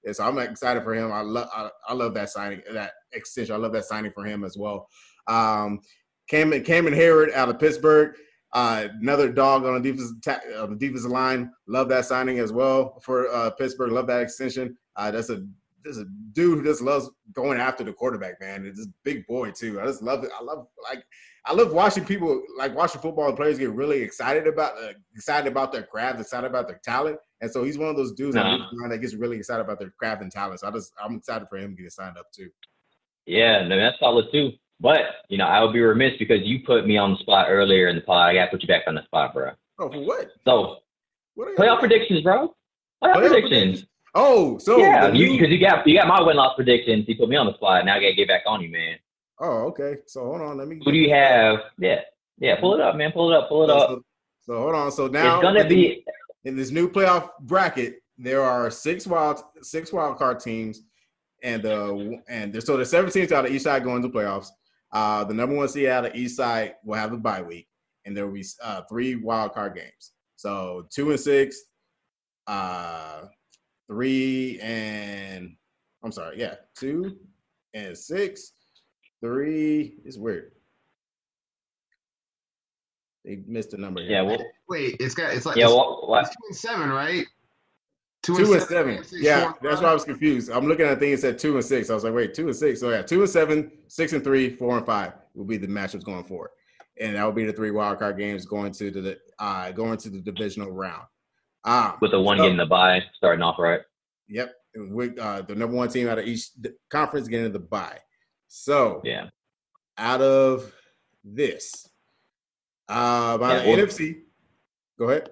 Yeah, 0.05 0.13
so 0.13 0.25
I'm 0.25 0.39
excited 0.39 0.83
for 0.83 0.95
him. 0.95 1.13
I 1.13 1.21
love 1.21 1.49
I, 1.55 1.69
I, 1.89 1.93
love 1.93 2.15
that 2.15 2.31
signing, 2.31 2.63
that 2.73 2.93
extension. 3.13 3.55
I 3.55 3.59
love 3.59 3.73
that 3.73 3.85
signing 3.85 4.13
for 4.13 4.25
him 4.25 4.45
as 4.45 4.57
well. 4.57 4.89
Um, 5.27 5.81
Cameron 6.29 6.65
Cameron 6.65 6.95
Heyward 6.95 7.35
out 7.35 7.49
of 7.49 7.59
Pittsburgh. 7.59 8.15
Uh, 8.53 8.89
another 9.01 9.31
dog 9.31 9.65
on 9.65 9.81
the 9.81 9.93
defensive 9.93 10.17
ta- 10.25 10.41
uh, 10.57 10.67
the 10.67 10.77
defensive 10.77 11.11
line. 11.11 11.51
Love 11.69 11.89
that 11.89 12.07
signing 12.07 12.39
as 12.39 12.53
well 12.53 12.99
for 13.05 13.29
uh, 13.29 13.51
Pittsburgh. 13.51 13.93
Love 13.93 14.07
that 14.07 14.23
extension. 14.23 14.77
Uh, 14.97 15.11
that's 15.11 15.31
a 15.31 15.45
there's 15.85 15.99
a 15.99 16.07
dude 16.33 16.59
who 16.59 16.65
just 16.65 16.83
loves 16.83 17.11
going 17.33 17.59
after 17.59 17.85
the 17.85 17.93
quarterback, 17.93 18.41
man. 18.41 18.67
It's 18.67 18.79
this 18.79 18.89
big 19.05 19.27
boy 19.27 19.51
too. 19.51 19.81
I 19.81 19.87
just 19.87 20.03
love 20.03 20.25
it. 20.25 20.31
I 20.39 20.43
love 20.43 20.67
like 20.83 21.05
I 21.47 21.55
love 21.55 21.73
watching 21.73 22.05
people 22.05 22.43
like 22.59 22.75
watching 22.75 23.01
football 23.01 23.33
players 23.35 23.59
get 23.59 23.71
really 23.71 24.03
excited 24.03 24.47
about 24.47 24.73
uh, 24.79 24.93
excited 25.15 25.51
about 25.51 25.73
their 25.73 25.83
craft, 25.83 26.21
excited 26.21 26.47
about 26.47 26.69
their 26.69 26.81
talent. 26.85 27.19
And 27.41 27.51
so 27.51 27.65
he's 27.65 27.79
one 27.79 27.89
of 27.89 27.97
those 27.97 28.13
dudes 28.13 28.35
nah. 28.35 28.59
that 28.89 28.99
gets 28.99 29.15
really 29.15 29.39
excited 29.39 29.63
about 29.63 29.79
their 29.79 29.93
craft 29.99 30.23
and 30.23 30.31
talent. 30.31 30.61
So 30.61 30.69
I 30.69 30.71
just 30.71 30.93
I'm 31.03 31.17
excited 31.17 31.49
for 31.49 31.57
him 31.57 31.75
getting 31.75 31.91
signed 31.91 32.19
up 32.19 32.27
too. 32.33 32.51
Yeah, 33.27 33.67
no, 33.67 33.79
that's 33.79 33.99
solid 33.99 34.27
too. 34.33 34.53
But 34.81 35.01
you 35.29 35.39
know, 35.39 35.47
I 35.47 35.63
would 35.63 35.73
be 35.73 35.81
remiss 35.81 36.13
because 36.19 36.41
you 36.43 36.61
put 36.67 36.87
me 36.87 36.97
on 36.97 37.13
the 37.13 37.19
spot 37.19 37.47
earlier 37.49 37.89
in 37.89 37.97
the 37.97 38.03
pod. 38.03 38.31
I 38.31 38.35
got 38.35 38.47
to 38.47 38.51
put 38.51 38.63
you 38.63 38.69
back 38.69 38.85
on 38.87 38.95
the 38.95 39.05
spot, 39.05 39.35
bro. 39.35 39.53
Oh, 39.79 39.91
for 39.91 40.01
what? 40.01 40.29
So, 40.45 40.77
what 41.35 41.57
playoff 41.57 41.81
predictions, 41.81 42.23
bro. 42.23 42.55
Playoff, 43.03 43.15
playoff 43.15 43.29
predictions. 43.29 43.51
predictions. 43.51 43.87
Oh, 44.15 44.59
so 44.59 44.79
yeah, 44.79 45.07
because 45.07 45.19
you, 45.19 45.33
you, 45.33 45.59
got 45.61 45.87
you 45.87 45.97
got 45.97 46.09
my 46.09 46.21
win 46.21 46.37
loss 46.37 46.55
predictions. 46.57 47.07
You 47.07 47.17
put 47.17 47.29
me 47.29 47.37
on 47.37 47.47
the 47.47 47.55
spot. 47.55 47.85
Now 47.85 47.97
I 47.97 48.01
gotta 48.01 48.15
get 48.15 48.29
back 48.29 48.43
on 48.47 48.61
you, 48.61 48.71
man. 48.71 48.97
Oh, 49.39 49.67
okay. 49.69 49.99
So 50.07 50.25
hold 50.25 50.41
on, 50.41 50.59
let 50.59 50.69
me. 50.69 50.81
Who 50.85 50.91
do 50.91 50.99
you 50.99 51.15
have? 51.15 51.61
Yeah, 51.79 52.01
yeah. 52.39 52.59
Pull 52.61 52.75
it 52.75 52.81
up, 52.81 52.97
man. 52.97 53.13
Pull 53.13 53.33
it 53.33 53.37
up. 53.37 53.49
Pull 53.49 53.65
it 53.65 53.71
up. 53.71 53.89
So, 53.89 54.03
so 54.41 54.59
hold 54.59 54.75
on. 54.75 54.91
So 54.91 55.07
now 55.07 55.37
it's 55.37 55.43
gonna 55.43 55.69
be 55.69 56.05
in 56.45 56.57
this 56.57 56.71
new 56.71 56.91
playoff 56.91 57.31
bracket. 57.41 58.03
There 58.19 58.43
are 58.43 58.71
six 58.71 59.07
wild 59.07 59.43
six 59.63 59.93
wild 59.93 60.19
card 60.19 60.41
teams, 60.41 60.83
and 61.43 61.65
uh 61.65 61.97
and 62.29 62.53
there's 62.53 62.67
so 62.67 62.77
there's 62.77 62.91
seven 62.91 63.11
teams 63.11 63.33
out 63.33 63.47
of 63.47 63.53
each 63.53 63.63
side 63.63 63.85
going 63.85 64.03
to 64.03 64.09
playoffs. 64.09 64.49
Uh, 64.93 65.23
the 65.25 65.35
number 65.35 65.55
one 65.55 65.69
seed 65.69 65.87
out 65.87 66.07
of 66.07 66.15
each 66.15 66.33
side 66.33 66.75
will 66.85 66.97
have 66.97 67.13
a 67.13 67.17
bye 67.17 67.43
week, 67.43 67.69
and 68.05 68.17
there 68.17 68.27
will 68.27 68.35
be 68.35 68.45
uh, 68.63 68.83
three 68.89 69.15
wild 69.15 69.53
card 69.53 69.77
games. 69.77 70.13
So 70.37 70.87
two 70.91 71.11
and 71.11 71.21
six, 71.21 71.63
uh, 72.47 73.27
three 73.91 74.61
and 74.61 75.57
I'm 76.05 76.13
sorry, 76.13 76.39
yeah, 76.39 76.55
two 76.77 77.17
and 77.75 77.97
six, 77.99 78.53
three. 79.21 79.97
It's 80.05 80.17
weird. 80.17 80.53
They 83.25 83.41
missed 83.47 83.75
a 83.75 83.77
number. 83.77 84.01
Here. 84.01 84.13
Yeah. 84.13 84.23
Well, 84.23 84.39
wait, 84.69 84.97
it's 85.01 85.15
got 85.15 85.35
it's 85.35 85.45
like 85.45 85.57
yeah. 85.57 85.67
It's, 85.67 85.75
what, 85.75 86.09
what? 86.09 86.23
It's 86.25 86.31
two 86.31 86.47
and 86.49 86.57
seven, 86.57 86.91
right? 86.91 87.27
Two, 88.23 88.37
two 88.37 88.53
and, 88.53 88.63
seven. 88.63 89.03
seven. 89.03 89.25
yeah, 89.25 89.53
that's 89.61 89.81
why 89.81 89.89
I 89.89 89.95
was 89.95 90.05
confused. 90.05 90.51
I'm 90.51 90.67
looking 90.67 90.87
at 90.87 90.95
the 90.95 91.01
thing. 91.01 91.13
It 91.13 91.21
said 91.21 91.39
two 91.39 91.57
and 91.57 91.65
six. 91.65 91.91
I 91.91 91.95
was 91.95 92.05
like, 92.05 92.15
wait, 92.15 92.33
two 92.33 92.47
and 92.47 92.57
six. 92.57 92.81
So 92.81 92.91
yeah, 92.91 93.03
two 93.03 93.21
and 93.21 93.31
seven, 93.31 93.73
six 93.89 94.13
and 94.13 94.23
three, 94.23 94.51
four 94.51 94.77
and 94.77 94.87
five 94.87 95.15
will 95.35 95.45
be 95.45 95.57
the 95.57 95.67
matchups 95.67 96.05
going 96.05 96.25
forward, 96.25 96.51
and 97.01 97.17
that 97.17 97.25
will 97.25 97.33
be 97.33 97.45
the 97.45 97.53
three 97.53 97.73
wild 97.73 97.99
card 97.99 98.19
games 98.19 98.47
going 98.47 98.73
to 98.73 98.91
the 98.91 99.19
uh 99.41 99.73
going 99.73 99.99
to 99.99 100.11
the 100.11 100.21
divisional 100.21 100.71
round. 100.71 101.03
Um, 101.65 101.95
With 102.01 102.13
the 102.13 102.21
one 102.21 102.39
so, 102.39 102.45
getting 102.45 102.57
the 102.57 102.67
bye 102.67 103.03
starting 103.17 103.43
off 103.43 103.59
right. 103.59 103.81
Yep, 104.29 104.53
with 104.75 105.19
uh, 105.19 105.43
the 105.43 105.55
number 105.55 105.77
one 105.77 105.89
team 105.89 106.09
out 106.09 106.19
of 106.19 106.27
each 106.27 106.49
conference 106.91 107.29
getting 107.29 107.53
the 107.53 107.59
bye. 107.59 107.99
So 108.49 109.01
yeah, 109.05 109.29
out 109.99 110.23
of 110.23 110.73
this, 111.23 111.89
uh, 112.89 113.37
by 113.39 113.57
yeah, 113.57 113.63
the 113.63 113.69
well, 113.69 113.79
NFC, 113.79 114.21
go 114.99 115.11
ahead. 115.11 115.31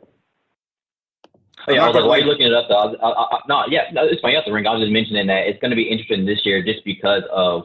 Oh, 1.66 1.72
yeah, 1.72 1.85
I 1.85 1.87
was 1.87 1.97
like, 1.97 2.05
why 2.05 2.16
are 2.16 2.20
you 2.20 2.26
looking 2.26 2.47
it 2.47 2.55
up 2.55 2.66
though? 2.68 2.76
I, 2.76 3.09
I, 3.09 3.37
I, 3.37 3.39
no, 3.49 3.64
yeah, 3.68 3.91
no, 3.93 4.05
it's. 4.05 4.22
You 4.22 4.55
ring. 4.55 4.66
I 4.66 4.72
was 4.72 4.81
just 4.81 4.93
mentioning 4.93 5.26
that 5.26 5.49
it's 5.49 5.61
going 5.61 5.70
to 5.70 5.76
be 5.76 5.89
interesting 5.89 6.24
this 6.24 6.45
year 6.45 6.62
just 6.62 6.85
because 6.85 7.22
of 7.33 7.64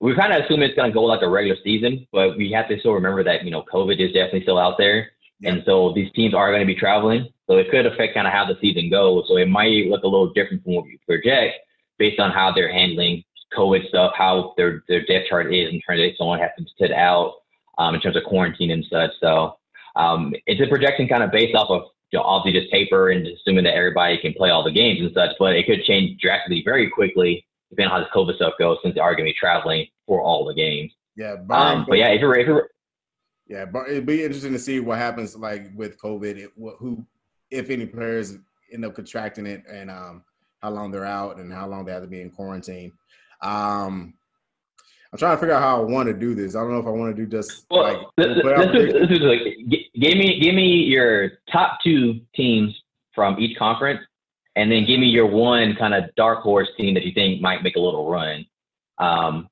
we 0.00 0.14
kind 0.16 0.32
of 0.32 0.42
assume 0.42 0.62
it's 0.62 0.74
going 0.74 0.90
to 0.90 0.94
go 0.94 1.04
like 1.04 1.22
a 1.22 1.28
regular 1.28 1.56
season, 1.62 2.06
but 2.12 2.36
we 2.36 2.50
have 2.52 2.68
to 2.68 2.78
still 2.80 2.92
remember 2.92 3.22
that 3.24 3.44
you 3.44 3.50
know 3.50 3.62
COVID 3.72 4.00
is 4.00 4.12
definitely 4.12 4.42
still 4.42 4.58
out 4.58 4.76
there, 4.78 5.12
yeah. 5.40 5.52
and 5.52 5.62
so 5.66 5.92
these 5.94 6.10
teams 6.12 6.34
are 6.34 6.50
going 6.50 6.60
to 6.60 6.66
be 6.66 6.78
traveling, 6.78 7.28
so 7.46 7.56
it 7.56 7.70
could 7.70 7.86
affect 7.86 8.14
kind 8.14 8.26
of 8.26 8.32
how 8.32 8.46
the 8.46 8.58
season 8.60 8.90
goes. 8.90 9.24
So 9.28 9.36
it 9.36 9.48
might 9.48 9.86
look 9.86 10.04
a 10.04 10.08
little 10.08 10.32
different 10.32 10.62
from 10.64 10.74
what 10.74 10.84
we 10.84 10.98
project 11.06 11.56
based 11.98 12.20
on 12.20 12.30
how 12.30 12.52
they're 12.52 12.72
handling 12.72 13.24
COVID 13.56 13.88
stuff, 13.88 14.12
how 14.16 14.54
their 14.56 14.82
their 14.88 15.04
depth 15.04 15.28
chart 15.28 15.52
is 15.52 15.72
in 15.72 15.80
terms 15.80 16.00
of 16.00 16.06
if 16.06 16.16
someone 16.16 16.38
has 16.38 16.50
to 16.58 16.64
sit 16.78 16.92
out 16.92 17.34
um, 17.78 17.94
in 17.94 18.00
terms 18.00 18.16
of 18.16 18.24
quarantine 18.24 18.70
and 18.70 18.84
such. 18.90 19.10
So 19.20 19.56
um, 19.96 20.34
it's 20.46 20.60
a 20.60 20.68
projection 20.68 21.08
kind 21.08 21.22
of 21.22 21.30
based 21.30 21.54
off 21.54 21.70
of 21.70 21.82
you 22.12 22.18
know, 22.18 22.24
obviously 22.24 22.60
just 22.60 22.72
paper 22.72 23.10
and 23.10 23.26
assuming 23.26 23.64
that 23.64 23.74
everybody 23.74 24.18
can 24.18 24.32
play 24.34 24.50
all 24.50 24.64
the 24.64 24.72
games 24.72 25.00
and 25.00 25.12
such, 25.14 25.30
but 25.38 25.54
it 25.54 25.66
could 25.66 25.84
change 25.84 26.20
drastically 26.20 26.62
very 26.64 26.90
quickly 26.90 27.46
depending 27.70 27.92
on 27.92 28.00
how 28.00 28.04
this 28.04 28.12
COVID 28.14 28.36
stuff 28.36 28.54
goes 28.58 28.78
since 28.82 28.94
they 28.94 29.00
are 29.00 29.14
going 29.14 29.26
to 29.26 29.32
be 29.32 29.38
traveling 29.38 29.86
for 30.06 30.20
all 30.20 30.44
the 30.44 30.54
games. 30.54 30.92
Yeah. 31.16 31.36
Um, 31.50 31.86
but 31.88 31.98
yeah, 31.98 32.08
if 32.08 32.20
you're, 32.20 32.36
if 32.36 32.46
you're, 32.46 32.68
yeah, 33.50 33.64
but 33.64 33.88
it'd 33.88 34.06
be 34.06 34.22
interesting 34.22 34.52
to 34.52 34.60
see 34.60 34.78
what 34.78 34.98
happens 34.98 35.34
like 35.34 35.72
with 35.74 36.00
COVID, 36.00 36.36
it, 36.36 36.52
who, 36.78 37.04
if 37.50 37.68
any 37.68 37.84
players 37.84 38.38
end 38.72 38.84
up 38.84 38.94
contracting 38.94 39.44
it 39.44 39.64
and 39.68 39.90
um, 39.90 40.22
how 40.62 40.70
long 40.70 40.92
they're 40.92 41.04
out 41.04 41.38
and 41.38 41.52
how 41.52 41.66
long 41.66 41.84
they 41.84 41.90
have 41.90 42.02
to 42.02 42.08
be 42.08 42.20
in 42.20 42.30
quarantine. 42.30 42.92
Um, 43.42 44.14
I'm 45.12 45.18
trying 45.18 45.36
to 45.36 45.40
figure 45.40 45.56
out 45.56 45.62
how 45.62 45.82
I 45.82 45.84
want 45.84 46.06
to 46.06 46.14
do 46.14 46.32
this. 46.32 46.54
I 46.54 46.60
don't 46.60 46.70
know 46.70 46.78
if 46.78 46.86
I 46.86 46.90
want 46.90 47.16
to 47.16 47.20
do 47.24 47.28
just 47.28 47.66
well, 47.72 47.82
like. 47.82 47.96
This, 48.16 48.36
this, 48.36 48.36
is, 48.36 48.92
this 48.92 49.18
is 49.18 49.20
like, 49.20 49.42
give 49.68 50.16
me 50.16 50.38
give 50.38 50.54
me 50.54 50.84
your 50.84 51.32
top 51.50 51.80
two 51.82 52.20
teams 52.36 52.80
from 53.12 53.36
each 53.40 53.58
conference, 53.58 53.98
and 54.54 54.70
then 54.70 54.86
give 54.86 55.00
me 55.00 55.08
your 55.08 55.26
one 55.26 55.74
kind 55.74 55.92
of 55.92 56.04
dark 56.14 56.44
horse 56.44 56.68
team 56.76 56.94
that 56.94 57.04
you 57.04 57.12
think 57.12 57.40
might 57.40 57.64
make 57.64 57.74
a 57.74 57.80
little 57.80 58.08
run. 58.08 58.46
Um, 58.98 59.48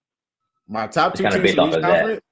My 0.68 0.86
top 0.86 1.14
two 1.14 1.24
kind 1.24 1.34
of 1.34 1.42
based 1.42 1.58
off 1.58 1.74
of 1.74 1.82
that. 1.82 2.22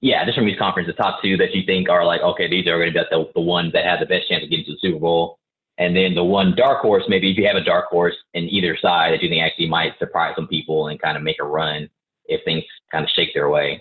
Yeah, 0.00 0.24
just 0.24 0.36
from 0.36 0.48
each 0.48 0.58
conference, 0.58 0.86
the 0.86 0.92
top 0.92 1.22
two 1.22 1.36
that 1.38 1.54
you 1.54 1.64
think 1.64 1.88
are 1.88 2.04
like, 2.04 2.20
okay, 2.20 2.48
these 2.48 2.66
are 2.66 2.78
going 2.78 2.92
to 2.92 3.00
be 3.00 3.06
the, 3.10 3.30
the 3.34 3.40
ones 3.40 3.72
that 3.72 3.86
have 3.86 4.00
the 4.00 4.06
best 4.06 4.28
chance 4.28 4.44
of 4.44 4.50
getting 4.50 4.64
to 4.66 4.72
the 4.72 4.78
Super 4.80 4.98
Bowl. 4.98 5.38
And 5.78 5.96
then 5.96 6.14
the 6.14 6.22
one 6.22 6.54
dark 6.54 6.82
horse, 6.82 7.04
maybe 7.08 7.30
if 7.30 7.38
you 7.38 7.46
have 7.46 7.56
a 7.56 7.64
dark 7.64 7.86
horse 7.86 8.14
in 8.34 8.44
either 8.44 8.76
side 8.76 9.12
that 9.12 9.22
you 9.22 9.28
think 9.28 9.42
actually 9.42 9.68
might 9.68 9.98
surprise 9.98 10.34
some 10.36 10.46
people 10.46 10.88
and 10.88 11.00
kind 11.00 11.16
of 11.16 11.22
make 11.22 11.36
a 11.40 11.44
run 11.44 11.88
if 12.26 12.44
things 12.44 12.62
kind 12.92 13.04
of 13.04 13.10
shake 13.10 13.34
their 13.34 13.48
way. 13.48 13.80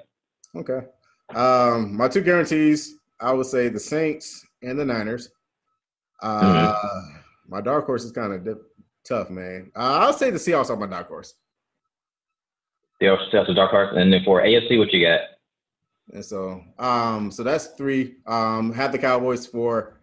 Okay. 0.56 0.80
Um, 1.36 1.96
my 1.96 2.08
two 2.08 2.22
guarantees, 2.22 2.96
I 3.20 3.32
would 3.34 3.46
say 3.46 3.70
the 3.70 3.80
Saints 3.80 4.46
and 4.62 4.80
the 4.80 4.86
Niners. 4.86 5.30
Uh, 6.22 6.74
mm-hmm. 6.74 7.18
My 7.48 7.62
dark 7.62 7.86
horse 7.86 8.04
is 8.04 8.12
kind 8.12 8.34
of 8.34 8.44
dip- 8.44 8.64
tough, 9.06 9.30
man. 9.30 9.72
Uh, 9.76 10.00
I'll 10.02 10.14
say 10.14 10.30
the 10.30 10.38
Seahawks 10.38 10.70
are 10.70 10.78
my 10.78 10.88
dark 10.88 11.08
horse. 11.08 11.34
The 13.00 13.08
Seahawks, 13.08 13.50
a 13.50 13.54
dark 13.54 13.72
horse, 13.72 13.90
and 13.96 14.12
then 14.12 14.24
for 14.24 14.42
AFC, 14.42 14.78
what 14.78 14.94
you 14.94 15.06
got? 15.06 15.20
And 16.12 16.24
so, 16.24 16.64
um, 16.80 17.32
so 17.32 17.44
that's 17.44 17.68
three. 17.68 18.16
Um, 18.28 18.74
have 18.74 18.92
the 18.92 18.98
Cowboys 18.98 19.48
for. 19.48 20.00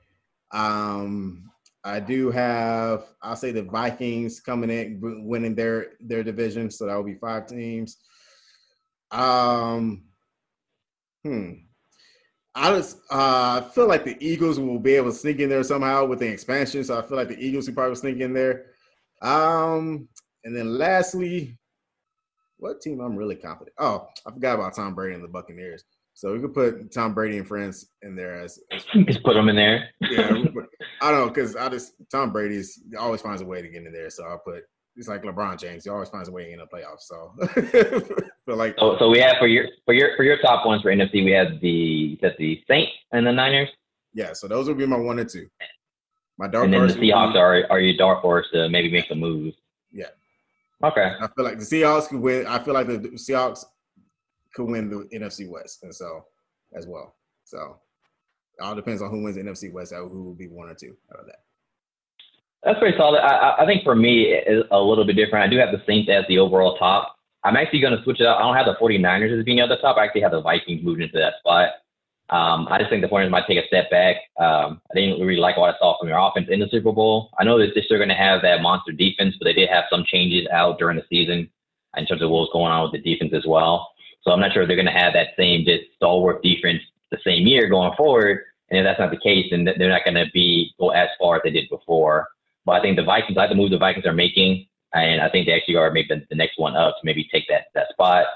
Um, 0.53 1.51
I 1.84 2.01
do 2.01 2.30
have. 2.30 3.05
I'll 3.22 3.36
say 3.36 3.53
the 3.53 3.62
Vikings 3.62 4.40
coming 4.40 4.70
in, 4.70 5.01
winning 5.26 5.55
their 5.55 5.92
their 6.01 6.22
division, 6.22 6.70
so 6.70 6.86
that 6.86 6.94
will 6.94 7.05
be 7.05 7.14
five 7.14 7.46
teams. 7.46 7.98
Um, 9.11 10.05
hmm. 11.24 11.53
I 12.55 12.70
just 12.70 12.98
uh, 13.11 13.62
I 13.64 13.68
feel 13.72 13.86
like 13.86 14.05
the 14.05 14.16
Eagles 14.20 14.59
will 14.59 14.80
be 14.80 14.94
able 14.94 15.11
to 15.11 15.16
sneak 15.16 15.38
in 15.38 15.48
there 15.48 15.62
somehow 15.62 16.05
with 16.05 16.18
the 16.18 16.28
expansion. 16.28 16.82
So 16.84 16.98
I 16.98 17.03
feel 17.03 17.16
like 17.16 17.28
the 17.28 17.38
Eagles 17.38 17.68
will 17.68 17.74
probably 17.74 17.94
sneak 17.94 18.18
in 18.18 18.32
there. 18.32 18.66
Um, 19.22 20.09
and 20.44 20.57
then 20.57 20.76
lastly, 20.76 21.59
what 22.61 22.81
team 22.81 23.01
I'm 23.01 23.17
really 23.17 23.37
confident? 23.37 23.75
Oh, 23.79 24.09
I 24.27 24.31
forgot 24.31 24.55
about 24.55 24.75
Tom 24.77 24.95
Brady 24.95 25.15
and 25.15 25.25
the 25.25 25.29
Buccaneers. 25.29 25.85
So 26.15 26.33
we 26.33 26.41
could 26.41 26.55
put 26.55 26.93
Tom 26.93 27.15
Brady 27.15 27.39
and 27.39 27.49
friends 27.49 27.89
in 28.03 28.15
there 28.15 28.35
as, 28.35 28.59
as 28.73 28.85
just 29.07 29.23
put 29.23 29.35
them 29.35 29.49
in 29.49 29.57
there. 29.57 29.89
yeah, 30.01 30.29
put, 30.55 30.69
I 31.01 31.11
don't 31.11 31.21
know 31.21 31.29
because 31.29 31.57
I 31.57 31.69
just 31.69 31.95
Tom 32.11 32.33
Brady's 32.33 32.81
always 32.99 33.23
finds 33.23 33.43
a 33.43 33.47
way 33.47 33.63
to 33.63 33.69
get 33.69 33.85
in 33.85 33.93
there. 33.93 34.11
So 34.11 34.25
I'll 34.25 34.39
put 34.39 34.65
it's 34.97 35.09
like 35.09 35.23
LeBron 35.23 35.59
James. 35.59 35.85
He 35.85 35.91
always 35.91 36.09
finds 36.09 36.29
a 36.29 36.33
way 36.33 36.53
in 36.53 36.59
the 36.59 36.67
playoffs. 36.67 37.03
So, 37.03 37.33
but 38.47 38.59
like, 38.59 38.75
so, 38.79 38.97
so 38.99 39.09
we 39.09 39.19
have 39.21 39.37
for 39.39 39.47
your 39.47 39.67
for 39.85 39.95
your 39.95 40.17
for 40.17 40.25
your 40.25 40.39
top 40.39 40.67
ones 40.67 40.83
for 40.83 40.91
NFC, 40.91 41.25
we 41.25 41.31
have 41.31 41.61
the 41.61 42.19
that 42.23 42.37
the 42.39 42.63
Saints 42.69 42.93
and 43.13 43.27
the 43.27 43.33
Niners. 43.33 43.69
Yeah, 44.13 44.33
so 44.33 44.49
those 44.49 44.69
would 44.69 44.79
be 44.79 44.87
my 44.87 44.99
one 44.99 45.19
and 45.19 45.31
two. 45.31 45.47
My 46.39 46.49
dark 46.49 46.65
and 46.65 46.73
then 46.73 46.81
horse. 46.81 46.95
the 46.95 47.01
Seahawks 47.01 47.33
be, 47.35 47.39
are 47.39 47.65
are 47.71 47.81
your 47.81 47.97
dark 47.97 48.21
horse 48.21 48.47
to 48.53 48.69
maybe 48.69 48.91
make 48.91 49.09
some 49.09 49.21
moves. 49.21 49.57
Okay. 50.83 51.12
I 51.20 51.28
feel 51.28 51.45
like 51.45 51.59
the 51.59 51.64
Seahawks 51.64 52.09
could 52.09 52.20
win. 52.20 52.47
I 52.47 52.59
feel 52.59 52.74
like 52.74 52.87
the 52.87 52.99
Seahawks 52.99 53.64
could 54.55 54.64
win 54.64 54.89
the 54.89 55.09
NFC 55.16 55.49
West, 55.49 55.83
and 55.83 55.95
so 55.95 56.24
as 56.74 56.87
well. 56.87 57.14
So 57.45 57.78
it 58.59 58.62
all 58.62 58.74
depends 58.74 59.03
on 59.03 59.11
who 59.11 59.22
wins 59.22 59.37
the 59.37 59.43
NFC 59.43 59.72
West. 59.72 59.93
Who 59.95 60.24
will 60.24 60.35
be 60.35 60.49
one 60.49 60.68
or 60.68 60.74
two 60.74 60.97
out 61.12 61.20
of 61.20 61.26
that. 61.26 61.43
That's 62.62 62.78
pretty 62.78 62.97
solid. 62.97 63.20
I, 63.20 63.62
I 63.62 63.66
think 63.66 63.85
for 63.85 63.95
me, 63.95 64.33
it's 64.33 64.68
a 64.70 64.78
little 64.78 65.05
bit 65.05 65.16
different. 65.16 65.45
I 65.45 65.49
do 65.49 65.59
have 65.59 65.72
the 65.72 65.83
Saints 65.87 66.11
as 66.11 66.24
the 66.28 66.39
overall 66.39 66.76
top. 66.76 67.16
I'm 67.43 67.57
actually 67.57 67.81
going 67.81 67.97
to 67.97 68.03
switch 68.05 68.20
it 68.20 68.26
up. 68.26 68.39
I 68.39 68.43
don't 68.43 68.55
have 68.55 68.66
the 68.66 68.74
49ers 68.74 69.39
as 69.39 69.45
being 69.45 69.61
at 69.61 69.70
the 69.70 69.76
top. 69.76 69.97
I 69.97 70.05
actually 70.05 70.20
have 70.20 70.33
the 70.33 70.43
Vikings 70.43 70.85
moving 70.85 71.05
into 71.05 71.18
that 71.18 71.35
spot. 71.39 71.70
Um, 72.31 72.68
I 72.70 72.78
just 72.78 72.91
think 72.91 73.03
the 73.03 73.09
49ers 73.09 73.31
might 73.31 73.47
take 73.49 73.62
a 73.62 73.66
step 73.66 73.91
back. 73.91 74.16
Um, 74.39 74.81
I 74.91 74.95
didn't 74.95 75.20
really 75.20 75.41
like 75.41 75.57
what 75.57 75.74
I 75.74 75.78
saw 75.78 75.99
from 75.99 76.09
their 76.09 76.18
offense 76.18 76.47
in 76.49 76.61
the 76.61 76.68
Super 76.70 76.93
Bowl. 76.93 77.31
I 77.39 77.45
know 77.45 77.59
that 77.59 77.72
they're 77.74 77.83
still 77.83 77.99
going 77.99 78.09
to 78.09 78.14
have 78.14 78.43
that 78.43 78.62
monster 78.62 78.93
defense, 78.93 79.35
but 79.39 79.47
they 79.47 79.53
did 79.53 79.68
have 79.68 79.85
some 79.91 80.05
changes 80.07 80.47
out 80.53 80.78
during 80.78 80.97
the 80.97 81.05
season 81.09 81.51
in 81.97 82.07
terms 82.07 82.22
of 82.22 82.31
what 82.31 82.47
was 82.47 82.51
going 82.53 82.70
on 82.70 82.85
with 82.85 82.93
the 82.93 83.12
defense 83.12 83.33
as 83.35 83.47
well. 83.47 83.91
So 84.22 84.31
I'm 84.31 84.39
not 84.39 84.53
sure 84.53 84.62
if 84.62 84.68
they're 84.68 84.76
going 84.76 84.87
to 84.87 84.93
have 84.93 85.12
that 85.14 85.35
same 85.37 85.64
just 85.64 85.85
stalwart 85.97 86.43
defense 86.43 86.83
the 87.11 87.18
same 87.24 87.47
year 87.47 87.68
going 87.68 87.97
forward. 87.97 88.45
And 88.70 88.78
if 88.78 88.85
that's 88.85 89.01
not 89.01 89.11
the 89.11 89.18
case, 89.18 89.47
then 89.51 89.64
they're 89.64 89.89
not 89.89 90.05
going 90.05 90.14
to 90.14 90.31
be 90.33 90.72
go 90.78 90.91
as 90.91 91.09
far 91.18 91.37
as 91.37 91.43
they 91.43 91.51
did 91.51 91.68
before. 91.68 92.28
But 92.64 92.72
I 92.72 92.83
think 92.83 92.97
the 92.97 93.03
Vikings, 93.03 93.37
I 93.37 93.43
like 93.43 93.51
the 93.51 93.57
move 93.57 93.70
the 93.70 93.78
Vikings 93.78 94.07
are 94.07 94.12
making, 94.12 94.66
and 94.95 95.20
I 95.20 95.28
think 95.28 95.47
they 95.47 95.53
actually 95.53 95.76
are 95.76 95.91
maybe 95.91 96.09
the 96.28 96.37
next 96.37 96.59
one 96.59 96.76
up 96.76 96.95
to 96.95 97.01
maybe 97.05 97.28
take 97.33 97.49
that 97.49 97.66
that 97.74 97.89
spot. 97.91 98.26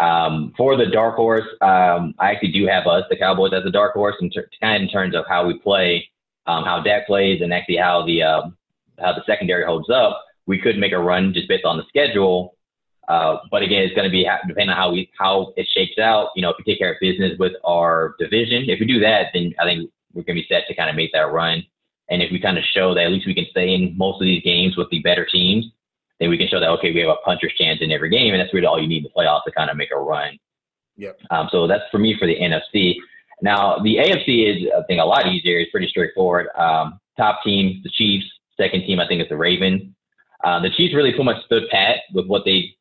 Um, 0.00 0.52
for 0.56 0.76
the 0.76 0.86
dark 0.86 1.16
horse, 1.16 1.46
um, 1.60 2.14
I 2.18 2.30
actually 2.30 2.52
do 2.52 2.66
have 2.66 2.86
us, 2.86 3.04
the 3.10 3.16
Cowboys, 3.16 3.52
as 3.52 3.64
a 3.66 3.70
dark 3.70 3.94
horse, 3.94 4.14
in 4.20 4.30
ter- 4.30 4.48
in 4.62 4.88
terms 4.88 5.14
of 5.16 5.24
how 5.28 5.46
we 5.46 5.58
play, 5.58 6.08
um, 6.46 6.64
how 6.64 6.80
Dak 6.82 7.06
plays, 7.06 7.42
and 7.42 7.52
actually 7.52 7.78
how 7.78 8.06
the 8.06 8.22
um, 8.22 8.56
how 8.98 9.12
the 9.12 9.24
secondary 9.26 9.64
holds 9.64 9.90
up. 9.90 10.24
We 10.46 10.58
could 10.58 10.78
make 10.78 10.92
a 10.92 10.98
run 10.98 11.34
just 11.34 11.48
based 11.48 11.64
on 11.64 11.76
the 11.76 11.84
schedule, 11.88 12.56
uh, 13.08 13.38
but 13.50 13.62
again, 13.62 13.82
it's 13.82 13.94
going 13.94 14.08
to 14.08 14.10
be 14.10 14.28
depending 14.46 14.70
on 14.70 14.76
how 14.76 14.92
we 14.92 15.10
how 15.18 15.52
it 15.56 15.66
shakes 15.74 15.98
out. 15.98 16.28
You 16.36 16.42
know, 16.42 16.50
if 16.50 16.56
we 16.58 16.64
take 16.70 16.78
care 16.78 16.92
of 16.92 17.00
business 17.00 17.38
with 17.38 17.52
our 17.64 18.14
division, 18.18 18.68
if 18.68 18.78
we 18.78 18.86
do 18.86 19.00
that, 19.00 19.28
then 19.32 19.54
I 19.58 19.64
think 19.64 19.90
we're 20.12 20.22
going 20.22 20.36
to 20.36 20.42
be 20.42 20.46
set 20.48 20.66
to 20.68 20.74
kind 20.74 20.90
of 20.90 20.96
make 20.96 21.12
that 21.12 21.32
run. 21.32 21.64
And 22.10 22.22
if 22.22 22.30
we 22.30 22.40
kind 22.40 22.56
of 22.56 22.64
show 22.64 22.94
that 22.94 23.04
at 23.04 23.10
least 23.12 23.26
we 23.26 23.34
can 23.34 23.46
stay 23.50 23.74
in 23.74 23.96
most 23.96 24.20
of 24.20 24.26
these 24.26 24.42
games 24.42 24.76
with 24.76 24.88
the 24.90 25.00
better 25.00 25.26
teams, 25.26 25.66
then 26.20 26.30
we 26.30 26.38
can 26.38 26.48
show 26.48 26.60
that 26.60 26.68
okay, 26.70 26.92
we 26.92 27.00
have 27.00 27.10
a 27.10 27.16
puncher's 27.24 27.54
chance 27.58 27.80
in 27.80 27.92
every 27.92 28.10
game, 28.10 28.34
and 28.34 28.40
that's 28.40 28.52
really 28.52 28.66
all 28.66 28.80
you 28.80 28.88
need 28.88 28.98
in 28.98 29.02
the 29.04 29.10
playoffs 29.10 29.44
to 29.44 29.52
kind 29.52 29.70
of 29.70 29.76
make 29.76 29.90
a 29.94 29.98
run. 29.98 30.38
Yep. 30.96 31.18
Um, 31.30 31.48
so 31.50 31.66
that's 31.66 31.84
for 31.90 31.98
me 31.98 32.16
for 32.18 32.26
the 32.26 32.36
NFC. 32.36 32.96
Now 33.40 33.78
the 33.78 33.96
AFC 33.96 34.50
is 34.50 34.68
I 34.76 34.82
think 34.86 35.00
a 35.00 35.04
lot 35.04 35.26
easier. 35.26 35.58
It's 35.58 35.70
pretty 35.70 35.88
straightforward. 35.88 36.48
Um, 36.56 36.98
top 37.16 37.40
team, 37.44 37.80
the 37.84 37.90
Chiefs. 37.90 38.26
Second 38.56 38.80
team, 38.86 38.98
I 38.98 39.06
think, 39.06 39.22
is 39.22 39.28
the 39.28 39.36
Ravens. 39.36 39.82
Uh, 40.42 40.60
the 40.60 40.70
Chiefs 40.70 40.94
really 40.94 41.10
pretty 41.10 41.24
much 41.24 41.44
stood 41.44 41.68
pat 41.70 41.98
with 42.12 42.26
what 42.26 42.44
they 42.44 42.74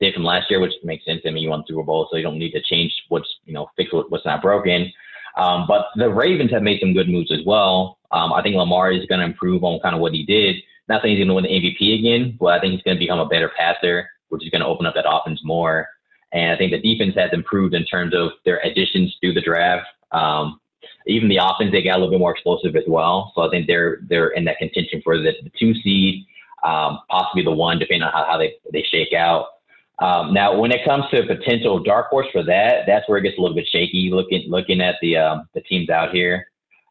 did 0.00 0.12
from 0.12 0.24
last 0.24 0.50
year, 0.50 0.60
which 0.60 0.72
makes 0.84 1.04
sense. 1.06 1.22
I 1.24 1.30
mean, 1.30 1.42
you 1.42 1.50
won 1.50 1.60
the 1.60 1.72
Super 1.72 1.82
Bowl, 1.82 2.08
so 2.10 2.16
you 2.16 2.22
don't 2.22 2.38
need 2.38 2.52
to 2.52 2.62
change 2.62 2.92
what's 3.08 3.28
you 3.44 3.54
know 3.54 3.68
fix 3.76 3.90
what's 3.92 4.26
not 4.26 4.42
broken. 4.42 4.92
Um, 5.36 5.64
but 5.66 5.86
the 5.96 6.10
Ravens 6.10 6.50
have 6.50 6.62
made 6.62 6.80
some 6.80 6.92
good 6.92 7.08
moves 7.08 7.32
as 7.32 7.40
well. 7.46 7.98
Um, 8.10 8.32
I 8.34 8.42
think 8.42 8.56
Lamar 8.56 8.92
is 8.92 9.06
going 9.06 9.20
to 9.20 9.26
improve 9.26 9.64
on 9.64 9.80
kind 9.80 9.94
of 9.94 10.00
what 10.02 10.12
he 10.12 10.26
did. 10.26 10.56
Not 10.88 11.02
saying 11.02 11.16
he's 11.16 11.24
going 11.24 11.28
to 11.28 11.34
win 11.34 11.44
the 11.44 11.50
MVP 11.50 11.98
again, 11.98 12.36
but 12.38 12.46
I 12.46 12.60
think 12.60 12.72
he's 12.72 12.82
going 12.82 12.96
to 12.96 12.98
become 12.98 13.20
a 13.20 13.28
better 13.28 13.50
passer, 13.56 14.08
which 14.28 14.44
is 14.44 14.50
going 14.50 14.62
to 14.62 14.66
open 14.66 14.86
up 14.86 14.94
that 14.94 15.08
offense 15.08 15.40
more. 15.44 15.88
And 16.32 16.50
I 16.50 16.56
think 16.56 16.72
the 16.72 16.80
defense 16.80 17.14
has 17.16 17.30
improved 17.32 17.74
in 17.74 17.84
terms 17.84 18.14
of 18.14 18.32
their 18.44 18.60
additions 18.64 19.16
through 19.20 19.34
the 19.34 19.40
draft. 19.40 19.86
Um, 20.12 20.60
even 21.06 21.28
the 21.28 21.38
offense, 21.42 21.72
they 21.72 21.82
got 21.82 21.96
a 21.96 21.98
little 21.98 22.10
bit 22.10 22.20
more 22.20 22.32
explosive 22.32 22.76
as 22.76 22.84
well. 22.86 23.32
So 23.34 23.42
I 23.42 23.50
think 23.50 23.66
they're 23.66 24.00
they're 24.08 24.28
in 24.28 24.44
that 24.44 24.58
contention 24.58 25.00
for 25.02 25.18
the, 25.18 25.32
the 25.42 25.50
two 25.58 25.74
seed, 25.82 26.26
um, 26.64 27.00
possibly 27.08 27.44
the 27.44 27.50
one, 27.50 27.78
depending 27.78 28.02
on 28.02 28.12
how, 28.12 28.24
how 28.24 28.38
they, 28.38 28.54
they 28.72 28.82
shake 28.82 29.12
out. 29.12 29.46
Um, 29.98 30.32
now, 30.32 30.58
when 30.58 30.72
it 30.72 30.84
comes 30.84 31.04
to 31.10 31.26
potential 31.26 31.78
dark 31.78 32.08
horse 32.08 32.26
for 32.32 32.42
that, 32.44 32.84
that's 32.86 33.08
where 33.08 33.18
it 33.18 33.22
gets 33.22 33.38
a 33.38 33.40
little 33.40 33.54
bit 33.54 33.68
shaky. 33.70 34.10
Looking 34.12 34.48
looking 34.48 34.80
at 34.80 34.96
the 35.02 35.16
um, 35.16 35.48
the 35.54 35.60
teams 35.60 35.90
out 35.90 36.12
here, 36.12 36.46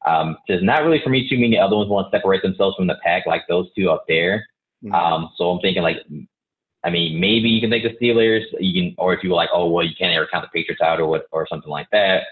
um, 0.06 0.38
there's 0.48 0.64
not 0.64 0.84
really 0.84 1.02
for 1.04 1.10
me 1.10 1.30
too 1.30 1.38
many 1.38 1.58
other 1.58 1.76
ones 1.76 1.90
want 1.90 2.12
to 2.12 2.18
separate 2.18 2.42
themselves 2.42 2.76
from 2.76 2.88
the 2.88 2.98
pack 3.04 3.26
like 3.26 3.44
those 3.48 3.68
two 3.78 3.90
up 3.90 4.06
there. 4.08 4.48
Mm-hmm. 4.84 4.94
Um, 4.96 5.30
so 5.36 5.52
I'm 5.52 5.60
thinking 5.60 5.84
like, 5.84 5.98
I 6.84 6.90
mean, 6.90 7.20
maybe 7.20 7.50
you 7.50 7.62
can 7.62 7.70
take 7.70 7.84
the 7.84 7.96
Steelers, 8.04 8.44
you 8.60 8.74
can, 8.74 8.96
or 8.98 9.14
if 9.14 9.24
you 9.24 9.30
were 9.30 9.36
like, 9.36 9.50
oh 9.54 9.70
well, 9.70 9.86
you 9.86 9.94
can't 9.98 10.14
ever 10.16 10.28
count 10.32 10.44
the 10.44 10.50
Patriots 10.50 10.82
out 10.82 11.00
or 11.00 11.08
what 11.08 11.28
or 11.32 11.48
something 11.48 11.70
like 11.70 11.88
that. 11.92 12.24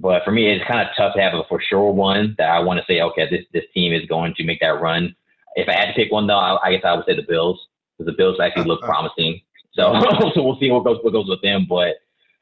But 0.00 0.22
for 0.24 0.30
me, 0.30 0.48
it's 0.48 0.64
kind 0.64 0.80
of 0.80 0.94
tough 0.96 1.14
to 1.16 1.20
have 1.20 1.34
a 1.34 1.42
for 1.48 1.60
sure 1.60 1.90
one 1.90 2.36
that 2.38 2.50
I 2.50 2.60
want 2.60 2.78
to 2.78 2.86
say, 2.86 3.00
okay, 3.00 3.28
this 3.28 3.44
this 3.52 3.64
team 3.74 3.92
is 3.92 4.06
going 4.06 4.34
to 4.36 4.44
make 4.44 4.60
that 4.60 4.80
run. 4.80 5.14
If 5.56 5.68
I 5.68 5.72
had 5.72 5.86
to 5.86 5.94
pick 5.94 6.12
one 6.12 6.28
though, 6.28 6.38
I, 6.38 6.68
I 6.68 6.72
guess 6.72 6.84
I 6.84 6.94
would 6.94 7.04
say 7.06 7.16
the 7.16 7.26
Bills 7.28 7.58
because 7.96 8.10
the 8.10 8.16
Bills 8.16 8.38
actually 8.40 8.66
look 8.66 8.82
promising. 8.82 9.40
So, 9.72 10.00
so 10.34 10.42
we'll 10.44 10.58
see 10.60 10.70
what 10.70 10.84
goes 10.84 10.98
what 11.02 11.12
goes 11.12 11.28
with 11.28 11.42
them. 11.42 11.66
But 11.68 11.96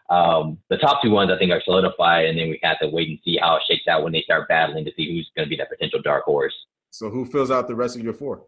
um, 0.08 0.58
the 0.70 0.76
top 0.76 1.02
two 1.02 1.10
ones 1.10 1.30
I 1.30 1.38
think 1.38 1.50
are 1.52 1.62
solidified, 1.64 2.26
and 2.26 2.38
then 2.38 2.48
we 2.48 2.60
have 2.62 2.78
to 2.80 2.88
wait 2.88 3.08
and 3.08 3.18
see 3.24 3.38
how 3.40 3.56
it 3.56 3.62
shakes 3.68 3.88
out 3.88 4.04
when 4.04 4.12
they 4.12 4.22
start 4.22 4.48
battling 4.48 4.84
to 4.84 4.92
see 4.96 5.12
who's 5.12 5.30
going 5.36 5.46
to 5.46 5.50
be 5.50 5.56
that 5.56 5.70
potential 5.70 6.00
dark 6.02 6.24
horse. 6.24 6.54
So 6.90 7.10
who 7.10 7.24
fills 7.24 7.50
out 7.50 7.68
the 7.68 7.74
rest 7.74 7.96
of 7.96 8.02
your 8.02 8.12
four? 8.12 8.42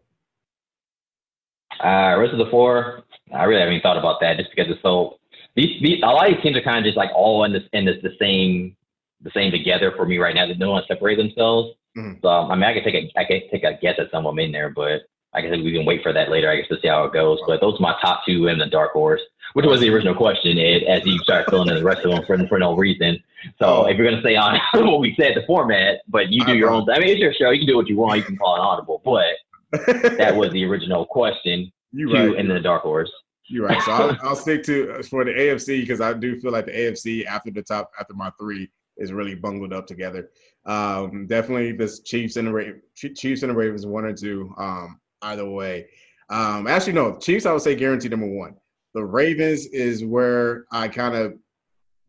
Uh, 1.83 2.15
rest 2.17 2.33
of 2.33 2.39
the 2.39 2.49
four, 2.49 3.03
I 3.33 3.43
really 3.43 3.59
haven't 3.59 3.75
even 3.75 3.81
thought 3.81 3.97
about 3.97 4.19
that 4.21 4.37
just 4.37 4.49
because 4.49 4.71
it's 4.71 4.81
so. 4.81 5.17
These, 5.55 5.81
these 5.81 6.03
a 6.03 6.07
lot 6.07 6.29
of 6.29 6.35
these 6.35 6.43
teams 6.43 6.57
are 6.57 6.61
kind 6.61 6.79
of 6.79 6.83
just 6.83 6.97
like 6.97 7.09
all 7.13 7.43
in 7.43 7.53
this 7.53 7.63
in 7.73 7.85
this 7.85 7.97
the 8.01 8.15
same 8.19 8.75
the 9.21 9.31
same 9.33 9.51
together 9.51 9.91
for 9.95 10.05
me 10.05 10.17
right 10.17 10.33
now. 10.33 10.47
That 10.47 10.59
no 10.59 10.71
one 10.71 10.83
separate 10.87 11.17
themselves. 11.17 11.75
Mm-hmm. 11.97 12.19
So 12.21 12.29
I 12.29 12.55
mean, 12.55 12.63
I 12.63 12.73
can 12.73 12.83
take 12.83 12.95
a 12.95 13.19
I 13.19 13.25
can 13.25 13.41
take 13.51 13.63
a 13.63 13.77
guess 13.81 13.95
at 13.99 14.11
some 14.11 14.25
of 14.25 14.31
them 14.31 14.39
in 14.39 14.51
there, 14.51 14.69
but 14.69 15.01
I 15.33 15.41
guess 15.41 15.51
we 15.57 15.71
can 15.71 15.85
wait 15.85 16.01
for 16.01 16.11
that 16.11 16.29
later. 16.29 16.49
I 16.49 16.57
guess 16.57 16.67
to 16.69 16.79
see 16.81 16.87
how 16.87 17.03
it 17.03 17.13
goes. 17.13 17.39
But 17.45 17.61
those 17.61 17.75
are 17.75 17.81
my 17.81 17.95
top 18.01 18.23
two 18.25 18.47
and 18.47 18.59
the 18.59 18.65
dark 18.65 18.93
horse, 18.93 19.21
which 19.53 19.65
was 19.65 19.79
the 19.79 19.89
original 19.89 20.15
question, 20.15 20.57
Ed. 20.57 20.83
As 20.83 21.05
you 21.05 21.19
start 21.19 21.49
filling 21.49 21.69
in 21.69 21.75
the 21.75 21.83
rest 21.83 22.03
of 22.05 22.11
them 22.11 22.25
for 22.25 22.47
for 22.47 22.59
no 22.59 22.75
reason. 22.75 23.21
So 23.59 23.87
if 23.87 23.97
you're 23.97 24.09
gonna 24.09 24.21
stay 24.21 24.35
on 24.35 24.59
what 24.73 24.99
we 24.99 25.15
said, 25.19 25.35
the 25.35 25.43
format, 25.45 25.99
but 26.07 26.29
you 26.29 26.43
do 26.45 26.57
your 26.57 26.71
own. 26.71 26.89
I 26.89 26.99
mean, 26.99 27.09
it's 27.09 27.19
your 27.19 27.33
show. 27.33 27.51
You 27.51 27.59
can 27.59 27.67
do 27.67 27.77
what 27.77 27.87
you 27.87 27.97
want. 27.97 28.17
You 28.17 28.23
can 28.23 28.37
call 28.37 28.55
it 28.55 28.59
audible, 28.59 29.01
but 29.05 29.85
that 30.17 30.35
was 30.35 30.51
the 30.51 30.65
original 30.65 31.05
question. 31.05 31.71
You 31.91 32.09
two 32.09 32.31
right. 32.31 32.39
and 32.39 32.49
the 32.49 32.59
dark 32.59 32.83
horse. 32.83 33.11
You're 33.47 33.65
right. 33.65 33.81
So 33.81 33.91
I'll, 33.91 34.17
I'll 34.23 34.35
stick 34.35 34.63
to 34.63 35.01
for 35.03 35.25
the 35.25 35.31
AFC 35.31 35.81
because 35.81 36.01
I 36.01 36.13
do 36.13 36.39
feel 36.39 36.51
like 36.51 36.65
the 36.65 36.71
AFC 36.71 37.25
after 37.25 37.51
the 37.51 37.61
top 37.61 37.91
after 37.99 38.13
my 38.13 38.31
three 38.39 38.69
is 38.97 39.11
really 39.13 39.35
bungled 39.35 39.73
up 39.73 39.87
together. 39.87 40.29
Um, 40.65 41.25
definitely 41.27 41.71
the 41.71 41.89
Chiefs 42.03 42.35
and 42.35 42.47
the 42.47 42.53
Ra- 42.53 43.13
Chiefs 43.15 43.43
and 43.43 43.49
the 43.49 43.55
Ravens 43.55 43.85
one 43.85 44.05
or 44.05 44.13
two. 44.13 44.53
Um, 44.57 44.99
either 45.21 45.49
way. 45.49 45.87
Um, 46.29 46.67
actually, 46.67 46.93
no, 46.93 47.17
Chiefs, 47.17 47.45
I 47.45 47.53
would 47.53 47.61
say 47.61 47.75
guaranteed 47.75 48.11
number 48.11 48.27
one. 48.27 48.55
The 48.93 49.03
Ravens 49.03 49.65
is 49.67 50.03
where 50.03 50.65
I 50.71 50.87
kind 50.87 51.15
of 51.15 51.33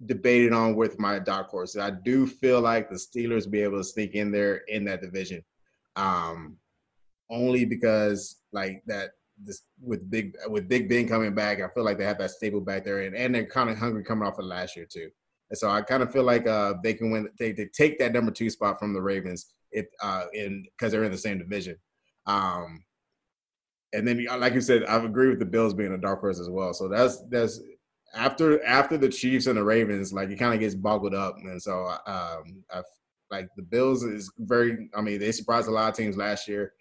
debated 0.06 0.52
on 0.52 0.76
with 0.76 0.98
my 0.98 1.18
dark 1.18 1.48
horse. 1.48 1.76
I 1.76 1.90
do 1.90 2.26
feel 2.26 2.60
like 2.60 2.88
the 2.88 2.96
Steelers 2.96 3.50
be 3.50 3.62
able 3.62 3.78
to 3.78 3.84
sneak 3.84 4.14
in 4.14 4.30
there 4.30 4.56
in 4.68 4.84
that 4.84 5.02
division, 5.02 5.42
um, 5.96 6.56
only 7.30 7.64
because 7.64 8.36
like 8.52 8.82
that 8.86 9.10
this 9.42 9.62
with 9.80 10.10
big 10.10 10.36
with 10.48 10.68
Big 10.68 10.88
Ben 10.88 11.08
coming 11.08 11.34
back, 11.34 11.60
I 11.60 11.68
feel 11.68 11.84
like 11.84 11.98
they 11.98 12.04
have 12.04 12.18
that 12.18 12.30
stable 12.30 12.60
back 12.60 12.84
there, 12.84 13.02
and, 13.02 13.16
and 13.16 13.34
they're 13.34 13.46
kind 13.46 13.70
of 13.70 13.78
hungry 13.78 14.04
coming 14.04 14.26
off 14.26 14.38
of 14.38 14.44
last 14.46 14.76
year 14.76 14.86
too. 14.86 15.10
And 15.50 15.58
so 15.58 15.68
I 15.68 15.82
kind 15.82 16.02
of 16.02 16.12
feel 16.12 16.22
like 16.22 16.46
uh, 16.46 16.74
they 16.82 16.94
can 16.94 17.10
win. 17.10 17.28
They, 17.38 17.52
they 17.52 17.66
take 17.66 17.98
that 17.98 18.12
number 18.12 18.30
two 18.30 18.50
spot 18.50 18.78
from 18.78 18.92
the 18.92 19.02
Ravens 19.02 19.52
if 19.72 19.86
uh, 20.02 20.24
in 20.32 20.64
because 20.76 20.92
they're 20.92 21.04
in 21.04 21.12
the 21.12 21.18
same 21.18 21.38
division. 21.38 21.76
Um, 22.26 22.84
and 23.92 24.06
then 24.06 24.24
like 24.38 24.54
you 24.54 24.60
said, 24.60 24.84
I 24.84 24.96
agree 25.02 25.28
with 25.28 25.38
the 25.38 25.46
Bills 25.46 25.74
being 25.74 25.92
a 25.92 25.98
dark 25.98 26.20
horse 26.20 26.40
as 26.40 26.48
well. 26.48 26.72
So 26.72 26.88
that's 26.88 27.22
that's 27.28 27.60
after 28.14 28.64
after 28.64 28.96
the 28.96 29.08
Chiefs 29.08 29.46
and 29.46 29.56
the 29.56 29.64
Ravens, 29.64 30.12
like 30.12 30.30
it 30.30 30.38
kind 30.38 30.54
of 30.54 30.60
gets 30.60 30.74
boggled 30.74 31.14
up, 31.14 31.36
and 31.42 31.60
so 31.60 31.86
um, 32.06 32.64
I 32.72 32.82
like 33.30 33.48
the 33.56 33.62
Bills 33.62 34.04
is 34.04 34.32
very. 34.38 34.88
I 34.94 35.00
mean, 35.00 35.20
they 35.20 35.32
surprised 35.32 35.68
a 35.68 35.72
lot 35.72 35.90
of 35.90 35.96
teams 35.96 36.16
last 36.16 36.48
year, 36.48 36.72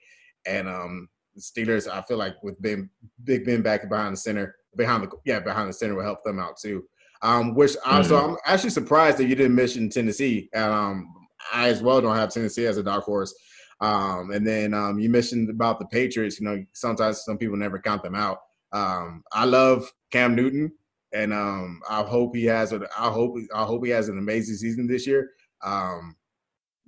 and 0.45 0.67
um, 0.67 1.09
the 1.35 1.41
Steelers. 1.41 1.89
I 1.89 2.01
feel 2.03 2.17
like 2.17 2.35
with 2.43 2.61
Ben, 2.61 2.89
Big 3.23 3.45
Ben 3.45 3.61
back 3.61 3.87
behind 3.89 4.13
the 4.13 4.17
center, 4.17 4.55
behind 4.75 5.03
the 5.03 5.09
yeah 5.25 5.39
behind 5.39 5.69
the 5.69 5.73
center 5.73 5.95
will 5.95 6.03
help 6.03 6.23
them 6.23 6.39
out 6.39 6.57
too. 6.57 6.83
Um, 7.21 7.53
which 7.53 7.71
mm-hmm. 7.71 8.07
so 8.07 8.17
I'm 8.17 8.37
actually 8.45 8.69
surprised 8.69 9.17
that 9.17 9.25
you 9.25 9.35
didn't 9.35 9.55
mention 9.55 9.89
Tennessee. 9.89 10.49
Um, 10.55 11.13
I 11.53 11.69
as 11.69 11.81
well 11.81 12.01
don't 12.01 12.15
have 12.15 12.31
Tennessee 12.31 12.65
as 12.65 12.77
a 12.77 12.83
dark 12.83 13.03
horse. 13.03 13.33
Um, 13.81 14.31
and 14.31 14.45
then 14.45 14.73
um, 14.73 14.99
you 14.99 15.09
mentioned 15.09 15.49
about 15.49 15.79
the 15.79 15.85
Patriots. 15.85 16.39
You 16.39 16.47
know, 16.47 16.65
sometimes 16.73 17.23
some 17.23 17.37
people 17.37 17.57
never 17.57 17.79
count 17.79 18.03
them 18.03 18.15
out. 18.15 18.39
Um, 18.71 19.23
I 19.31 19.45
love 19.45 19.91
Cam 20.11 20.35
Newton, 20.35 20.71
and 21.13 21.33
um, 21.33 21.81
I 21.89 22.03
hope 22.03 22.35
he 22.35 22.45
has. 22.45 22.73
I 22.73 23.09
hope 23.09 23.37
I 23.53 23.63
hope 23.63 23.85
he 23.85 23.91
has 23.91 24.09
an 24.09 24.17
amazing 24.17 24.55
season 24.55 24.87
this 24.87 25.07
year. 25.07 25.31
Um, 25.63 26.15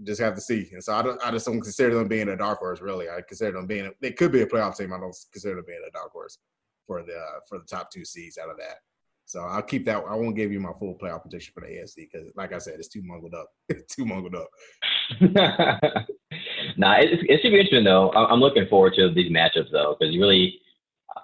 just 0.03 0.21
have 0.21 0.35
to 0.35 0.41
see. 0.41 0.69
And 0.73 0.83
so 0.83 0.95
I, 0.95 1.01
don't, 1.01 1.21
I 1.23 1.31
just 1.31 1.45
don't 1.45 1.61
consider 1.61 1.95
them 1.95 2.07
being 2.07 2.29
a 2.29 2.37
dark 2.37 2.59
horse. 2.59 2.81
Really, 2.81 3.09
I 3.09 3.21
consider 3.27 3.53
them 3.53 3.67
being. 3.67 3.85
A, 3.85 3.91
they 4.01 4.11
could 4.11 4.31
be 4.31 4.41
a 4.41 4.47
playoff 4.47 4.77
team. 4.77 4.93
I 4.93 4.99
don't 4.99 5.15
consider 5.31 5.55
them 5.55 5.65
being 5.67 5.81
a 5.87 5.91
dark 5.91 6.11
horse 6.11 6.39
for 6.87 7.03
the 7.03 7.13
uh, 7.13 7.39
for 7.47 7.59
the 7.59 7.65
top 7.65 7.91
two 7.91 8.05
seeds 8.05 8.37
out 8.37 8.49
of 8.49 8.57
that. 8.57 8.77
So 9.25 9.41
I'll 9.41 9.61
keep 9.61 9.85
that. 9.85 10.03
I 10.09 10.15
won't 10.15 10.35
give 10.35 10.51
you 10.51 10.59
my 10.59 10.73
full 10.77 10.97
playoff 11.01 11.21
prediction 11.21 11.53
for 11.53 11.61
the 11.61 11.67
AFC 11.67 11.95
because, 12.11 12.27
like 12.35 12.53
I 12.53 12.57
said, 12.57 12.75
it's 12.77 12.89
too 12.89 13.01
mungled 13.03 13.33
up. 13.33 13.47
It's 13.69 13.95
too 13.95 14.05
mungled 14.05 14.35
up. 14.35 14.49
nah, 16.77 16.99
it, 16.99 17.09
it 17.29 17.41
should 17.41 17.51
be 17.51 17.59
interesting 17.59 17.83
though. 17.83 18.11
I'm 18.11 18.39
looking 18.39 18.67
forward 18.67 18.93
to 18.95 19.11
these 19.11 19.31
matchups 19.31 19.71
though 19.71 19.95
because 19.99 20.13
you 20.13 20.21
really, 20.21 20.59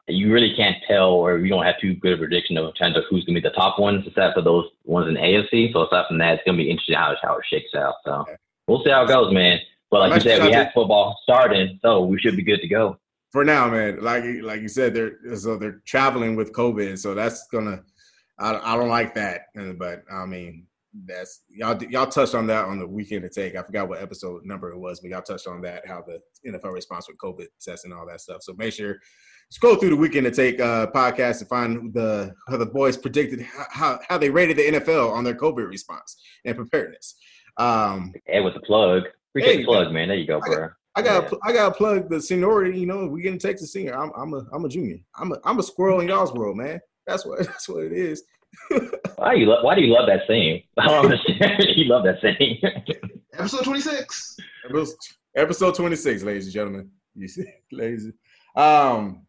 you 0.07 0.31
really 0.31 0.53
can't 0.55 0.77
tell 0.87 1.11
or 1.11 1.37
you 1.39 1.49
don't 1.49 1.65
have 1.65 1.79
too 1.79 1.95
good 1.95 2.13
a 2.13 2.17
prediction 2.17 2.57
of 2.57 2.75
terms 2.75 2.97
of 2.97 3.03
who's 3.09 3.25
gonna 3.25 3.39
be 3.39 3.47
the 3.47 3.55
top 3.55 3.79
ones 3.79 4.05
except 4.07 4.35
for 4.35 4.41
those 4.41 4.65
ones 4.85 5.07
in 5.07 5.15
AFC. 5.15 5.73
So 5.73 5.85
aside 5.85 6.05
from 6.07 6.17
that, 6.19 6.35
it's 6.35 6.43
gonna 6.45 6.57
be 6.57 6.69
interesting 6.69 6.95
how 6.95 7.11
it, 7.11 7.17
how 7.21 7.37
it 7.37 7.45
shakes 7.49 7.75
out. 7.75 7.95
So 8.05 8.25
we'll 8.67 8.83
see 8.83 8.91
how 8.91 9.03
it 9.03 9.07
goes, 9.07 9.33
man. 9.33 9.59
But 9.89 10.09
like 10.09 10.15
you 10.15 10.29
said, 10.29 10.43
we 10.43 10.51
have 10.51 10.71
football 10.73 11.17
starting, 11.23 11.79
so 11.81 12.03
we 12.03 12.19
should 12.19 12.35
be 12.35 12.43
good 12.43 12.61
to 12.61 12.67
go. 12.67 12.97
For 13.31 13.45
now, 13.45 13.69
man. 13.69 14.01
Like 14.01 14.23
like 14.41 14.61
you 14.61 14.67
said, 14.67 14.93
they're 14.93 15.37
so 15.37 15.57
they're 15.57 15.81
traveling 15.85 16.35
with 16.35 16.51
COVID, 16.53 16.97
so 16.97 17.13
that's 17.13 17.47
gonna 17.47 17.83
I, 18.39 18.73
I 18.73 18.75
don't 18.75 18.89
like 18.89 19.15
that. 19.15 19.47
But 19.77 20.03
I 20.11 20.25
mean, 20.25 20.67
that's 21.05 21.43
y'all 21.49 21.81
y'all 21.83 22.07
touched 22.07 22.35
on 22.35 22.47
that 22.47 22.65
on 22.65 22.79
the 22.79 22.87
weekend 22.87 23.23
to 23.23 23.29
take. 23.29 23.55
I 23.55 23.63
forgot 23.63 23.89
what 23.89 24.01
episode 24.01 24.45
number 24.45 24.71
it 24.71 24.77
was, 24.77 24.99
but 24.99 25.11
y'all 25.11 25.21
touched 25.21 25.47
on 25.47 25.61
that 25.61 25.87
how 25.87 26.03
the 26.05 26.19
NFL 26.49 26.73
response 26.73 27.07
with 27.07 27.17
COVID 27.17 27.47
tests 27.61 27.85
and 27.85 27.93
all 27.93 28.07
that 28.07 28.21
stuff. 28.21 28.41
So 28.41 28.53
make 28.57 28.73
sure 28.73 28.97
scroll 29.49 29.75
through 29.75 29.91
the 29.91 29.95
weekend 29.95 30.25
to 30.25 30.31
take 30.31 30.59
uh, 30.59 30.87
podcast 30.87 31.39
to 31.39 31.45
find 31.45 31.93
the 31.93 32.33
how 32.47 32.57
the 32.57 32.65
boys 32.65 32.97
predicted 32.97 33.41
how 33.69 33.99
how 34.07 34.17
they 34.17 34.29
rated 34.29 34.57
the 34.57 34.79
NFL 34.79 35.11
on 35.11 35.23
their 35.23 35.35
COVID 35.35 35.67
response 35.67 36.17
and 36.45 36.55
preparedness. 36.55 37.15
Um, 37.57 38.13
and 38.27 38.45
with 38.45 38.53
the 38.53 38.61
plug, 38.61 39.03
appreciate 39.31 39.57
hey, 39.57 39.61
the 39.61 39.65
plug, 39.65 39.91
man. 39.91 40.09
There 40.09 40.17
you 40.17 40.27
go, 40.27 40.39
bro. 40.39 40.69
I 40.95 41.01
got 41.01 41.31
yeah. 41.31 41.37
I 41.43 41.53
got 41.53 41.69
to 41.69 41.75
plug 41.75 42.09
the 42.09 42.19
seniority. 42.19 42.79
You 42.79 42.87
know, 42.87 43.07
we 43.07 43.21
getting 43.21 43.39
Texas 43.39 43.71
senior. 43.71 43.95
I'm 43.95 44.11
I'm 44.17 44.33
a 44.33 44.45
I'm 44.51 44.65
a 44.65 44.69
junior. 44.69 44.99
I'm 45.15 45.31
a 45.31 45.37
I'm 45.45 45.59
a 45.59 45.63
squirrel 45.63 45.99
in 45.99 46.07
y'all's 46.07 46.33
world, 46.33 46.57
man. 46.57 46.79
That's 47.05 47.25
what 47.25 47.39
that's 47.45 47.69
what 47.69 47.83
it 47.83 47.93
is. 47.93 48.23
why 49.15 49.35
do 49.35 49.39
you 49.39 49.45
lo- 49.47 49.63
Why 49.63 49.75
do 49.75 49.81
you 49.81 49.93
love 49.93 50.07
that 50.07 50.21
saying? 50.27 50.63
I 50.77 50.87
don't 50.87 51.05
understand. 51.05 51.65
you 51.75 51.85
love 51.85 52.03
that 52.03 52.21
saying. 52.21 52.61
episode 53.33 53.63
twenty 53.63 53.81
six. 53.81 54.37
Episode 55.35 55.75
twenty 55.75 55.95
six, 55.95 56.23
ladies 56.23 56.45
and 56.45 56.53
gentlemen. 56.53 56.89
You 57.15 57.27
see, 57.27 57.45
ladies. 57.71 58.11
Um, 58.55 59.25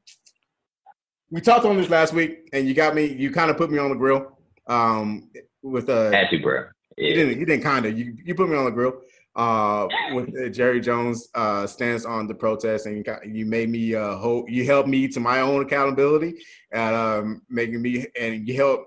we 1.30 1.40
talked 1.40 1.66
on 1.66 1.76
this 1.76 1.90
last 1.90 2.12
week, 2.12 2.48
and 2.52 2.66
you 2.66 2.74
got 2.74 2.94
me. 2.94 3.06
You 3.06 3.30
kind 3.30 3.50
of 3.50 3.56
put 3.56 3.70
me 3.70 3.78
on 3.78 3.90
the 3.90 3.96
grill. 3.96 4.38
Um, 4.66 5.30
with 5.62 5.88
uh, 5.88 6.10
had 6.10 6.30
to, 6.30 6.38
bro. 6.40 6.64
Yeah. 6.96 7.08
You 7.08 7.14
didn't. 7.14 7.38
You 7.38 7.46
didn't 7.46 7.62
kind 7.62 7.86
of. 7.86 7.98
You 7.98 8.16
you 8.24 8.34
put 8.34 8.48
me 8.48 8.56
on 8.56 8.64
the 8.64 8.70
grill 8.70 9.02
uh, 9.38 9.86
with 10.12 10.36
uh, 10.36 10.48
Jerry 10.48 10.80
Jones' 10.80 11.28
uh, 11.34 11.66
stance 11.66 12.04
on 12.04 12.26
the 12.26 12.34
protest, 12.34 12.86
and 12.86 12.96
you, 12.96 13.04
you 13.24 13.46
made 13.46 13.70
me 13.70 13.94
uh, 13.94 14.16
hold, 14.16 14.50
you 14.50 14.64
helped 14.66 14.88
me 14.88 15.06
to 15.08 15.20
my 15.20 15.40
own 15.40 15.62
accountability, 15.62 16.34
and 16.72 16.94
um, 16.94 17.42
making 17.48 17.80
me 17.80 18.06
and 18.20 18.46
you 18.46 18.54
help 18.54 18.86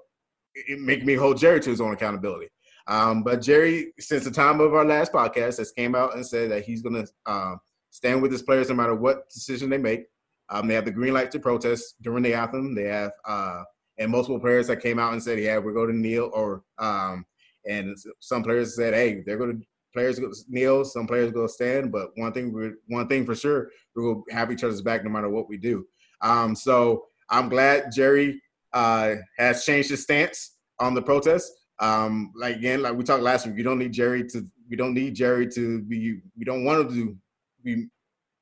make 0.79 1.05
me 1.05 1.15
hold 1.15 1.37
Jerry 1.37 1.59
to 1.59 1.69
his 1.69 1.81
own 1.81 1.93
accountability. 1.93 2.49
Um, 2.87 3.23
but 3.23 3.41
Jerry, 3.41 3.93
since 3.99 4.23
the 4.23 4.31
time 4.31 4.59
of 4.59 4.73
our 4.73 4.85
last 4.85 5.13
podcast, 5.13 5.57
has 5.57 5.71
came 5.71 5.95
out 5.95 6.15
and 6.15 6.25
said 6.25 6.51
that 6.51 6.63
he's 6.63 6.81
going 6.81 7.05
to 7.05 7.11
uh, 7.25 7.55
stand 7.89 8.21
with 8.21 8.31
his 8.31 8.41
players 8.41 8.69
no 8.69 8.75
matter 8.75 8.95
what 8.95 9.29
decision 9.29 9.69
they 9.69 9.77
make. 9.77 10.05
Um, 10.49 10.67
they 10.67 10.73
have 10.73 10.85
the 10.85 10.91
green 10.91 11.13
light 11.13 11.31
to 11.31 11.39
protest 11.39 11.95
during 12.01 12.23
the 12.23 12.33
anthem. 12.33 12.75
They 12.75 12.83
have 12.85 13.11
uh, 13.25 13.63
and 13.97 14.11
multiple 14.11 14.39
players 14.39 14.67
that 14.67 14.81
came 14.81 14.99
out 14.99 15.13
and 15.13 15.23
said, 15.23 15.39
"Yeah, 15.39 15.57
we're 15.59 15.73
going 15.73 15.91
to 15.91 15.97
kneel," 15.97 16.31
or 16.33 16.63
um, 16.79 17.25
and 17.65 17.95
some 18.19 18.43
players 18.43 18.75
said, 18.75 18.93
"Hey, 18.93 19.23
they're 19.25 19.37
going 19.37 19.59
to 19.59 19.65
players 19.93 20.19
go 20.19 20.31
kneel, 20.49 20.85
some 20.85 21.07
players 21.07 21.31
go 21.31 21.47
stand, 21.47 21.91
but 21.91 22.09
one 22.15 22.33
thing 22.33 22.53
we 22.53 22.71
one 22.87 23.07
thing 23.07 23.25
for 23.25 23.35
sure, 23.35 23.69
we 23.95 24.03
will 24.03 24.23
have 24.31 24.51
each 24.51 24.63
other's 24.63 24.81
back 24.81 25.03
no 25.03 25.09
matter 25.09 25.29
what 25.29 25.49
we 25.49 25.57
do. 25.57 25.85
Um, 26.21 26.55
so 26.55 27.05
I'm 27.29 27.49
glad 27.49 27.91
Jerry 27.93 28.41
uh, 28.73 29.15
has 29.37 29.65
changed 29.65 29.89
his 29.89 30.03
stance 30.03 30.57
on 30.79 30.93
the 30.93 31.01
protest. 31.01 31.51
Um, 31.79 32.31
like 32.35 32.57
again, 32.57 32.81
like 32.81 32.93
we 32.93 33.03
talked 33.03 33.23
last 33.23 33.47
week, 33.47 33.57
you 33.57 33.63
don't 33.63 33.79
need 33.79 33.93
Jerry 33.93 34.23
to 34.29 34.47
we 34.69 34.75
don't 34.75 34.93
need 34.93 35.15
Jerry 35.15 35.47
to 35.49 35.81
be 35.81 36.19
we 36.37 36.45
don't 36.45 36.63
want 36.63 36.81
him 36.81 36.89
to 36.89 37.17
be 37.63 37.75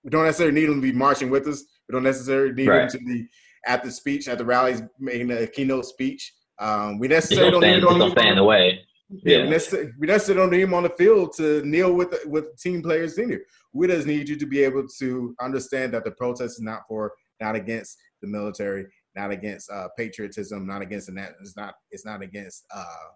we 0.03 0.09
don't 0.09 0.25
necessarily 0.25 0.59
need 0.59 0.69
him 0.69 0.75
to 0.75 0.81
be 0.81 0.91
marching 0.91 1.29
with 1.29 1.47
us. 1.47 1.63
We 1.87 1.93
don't 1.93 2.03
necessarily 2.03 2.53
need 2.53 2.67
right. 2.67 2.83
him 2.83 2.89
to 2.89 2.97
be 2.99 3.27
at 3.65 3.83
the 3.83 3.91
speech, 3.91 4.27
at 4.27 4.37
the 4.37 4.45
rallies, 4.45 4.81
making 4.99 5.31
a 5.31 5.47
keynote 5.47 5.85
speech. 5.85 6.33
Um, 6.59 6.99
we 6.99 7.07
necessarily 7.07 7.51
don't 7.51 7.61
stand, 7.61 7.81
need 7.81 7.91
him 7.91 7.99
to 7.99 8.11
stand 8.11 8.37
the 8.37 8.43
way. 8.43 8.79
Yeah, 9.09 9.37
yeah. 9.37 9.43
We, 9.43 9.49
necessarily, 9.49 9.91
we 9.99 10.07
necessarily 10.07 10.43
don't 10.43 10.51
need 10.51 10.61
him 10.61 10.73
on 10.73 10.83
the 10.83 10.89
field 10.89 11.33
to 11.37 11.63
kneel 11.65 11.93
with 11.93 12.13
with 12.25 12.57
team 12.57 12.81
players 12.81 13.15
senior. 13.15 13.41
We 13.73 13.87
just 13.87 14.07
need 14.07 14.29
you 14.29 14.35
to 14.35 14.45
be 14.45 14.63
able 14.63 14.87
to 14.99 15.35
understand 15.41 15.93
that 15.93 16.03
the 16.03 16.11
protest 16.11 16.57
is 16.57 16.61
not 16.61 16.81
for, 16.87 17.13
not 17.39 17.55
against 17.55 17.97
the 18.21 18.27
military, 18.27 18.85
not 19.15 19.31
against 19.31 19.69
uh, 19.71 19.87
patriotism, 19.97 20.67
not 20.67 20.81
against 20.81 21.07
the 21.07 21.33
it's 21.41 21.57
not 21.57 21.73
it's 21.91 22.05
not 22.05 22.21
against 22.21 22.65
uh, 22.73 23.09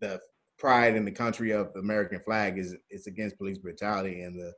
the 0.00 0.20
pride 0.58 0.96
in 0.96 1.04
the 1.04 1.12
country 1.12 1.52
of 1.52 1.72
the 1.74 1.80
American 1.80 2.20
flag. 2.24 2.58
Is 2.58 2.76
it's 2.90 3.06
against 3.06 3.38
police 3.38 3.58
brutality 3.58 4.22
and 4.22 4.38
the 4.38 4.52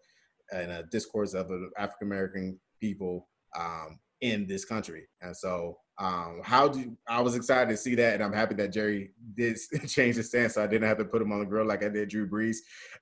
and 0.53 0.71
a 0.71 0.85
discourse 0.91 1.35
of 1.35 1.51
African 1.79 2.09
American 2.09 2.61
people 2.81 3.29
um, 3.59 3.99
in 4.21 4.47
this 4.47 4.65
country. 4.65 5.07
And 5.21 5.37
so 5.37 5.79
um, 6.01 6.41
how 6.43 6.67
do 6.67 6.97
I 7.07 7.21
was 7.21 7.37
excited 7.37 7.69
to 7.71 7.77
see 7.77 7.95
that, 7.97 8.15
and 8.15 8.23
I'm 8.23 8.33
happy 8.33 8.55
that 8.55 8.73
Jerry 8.73 9.11
did 9.35 9.59
change 9.87 10.17
his 10.17 10.29
stance, 10.29 10.55
so 10.55 10.65
I 10.65 10.67
didn't 10.67 10.89
have 10.89 10.97
to 10.97 11.05
put 11.05 11.21
him 11.21 11.31
on 11.31 11.41
the 11.41 11.45
grill 11.45 11.67
like 11.67 11.85
I 11.85 11.91
did 11.91 12.09
Drew 12.09 12.27
Brees. 12.27 12.57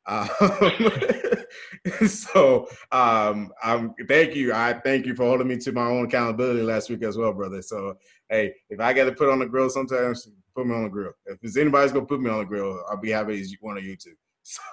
Um, 0.07 0.29
so 2.09 2.69
um, 2.91 3.53
I'm 3.63 3.95
thank 4.09 4.35
you. 4.35 4.53
I 4.53 4.73
thank 4.85 5.07
you 5.07 5.15
for 5.15 5.23
holding 5.23 5.47
me 5.47 5.59
to 5.59 5.71
my 5.71 5.87
own 5.87 6.07
accountability 6.07 6.63
last 6.63 6.91
week 6.91 7.05
as 7.05 7.17
well, 7.17 7.33
brother. 7.33 7.63
So 7.63 7.97
hey, 8.29 8.53
if 8.69 8.81
I 8.81 8.93
got 8.93 9.05
to 9.05 9.13
put 9.13 9.29
on 9.29 9.39
the 9.39 9.47
grill, 9.47 9.71
sometimes 9.71 10.29
put 10.57 10.67
me 10.67 10.75
on 10.75 10.83
the 10.83 10.89
grill. 10.89 11.13
If 11.27 11.41
there's 11.41 11.57
anybody's 11.57 11.93
gonna 11.93 12.05
put 12.05 12.21
me 12.21 12.31
on 12.31 12.41
the 12.41 12.47
grill, 12.47 12.83
I'll 12.91 12.97
be 12.97 13.11
happy 13.11 13.41
as 13.41 13.55
one 13.61 13.79
of 13.79 13.85
you 13.85 13.97
two. 13.97 14.15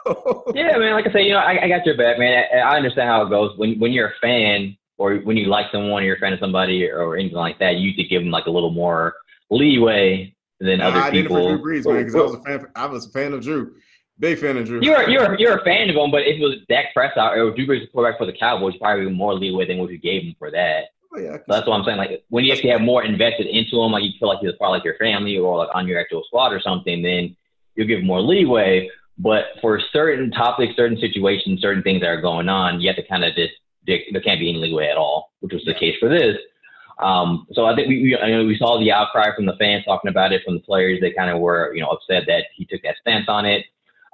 So. 0.06 0.54
Yeah, 0.56 0.78
man. 0.78 0.94
Like 0.94 1.06
I 1.06 1.12
say, 1.12 1.24
you 1.24 1.34
know, 1.34 1.40
I, 1.40 1.66
I 1.66 1.68
got 1.68 1.86
your 1.86 1.98
back, 1.98 2.18
man. 2.18 2.46
I, 2.54 2.60
I 2.60 2.78
understand 2.78 3.10
how 3.10 3.26
it 3.26 3.30
goes. 3.30 3.58
When 3.58 3.78
when 3.78 3.92
you're 3.92 4.08
a 4.08 4.20
fan, 4.22 4.78
or 4.98 5.16
when 5.18 5.38
you 5.38 5.46
like 5.48 5.72
someone, 5.72 6.04
or 6.04 6.06
you're 6.06 6.16
a 6.16 6.20
fan 6.20 6.34
of 6.34 6.40
somebody, 6.40 6.90
or 6.90 7.16
anything 7.16 7.38
like 7.38 7.60
that, 7.60 7.76
you 7.76 7.94
could 7.94 8.10
give 8.10 8.22
them 8.22 8.32
like 8.32 8.46
a 8.46 8.52
little 8.52 8.72
more 8.72 9.16
leeway 9.50 10.34
than 10.60 10.82
other 10.82 11.00
I 11.00 11.12
people. 11.12 11.38
I 11.38 11.40
did 11.40 11.58
for 11.58 11.58
Drew 11.58 11.82
Brees, 11.82 11.86
man, 11.86 12.06
because 12.06 12.16
I 12.16 12.22
was 12.22 12.34
a 12.34 12.42
fan. 12.42 12.68
I 12.76 12.86
was 12.86 13.06
a 13.06 13.10
fan 13.10 13.34
of 13.34 13.42
Drew. 13.42 13.76
Big 14.18 14.40
fan 14.40 14.56
of 14.58 14.66
Drew. 14.66 14.80
You're 14.82 15.10
you're 15.10 15.38
you're 15.38 15.58
a 15.58 15.64
fan 15.64 15.90
of 15.90 15.96
him, 15.96 16.12
but 16.12 16.22
if 16.22 16.40
it 16.40 16.44
was 16.44 16.56
Dak 16.70 16.94
Prescott 16.94 17.38
or 17.38 17.54
Drew 17.54 17.68
Brees 17.68 17.92
quarterback 17.92 18.18
for 18.18 18.26
the 18.26 18.34
Cowboys, 18.34 18.78
probably 18.78 19.10
more 19.10 19.34
leeway 19.34 19.68
than 19.68 19.78
what 19.78 19.92
you 19.92 19.98
gave 19.98 20.24
him 20.24 20.36
for 20.40 20.50
that. 20.52 20.86
Oh, 21.14 21.20
yeah, 21.20 21.38
so 21.38 21.44
that's 21.48 21.68
what 21.68 21.76
I'm 21.76 21.84
saying. 21.86 21.98
Like 21.98 22.24
when 22.30 22.46
you 22.46 22.54
actually 22.54 22.72
have 22.72 22.82
more 22.82 23.04
invested 23.04 23.48
into 23.48 23.82
him, 23.82 23.92
like 23.92 24.04
you 24.04 24.12
feel 24.20 24.30
like 24.30 24.40
he's 24.40 24.54
part 24.54 24.70
of 24.70 24.76
like 24.76 24.84
your 24.84 24.98
family 24.98 25.38
or 25.38 25.58
like 25.58 25.70
on 25.74 25.88
your 25.88 26.00
actual 26.00 26.24
squad 26.26 26.54
or 26.54 26.62
something, 26.62 27.02
then 27.02 27.36
you'll 27.76 27.88
give 27.88 28.04
more 28.04 28.22
leeway. 28.22 28.90
But 29.18 29.46
for 29.62 29.80
certain 29.94 30.32
topics, 30.32 30.76
certain 30.76 31.00
situations, 31.00 31.62
certain 31.62 31.84
things 31.84 32.02
that 32.02 32.08
are 32.08 32.22
going 32.22 32.50
on, 32.50 32.82
you 32.82 32.88
have 32.90 32.98
to 32.98 33.08
kind 33.08 33.24
of 33.24 33.34
just 33.34 33.54
there, 33.88 34.22
can't 34.22 34.40
be 34.40 34.50
any 34.50 34.60
leeway 34.60 34.88
at 34.88 34.98
all, 34.98 35.32
which 35.40 35.54
was 35.54 35.64
the 35.66 35.74
case 35.74 35.96
for 36.00 36.10
this. 36.10 36.38
Um, 37.00 37.46
so 37.52 37.66
I 37.66 37.76
think 37.76 37.90
we, 37.90 38.02
we, 38.02 38.18
I 38.18 38.30
know 38.30 38.46
we 38.46 38.58
saw 38.58 38.80
the 38.80 38.92
outcry 38.92 39.36
from 39.36 39.46
the 39.46 39.56
fans 39.60 39.84
talking 39.86 40.10
about 40.10 40.32
it, 40.32 40.44
from 40.46 40.56
the 40.56 40.62
players. 40.62 41.00
They 41.02 41.12
kind 41.12 41.30
of 41.30 41.40
were, 41.40 41.74
you 41.76 41.82
know, 41.82 41.90
upset 41.90 42.24
that 42.28 42.46
he 42.56 42.66
took 42.66 42.82
that 42.84 42.96
stance 43.02 43.26
on 43.28 43.46
it. 43.46 43.66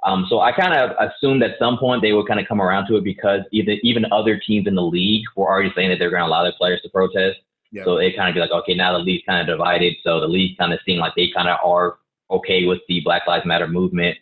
Um, 0.04 0.26
so 0.28 0.40
I 0.40 0.50
kind 0.50 0.74
of 0.74 0.96
assumed 0.98 1.44
at 1.44 1.58
some 1.60 1.78
point 1.78 2.02
they 2.02 2.12
would 2.12 2.26
kind 2.26 2.40
of 2.40 2.48
come 2.48 2.60
around 2.60 2.88
to 2.88 2.96
it 2.96 3.04
because 3.04 3.42
even 3.52 3.78
even 3.84 4.04
other 4.10 4.36
teams 4.36 4.66
in 4.66 4.74
the 4.74 4.82
league 4.82 5.24
were 5.36 5.46
already 5.46 5.72
saying 5.76 5.90
that 5.90 5.98
they're 6.00 6.10
going 6.10 6.22
to 6.22 6.26
allow 6.26 6.42
their 6.42 6.54
players 6.58 6.80
to 6.82 6.88
protest. 6.88 7.38
So 7.84 7.96
it 7.98 8.16
kind 8.16 8.28
of 8.28 8.34
be 8.34 8.40
like, 8.40 8.50
okay, 8.50 8.74
now 8.74 8.92
the 8.92 8.98
league's 8.98 9.24
kind 9.26 9.40
of 9.40 9.46
divided. 9.46 9.94
So 10.02 10.20
the 10.20 10.26
league 10.26 10.58
kind 10.58 10.72
of 10.72 10.80
seemed 10.84 10.98
like 10.98 11.14
they 11.14 11.30
kind 11.34 11.48
of 11.48 11.58
are 11.64 11.98
okay 12.30 12.66
with 12.66 12.80
the 12.88 13.00
Black 13.00 13.26
Lives 13.26 13.46
Matter 13.46 13.68
movement. 13.68 14.18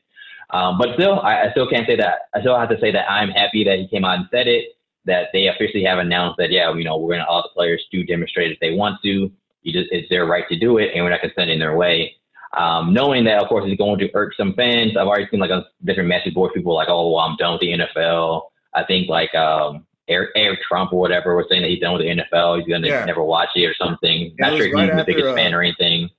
Um, 0.51 0.79
but 0.79 0.95
still, 0.95 1.21
I, 1.21 1.45
I 1.45 1.51
still 1.53 1.69
can't 1.69 1.87
say 1.87 1.97
that. 1.97 2.29
I 2.35 2.41
still 2.41 2.59
have 2.59 2.69
to 2.69 2.79
say 2.81 2.93
that 2.93 3.11
I'm 3.11 3.31
happy 3.31 3.65
that 3.65 3.79
he 3.79 3.89
came 3.89 4.05
out 4.05 4.19
and 4.19 4.29
said 4.31 4.49
it 4.49 4.77
that 5.07 5.29
they 5.33 5.49
officially 5.49 5.85
have 5.85 5.99
announced 5.99 6.37
that, 6.39 6.51
yeah, 6.51 6.73
you 6.75 6.85
know, 6.85 6.99
we're 6.99 7.15
going 7.15 7.21
to 7.21 7.31
allow 7.31 7.43
the 7.43 7.49
players 7.55 7.85
to 7.91 8.05
demonstrate 8.05 8.53
if 8.53 8.61
they 8.61 8.73
want 8.73 9.01
to. 9.03 9.31
You 9.63 9.73
just, 9.73 9.93
it's 9.93 10.09
their 10.09 10.27
right 10.27 10.45
to 10.49 10.59
do 10.59 10.79
it, 10.79 10.91
and 10.95 11.05
we're 11.05 11.11
not 11.11 11.21
going 11.21 11.31
to 11.31 11.35
send 11.35 11.51
in 11.51 11.59
their 11.59 11.77
way. 11.77 12.17
Um, 12.57 12.93
knowing 12.93 13.25
that, 13.25 13.43
of 13.43 13.49
course, 13.49 13.65
it's 13.67 13.79
going 13.79 13.99
to 13.99 14.11
irk 14.15 14.35
some 14.37 14.55
fans. 14.55 14.97
I've 14.97 15.07
already 15.07 15.29
seen 15.31 15.41
like 15.41 15.51
on 15.51 15.65
different 15.85 16.09
message 16.09 16.35
boards, 16.35 16.55
people 16.55 16.75
like, 16.75 16.89
oh, 16.89 17.13
well, 17.13 17.21
I'm 17.21 17.37
done 17.37 17.53
with 17.53 17.61
the 17.61 17.79
NFL. 17.79 18.43
I 18.75 18.85
think 18.85 19.09
like 19.09 19.35
um, 19.35 19.87
Eric, 20.09 20.31
Eric 20.35 20.61
Trump 20.67 20.93
or 20.93 20.99
whatever 20.99 21.37
was 21.37 21.47
saying 21.49 21.63
that 21.63 21.71
he's 21.71 21.81
done 21.81 21.93
with 21.93 22.03
the 22.03 22.09
NFL. 22.09 22.59
He's 22.59 22.69
going 22.69 22.83
to 22.83 22.89
yeah. 22.89 23.05
never 23.05 23.23
watch 23.23 23.51
it 23.55 23.65
or 23.65 23.75
something. 23.75 24.35
Not 24.39 24.57
sure 24.57 24.73
right 24.73 24.89
he's 24.89 24.97
the 24.97 25.05
biggest 25.05 25.27
uh, 25.27 25.35
fan 25.35 25.55
or 25.55 25.63
anything 25.63 26.11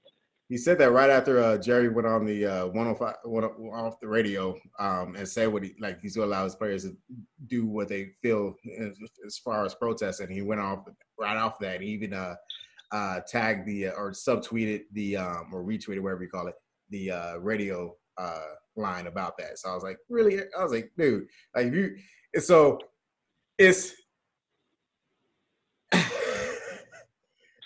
he 0.52 0.57
said 0.57 0.78
that 0.80 0.91
right 0.91 1.10
after 1.10 1.41
uh, 1.41 1.57
Jerry 1.57 1.88
went 1.88 2.06
on 2.06 2.26
the 2.26 2.45
uh, 2.45 2.65
105 2.68 3.15
went 3.23 3.45
off 3.73 4.02
the 4.02 4.07
radio 4.10 4.53
um, 4.80 5.15
and 5.15 5.26
said 5.26 5.48
what 5.48 5.64
he 5.64 5.73
like 5.80 6.02
he's 6.02 6.18
going 6.18 6.28
to 6.28 6.36
allow 6.36 6.44
his 6.44 6.56
players 6.56 6.84
to 6.84 6.94
do 7.48 7.65
what 7.65 7.88
they 7.88 8.10
feel 8.22 8.56
as, 8.78 8.91
as 9.26 9.38
far 9.38 9.64
as 9.65 9.73
protests 9.73 10.19
and 10.19 10.30
he 10.30 10.41
went 10.41 10.60
off 10.60 10.80
right 11.18 11.38
off 11.38 11.57
that. 11.60 11.80
He 11.80 11.88
even 11.88 12.14
uh, 12.14 12.36
uh, 12.91 13.22
tagged 13.26 13.65
the 13.65 13.88
uh, 13.88 13.91
or 13.91 14.11
subtweeted 14.11 14.82
the 14.91 15.15
um, 15.15 15.52
or 15.53 15.64
retweeted 15.64 16.02
whatever 16.02 16.23
you 16.23 16.30
call 16.30 16.48
it 16.48 16.56
the 16.90 17.11
uh, 17.11 17.38
radio 17.38 17.95
uh, 18.18 18.41
line 18.76 19.07
about 19.07 19.38
that. 19.38 19.57
So 19.57 19.69
I 19.69 19.73
was 19.73 19.84
like 19.84 19.99
really? 20.10 20.38
I 20.38 20.64
was 20.64 20.73
like 20.73 20.91
dude 20.98 21.28
like 21.56 21.72
you 21.72 21.95
so 22.41 22.78
it's 23.57 23.94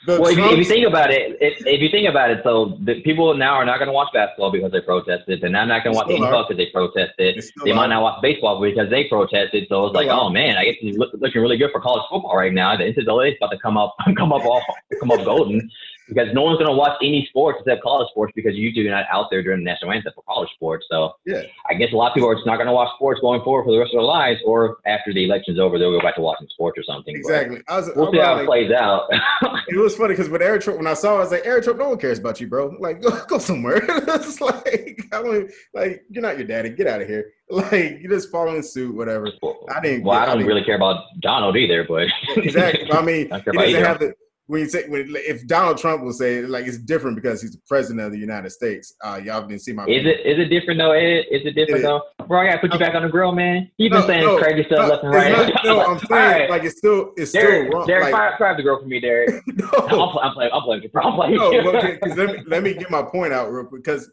well, 0.07 0.27
if 0.27 0.37
you, 0.37 0.45
if 0.45 0.57
you, 0.57 0.65
think 0.65 0.87
about 0.87 1.11
it, 1.11 1.37
if, 1.41 1.65
if, 1.65 1.81
you 1.81 1.89
think 1.89 2.07
about 2.07 2.31
it, 2.31 2.41
so 2.43 2.77
the 2.81 3.01
people 3.01 3.35
now 3.35 3.55
are 3.55 3.65
not 3.65 3.77
going 3.77 3.87
to 3.87 3.93
watch 3.93 4.13
basketball 4.13 4.51
because 4.51 4.71
they 4.71 4.81
protested. 4.81 5.41
They're 5.41 5.49
now 5.49 5.65
not 5.65 5.83
going 5.83 5.93
to 5.93 5.97
watch 5.97 6.07
NFL 6.07 6.47
because 6.47 6.57
they 6.57 6.69
protested. 6.71 7.43
They 7.63 7.73
might 7.73 7.87
not 7.87 8.01
watch 8.01 8.21
baseball 8.21 8.61
because 8.61 8.89
they 8.89 9.05
protested. 9.05 9.67
So 9.69 9.85
it's 9.85 9.95
like, 9.95 10.09
oh 10.09 10.29
man, 10.29 10.57
I 10.57 10.65
guess 10.65 10.75
it's 10.81 10.97
looking 10.97 11.41
really 11.41 11.57
good 11.57 11.71
for 11.71 11.81
college 11.81 12.03
football 12.09 12.35
right 12.35 12.53
now. 12.53 12.75
The 12.77 12.83
NCAA 12.83 13.31
is 13.31 13.37
about 13.39 13.51
to 13.51 13.59
come 13.59 13.77
up, 13.77 13.95
come 14.17 14.31
up 14.31 14.45
off, 14.45 14.63
come 14.99 15.11
up 15.11 15.23
golden 15.25 15.69
because 16.07 16.33
no 16.33 16.43
one's 16.43 16.57
going 16.57 16.69
to 16.69 16.75
watch 16.75 16.97
any 17.01 17.25
sports 17.29 17.59
except 17.61 17.81
college 17.81 18.07
sports 18.09 18.31
because 18.35 18.55
you 18.55 18.73
two 18.73 18.87
are 18.87 18.91
not 18.91 19.05
out 19.11 19.27
there 19.31 19.41
during 19.41 19.59
the 19.59 19.65
national 19.65 19.91
anthem 19.91 20.11
for 20.13 20.23
college 20.23 20.49
sports. 20.55 20.85
So 20.89 21.13
yeah, 21.25 21.43
I 21.69 21.73
guess 21.73 21.91
a 21.93 21.95
lot 21.95 22.09
of 22.09 22.13
people 22.13 22.29
are 22.29 22.35
just 22.35 22.45
not 22.45 22.57
going 22.57 22.67
to 22.67 22.73
watch 22.73 22.89
sports 22.95 23.19
going 23.21 23.41
forward 23.41 23.65
for 23.65 23.71
the 23.71 23.79
rest 23.79 23.89
of 23.89 23.97
their 23.97 24.03
lives, 24.03 24.39
or 24.45 24.77
after 24.85 25.13
the 25.13 25.25
election's 25.25 25.59
over, 25.59 25.79
they'll 25.79 25.91
go 25.91 26.01
back 26.01 26.15
to 26.15 26.21
watching 26.21 26.47
sports 26.49 26.77
or 26.77 26.83
something. 26.83 27.15
Exactly. 27.15 27.61
Was, 27.67 27.89
we'll 27.95 28.11
see 28.11 28.19
how 28.19 28.33
like, 28.33 28.43
it 28.43 28.47
plays 28.47 28.71
out. 28.71 29.07
it 29.67 29.77
was 29.77 29.95
funny 29.95 30.13
because 30.13 30.29
when 30.29 30.41
Eric 30.41 30.61
Trump, 30.61 30.77
when 30.77 30.87
I 30.87 30.93
saw, 30.93 31.15
it, 31.15 31.17
I 31.17 31.19
was 31.19 31.31
like, 31.31 31.45
Eric 31.45 31.63
Trump, 31.63 31.79
no 31.79 31.89
one 31.89 31.97
cares 31.97 32.19
about 32.19 32.39
you, 32.39 32.47
bro. 32.47 32.75
Like, 32.79 33.01
go, 33.01 33.25
go 33.27 33.39
somewhere. 33.39 33.81
it's 33.87 34.41
like, 34.41 35.01
I 35.11 35.21
don't 35.21 35.51
like, 35.73 36.03
you're 36.09 36.21
not 36.21 36.37
your 36.37 36.47
daddy. 36.47 36.69
Get 36.69 36.87
out 36.87 37.01
of 37.01 37.07
here. 37.07 37.31
Like, 37.49 37.99
you're 38.01 38.11
just 38.11 38.31
following 38.31 38.63
suit, 38.63 38.95
whatever. 38.95 39.31
I 39.69 39.79
didn't. 39.79 40.03
Well, 40.03 40.17
I 40.17 40.25
don't 40.25 40.41
I 40.41 40.45
really 40.45 40.63
care 40.63 40.75
about 40.75 41.03
Donald 41.21 41.55
either, 41.55 41.85
but 41.87 42.07
exactly. 42.37 42.91
I 42.91 43.01
mean, 43.01 43.29
he 43.29 43.51
doesn't 43.51 43.83
have 43.83 43.99
the 43.99 44.15
when 44.47 44.61
you 44.61 44.69
say 44.69 44.87
when, 44.87 45.07
if 45.15 45.47
Donald 45.47 45.77
Trump 45.77 46.03
will 46.03 46.13
say 46.13 46.43
like 46.43 46.67
it's 46.67 46.77
different 46.77 47.15
because 47.15 47.41
he's 47.41 47.51
the 47.53 47.61
president 47.67 48.05
of 48.05 48.11
the 48.11 48.17
United 48.17 48.51
States. 48.51 48.93
Uh, 49.03 49.19
y'all 49.23 49.41
didn't 49.41 49.61
see 49.61 49.73
my. 49.73 49.83
Is 49.85 50.05
it 50.05 50.25
is 50.25 50.39
it 50.39 50.49
different 50.49 50.79
though? 50.79 50.91
Ed? 50.91 51.25
Is 51.31 51.41
it 51.45 51.55
different 51.55 51.83
it 51.83 51.87
though? 51.87 52.01
Bro, 52.27 52.41
I 52.41 52.45
gotta 52.47 52.59
put 52.59 52.73
you 52.73 52.79
back 52.79 52.93
on 52.93 53.03
the 53.03 53.09
grill, 53.09 53.31
man. 53.31 53.69
You've 53.77 53.91
been 53.91 54.01
no, 54.01 54.07
saying 54.07 54.23
no, 54.23 54.37
crazy 54.37 54.63
stuff 54.65 54.79
no, 54.79 54.87
left 54.87 55.03
and 55.03 55.13
right. 55.13 55.31
Not, 55.31 55.65
no, 55.65 55.85
I'm 55.85 55.99
saying 56.07 56.09
right. 56.11 56.49
like 56.49 56.63
it's 56.63 56.77
still 56.77 57.11
it's 57.17 57.31
Derek, 57.31 57.67
still 57.67 57.79
wrong. 57.79 57.87
Derek, 57.87 58.03
like, 58.03 58.13
fire, 58.13 58.35
fire 58.37 58.55
the 58.55 58.63
grill 58.63 58.79
for 58.79 58.87
me, 58.87 58.99
Derek. 58.99 59.41
no, 59.47 59.67
I'm, 59.67 60.17
I'm 60.19 60.33
playing. 60.33 60.51
I'm 60.53 60.61
playing. 60.61 60.89
I'm 60.95 61.15
playing. 61.15 61.35
No, 61.35 61.51
okay, 61.77 61.97
let 62.15 62.29
me 62.29 62.43
let 62.47 62.63
me 62.63 62.73
get 62.75 62.91
my 62.91 63.01
point 63.01 63.33
out 63.33 63.51
real 63.51 63.65
quick 63.65 63.83
because 63.83 64.11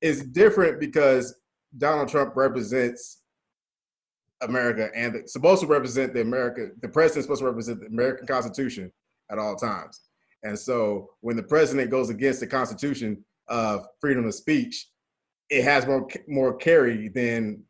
it's 0.00 0.22
different 0.22 0.80
because 0.80 1.34
Donald 1.76 2.08
Trump 2.08 2.34
represents 2.36 3.20
America 4.40 4.90
and 4.94 5.14
the, 5.14 5.28
supposed 5.28 5.60
to 5.60 5.66
represent 5.66 6.14
the 6.14 6.22
America. 6.22 6.70
The 6.80 6.88
president's 6.88 7.26
supposed 7.26 7.40
to 7.40 7.46
represent 7.46 7.80
the 7.80 7.86
American 7.86 8.26
Constitution 8.26 8.90
at 9.30 9.38
all 9.38 9.56
times. 9.56 10.00
And 10.42 10.58
so 10.58 11.10
when 11.20 11.36
the 11.36 11.42
president 11.42 11.90
goes 11.90 12.10
against 12.10 12.40
the 12.40 12.46
Constitution 12.46 13.24
of 13.48 13.86
freedom 14.00 14.26
of 14.26 14.34
speech, 14.34 14.88
it 15.50 15.64
has 15.64 15.86
more 15.86 16.08
more 16.28 16.54
carry 16.56 17.08
than 17.08 17.62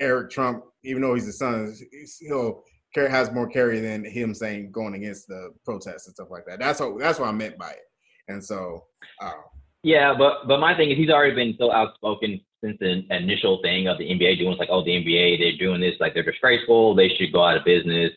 Eric 0.00 0.30
Trump, 0.30 0.64
even 0.84 1.02
though 1.02 1.14
he's 1.14 1.26
the 1.26 1.32
son. 1.32 1.74
He'll 2.20 2.62
has 2.96 3.32
more 3.32 3.48
carry 3.48 3.80
than 3.80 4.04
him 4.04 4.34
saying 4.34 4.72
going 4.72 4.94
against 4.94 5.28
the 5.28 5.50
protests 5.64 6.06
and 6.06 6.14
stuff 6.14 6.28
like 6.30 6.44
that. 6.46 6.58
That's 6.58 6.80
what 6.80 6.98
that's 6.98 7.18
what 7.18 7.28
I 7.28 7.32
meant 7.32 7.58
by 7.58 7.70
it. 7.70 7.84
And 8.28 8.44
so, 8.44 8.84
uh, 9.20 9.32
yeah, 9.82 10.14
but 10.16 10.46
but 10.46 10.58
my 10.58 10.76
thing 10.76 10.90
is 10.90 10.98
he's 10.98 11.10
already 11.10 11.34
been 11.34 11.54
so 11.58 11.72
outspoken 11.72 12.40
since 12.62 12.76
the 12.80 13.02
initial 13.10 13.60
thing 13.62 13.88
of 13.88 13.98
the 13.98 14.04
NBA 14.04 14.38
doing 14.38 14.52
it's 14.52 14.58
like, 14.58 14.68
oh, 14.70 14.84
the 14.84 14.90
NBA 14.90 15.38
they're 15.38 15.56
doing 15.56 15.80
this 15.80 15.94
like 16.00 16.14
they're 16.14 16.22
disgraceful. 16.22 16.94
They 16.94 17.08
should 17.08 17.32
go 17.32 17.44
out 17.44 17.56
of 17.56 17.64
business. 17.64 18.10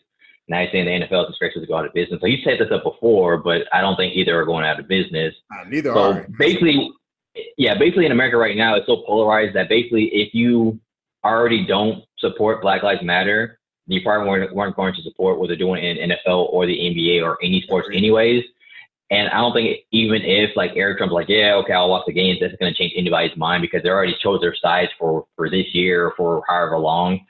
Now 0.48 0.60
he's 0.60 0.70
saying 0.72 0.84
the 0.84 1.06
NFL 1.06 1.24
is 1.24 1.30
expected 1.30 1.60
to 1.60 1.66
go 1.66 1.76
out 1.76 1.86
of 1.86 1.94
business. 1.94 2.20
So 2.20 2.26
he 2.26 2.42
said 2.44 2.58
this 2.58 2.70
up 2.70 2.82
before, 2.82 3.38
but 3.38 3.62
I 3.72 3.80
don't 3.80 3.96
think 3.96 4.14
either 4.14 4.38
are 4.38 4.44
going 4.44 4.64
out 4.64 4.78
of 4.78 4.88
business. 4.88 5.34
Uh, 5.50 5.64
neither 5.68 5.92
so 5.92 6.12
are. 6.12 6.26
basically, 6.38 6.90
yeah, 7.56 7.78
basically 7.78 8.06
in 8.06 8.12
America 8.12 8.36
right 8.36 8.56
now, 8.56 8.74
it's 8.74 8.86
so 8.86 9.02
polarized 9.06 9.56
that 9.56 9.68
basically 9.68 10.06
if 10.12 10.34
you 10.34 10.78
already 11.24 11.66
don't 11.66 12.04
support 12.18 12.60
Black 12.60 12.82
Lives 12.82 13.02
Matter, 13.02 13.58
you 13.86 14.00
probably 14.02 14.28
weren't, 14.28 14.54
weren't 14.54 14.76
going 14.76 14.94
to 14.94 15.02
support 15.02 15.38
what 15.38 15.48
they're 15.48 15.56
doing 15.56 15.82
in 15.82 16.10
NFL 16.10 16.52
or 16.52 16.66
the 16.66 16.78
NBA 16.78 17.22
or 17.22 17.38
any 17.42 17.62
sports 17.62 17.88
anyways. 17.92 18.44
And 19.10 19.28
I 19.28 19.38
don't 19.38 19.52
think 19.52 19.80
even 19.92 20.22
if 20.22 20.56
like 20.56 20.72
Eric 20.76 20.98
Trump's 20.98 21.12
like, 21.12 21.28
yeah, 21.28 21.54
okay, 21.56 21.72
I'll 21.72 21.90
watch 21.90 22.04
the 22.06 22.12
games, 22.12 22.38
that's 22.40 22.54
going 22.56 22.72
to 22.72 22.78
change 22.78 22.92
anybody's 22.96 23.36
mind 23.36 23.62
because 23.62 23.82
they 23.82 23.90
already 23.90 24.16
chose 24.22 24.40
their 24.40 24.56
sides 24.56 24.90
for 24.98 25.26
for 25.36 25.50
this 25.50 25.66
year 25.74 26.06
or 26.06 26.14
for 26.16 26.42
however 26.48 26.78
long. 26.78 27.20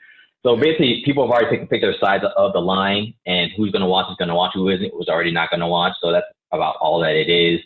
So 0.45 0.55
basically, 0.55 1.01
people 1.03 1.25
have 1.25 1.31
already 1.31 1.57
picked, 1.57 1.71
picked 1.71 1.81
their 1.81 1.97
sides 1.99 2.23
of 2.37 2.53
the 2.53 2.59
line, 2.59 3.15
and 3.25 3.51
who's 3.57 3.71
going 3.71 3.81
to 3.81 3.87
watch 3.87 4.11
is 4.11 4.17
going 4.17 4.29
to 4.29 4.35
watch. 4.35 4.51
Who 4.53 4.69
isn't 4.69 4.93
was 4.93 5.09
already 5.09 5.31
not 5.31 5.49
going 5.49 5.61
to 5.61 5.67
watch. 5.67 5.93
So 5.99 6.11
that's 6.11 6.27
about 6.51 6.75
all 6.79 6.99
that 6.99 7.15
it 7.15 7.31
is. 7.31 7.59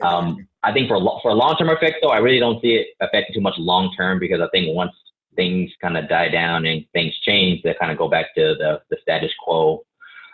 Um, 0.00 0.48
I 0.62 0.72
think 0.72 0.88
for 0.88 0.98
for 1.20 1.30
a 1.30 1.34
long 1.34 1.56
term 1.58 1.68
effects, 1.68 1.98
though, 2.00 2.08
I 2.08 2.18
really 2.18 2.38
don't 2.38 2.58
see 2.62 2.76
it 2.76 2.86
affecting 3.02 3.34
too 3.34 3.42
much 3.42 3.56
long 3.58 3.92
term 3.94 4.18
because 4.18 4.40
I 4.40 4.48
think 4.48 4.74
once 4.74 4.92
things 5.36 5.70
kind 5.82 5.98
of 5.98 6.08
die 6.08 6.30
down 6.30 6.64
and 6.64 6.86
things 6.94 7.14
change, 7.18 7.62
they 7.62 7.74
kind 7.78 7.92
of 7.92 7.98
go 7.98 8.08
back 8.08 8.34
to 8.36 8.54
the 8.58 8.80
the 8.88 8.96
status 9.02 9.32
quo. 9.44 9.84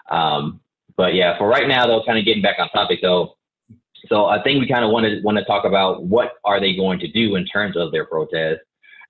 Um, 0.08 0.60
but 0.96 1.14
yeah, 1.14 1.36
for 1.36 1.48
right 1.48 1.66
now, 1.66 1.84
though, 1.84 2.04
kind 2.06 2.16
of 2.16 2.24
getting 2.24 2.42
back 2.42 2.60
on 2.60 2.68
topic 2.68 3.00
though. 3.02 3.34
So 4.06 4.26
I 4.26 4.40
think 4.44 4.60
we 4.60 4.68
kind 4.68 4.84
of 4.84 4.92
want 4.92 5.04
to 5.06 5.20
want 5.22 5.36
to 5.38 5.44
talk 5.44 5.64
about 5.64 6.04
what 6.04 6.34
are 6.44 6.60
they 6.60 6.76
going 6.76 7.00
to 7.00 7.08
do 7.08 7.34
in 7.34 7.44
terms 7.44 7.76
of 7.76 7.90
their 7.90 8.04
protest. 8.04 8.60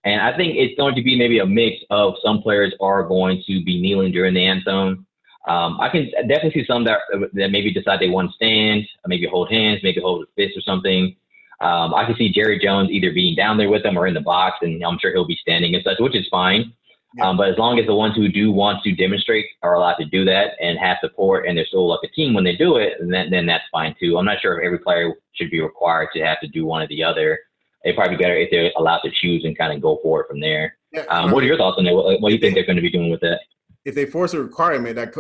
And 0.05 0.21
I 0.21 0.37
think 0.37 0.55
it's 0.57 0.79
going 0.79 0.95
to 0.95 1.03
be 1.03 1.19
maybe 1.19 1.41
a 1.41 1.47
mix 1.47 1.77
of 1.91 2.15
some 2.25 2.41
players 2.41 2.73
are 2.81 3.03
going 3.03 3.43
to 3.47 3.65
be 3.65 3.81
kneeling 3.81 4.13
during 4.13 4.35
the 4.35 4.47
anthem. 4.47 5.07
Um, 5.47 5.81
I 5.81 5.89
can 5.89 6.11
definitely 6.29 6.63
see 6.63 6.67
some 6.67 6.85
that 6.85 7.01
that 7.33 7.51
maybe 7.51 7.73
decide 7.73 8.01
they 8.01 8.11
want 8.11 8.31
to 8.31 8.35
stand, 8.35 8.87
maybe 9.07 9.27
hold 9.27 9.51
hands, 9.51 9.81
maybe 9.83 10.01
hold 10.01 10.25
a 10.25 10.27
fist 10.37 10.57
or 10.57 10.61
something. 10.61 11.17
Um, 11.61 11.95
I 11.95 12.05
can 12.05 12.15
see 12.17 12.33
Jerry 12.33 12.59
Jones 12.59 12.91
either 12.91 13.13
being 13.13 13.35
down 13.35 13.57
there 13.57 13.71
with 13.71 13.83
them 13.83 13.97
or 13.97 14.07
in 14.07 14.15
the 14.15 14.21
box, 14.21 14.59
and 14.61 14.85
I'm 14.85 14.99
sure 15.01 15.11
he'll 15.13 15.27
be 15.27 15.39
standing 15.41 15.75
and 15.75 15.83
such, 15.83 15.99
which 15.99 16.15
is 16.15 16.27
fine. 16.31 16.73
Um, 17.23 17.37
but 17.37 17.49
as 17.49 17.59
long 17.59 17.79
as 17.79 17.87
the 17.87 17.95
ones 17.95 18.15
who 18.15 18.29
do 18.29 18.53
want 18.53 18.85
to 18.85 18.95
demonstrate 18.95 19.47
are 19.63 19.75
allowed 19.75 19.97
to 19.97 20.05
do 20.05 20.25
that 20.27 20.53
and 20.61 20.79
have 20.79 20.99
support, 21.01 21.47
and 21.47 21.57
they're 21.57 21.67
still 21.67 21.89
like 21.89 22.01
a 22.05 22.09
team 22.09 22.35
when 22.35 22.45
they 22.45 22.55
do 22.55 22.77
it, 22.77 22.95
then 23.01 23.31
then 23.31 23.47
that's 23.47 23.65
fine 23.73 23.95
too. 23.99 24.19
I'm 24.19 24.27
not 24.27 24.41
sure 24.41 24.61
if 24.61 24.65
every 24.65 24.79
player 24.79 25.15
should 25.33 25.51
be 25.51 25.61
required 25.61 26.11
to 26.15 26.21
have 26.21 26.41
to 26.41 26.49
do 26.49 26.67
one 26.67 26.83
or 26.83 26.89
the 26.89 27.03
other 27.03 27.39
it'd 27.85 27.97
probably 27.97 28.17
be 28.17 28.23
better 28.23 28.37
if 28.37 28.51
they're 28.51 28.73
allowed 28.77 29.01
to 29.01 29.11
choose 29.11 29.45
and 29.45 29.57
kind 29.57 29.73
of 29.73 29.81
go 29.81 29.99
for 30.03 30.23
it 30.23 30.29
from 30.29 30.41
there. 30.41 30.77
Yeah, 30.93 31.03
um, 31.03 31.31
what 31.31 31.45
are 31.45 31.47
your 31.47 31.57
thoughts 31.57 31.77
on 31.79 31.85
that? 31.85 31.95
What, 31.95 32.21
what 32.21 32.29
do 32.29 32.35
you 32.35 32.41
think 32.41 32.55
they're 32.55 32.67
going 32.67 32.77
to 32.77 32.83
be 32.83 32.91
doing 32.91 33.11
with 33.11 33.21
that? 33.21 33.41
If 33.85 33.95
they 33.95 34.07
force 34.07 34.35
a 34.35 34.43
requirement, 34.43 34.97
that 34.97 35.15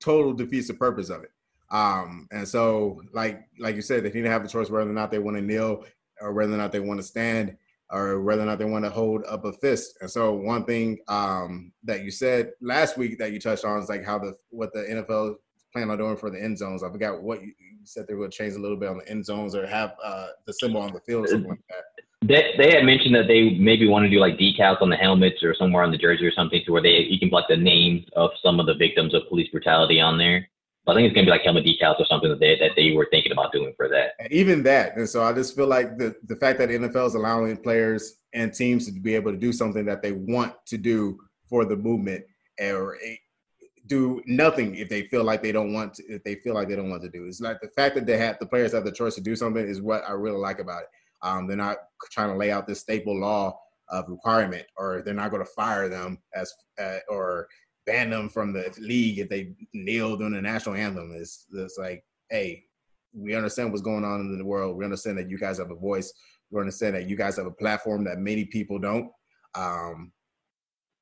total 0.00 0.32
defeats 0.32 0.68
the 0.68 0.74
purpose 0.74 1.10
of 1.10 1.22
it. 1.22 1.30
Um, 1.70 2.28
and 2.30 2.46
so, 2.46 3.00
like 3.12 3.48
like 3.58 3.76
you 3.76 3.82
said, 3.82 4.04
they 4.04 4.10
need 4.10 4.22
to 4.22 4.30
have 4.30 4.44
a 4.44 4.48
choice 4.48 4.68
whether 4.68 4.88
or 4.88 4.92
not 4.92 5.10
they 5.10 5.18
want 5.18 5.36
to 5.36 5.42
kneel 5.42 5.84
or 6.20 6.32
whether 6.32 6.52
or 6.52 6.58
not 6.58 6.70
they 6.72 6.80
want 6.80 7.00
to 7.00 7.06
stand 7.06 7.56
or 7.90 8.20
whether 8.20 8.42
or 8.42 8.46
not 8.46 8.58
they 8.58 8.64
want 8.64 8.84
to 8.84 8.90
hold 8.90 9.24
up 9.28 9.44
a 9.44 9.52
fist. 9.54 9.96
And 10.00 10.10
so, 10.10 10.32
one 10.32 10.64
thing 10.64 10.98
um, 11.08 11.72
that 11.84 12.04
you 12.04 12.10
said 12.10 12.52
last 12.60 12.98
week 12.98 13.18
that 13.18 13.32
you 13.32 13.40
touched 13.40 13.64
on 13.64 13.80
is 13.82 13.88
like 13.88 14.04
how 14.04 14.18
the 14.18 14.36
what 14.50 14.72
the 14.74 14.80
NFL 14.80 15.36
plan 15.72 15.90
on 15.90 15.98
doing 15.98 16.16
for 16.16 16.30
the 16.30 16.42
end 16.42 16.58
zones. 16.58 16.82
I 16.82 16.90
forgot 16.90 17.22
what 17.22 17.40
you, 17.40 17.52
you 17.58 17.78
said 17.84 18.06
they 18.06 18.14
were 18.14 18.20
going 18.20 18.30
to 18.30 18.36
change 18.36 18.54
a 18.54 18.58
little 18.58 18.76
bit 18.76 18.90
on 18.90 18.98
the 18.98 19.08
end 19.08 19.24
zones 19.24 19.54
or 19.54 19.66
have 19.66 19.94
uh, 20.04 20.28
the 20.46 20.52
symbol 20.52 20.82
on 20.82 20.92
the 20.92 21.00
field 21.00 21.24
or 21.24 21.28
something 21.28 21.50
like 21.50 21.60
that. 21.70 21.84
They, 22.22 22.54
they 22.56 22.70
had 22.70 22.84
mentioned 22.84 23.14
that 23.16 23.26
they 23.26 23.50
maybe 23.50 23.88
want 23.88 24.04
to 24.04 24.10
do 24.10 24.20
like 24.20 24.38
decals 24.38 24.80
on 24.80 24.90
the 24.90 24.96
helmets 24.96 25.42
or 25.42 25.54
somewhere 25.54 25.82
on 25.82 25.90
the 25.90 25.98
jersey 25.98 26.24
or 26.24 26.32
something 26.32 26.62
to 26.64 26.72
where 26.72 26.82
they 26.82 27.06
you 27.10 27.18
can 27.18 27.30
put 27.30 27.36
like 27.36 27.48
the 27.48 27.56
names 27.56 28.06
of 28.14 28.30
some 28.42 28.60
of 28.60 28.66
the 28.66 28.74
victims 28.74 29.12
of 29.12 29.28
police 29.28 29.48
brutality 29.50 30.00
on 30.00 30.18
there. 30.18 30.48
But 30.84 30.92
I 30.92 30.94
think 30.96 31.06
it's 31.06 31.14
gonna 31.14 31.26
be 31.26 31.30
like 31.30 31.42
helmet 31.42 31.64
decals 31.64 31.98
or 31.98 32.06
something 32.06 32.30
that 32.30 32.38
they 32.38 32.56
that 32.58 32.72
they 32.76 32.92
were 32.92 33.08
thinking 33.10 33.32
about 33.32 33.52
doing 33.52 33.72
for 33.76 33.88
that. 33.88 34.12
And 34.20 34.32
even 34.32 34.62
that, 34.64 34.96
and 34.96 35.08
so 35.08 35.22
I 35.22 35.32
just 35.32 35.56
feel 35.56 35.66
like 35.66 35.98
the 35.98 36.14
the 36.24 36.36
fact 36.36 36.58
that 36.58 36.68
the 36.68 36.78
NFL 36.78 37.08
is 37.08 37.14
allowing 37.14 37.56
players 37.56 38.18
and 38.32 38.54
teams 38.54 38.86
to 38.86 38.92
be 38.92 39.14
able 39.14 39.32
to 39.32 39.38
do 39.38 39.52
something 39.52 39.84
that 39.86 40.02
they 40.02 40.12
want 40.12 40.54
to 40.66 40.78
do 40.78 41.18
for 41.48 41.64
the 41.64 41.76
movement 41.76 42.24
or 42.60 42.98
eh, 43.04 43.16
do 43.86 44.22
nothing 44.26 44.74
if 44.76 44.88
they 44.88 45.02
feel 45.08 45.24
like 45.24 45.42
they 45.42 45.52
don't 45.52 45.72
want 45.72 45.94
to 45.94 46.04
if 46.04 46.22
they 46.24 46.36
feel 46.36 46.54
like 46.54 46.68
they 46.68 46.76
don't 46.76 46.90
want 46.90 47.02
to 47.02 47.10
do. 47.10 47.26
It's 47.26 47.40
like 47.40 47.60
the 47.60 47.68
fact 47.68 47.94
that 47.96 48.06
they 48.06 48.16
have 48.18 48.38
the 48.38 48.46
players 48.46 48.72
have 48.72 48.84
the 48.84 48.92
choice 48.92 49.16
to 49.16 49.20
do 49.20 49.34
something 49.34 49.66
is 49.66 49.80
what 49.80 50.02
I 50.08 50.12
really 50.12 50.38
like 50.38 50.60
about 50.60 50.82
it. 50.82 50.88
Um, 51.22 51.46
they're 51.46 51.56
not 51.56 51.76
trying 52.10 52.30
to 52.30 52.36
lay 52.36 52.50
out 52.50 52.66
this 52.66 52.80
staple 52.80 53.18
law 53.18 53.58
of 53.88 54.08
requirement, 54.08 54.66
or 54.76 55.02
they're 55.02 55.14
not 55.14 55.30
going 55.30 55.44
to 55.44 55.50
fire 55.52 55.88
them 55.88 56.18
as 56.34 56.52
uh, 56.80 56.98
or 57.08 57.48
ban 57.86 58.10
them 58.10 58.28
from 58.28 58.52
the 58.52 58.72
league 58.78 59.18
if 59.18 59.28
they 59.28 59.54
kneel 59.74 60.16
during 60.16 60.34
the 60.34 60.42
national 60.42 60.74
anthem. 60.74 61.12
It's, 61.14 61.46
it's 61.52 61.78
like, 61.78 62.04
hey, 62.30 62.64
we 63.12 63.34
understand 63.34 63.70
what's 63.70 63.82
going 63.82 64.04
on 64.04 64.20
in 64.20 64.38
the 64.38 64.44
world. 64.44 64.76
We 64.76 64.84
understand 64.84 65.18
that 65.18 65.28
you 65.28 65.38
guys 65.38 65.58
have 65.58 65.70
a 65.70 65.76
voice. 65.76 66.12
We 66.50 66.60
understand 66.60 66.94
that 66.94 67.08
you 67.08 67.16
guys 67.16 67.36
have 67.36 67.46
a 67.46 67.50
platform 67.50 68.04
that 68.04 68.18
many 68.18 68.44
people 68.44 68.78
don't. 68.78 69.10
Um, 69.54 70.12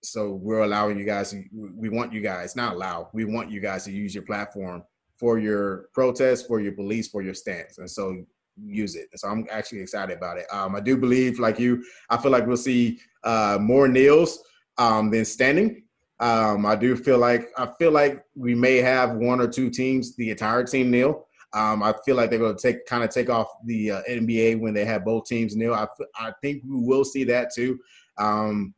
so 0.03 0.33
we're 0.33 0.63
allowing 0.63 0.99
you 0.99 1.05
guys. 1.05 1.35
We 1.53 1.89
want 1.89 2.13
you 2.13 2.21
guys 2.21 2.57
not 2.57 2.75
allow. 2.75 3.11
We 3.13 3.25
want 3.25 3.51
you 3.51 3.61
guys 3.61 3.85
to 3.85 3.93
use 3.93 4.15
your 4.15 4.25
platform 4.25 4.83
for 5.19 5.39
your 5.39 5.89
protest, 5.93 6.49
for 6.49 6.61
your 6.61 6.73
beliefs, 6.73 7.09
for 7.09 7.23
your 7.23 7.35
stance. 7.35 7.79
And 7.79 7.91
so 7.91 8.25
use 8.65 8.97
it. 8.97 9.09
So 9.16 9.28
I'm 9.28 9.47
actually 9.51 9.81
excited 9.81 10.16
about 10.16 10.39
it. 10.39 10.47
Um, 10.53 10.74
I 10.74 10.81
do 10.81 10.97
believe, 10.97 11.39
like 11.39 11.59
you, 11.59 11.85
I 12.09 12.16
feel 12.16 12.31
like 12.31 12.47
we'll 12.47 12.57
see 12.57 12.99
uh, 13.24 13.59
more 13.61 13.89
kneels 13.89 14.43
um, 14.78 15.11
than 15.11 15.24
standing. 15.24 15.85
Um, 16.20 16.66
I 16.66 16.77
do 16.77 16.97
feel 16.97 17.19
like 17.19 17.49
I 17.57 17.66
feel 17.78 17.93
like 17.93 18.23
we 18.35 18.55
may 18.55 18.77
have 18.77 19.16
one 19.16 19.41
or 19.41 19.49
two 19.49 19.70
teams, 19.70 20.15
the 20.16 20.31
entire 20.31 20.65
team 20.65 20.91
kneel. 20.91 21.27
Um, 21.53 21.82
I 21.82 21.95
feel 22.05 22.15
like 22.15 22.31
they're 22.31 22.39
going 22.39 22.57
to 22.57 22.62
take 22.62 22.87
kind 22.87 23.03
of 23.03 23.11
take 23.11 23.31
off 23.31 23.49
the 23.65 23.91
uh, 23.91 24.03
NBA 24.09 24.61
when 24.61 24.74
they 24.74 24.85
have 24.85 25.05
both 25.05 25.24
teams 25.24 25.57
kneel. 25.57 25.74
I, 25.74 25.87
I 26.16 26.32
think 26.43 26.62
we 26.69 26.77
will 26.77 27.05
see 27.05 27.24
that 27.24 27.53
too. 27.53 27.78
Um, 28.19 28.74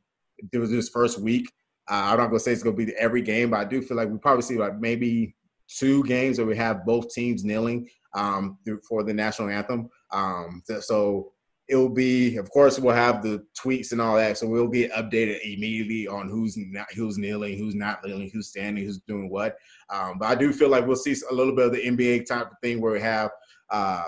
there 0.51 0.61
was 0.61 0.71
this 0.71 0.89
first 0.89 1.19
week. 1.21 1.53
Uh, 1.91 2.13
I'm 2.13 2.19
not 2.19 2.27
going 2.29 2.39
to 2.39 2.41
say 2.41 2.53
it's 2.53 2.63
going 2.63 2.77
to 2.77 2.87
be 2.87 2.93
every 2.97 3.23
game, 3.23 3.51
but 3.51 3.61
I 3.61 3.65
do 3.65 3.83
feel 3.83 3.97
like 3.97 4.09
we 4.09 4.19
probably 4.19 4.43
see 4.43 4.57
like 4.57 4.79
maybe 4.79 5.35
two 5.79 6.03
games 6.05 6.39
where 6.39 6.47
we 6.47 6.57
have 6.57 6.85
both 6.85 7.13
teams 7.13 7.45
kneeling 7.45 7.89
um, 8.15 8.59
for 8.89 9.03
the 9.03 9.13
national 9.13 9.49
anthem. 9.49 9.89
Um, 10.11 10.63
so 10.81 11.33
it 11.69 11.77
will 11.77 11.89
be, 11.89 12.37
of 12.37 12.51
course, 12.51 12.79
we'll 12.79 12.95
have 12.95 13.23
the 13.23 13.45
tweets 13.59 13.93
and 13.93 14.01
all 14.01 14.17
that. 14.17 14.37
So 14.37 14.47
we'll 14.47 14.69
get 14.69 14.93
updated 14.93 15.41
immediately 15.43 16.07
on 16.07 16.29
who's 16.29 16.57
not, 16.57 16.93
who's 16.95 17.19
kneeling, 17.19 17.57
who's 17.57 17.75
not 17.75 18.05
kneeling, 18.05 18.31
who's 18.33 18.49
standing, 18.49 18.85
who's 18.85 18.99
doing 18.99 19.31
what. 19.31 19.57
Um, 19.89 20.19
but 20.19 20.27
I 20.27 20.35
do 20.35 20.53
feel 20.53 20.69
like 20.69 20.87
we'll 20.87 20.97
see 20.97 21.17
a 21.31 21.35
little 21.35 21.55
bit 21.55 21.67
of 21.67 21.73
the 21.73 21.87
NBA 21.87 22.27
type 22.27 22.51
of 22.51 22.59
thing 22.63 22.81
where 22.81 22.93
we 22.93 23.01
have 23.01 23.31
uh, 23.71 24.05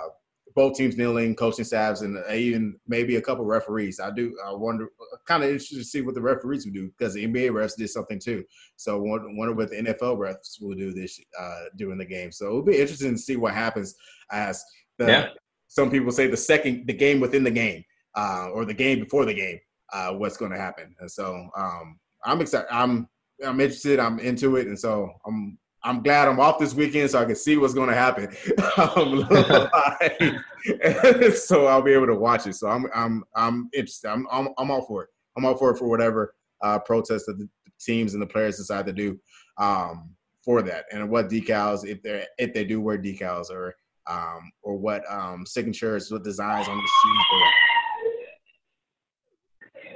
both 0.54 0.76
teams 0.76 0.96
kneeling, 0.96 1.34
coaching 1.34 1.64
staffs, 1.64 2.02
and 2.02 2.16
even 2.32 2.78
maybe 2.86 3.16
a 3.16 3.22
couple 3.22 3.44
referees. 3.44 3.98
I 3.98 4.10
do. 4.10 4.36
I 4.46 4.52
wonder, 4.52 4.88
kind 5.26 5.42
of 5.42 5.48
interested 5.48 5.78
to 5.78 5.84
see 5.84 6.00
what 6.00 6.14
the 6.14 6.20
referees 6.20 6.64
will 6.64 6.72
do 6.72 6.90
because 6.96 7.14
the 7.14 7.26
NBA 7.26 7.50
refs 7.50 7.76
did 7.76 7.90
something 7.90 8.20
too. 8.20 8.44
So 8.76 9.00
wonder 9.00 9.52
what 9.52 9.70
the 9.70 9.76
NFL 9.76 10.18
refs 10.18 10.60
will 10.60 10.76
do 10.76 10.92
this 10.92 11.20
uh, 11.38 11.64
during 11.76 11.98
the 11.98 12.04
game. 12.04 12.30
So 12.30 12.46
it'll 12.46 12.62
be 12.62 12.78
interesting 12.78 13.12
to 13.12 13.18
see 13.18 13.36
what 13.36 13.52
happens 13.52 13.96
as 14.30 14.64
the, 14.98 15.06
yeah. 15.06 15.28
some 15.66 15.90
people 15.90 16.12
say 16.12 16.28
the 16.28 16.36
second, 16.36 16.86
the 16.86 16.92
game 16.92 17.18
within 17.18 17.42
the 17.42 17.50
game, 17.50 17.82
uh, 18.14 18.50
or 18.52 18.64
the 18.64 18.74
game 18.74 19.00
before 19.00 19.24
the 19.24 19.34
game. 19.34 19.58
Uh, 19.92 20.12
what's 20.12 20.36
going 20.36 20.52
to 20.52 20.58
happen? 20.58 20.94
And 21.00 21.10
so 21.10 21.48
um, 21.56 21.98
I'm 22.24 22.40
excited. 22.40 22.68
I'm 22.70 23.08
I'm 23.44 23.60
interested. 23.60 23.98
I'm 23.98 24.18
into 24.20 24.56
it, 24.56 24.68
and 24.68 24.78
so 24.78 25.10
I'm 25.26 25.58
I'm 25.84 26.02
glad 26.02 26.28
I'm 26.28 26.40
off 26.40 26.58
this 26.58 26.74
weekend 26.74 27.10
so 27.10 27.20
I 27.20 27.26
can 27.26 27.36
see 27.36 27.58
what's 27.58 27.74
going 27.74 27.90
to 27.90 27.94
happen. 27.94 28.28
so 31.34 31.66
I'll 31.66 31.82
be 31.82 31.92
able 31.92 32.06
to 32.06 32.14
watch 32.14 32.46
it. 32.46 32.54
So 32.54 32.68
I'm 32.68 32.86
I'm 32.94 33.22
I'm 33.36 33.68
interested. 33.74 34.08
I'm 34.08 34.26
I'm, 34.32 34.48
I'm 34.58 34.70
all 34.70 34.86
for 34.86 35.02
it. 35.04 35.10
I'm 35.36 35.44
all 35.44 35.56
for 35.56 35.70
it 35.70 35.78
for 35.78 35.88
whatever 35.88 36.34
uh, 36.62 36.78
protest 36.78 37.26
that 37.26 37.38
the 37.38 37.48
teams 37.78 38.14
and 38.14 38.22
the 38.22 38.26
players 38.26 38.56
decide 38.56 38.86
to 38.86 38.92
do 38.92 39.18
um, 39.58 40.10
for 40.42 40.62
that, 40.62 40.86
and 40.90 41.10
what 41.10 41.28
decals 41.28 41.86
if 41.86 42.02
they 42.02 42.24
if 42.38 42.54
they 42.54 42.64
do 42.64 42.80
wear 42.80 42.96
decals 42.96 43.50
or 43.50 43.76
um, 44.06 44.50
or 44.62 44.76
what 44.76 45.02
um, 45.10 45.44
signatures, 45.44 46.10
what 46.10 46.24
designs 46.24 46.66
on 46.66 46.76
the 46.76 46.82
shoes. 46.82 47.24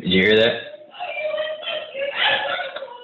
Did 0.00 0.10
you 0.10 0.22
hear 0.22 0.36
that? 0.36 0.62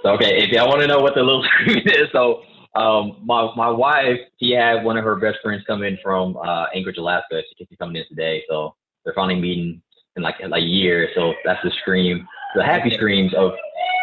Okay, 0.06 0.36
if 0.36 0.51
y'all 0.51 0.69
want 0.69 0.82
to 0.82 0.86
know 0.86 0.98
what 0.98 1.15
the 1.15 1.23
little 1.23 1.43
screen 1.44 1.82
is, 1.86 2.09
so 2.12 2.43
um, 2.74 3.18
my 3.24 3.52
my 3.55 3.68
wife, 3.68 4.20
she 4.40 4.51
had 4.51 4.84
one 4.84 4.96
of 4.96 5.05
her 5.05 5.16
best 5.16 5.38
friends 5.42 5.62
come 5.66 5.82
in 5.82 5.98
from 6.02 6.36
uh, 6.36 6.66
Anchorage, 6.74 6.98
Alaska. 6.98 7.42
She 7.59 7.66
she's 7.66 7.78
coming 7.78 7.96
in 7.96 8.06
today, 8.09 8.42
so 8.48 8.74
they're 9.05 9.14
finally 9.14 9.40
meeting 9.40 9.82
in 10.16 10.22
like 10.22 10.36
in 10.40 10.51
like 10.51 10.62
a 10.62 10.66
year. 10.66 11.10
So 11.14 11.34
that's 11.44 11.62
the 11.62 11.70
scream, 11.82 12.26
the 12.55 12.64
happy 12.64 12.90
screams 12.90 13.32
of 13.34 13.52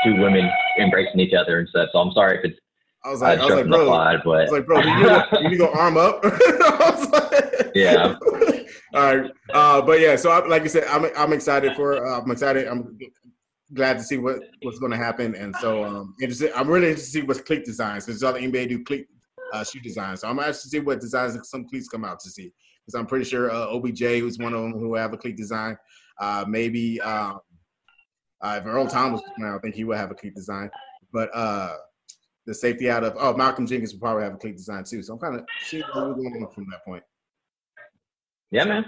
two 0.03 0.19
women 0.19 0.49
embracing 0.79 1.19
each 1.19 1.33
other 1.33 1.59
and 1.59 1.67
stuff. 1.69 1.89
So 1.91 1.99
I'm 1.99 2.11
sorry 2.13 2.39
if 2.39 2.45
it's 2.45 2.59
I 3.03 3.09
was 3.09 3.21
like, 3.21 3.39
uh, 3.39 3.41
I 3.41 3.45
was 3.45 3.55
like, 3.55 3.67
bro, 3.67 3.89
pod, 3.89 4.21
but... 4.23 4.29
I 4.29 4.41
was 4.43 4.51
like, 4.51 4.65
bro, 4.67 4.79
you 4.79 4.95
need, 4.95 5.03
to, 5.03 5.27
you 5.33 5.43
need 5.49 5.49
to 5.49 5.57
go 5.57 5.73
arm 5.73 5.97
up. 5.97 6.23
like, 6.23 7.71
yeah. 7.73 8.15
All 8.93 9.15
right, 9.15 9.31
uh, 9.53 9.81
but 9.81 10.01
yeah. 10.01 10.17
So 10.17 10.29
I, 10.29 10.45
like 10.45 10.63
you 10.63 10.69
said, 10.69 10.83
I'm 10.83 11.05
I'm 11.17 11.31
excited 11.31 11.75
for. 11.75 12.05
Uh, 12.05 12.19
I'm 12.19 12.29
excited. 12.29 12.67
I'm 12.67 12.99
glad 13.73 13.97
to 13.97 14.03
see 14.03 14.17
what 14.17 14.39
what's 14.61 14.79
going 14.79 14.91
to 14.91 14.97
happen, 14.97 15.35
and 15.35 15.55
so 15.57 15.83
um, 15.83 16.15
interested. 16.21 16.51
I'm 16.55 16.67
really 16.67 16.89
interested 16.89 17.19
to 17.19 17.21
see 17.21 17.27
what 17.27 17.45
cleat 17.45 17.65
designs 17.65 18.05
because 18.05 18.23
all 18.23 18.33
the 18.33 18.39
NBA 18.39 18.69
do 18.69 18.83
cleat 18.83 19.07
uh, 19.53 19.63
shoe 19.63 19.79
designs. 19.79 20.21
So 20.21 20.27
I'm 20.27 20.39
actually 20.39 20.69
see 20.69 20.79
what 20.79 20.99
designs 20.99 21.37
some 21.49 21.67
cleats 21.67 21.87
come 21.87 22.05
out 22.05 22.19
to 22.21 22.29
see 22.29 22.51
because 22.85 22.99
I'm 22.99 23.05
pretty 23.05 23.25
sure 23.25 23.51
uh, 23.51 23.67
OBJ, 23.67 23.99
who's 23.99 24.37
one 24.37 24.53
of 24.53 24.61
them 24.61 24.73
who 24.73 24.95
have 24.95 25.13
a 25.13 25.17
cleat 25.17 25.37
design, 25.37 25.77
uh, 26.19 26.45
maybe 26.47 26.99
uh, 27.01 27.35
uh, 28.41 28.59
if 28.59 28.65
Earl 28.65 28.87
Thomas, 28.87 29.21
I 29.43 29.57
think 29.59 29.75
he 29.75 29.83
would 29.83 29.97
have 29.97 30.11
a 30.11 30.15
cleat 30.15 30.35
design, 30.35 30.69
but 31.13 31.29
uh, 31.33 31.75
the 32.45 32.53
safety 32.53 32.89
out 32.89 33.03
of 33.03 33.15
oh 33.17 33.35
Malcolm 33.35 33.67
Jenkins 33.67 33.93
will 33.93 33.99
probably 33.99 34.23
have 34.23 34.33
a 34.33 34.37
cleat 34.37 34.57
design 34.57 34.83
too. 34.83 35.03
So 35.03 35.13
I'm 35.13 35.19
kind 35.19 35.35
of 35.35 35.45
seeing 35.63 35.83
what's 35.93 36.21
going 36.21 36.47
from 36.53 36.67
that 36.71 36.83
point. 36.85 37.03
Yeah, 38.49 38.65
man. 38.65 38.85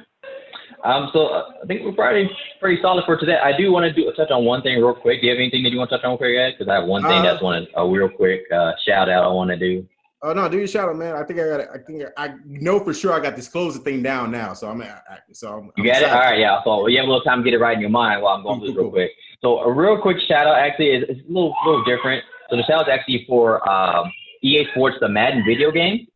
Um, 0.84 1.10
so 1.14 1.28
uh, 1.28 1.44
I 1.64 1.66
think 1.66 1.84
we're 1.84 1.94
probably 1.94 2.30
pretty 2.60 2.82
solid 2.82 3.06
for 3.06 3.18
today. 3.18 3.38
I 3.38 3.56
do 3.56 3.72
want 3.72 3.84
to 3.86 3.94
do 3.94 4.12
touch 4.16 4.32
on 4.32 4.46
one 4.46 4.62
thing 4.62 4.78
real 4.78 4.94
quick. 4.94 5.22
Do 5.22 5.28
you 5.28 5.34
have 5.34 5.40
anything 5.40 5.64
that 5.64 5.72
you 5.72 5.78
want 5.78 5.90
to 5.92 5.98
touch 5.98 6.06
on 6.06 6.12
real 6.12 6.18
quick, 6.18 6.36
guys? 6.36 6.54
Because 6.58 6.70
I 6.70 6.76
have 6.76 6.88
one 6.88 7.04
thing 7.04 7.20
uh, 7.20 7.24
that's 7.24 7.42
one 7.42 7.68
a 7.76 7.88
real 7.88 8.10
quick 8.10 8.42
uh, 8.52 8.74
shout 8.86 9.10
out 9.10 9.24
I 9.24 9.28
want 9.28 9.50
to 9.52 9.58
do. 9.58 9.88
Oh 10.26 10.32
no, 10.32 10.48
do 10.48 10.58
your 10.58 10.68
shout 10.68 10.88
out, 10.88 10.96
man. 10.96 11.16
I 11.16 11.24
think 11.24 11.42
I 11.42 11.50
got. 11.50 11.60
I 11.62 11.78
think 11.86 12.04
I 12.16 12.36
know 12.46 12.80
for 12.80 12.94
sure 12.94 13.12
I 13.12 13.20
got 13.20 13.36
this 13.36 13.50
closing 13.50 13.84
thing 13.84 14.02
down 14.02 14.32
now. 14.32 14.54
So 14.54 14.70
I'm. 14.70 14.82
I, 14.82 14.96
so 15.34 15.58
I'm, 15.58 15.72
you 15.76 15.84
got 15.84 16.02
it. 16.02 16.10
All 16.10 16.20
right, 16.20 16.40
yeah. 16.40 16.64
So 16.64 16.88
you 16.88 16.98
have 16.98 17.08
a 17.08 17.12
little 17.12 17.24
time 17.24 17.40
to 17.40 17.44
get 17.44 17.54
it 17.54 17.60
right 17.60 17.76
in 17.76 17.82
your 17.82 17.90
mind 17.90 18.22
while 18.22 18.38
I'm 18.38 18.44
going 18.44 18.60
through 18.60 18.70
this 18.70 18.78
real 18.78 18.90
quick. 18.90 19.12
So 19.42 19.60
a 19.60 19.72
real 19.72 20.02
quick 20.02 20.18
shout 20.26 20.48
out 20.48 20.58
actually 20.58 20.92
is, 20.92 21.04
is 21.10 21.18
a 21.18 21.28
little 21.28 21.54
little 21.66 21.84
different. 21.84 22.24
So 22.50 22.56
the 22.56 22.64
shout 22.64 22.80
out 22.80 22.88
is 22.88 22.98
actually 22.98 23.26
for 23.28 23.68
um, 23.70 24.10
EA 24.42 24.66
Sports, 24.72 24.96
the 25.02 25.10
Madden 25.10 25.44
video 25.46 25.72
game. 25.72 26.08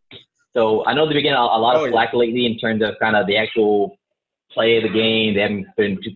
So 0.56 0.86
I 0.86 0.94
know 0.94 1.06
they've 1.06 1.14
been 1.14 1.24
getting 1.24 1.38
a, 1.38 1.42
a 1.42 1.60
lot 1.60 1.76
of 1.76 1.82
oh, 1.82 1.90
slack 1.92 2.10
yeah. 2.14 2.20
lately 2.20 2.46
in 2.46 2.58
terms 2.58 2.82
of 2.82 2.96
kind 3.02 3.18
of 3.18 3.28
the 3.28 3.36
actual 3.36 3.97
play 4.58 4.82
the 4.82 4.90
game. 4.90 5.36
They 5.36 5.42
haven't 5.42 5.68
been 5.78 6.02
too, 6.04 6.12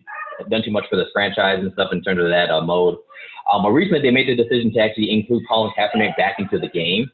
done 0.49 0.63
too 0.63 0.72
much 0.72 0.85
for 0.89 0.95
the 0.95 1.05
franchise 1.13 1.59
and 1.61 1.72
stuff 1.73 1.93
in 1.93 2.01
terms 2.01 2.19
of 2.19 2.30
that 2.30 2.49
uh, 2.49 2.61
mode. 2.61 2.97
Um, 3.51 3.63
but 3.63 3.72
recently, 3.72 4.01
they 4.01 4.11
made 4.11 4.27
the 4.27 4.35
decision 4.35 4.73
to 4.73 4.80
actually 4.80 5.11
include 5.11 5.43
Colin 5.47 5.72
Kaepernick 5.77 6.18
back 6.18 6.39
into 6.39 6.57
the 6.57 6.69
game. 6.69 7.09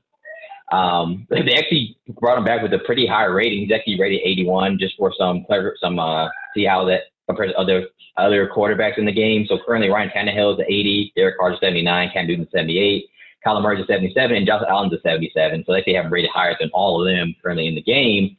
Um, 0.71 1.27
they 1.29 1.55
actually 1.55 1.97
brought 2.19 2.37
him 2.37 2.45
back 2.45 2.61
with 2.61 2.73
a 2.73 2.79
pretty 2.79 3.05
high 3.05 3.25
rating. 3.25 3.59
He's 3.59 3.71
actually 3.71 3.99
rated 3.99 4.21
81 4.23 4.77
just 4.79 4.95
for 4.97 5.13
some 5.17 5.43
clever, 5.45 5.75
some 5.81 5.99
uh, 5.99 6.29
see 6.55 6.65
how 6.65 6.85
that 6.85 7.01
compares 7.27 7.51
to 7.51 7.57
other 7.57 7.87
other 8.15 8.49
quarterbacks 8.49 8.97
in 8.97 9.05
the 9.05 9.11
game. 9.11 9.45
So 9.47 9.59
currently, 9.65 9.89
Ryan 9.89 10.09
Tannehill 10.09 10.59
is 10.59 10.65
80, 10.67 11.13
Derek 11.15 11.37
Carr 11.37 11.53
is 11.53 11.59
79, 11.59 12.09
Cam 12.11 12.25
Newton 12.25 12.47
78, 12.51 13.05
Kyler 13.45 13.61
Murray 13.61 13.79
is 13.79 13.87
77, 13.87 14.35
and 14.35 14.47
Josh 14.47 14.63
Allen 14.67 14.91
is 14.91 14.99
77. 15.03 15.63
So 15.65 15.73
they 15.73 15.79
actually 15.79 15.93
have 15.95 16.05
him 16.05 16.13
rated 16.13 16.31
higher 16.31 16.55
than 16.59 16.71
all 16.73 16.99
of 16.99 17.07
them 17.07 17.35
currently 17.43 17.67
in 17.67 17.75
the 17.75 17.81
game. 17.81 18.37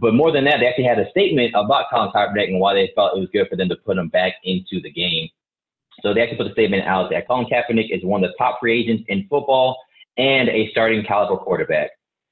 But 0.00 0.14
more 0.14 0.32
than 0.32 0.44
that, 0.44 0.58
they 0.60 0.66
actually 0.66 0.84
had 0.84 0.98
a 0.98 1.08
statement 1.10 1.54
about 1.54 1.86
Colin 1.90 2.10
Kaepernick 2.10 2.48
and 2.48 2.60
why 2.60 2.74
they 2.74 2.92
felt 2.94 3.16
it 3.16 3.20
was 3.20 3.28
good 3.32 3.48
for 3.48 3.56
them 3.56 3.68
to 3.68 3.76
put 3.76 3.96
him 3.96 4.08
back 4.08 4.34
into 4.42 4.80
the 4.80 4.90
game. 4.90 5.28
So 6.02 6.12
they 6.12 6.20
actually 6.20 6.38
put 6.38 6.48
a 6.48 6.52
statement 6.52 6.84
out 6.84 7.10
that 7.10 7.28
Colin 7.28 7.46
Kaepernick 7.46 7.96
is 7.96 8.04
one 8.04 8.24
of 8.24 8.30
the 8.30 8.36
top 8.36 8.58
free 8.60 8.80
agents 8.80 9.04
in 9.08 9.26
football 9.28 9.78
and 10.16 10.48
a 10.48 10.68
starting 10.70 11.04
caliber 11.04 11.36
quarterback. 11.36 11.90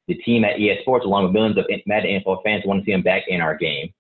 The 0.08 0.14
team 0.14 0.44
at 0.44 0.58
EA 0.58 0.80
Sports, 0.82 1.04
along 1.04 1.24
with 1.24 1.32
millions 1.32 1.56
of 1.56 1.66
Madden 1.86 2.20
NFL 2.20 2.42
fans, 2.42 2.64
want 2.66 2.80
to 2.80 2.84
see 2.84 2.92
him 2.92 3.02
back 3.02 3.22
in 3.28 3.40
our 3.40 3.56
game. 3.56 3.92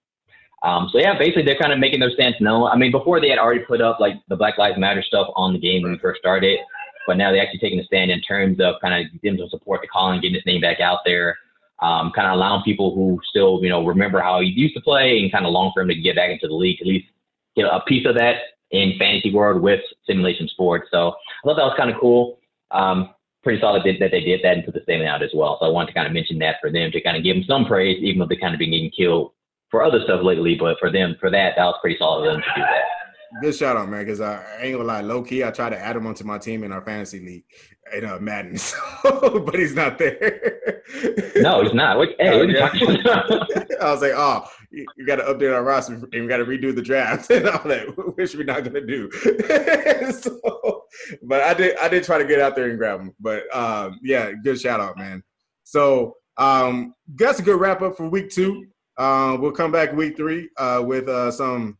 Um, 0.64 0.88
so 0.92 0.98
yeah, 0.98 1.16
basically 1.18 1.42
they're 1.42 1.58
kind 1.58 1.72
of 1.72 1.78
making 1.78 2.00
their 2.00 2.10
stance 2.10 2.36
known. 2.40 2.68
I 2.68 2.76
mean, 2.76 2.92
before 2.92 3.20
they 3.20 3.28
had 3.28 3.38
already 3.38 3.64
put 3.64 3.80
up 3.80 3.98
like 3.98 4.14
the 4.28 4.36
Black 4.36 4.58
Lives 4.58 4.78
Matter 4.78 5.02
stuff 5.02 5.28
on 5.34 5.52
the 5.52 5.58
game 5.58 5.82
when 5.82 5.92
we 5.92 5.98
first 5.98 6.20
started, 6.20 6.58
but 7.06 7.16
now 7.16 7.30
they're 7.32 7.42
actually 7.42 7.58
taking 7.58 7.80
a 7.80 7.84
stand 7.84 8.10
in 8.10 8.20
terms 8.20 8.60
of 8.60 8.76
kind 8.80 8.94
of 8.94 9.20
them 9.22 9.36
to 9.36 9.48
support 9.48 9.80
the 9.80 9.88
Colin, 9.88 10.20
getting 10.20 10.34
his 10.34 10.46
name 10.46 10.60
back 10.60 10.80
out 10.80 11.00
there 11.04 11.36
um, 11.82 12.12
kind 12.14 12.28
of 12.28 12.34
allowing 12.34 12.62
people 12.62 12.94
who 12.94 13.18
still, 13.28 13.60
you 13.62 13.68
know, 13.68 13.84
remember 13.84 14.20
how 14.20 14.40
he 14.40 14.46
used 14.46 14.74
to 14.74 14.80
play 14.80 15.18
and 15.18 15.32
kind 15.32 15.44
of 15.44 15.52
long 15.52 15.72
for 15.74 15.82
him 15.82 15.88
to 15.88 15.94
get 15.94 16.16
back 16.16 16.30
into 16.30 16.46
the 16.46 16.54
league, 16.54 16.80
at 16.80 16.86
least 16.86 17.06
get 17.56 17.64
a 17.64 17.80
piece 17.86 18.06
of 18.06 18.14
that 18.14 18.36
in 18.70 18.94
fantasy 18.98 19.32
world 19.32 19.60
with 19.60 19.80
simulation 20.06 20.48
sports. 20.48 20.88
So 20.90 21.08
I 21.08 21.14
thought 21.44 21.56
that 21.56 21.64
was 21.64 21.74
kind 21.76 21.90
of 21.90 22.00
cool. 22.00 22.38
Um, 22.70 23.10
pretty 23.42 23.60
solid 23.60 23.82
that 23.84 24.10
they 24.10 24.20
did 24.20 24.40
that 24.44 24.54
and 24.54 24.64
put 24.64 24.74
the 24.74 24.82
statement 24.82 25.10
out 25.10 25.22
as 25.22 25.30
well. 25.34 25.58
So 25.60 25.66
I 25.66 25.70
wanted 25.70 25.88
to 25.88 25.94
kind 25.94 26.06
of 26.06 26.12
mention 26.12 26.38
that 26.38 26.56
for 26.60 26.70
them 26.70 26.92
to 26.92 27.00
kind 27.00 27.16
of 27.16 27.24
give 27.24 27.34
them 27.34 27.44
some 27.46 27.66
praise, 27.66 28.00
even 28.00 28.20
though 28.20 28.26
they 28.28 28.36
kind 28.36 28.54
of 28.54 28.60
been 28.60 28.70
getting 28.70 28.90
killed 28.90 29.32
for 29.70 29.82
other 29.82 30.00
stuff 30.04 30.20
lately. 30.22 30.54
But 30.54 30.78
for 30.78 30.90
them, 30.90 31.16
for 31.18 31.30
that, 31.30 31.54
that 31.56 31.64
was 31.64 31.78
pretty 31.82 31.98
solid 31.98 32.28
of 32.28 32.34
them 32.34 32.42
to 32.42 32.60
do 32.60 32.62
that 32.62 33.01
good 33.40 33.54
shout 33.54 33.76
out, 33.76 33.88
man. 33.88 34.04
Because 34.04 34.20
I, 34.20 34.44
ain't 34.60 34.74
gonna 34.74 34.84
lie, 34.86 35.00
low 35.00 35.22
key, 35.22 35.44
I 35.44 35.50
tried 35.50 35.70
to 35.70 35.78
add 35.78 35.96
him 35.96 36.06
onto 36.06 36.24
my 36.24 36.38
team 36.38 36.64
in 36.64 36.72
our 36.72 36.82
fantasy 36.82 37.20
league 37.20 37.44
in 37.92 38.04
uh, 38.04 38.18
Madden, 38.20 38.56
so, 38.58 39.40
but 39.40 39.58
he's 39.58 39.74
not 39.74 39.98
there. 39.98 40.82
no, 41.36 41.62
he's 41.62 41.74
not. 41.74 41.98
What, 41.98 42.10
hey, 42.18 42.38
what 42.38 42.50
yeah. 42.50 42.70
I 43.80 43.90
was 43.90 44.02
like, 44.02 44.12
oh, 44.14 44.46
you, 44.70 44.86
you 44.96 45.06
got 45.06 45.16
to 45.16 45.24
update 45.24 45.54
our 45.54 45.62
roster 45.62 45.94
and 45.94 46.10
we 46.12 46.26
got 46.26 46.38
to 46.38 46.44
redo 46.44 46.74
the 46.74 46.82
draft 46.82 47.30
and 47.30 47.48
all 47.48 47.62
that, 47.64 47.86
which 48.16 48.34
we're 48.34 48.44
not 48.44 48.64
gonna 48.64 48.86
do. 48.86 49.10
so, 50.12 50.84
but 51.22 51.42
I 51.42 51.54
did, 51.54 51.76
I 51.78 51.88
did 51.88 52.04
try 52.04 52.18
to 52.18 52.24
get 52.24 52.40
out 52.40 52.56
there 52.56 52.68
and 52.68 52.78
grab 52.78 53.00
him. 53.00 53.14
But 53.20 53.54
um, 53.54 53.98
yeah, 54.02 54.32
good 54.42 54.60
shout 54.60 54.80
out, 54.80 54.96
man. 54.96 55.22
So 55.64 56.16
um, 56.36 56.94
that's 57.14 57.40
a 57.40 57.42
good 57.42 57.60
wrap 57.60 57.82
up 57.82 57.96
for 57.96 58.08
week 58.08 58.30
two. 58.30 58.66
Uh, 58.98 59.36
we'll 59.40 59.52
come 59.52 59.72
back 59.72 59.92
week 59.92 60.16
three 60.16 60.48
uh, 60.58 60.82
with 60.84 61.08
uh, 61.08 61.30
some 61.30 61.78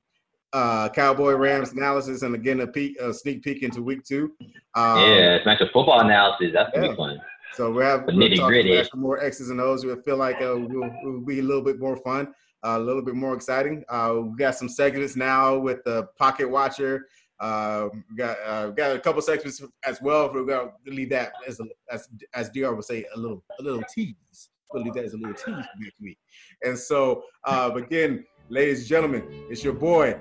uh, 0.52 0.88
Cowboy 0.90 1.32
Rams 1.32 1.72
analysis 1.72 2.22
and 2.22 2.34
again 2.34 2.60
a 2.60 2.66
peek, 2.66 2.98
a 3.00 3.12
sneak 3.12 3.42
peek 3.42 3.62
into 3.62 3.82
week 3.82 4.04
two. 4.04 4.32
Um, 4.74 4.98
yeah, 4.98 5.36
it's 5.36 5.46
not 5.46 5.60
a 5.60 5.66
football 5.66 6.00
analysis. 6.00 6.50
That's 6.52 6.70
gonna 6.74 6.90
be 6.90 6.96
fun. 6.96 7.20
So 7.54 7.70
we 7.70 7.82
have 7.84 8.04
we'll 8.06 8.16
nitty 8.16 8.38
gritty. 8.46 8.82
More 8.94 9.22
X's 9.22 9.50
and 9.50 9.60
O's. 9.60 9.84
We 9.84 9.94
feel 10.02 10.16
like 10.16 10.36
uh, 10.36 10.56
we'll, 10.56 10.90
we'll, 11.02 11.20
be 11.20 11.40
a 11.40 11.42
little 11.42 11.62
bit 11.62 11.78
more 11.78 11.96
fun, 11.98 12.28
uh, 12.64 12.76
a 12.76 12.80
little 12.80 13.02
bit 13.02 13.14
more 13.14 13.34
exciting. 13.34 13.84
Uh, 13.88 14.20
we 14.24 14.36
got 14.36 14.54
some 14.54 14.68
segments 14.68 15.16
now 15.16 15.58
with 15.58 15.84
the 15.84 16.08
Pocket 16.18 16.48
Watcher. 16.48 17.08
Uh, 17.40 17.88
we 18.10 18.16
got 18.16 18.36
uh, 18.44 18.68
we 18.68 18.74
got 18.74 18.96
a 18.96 19.00
couple 19.00 19.20
segments 19.20 19.62
as 19.84 20.00
well. 20.00 20.32
We're 20.32 20.44
gonna 20.44 20.70
leave 20.86 21.10
that 21.10 21.32
as 21.46 21.60
a, 21.60 21.64
as 21.90 22.08
as 22.34 22.48
Dr. 22.50 22.74
would 22.74 22.84
say 22.84 23.04
a 23.14 23.18
little 23.18 23.44
a 23.58 23.62
little 23.62 23.82
tease. 23.92 24.50
We'll 24.72 24.84
leave 24.84 24.94
that 24.94 25.04
as 25.04 25.12
a 25.12 25.18
little 25.18 25.34
tease 25.34 25.44
for 25.44 25.78
next 25.78 26.00
week. 26.00 26.18
And 26.62 26.78
so 26.78 27.24
uh, 27.44 27.72
again, 27.74 28.24
ladies 28.52 28.80
and 28.80 28.88
gentlemen, 28.88 29.22
it's 29.48 29.64
your 29.64 29.72
boy 29.72 30.14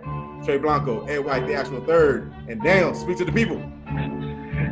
Trey 0.44 0.58
Blanco, 0.58 1.06
Ed 1.06 1.20
White, 1.20 1.46
the 1.46 1.54
actual 1.54 1.84
third, 1.86 2.34
and 2.48 2.64
Daniel. 2.64 2.96
Speak 2.96 3.18
to 3.18 3.26
the 3.26 3.32
people. 3.32 3.58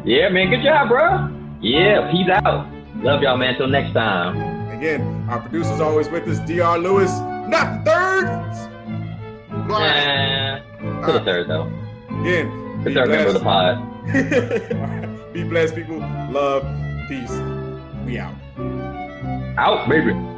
Yeah, 0.06 0.30
man. 0.30 0.50
Good 0.50 0.64
job, 0.64 0.88
bro. 0.88 1.30
Yeah, 1.62 2.10
peace 2.10 2.30
out. 2.32 2.68
Love 3.04 3.22
y'all, 3.22 3.38
man. 3.38 3.50
Until 3.50 3.68
next 3.68 3.94
time. 3.94 4.38
Again, 4.76 5.02
our 5.30 5.42
producer's 5.42 5.82
always 5.82 6.08
with 6.10 6.28
us, 6.28 6.40
Dr. 6.40 6.80
Lewis, 6.80 7.12
not 7.50 7.84
the 7.84 7.92
third. 7.92 8.26
Nah, 9.68 10.60
to 11.06 11.12
the 11.12 11.20
uh, 11.20 11.26
third 11.26 11.50
though. 11.50 11.68
Again, 12.22 12.84
the 12.84 12.94
third 12.94 13.10
member 13.10 13.28
of 13.28 13.34
the 13.34 13.40
pod. 13.42 15.34
be 15.34 15.44
blessed, 15.44 15.76
people. 15.76 16.00
Love, 16.00 16.64
peace. 17.10 17.30
We 18.06 18.18
out. 18.18 18.34
Out, 19.58 19.88
baby. 19.90 20.29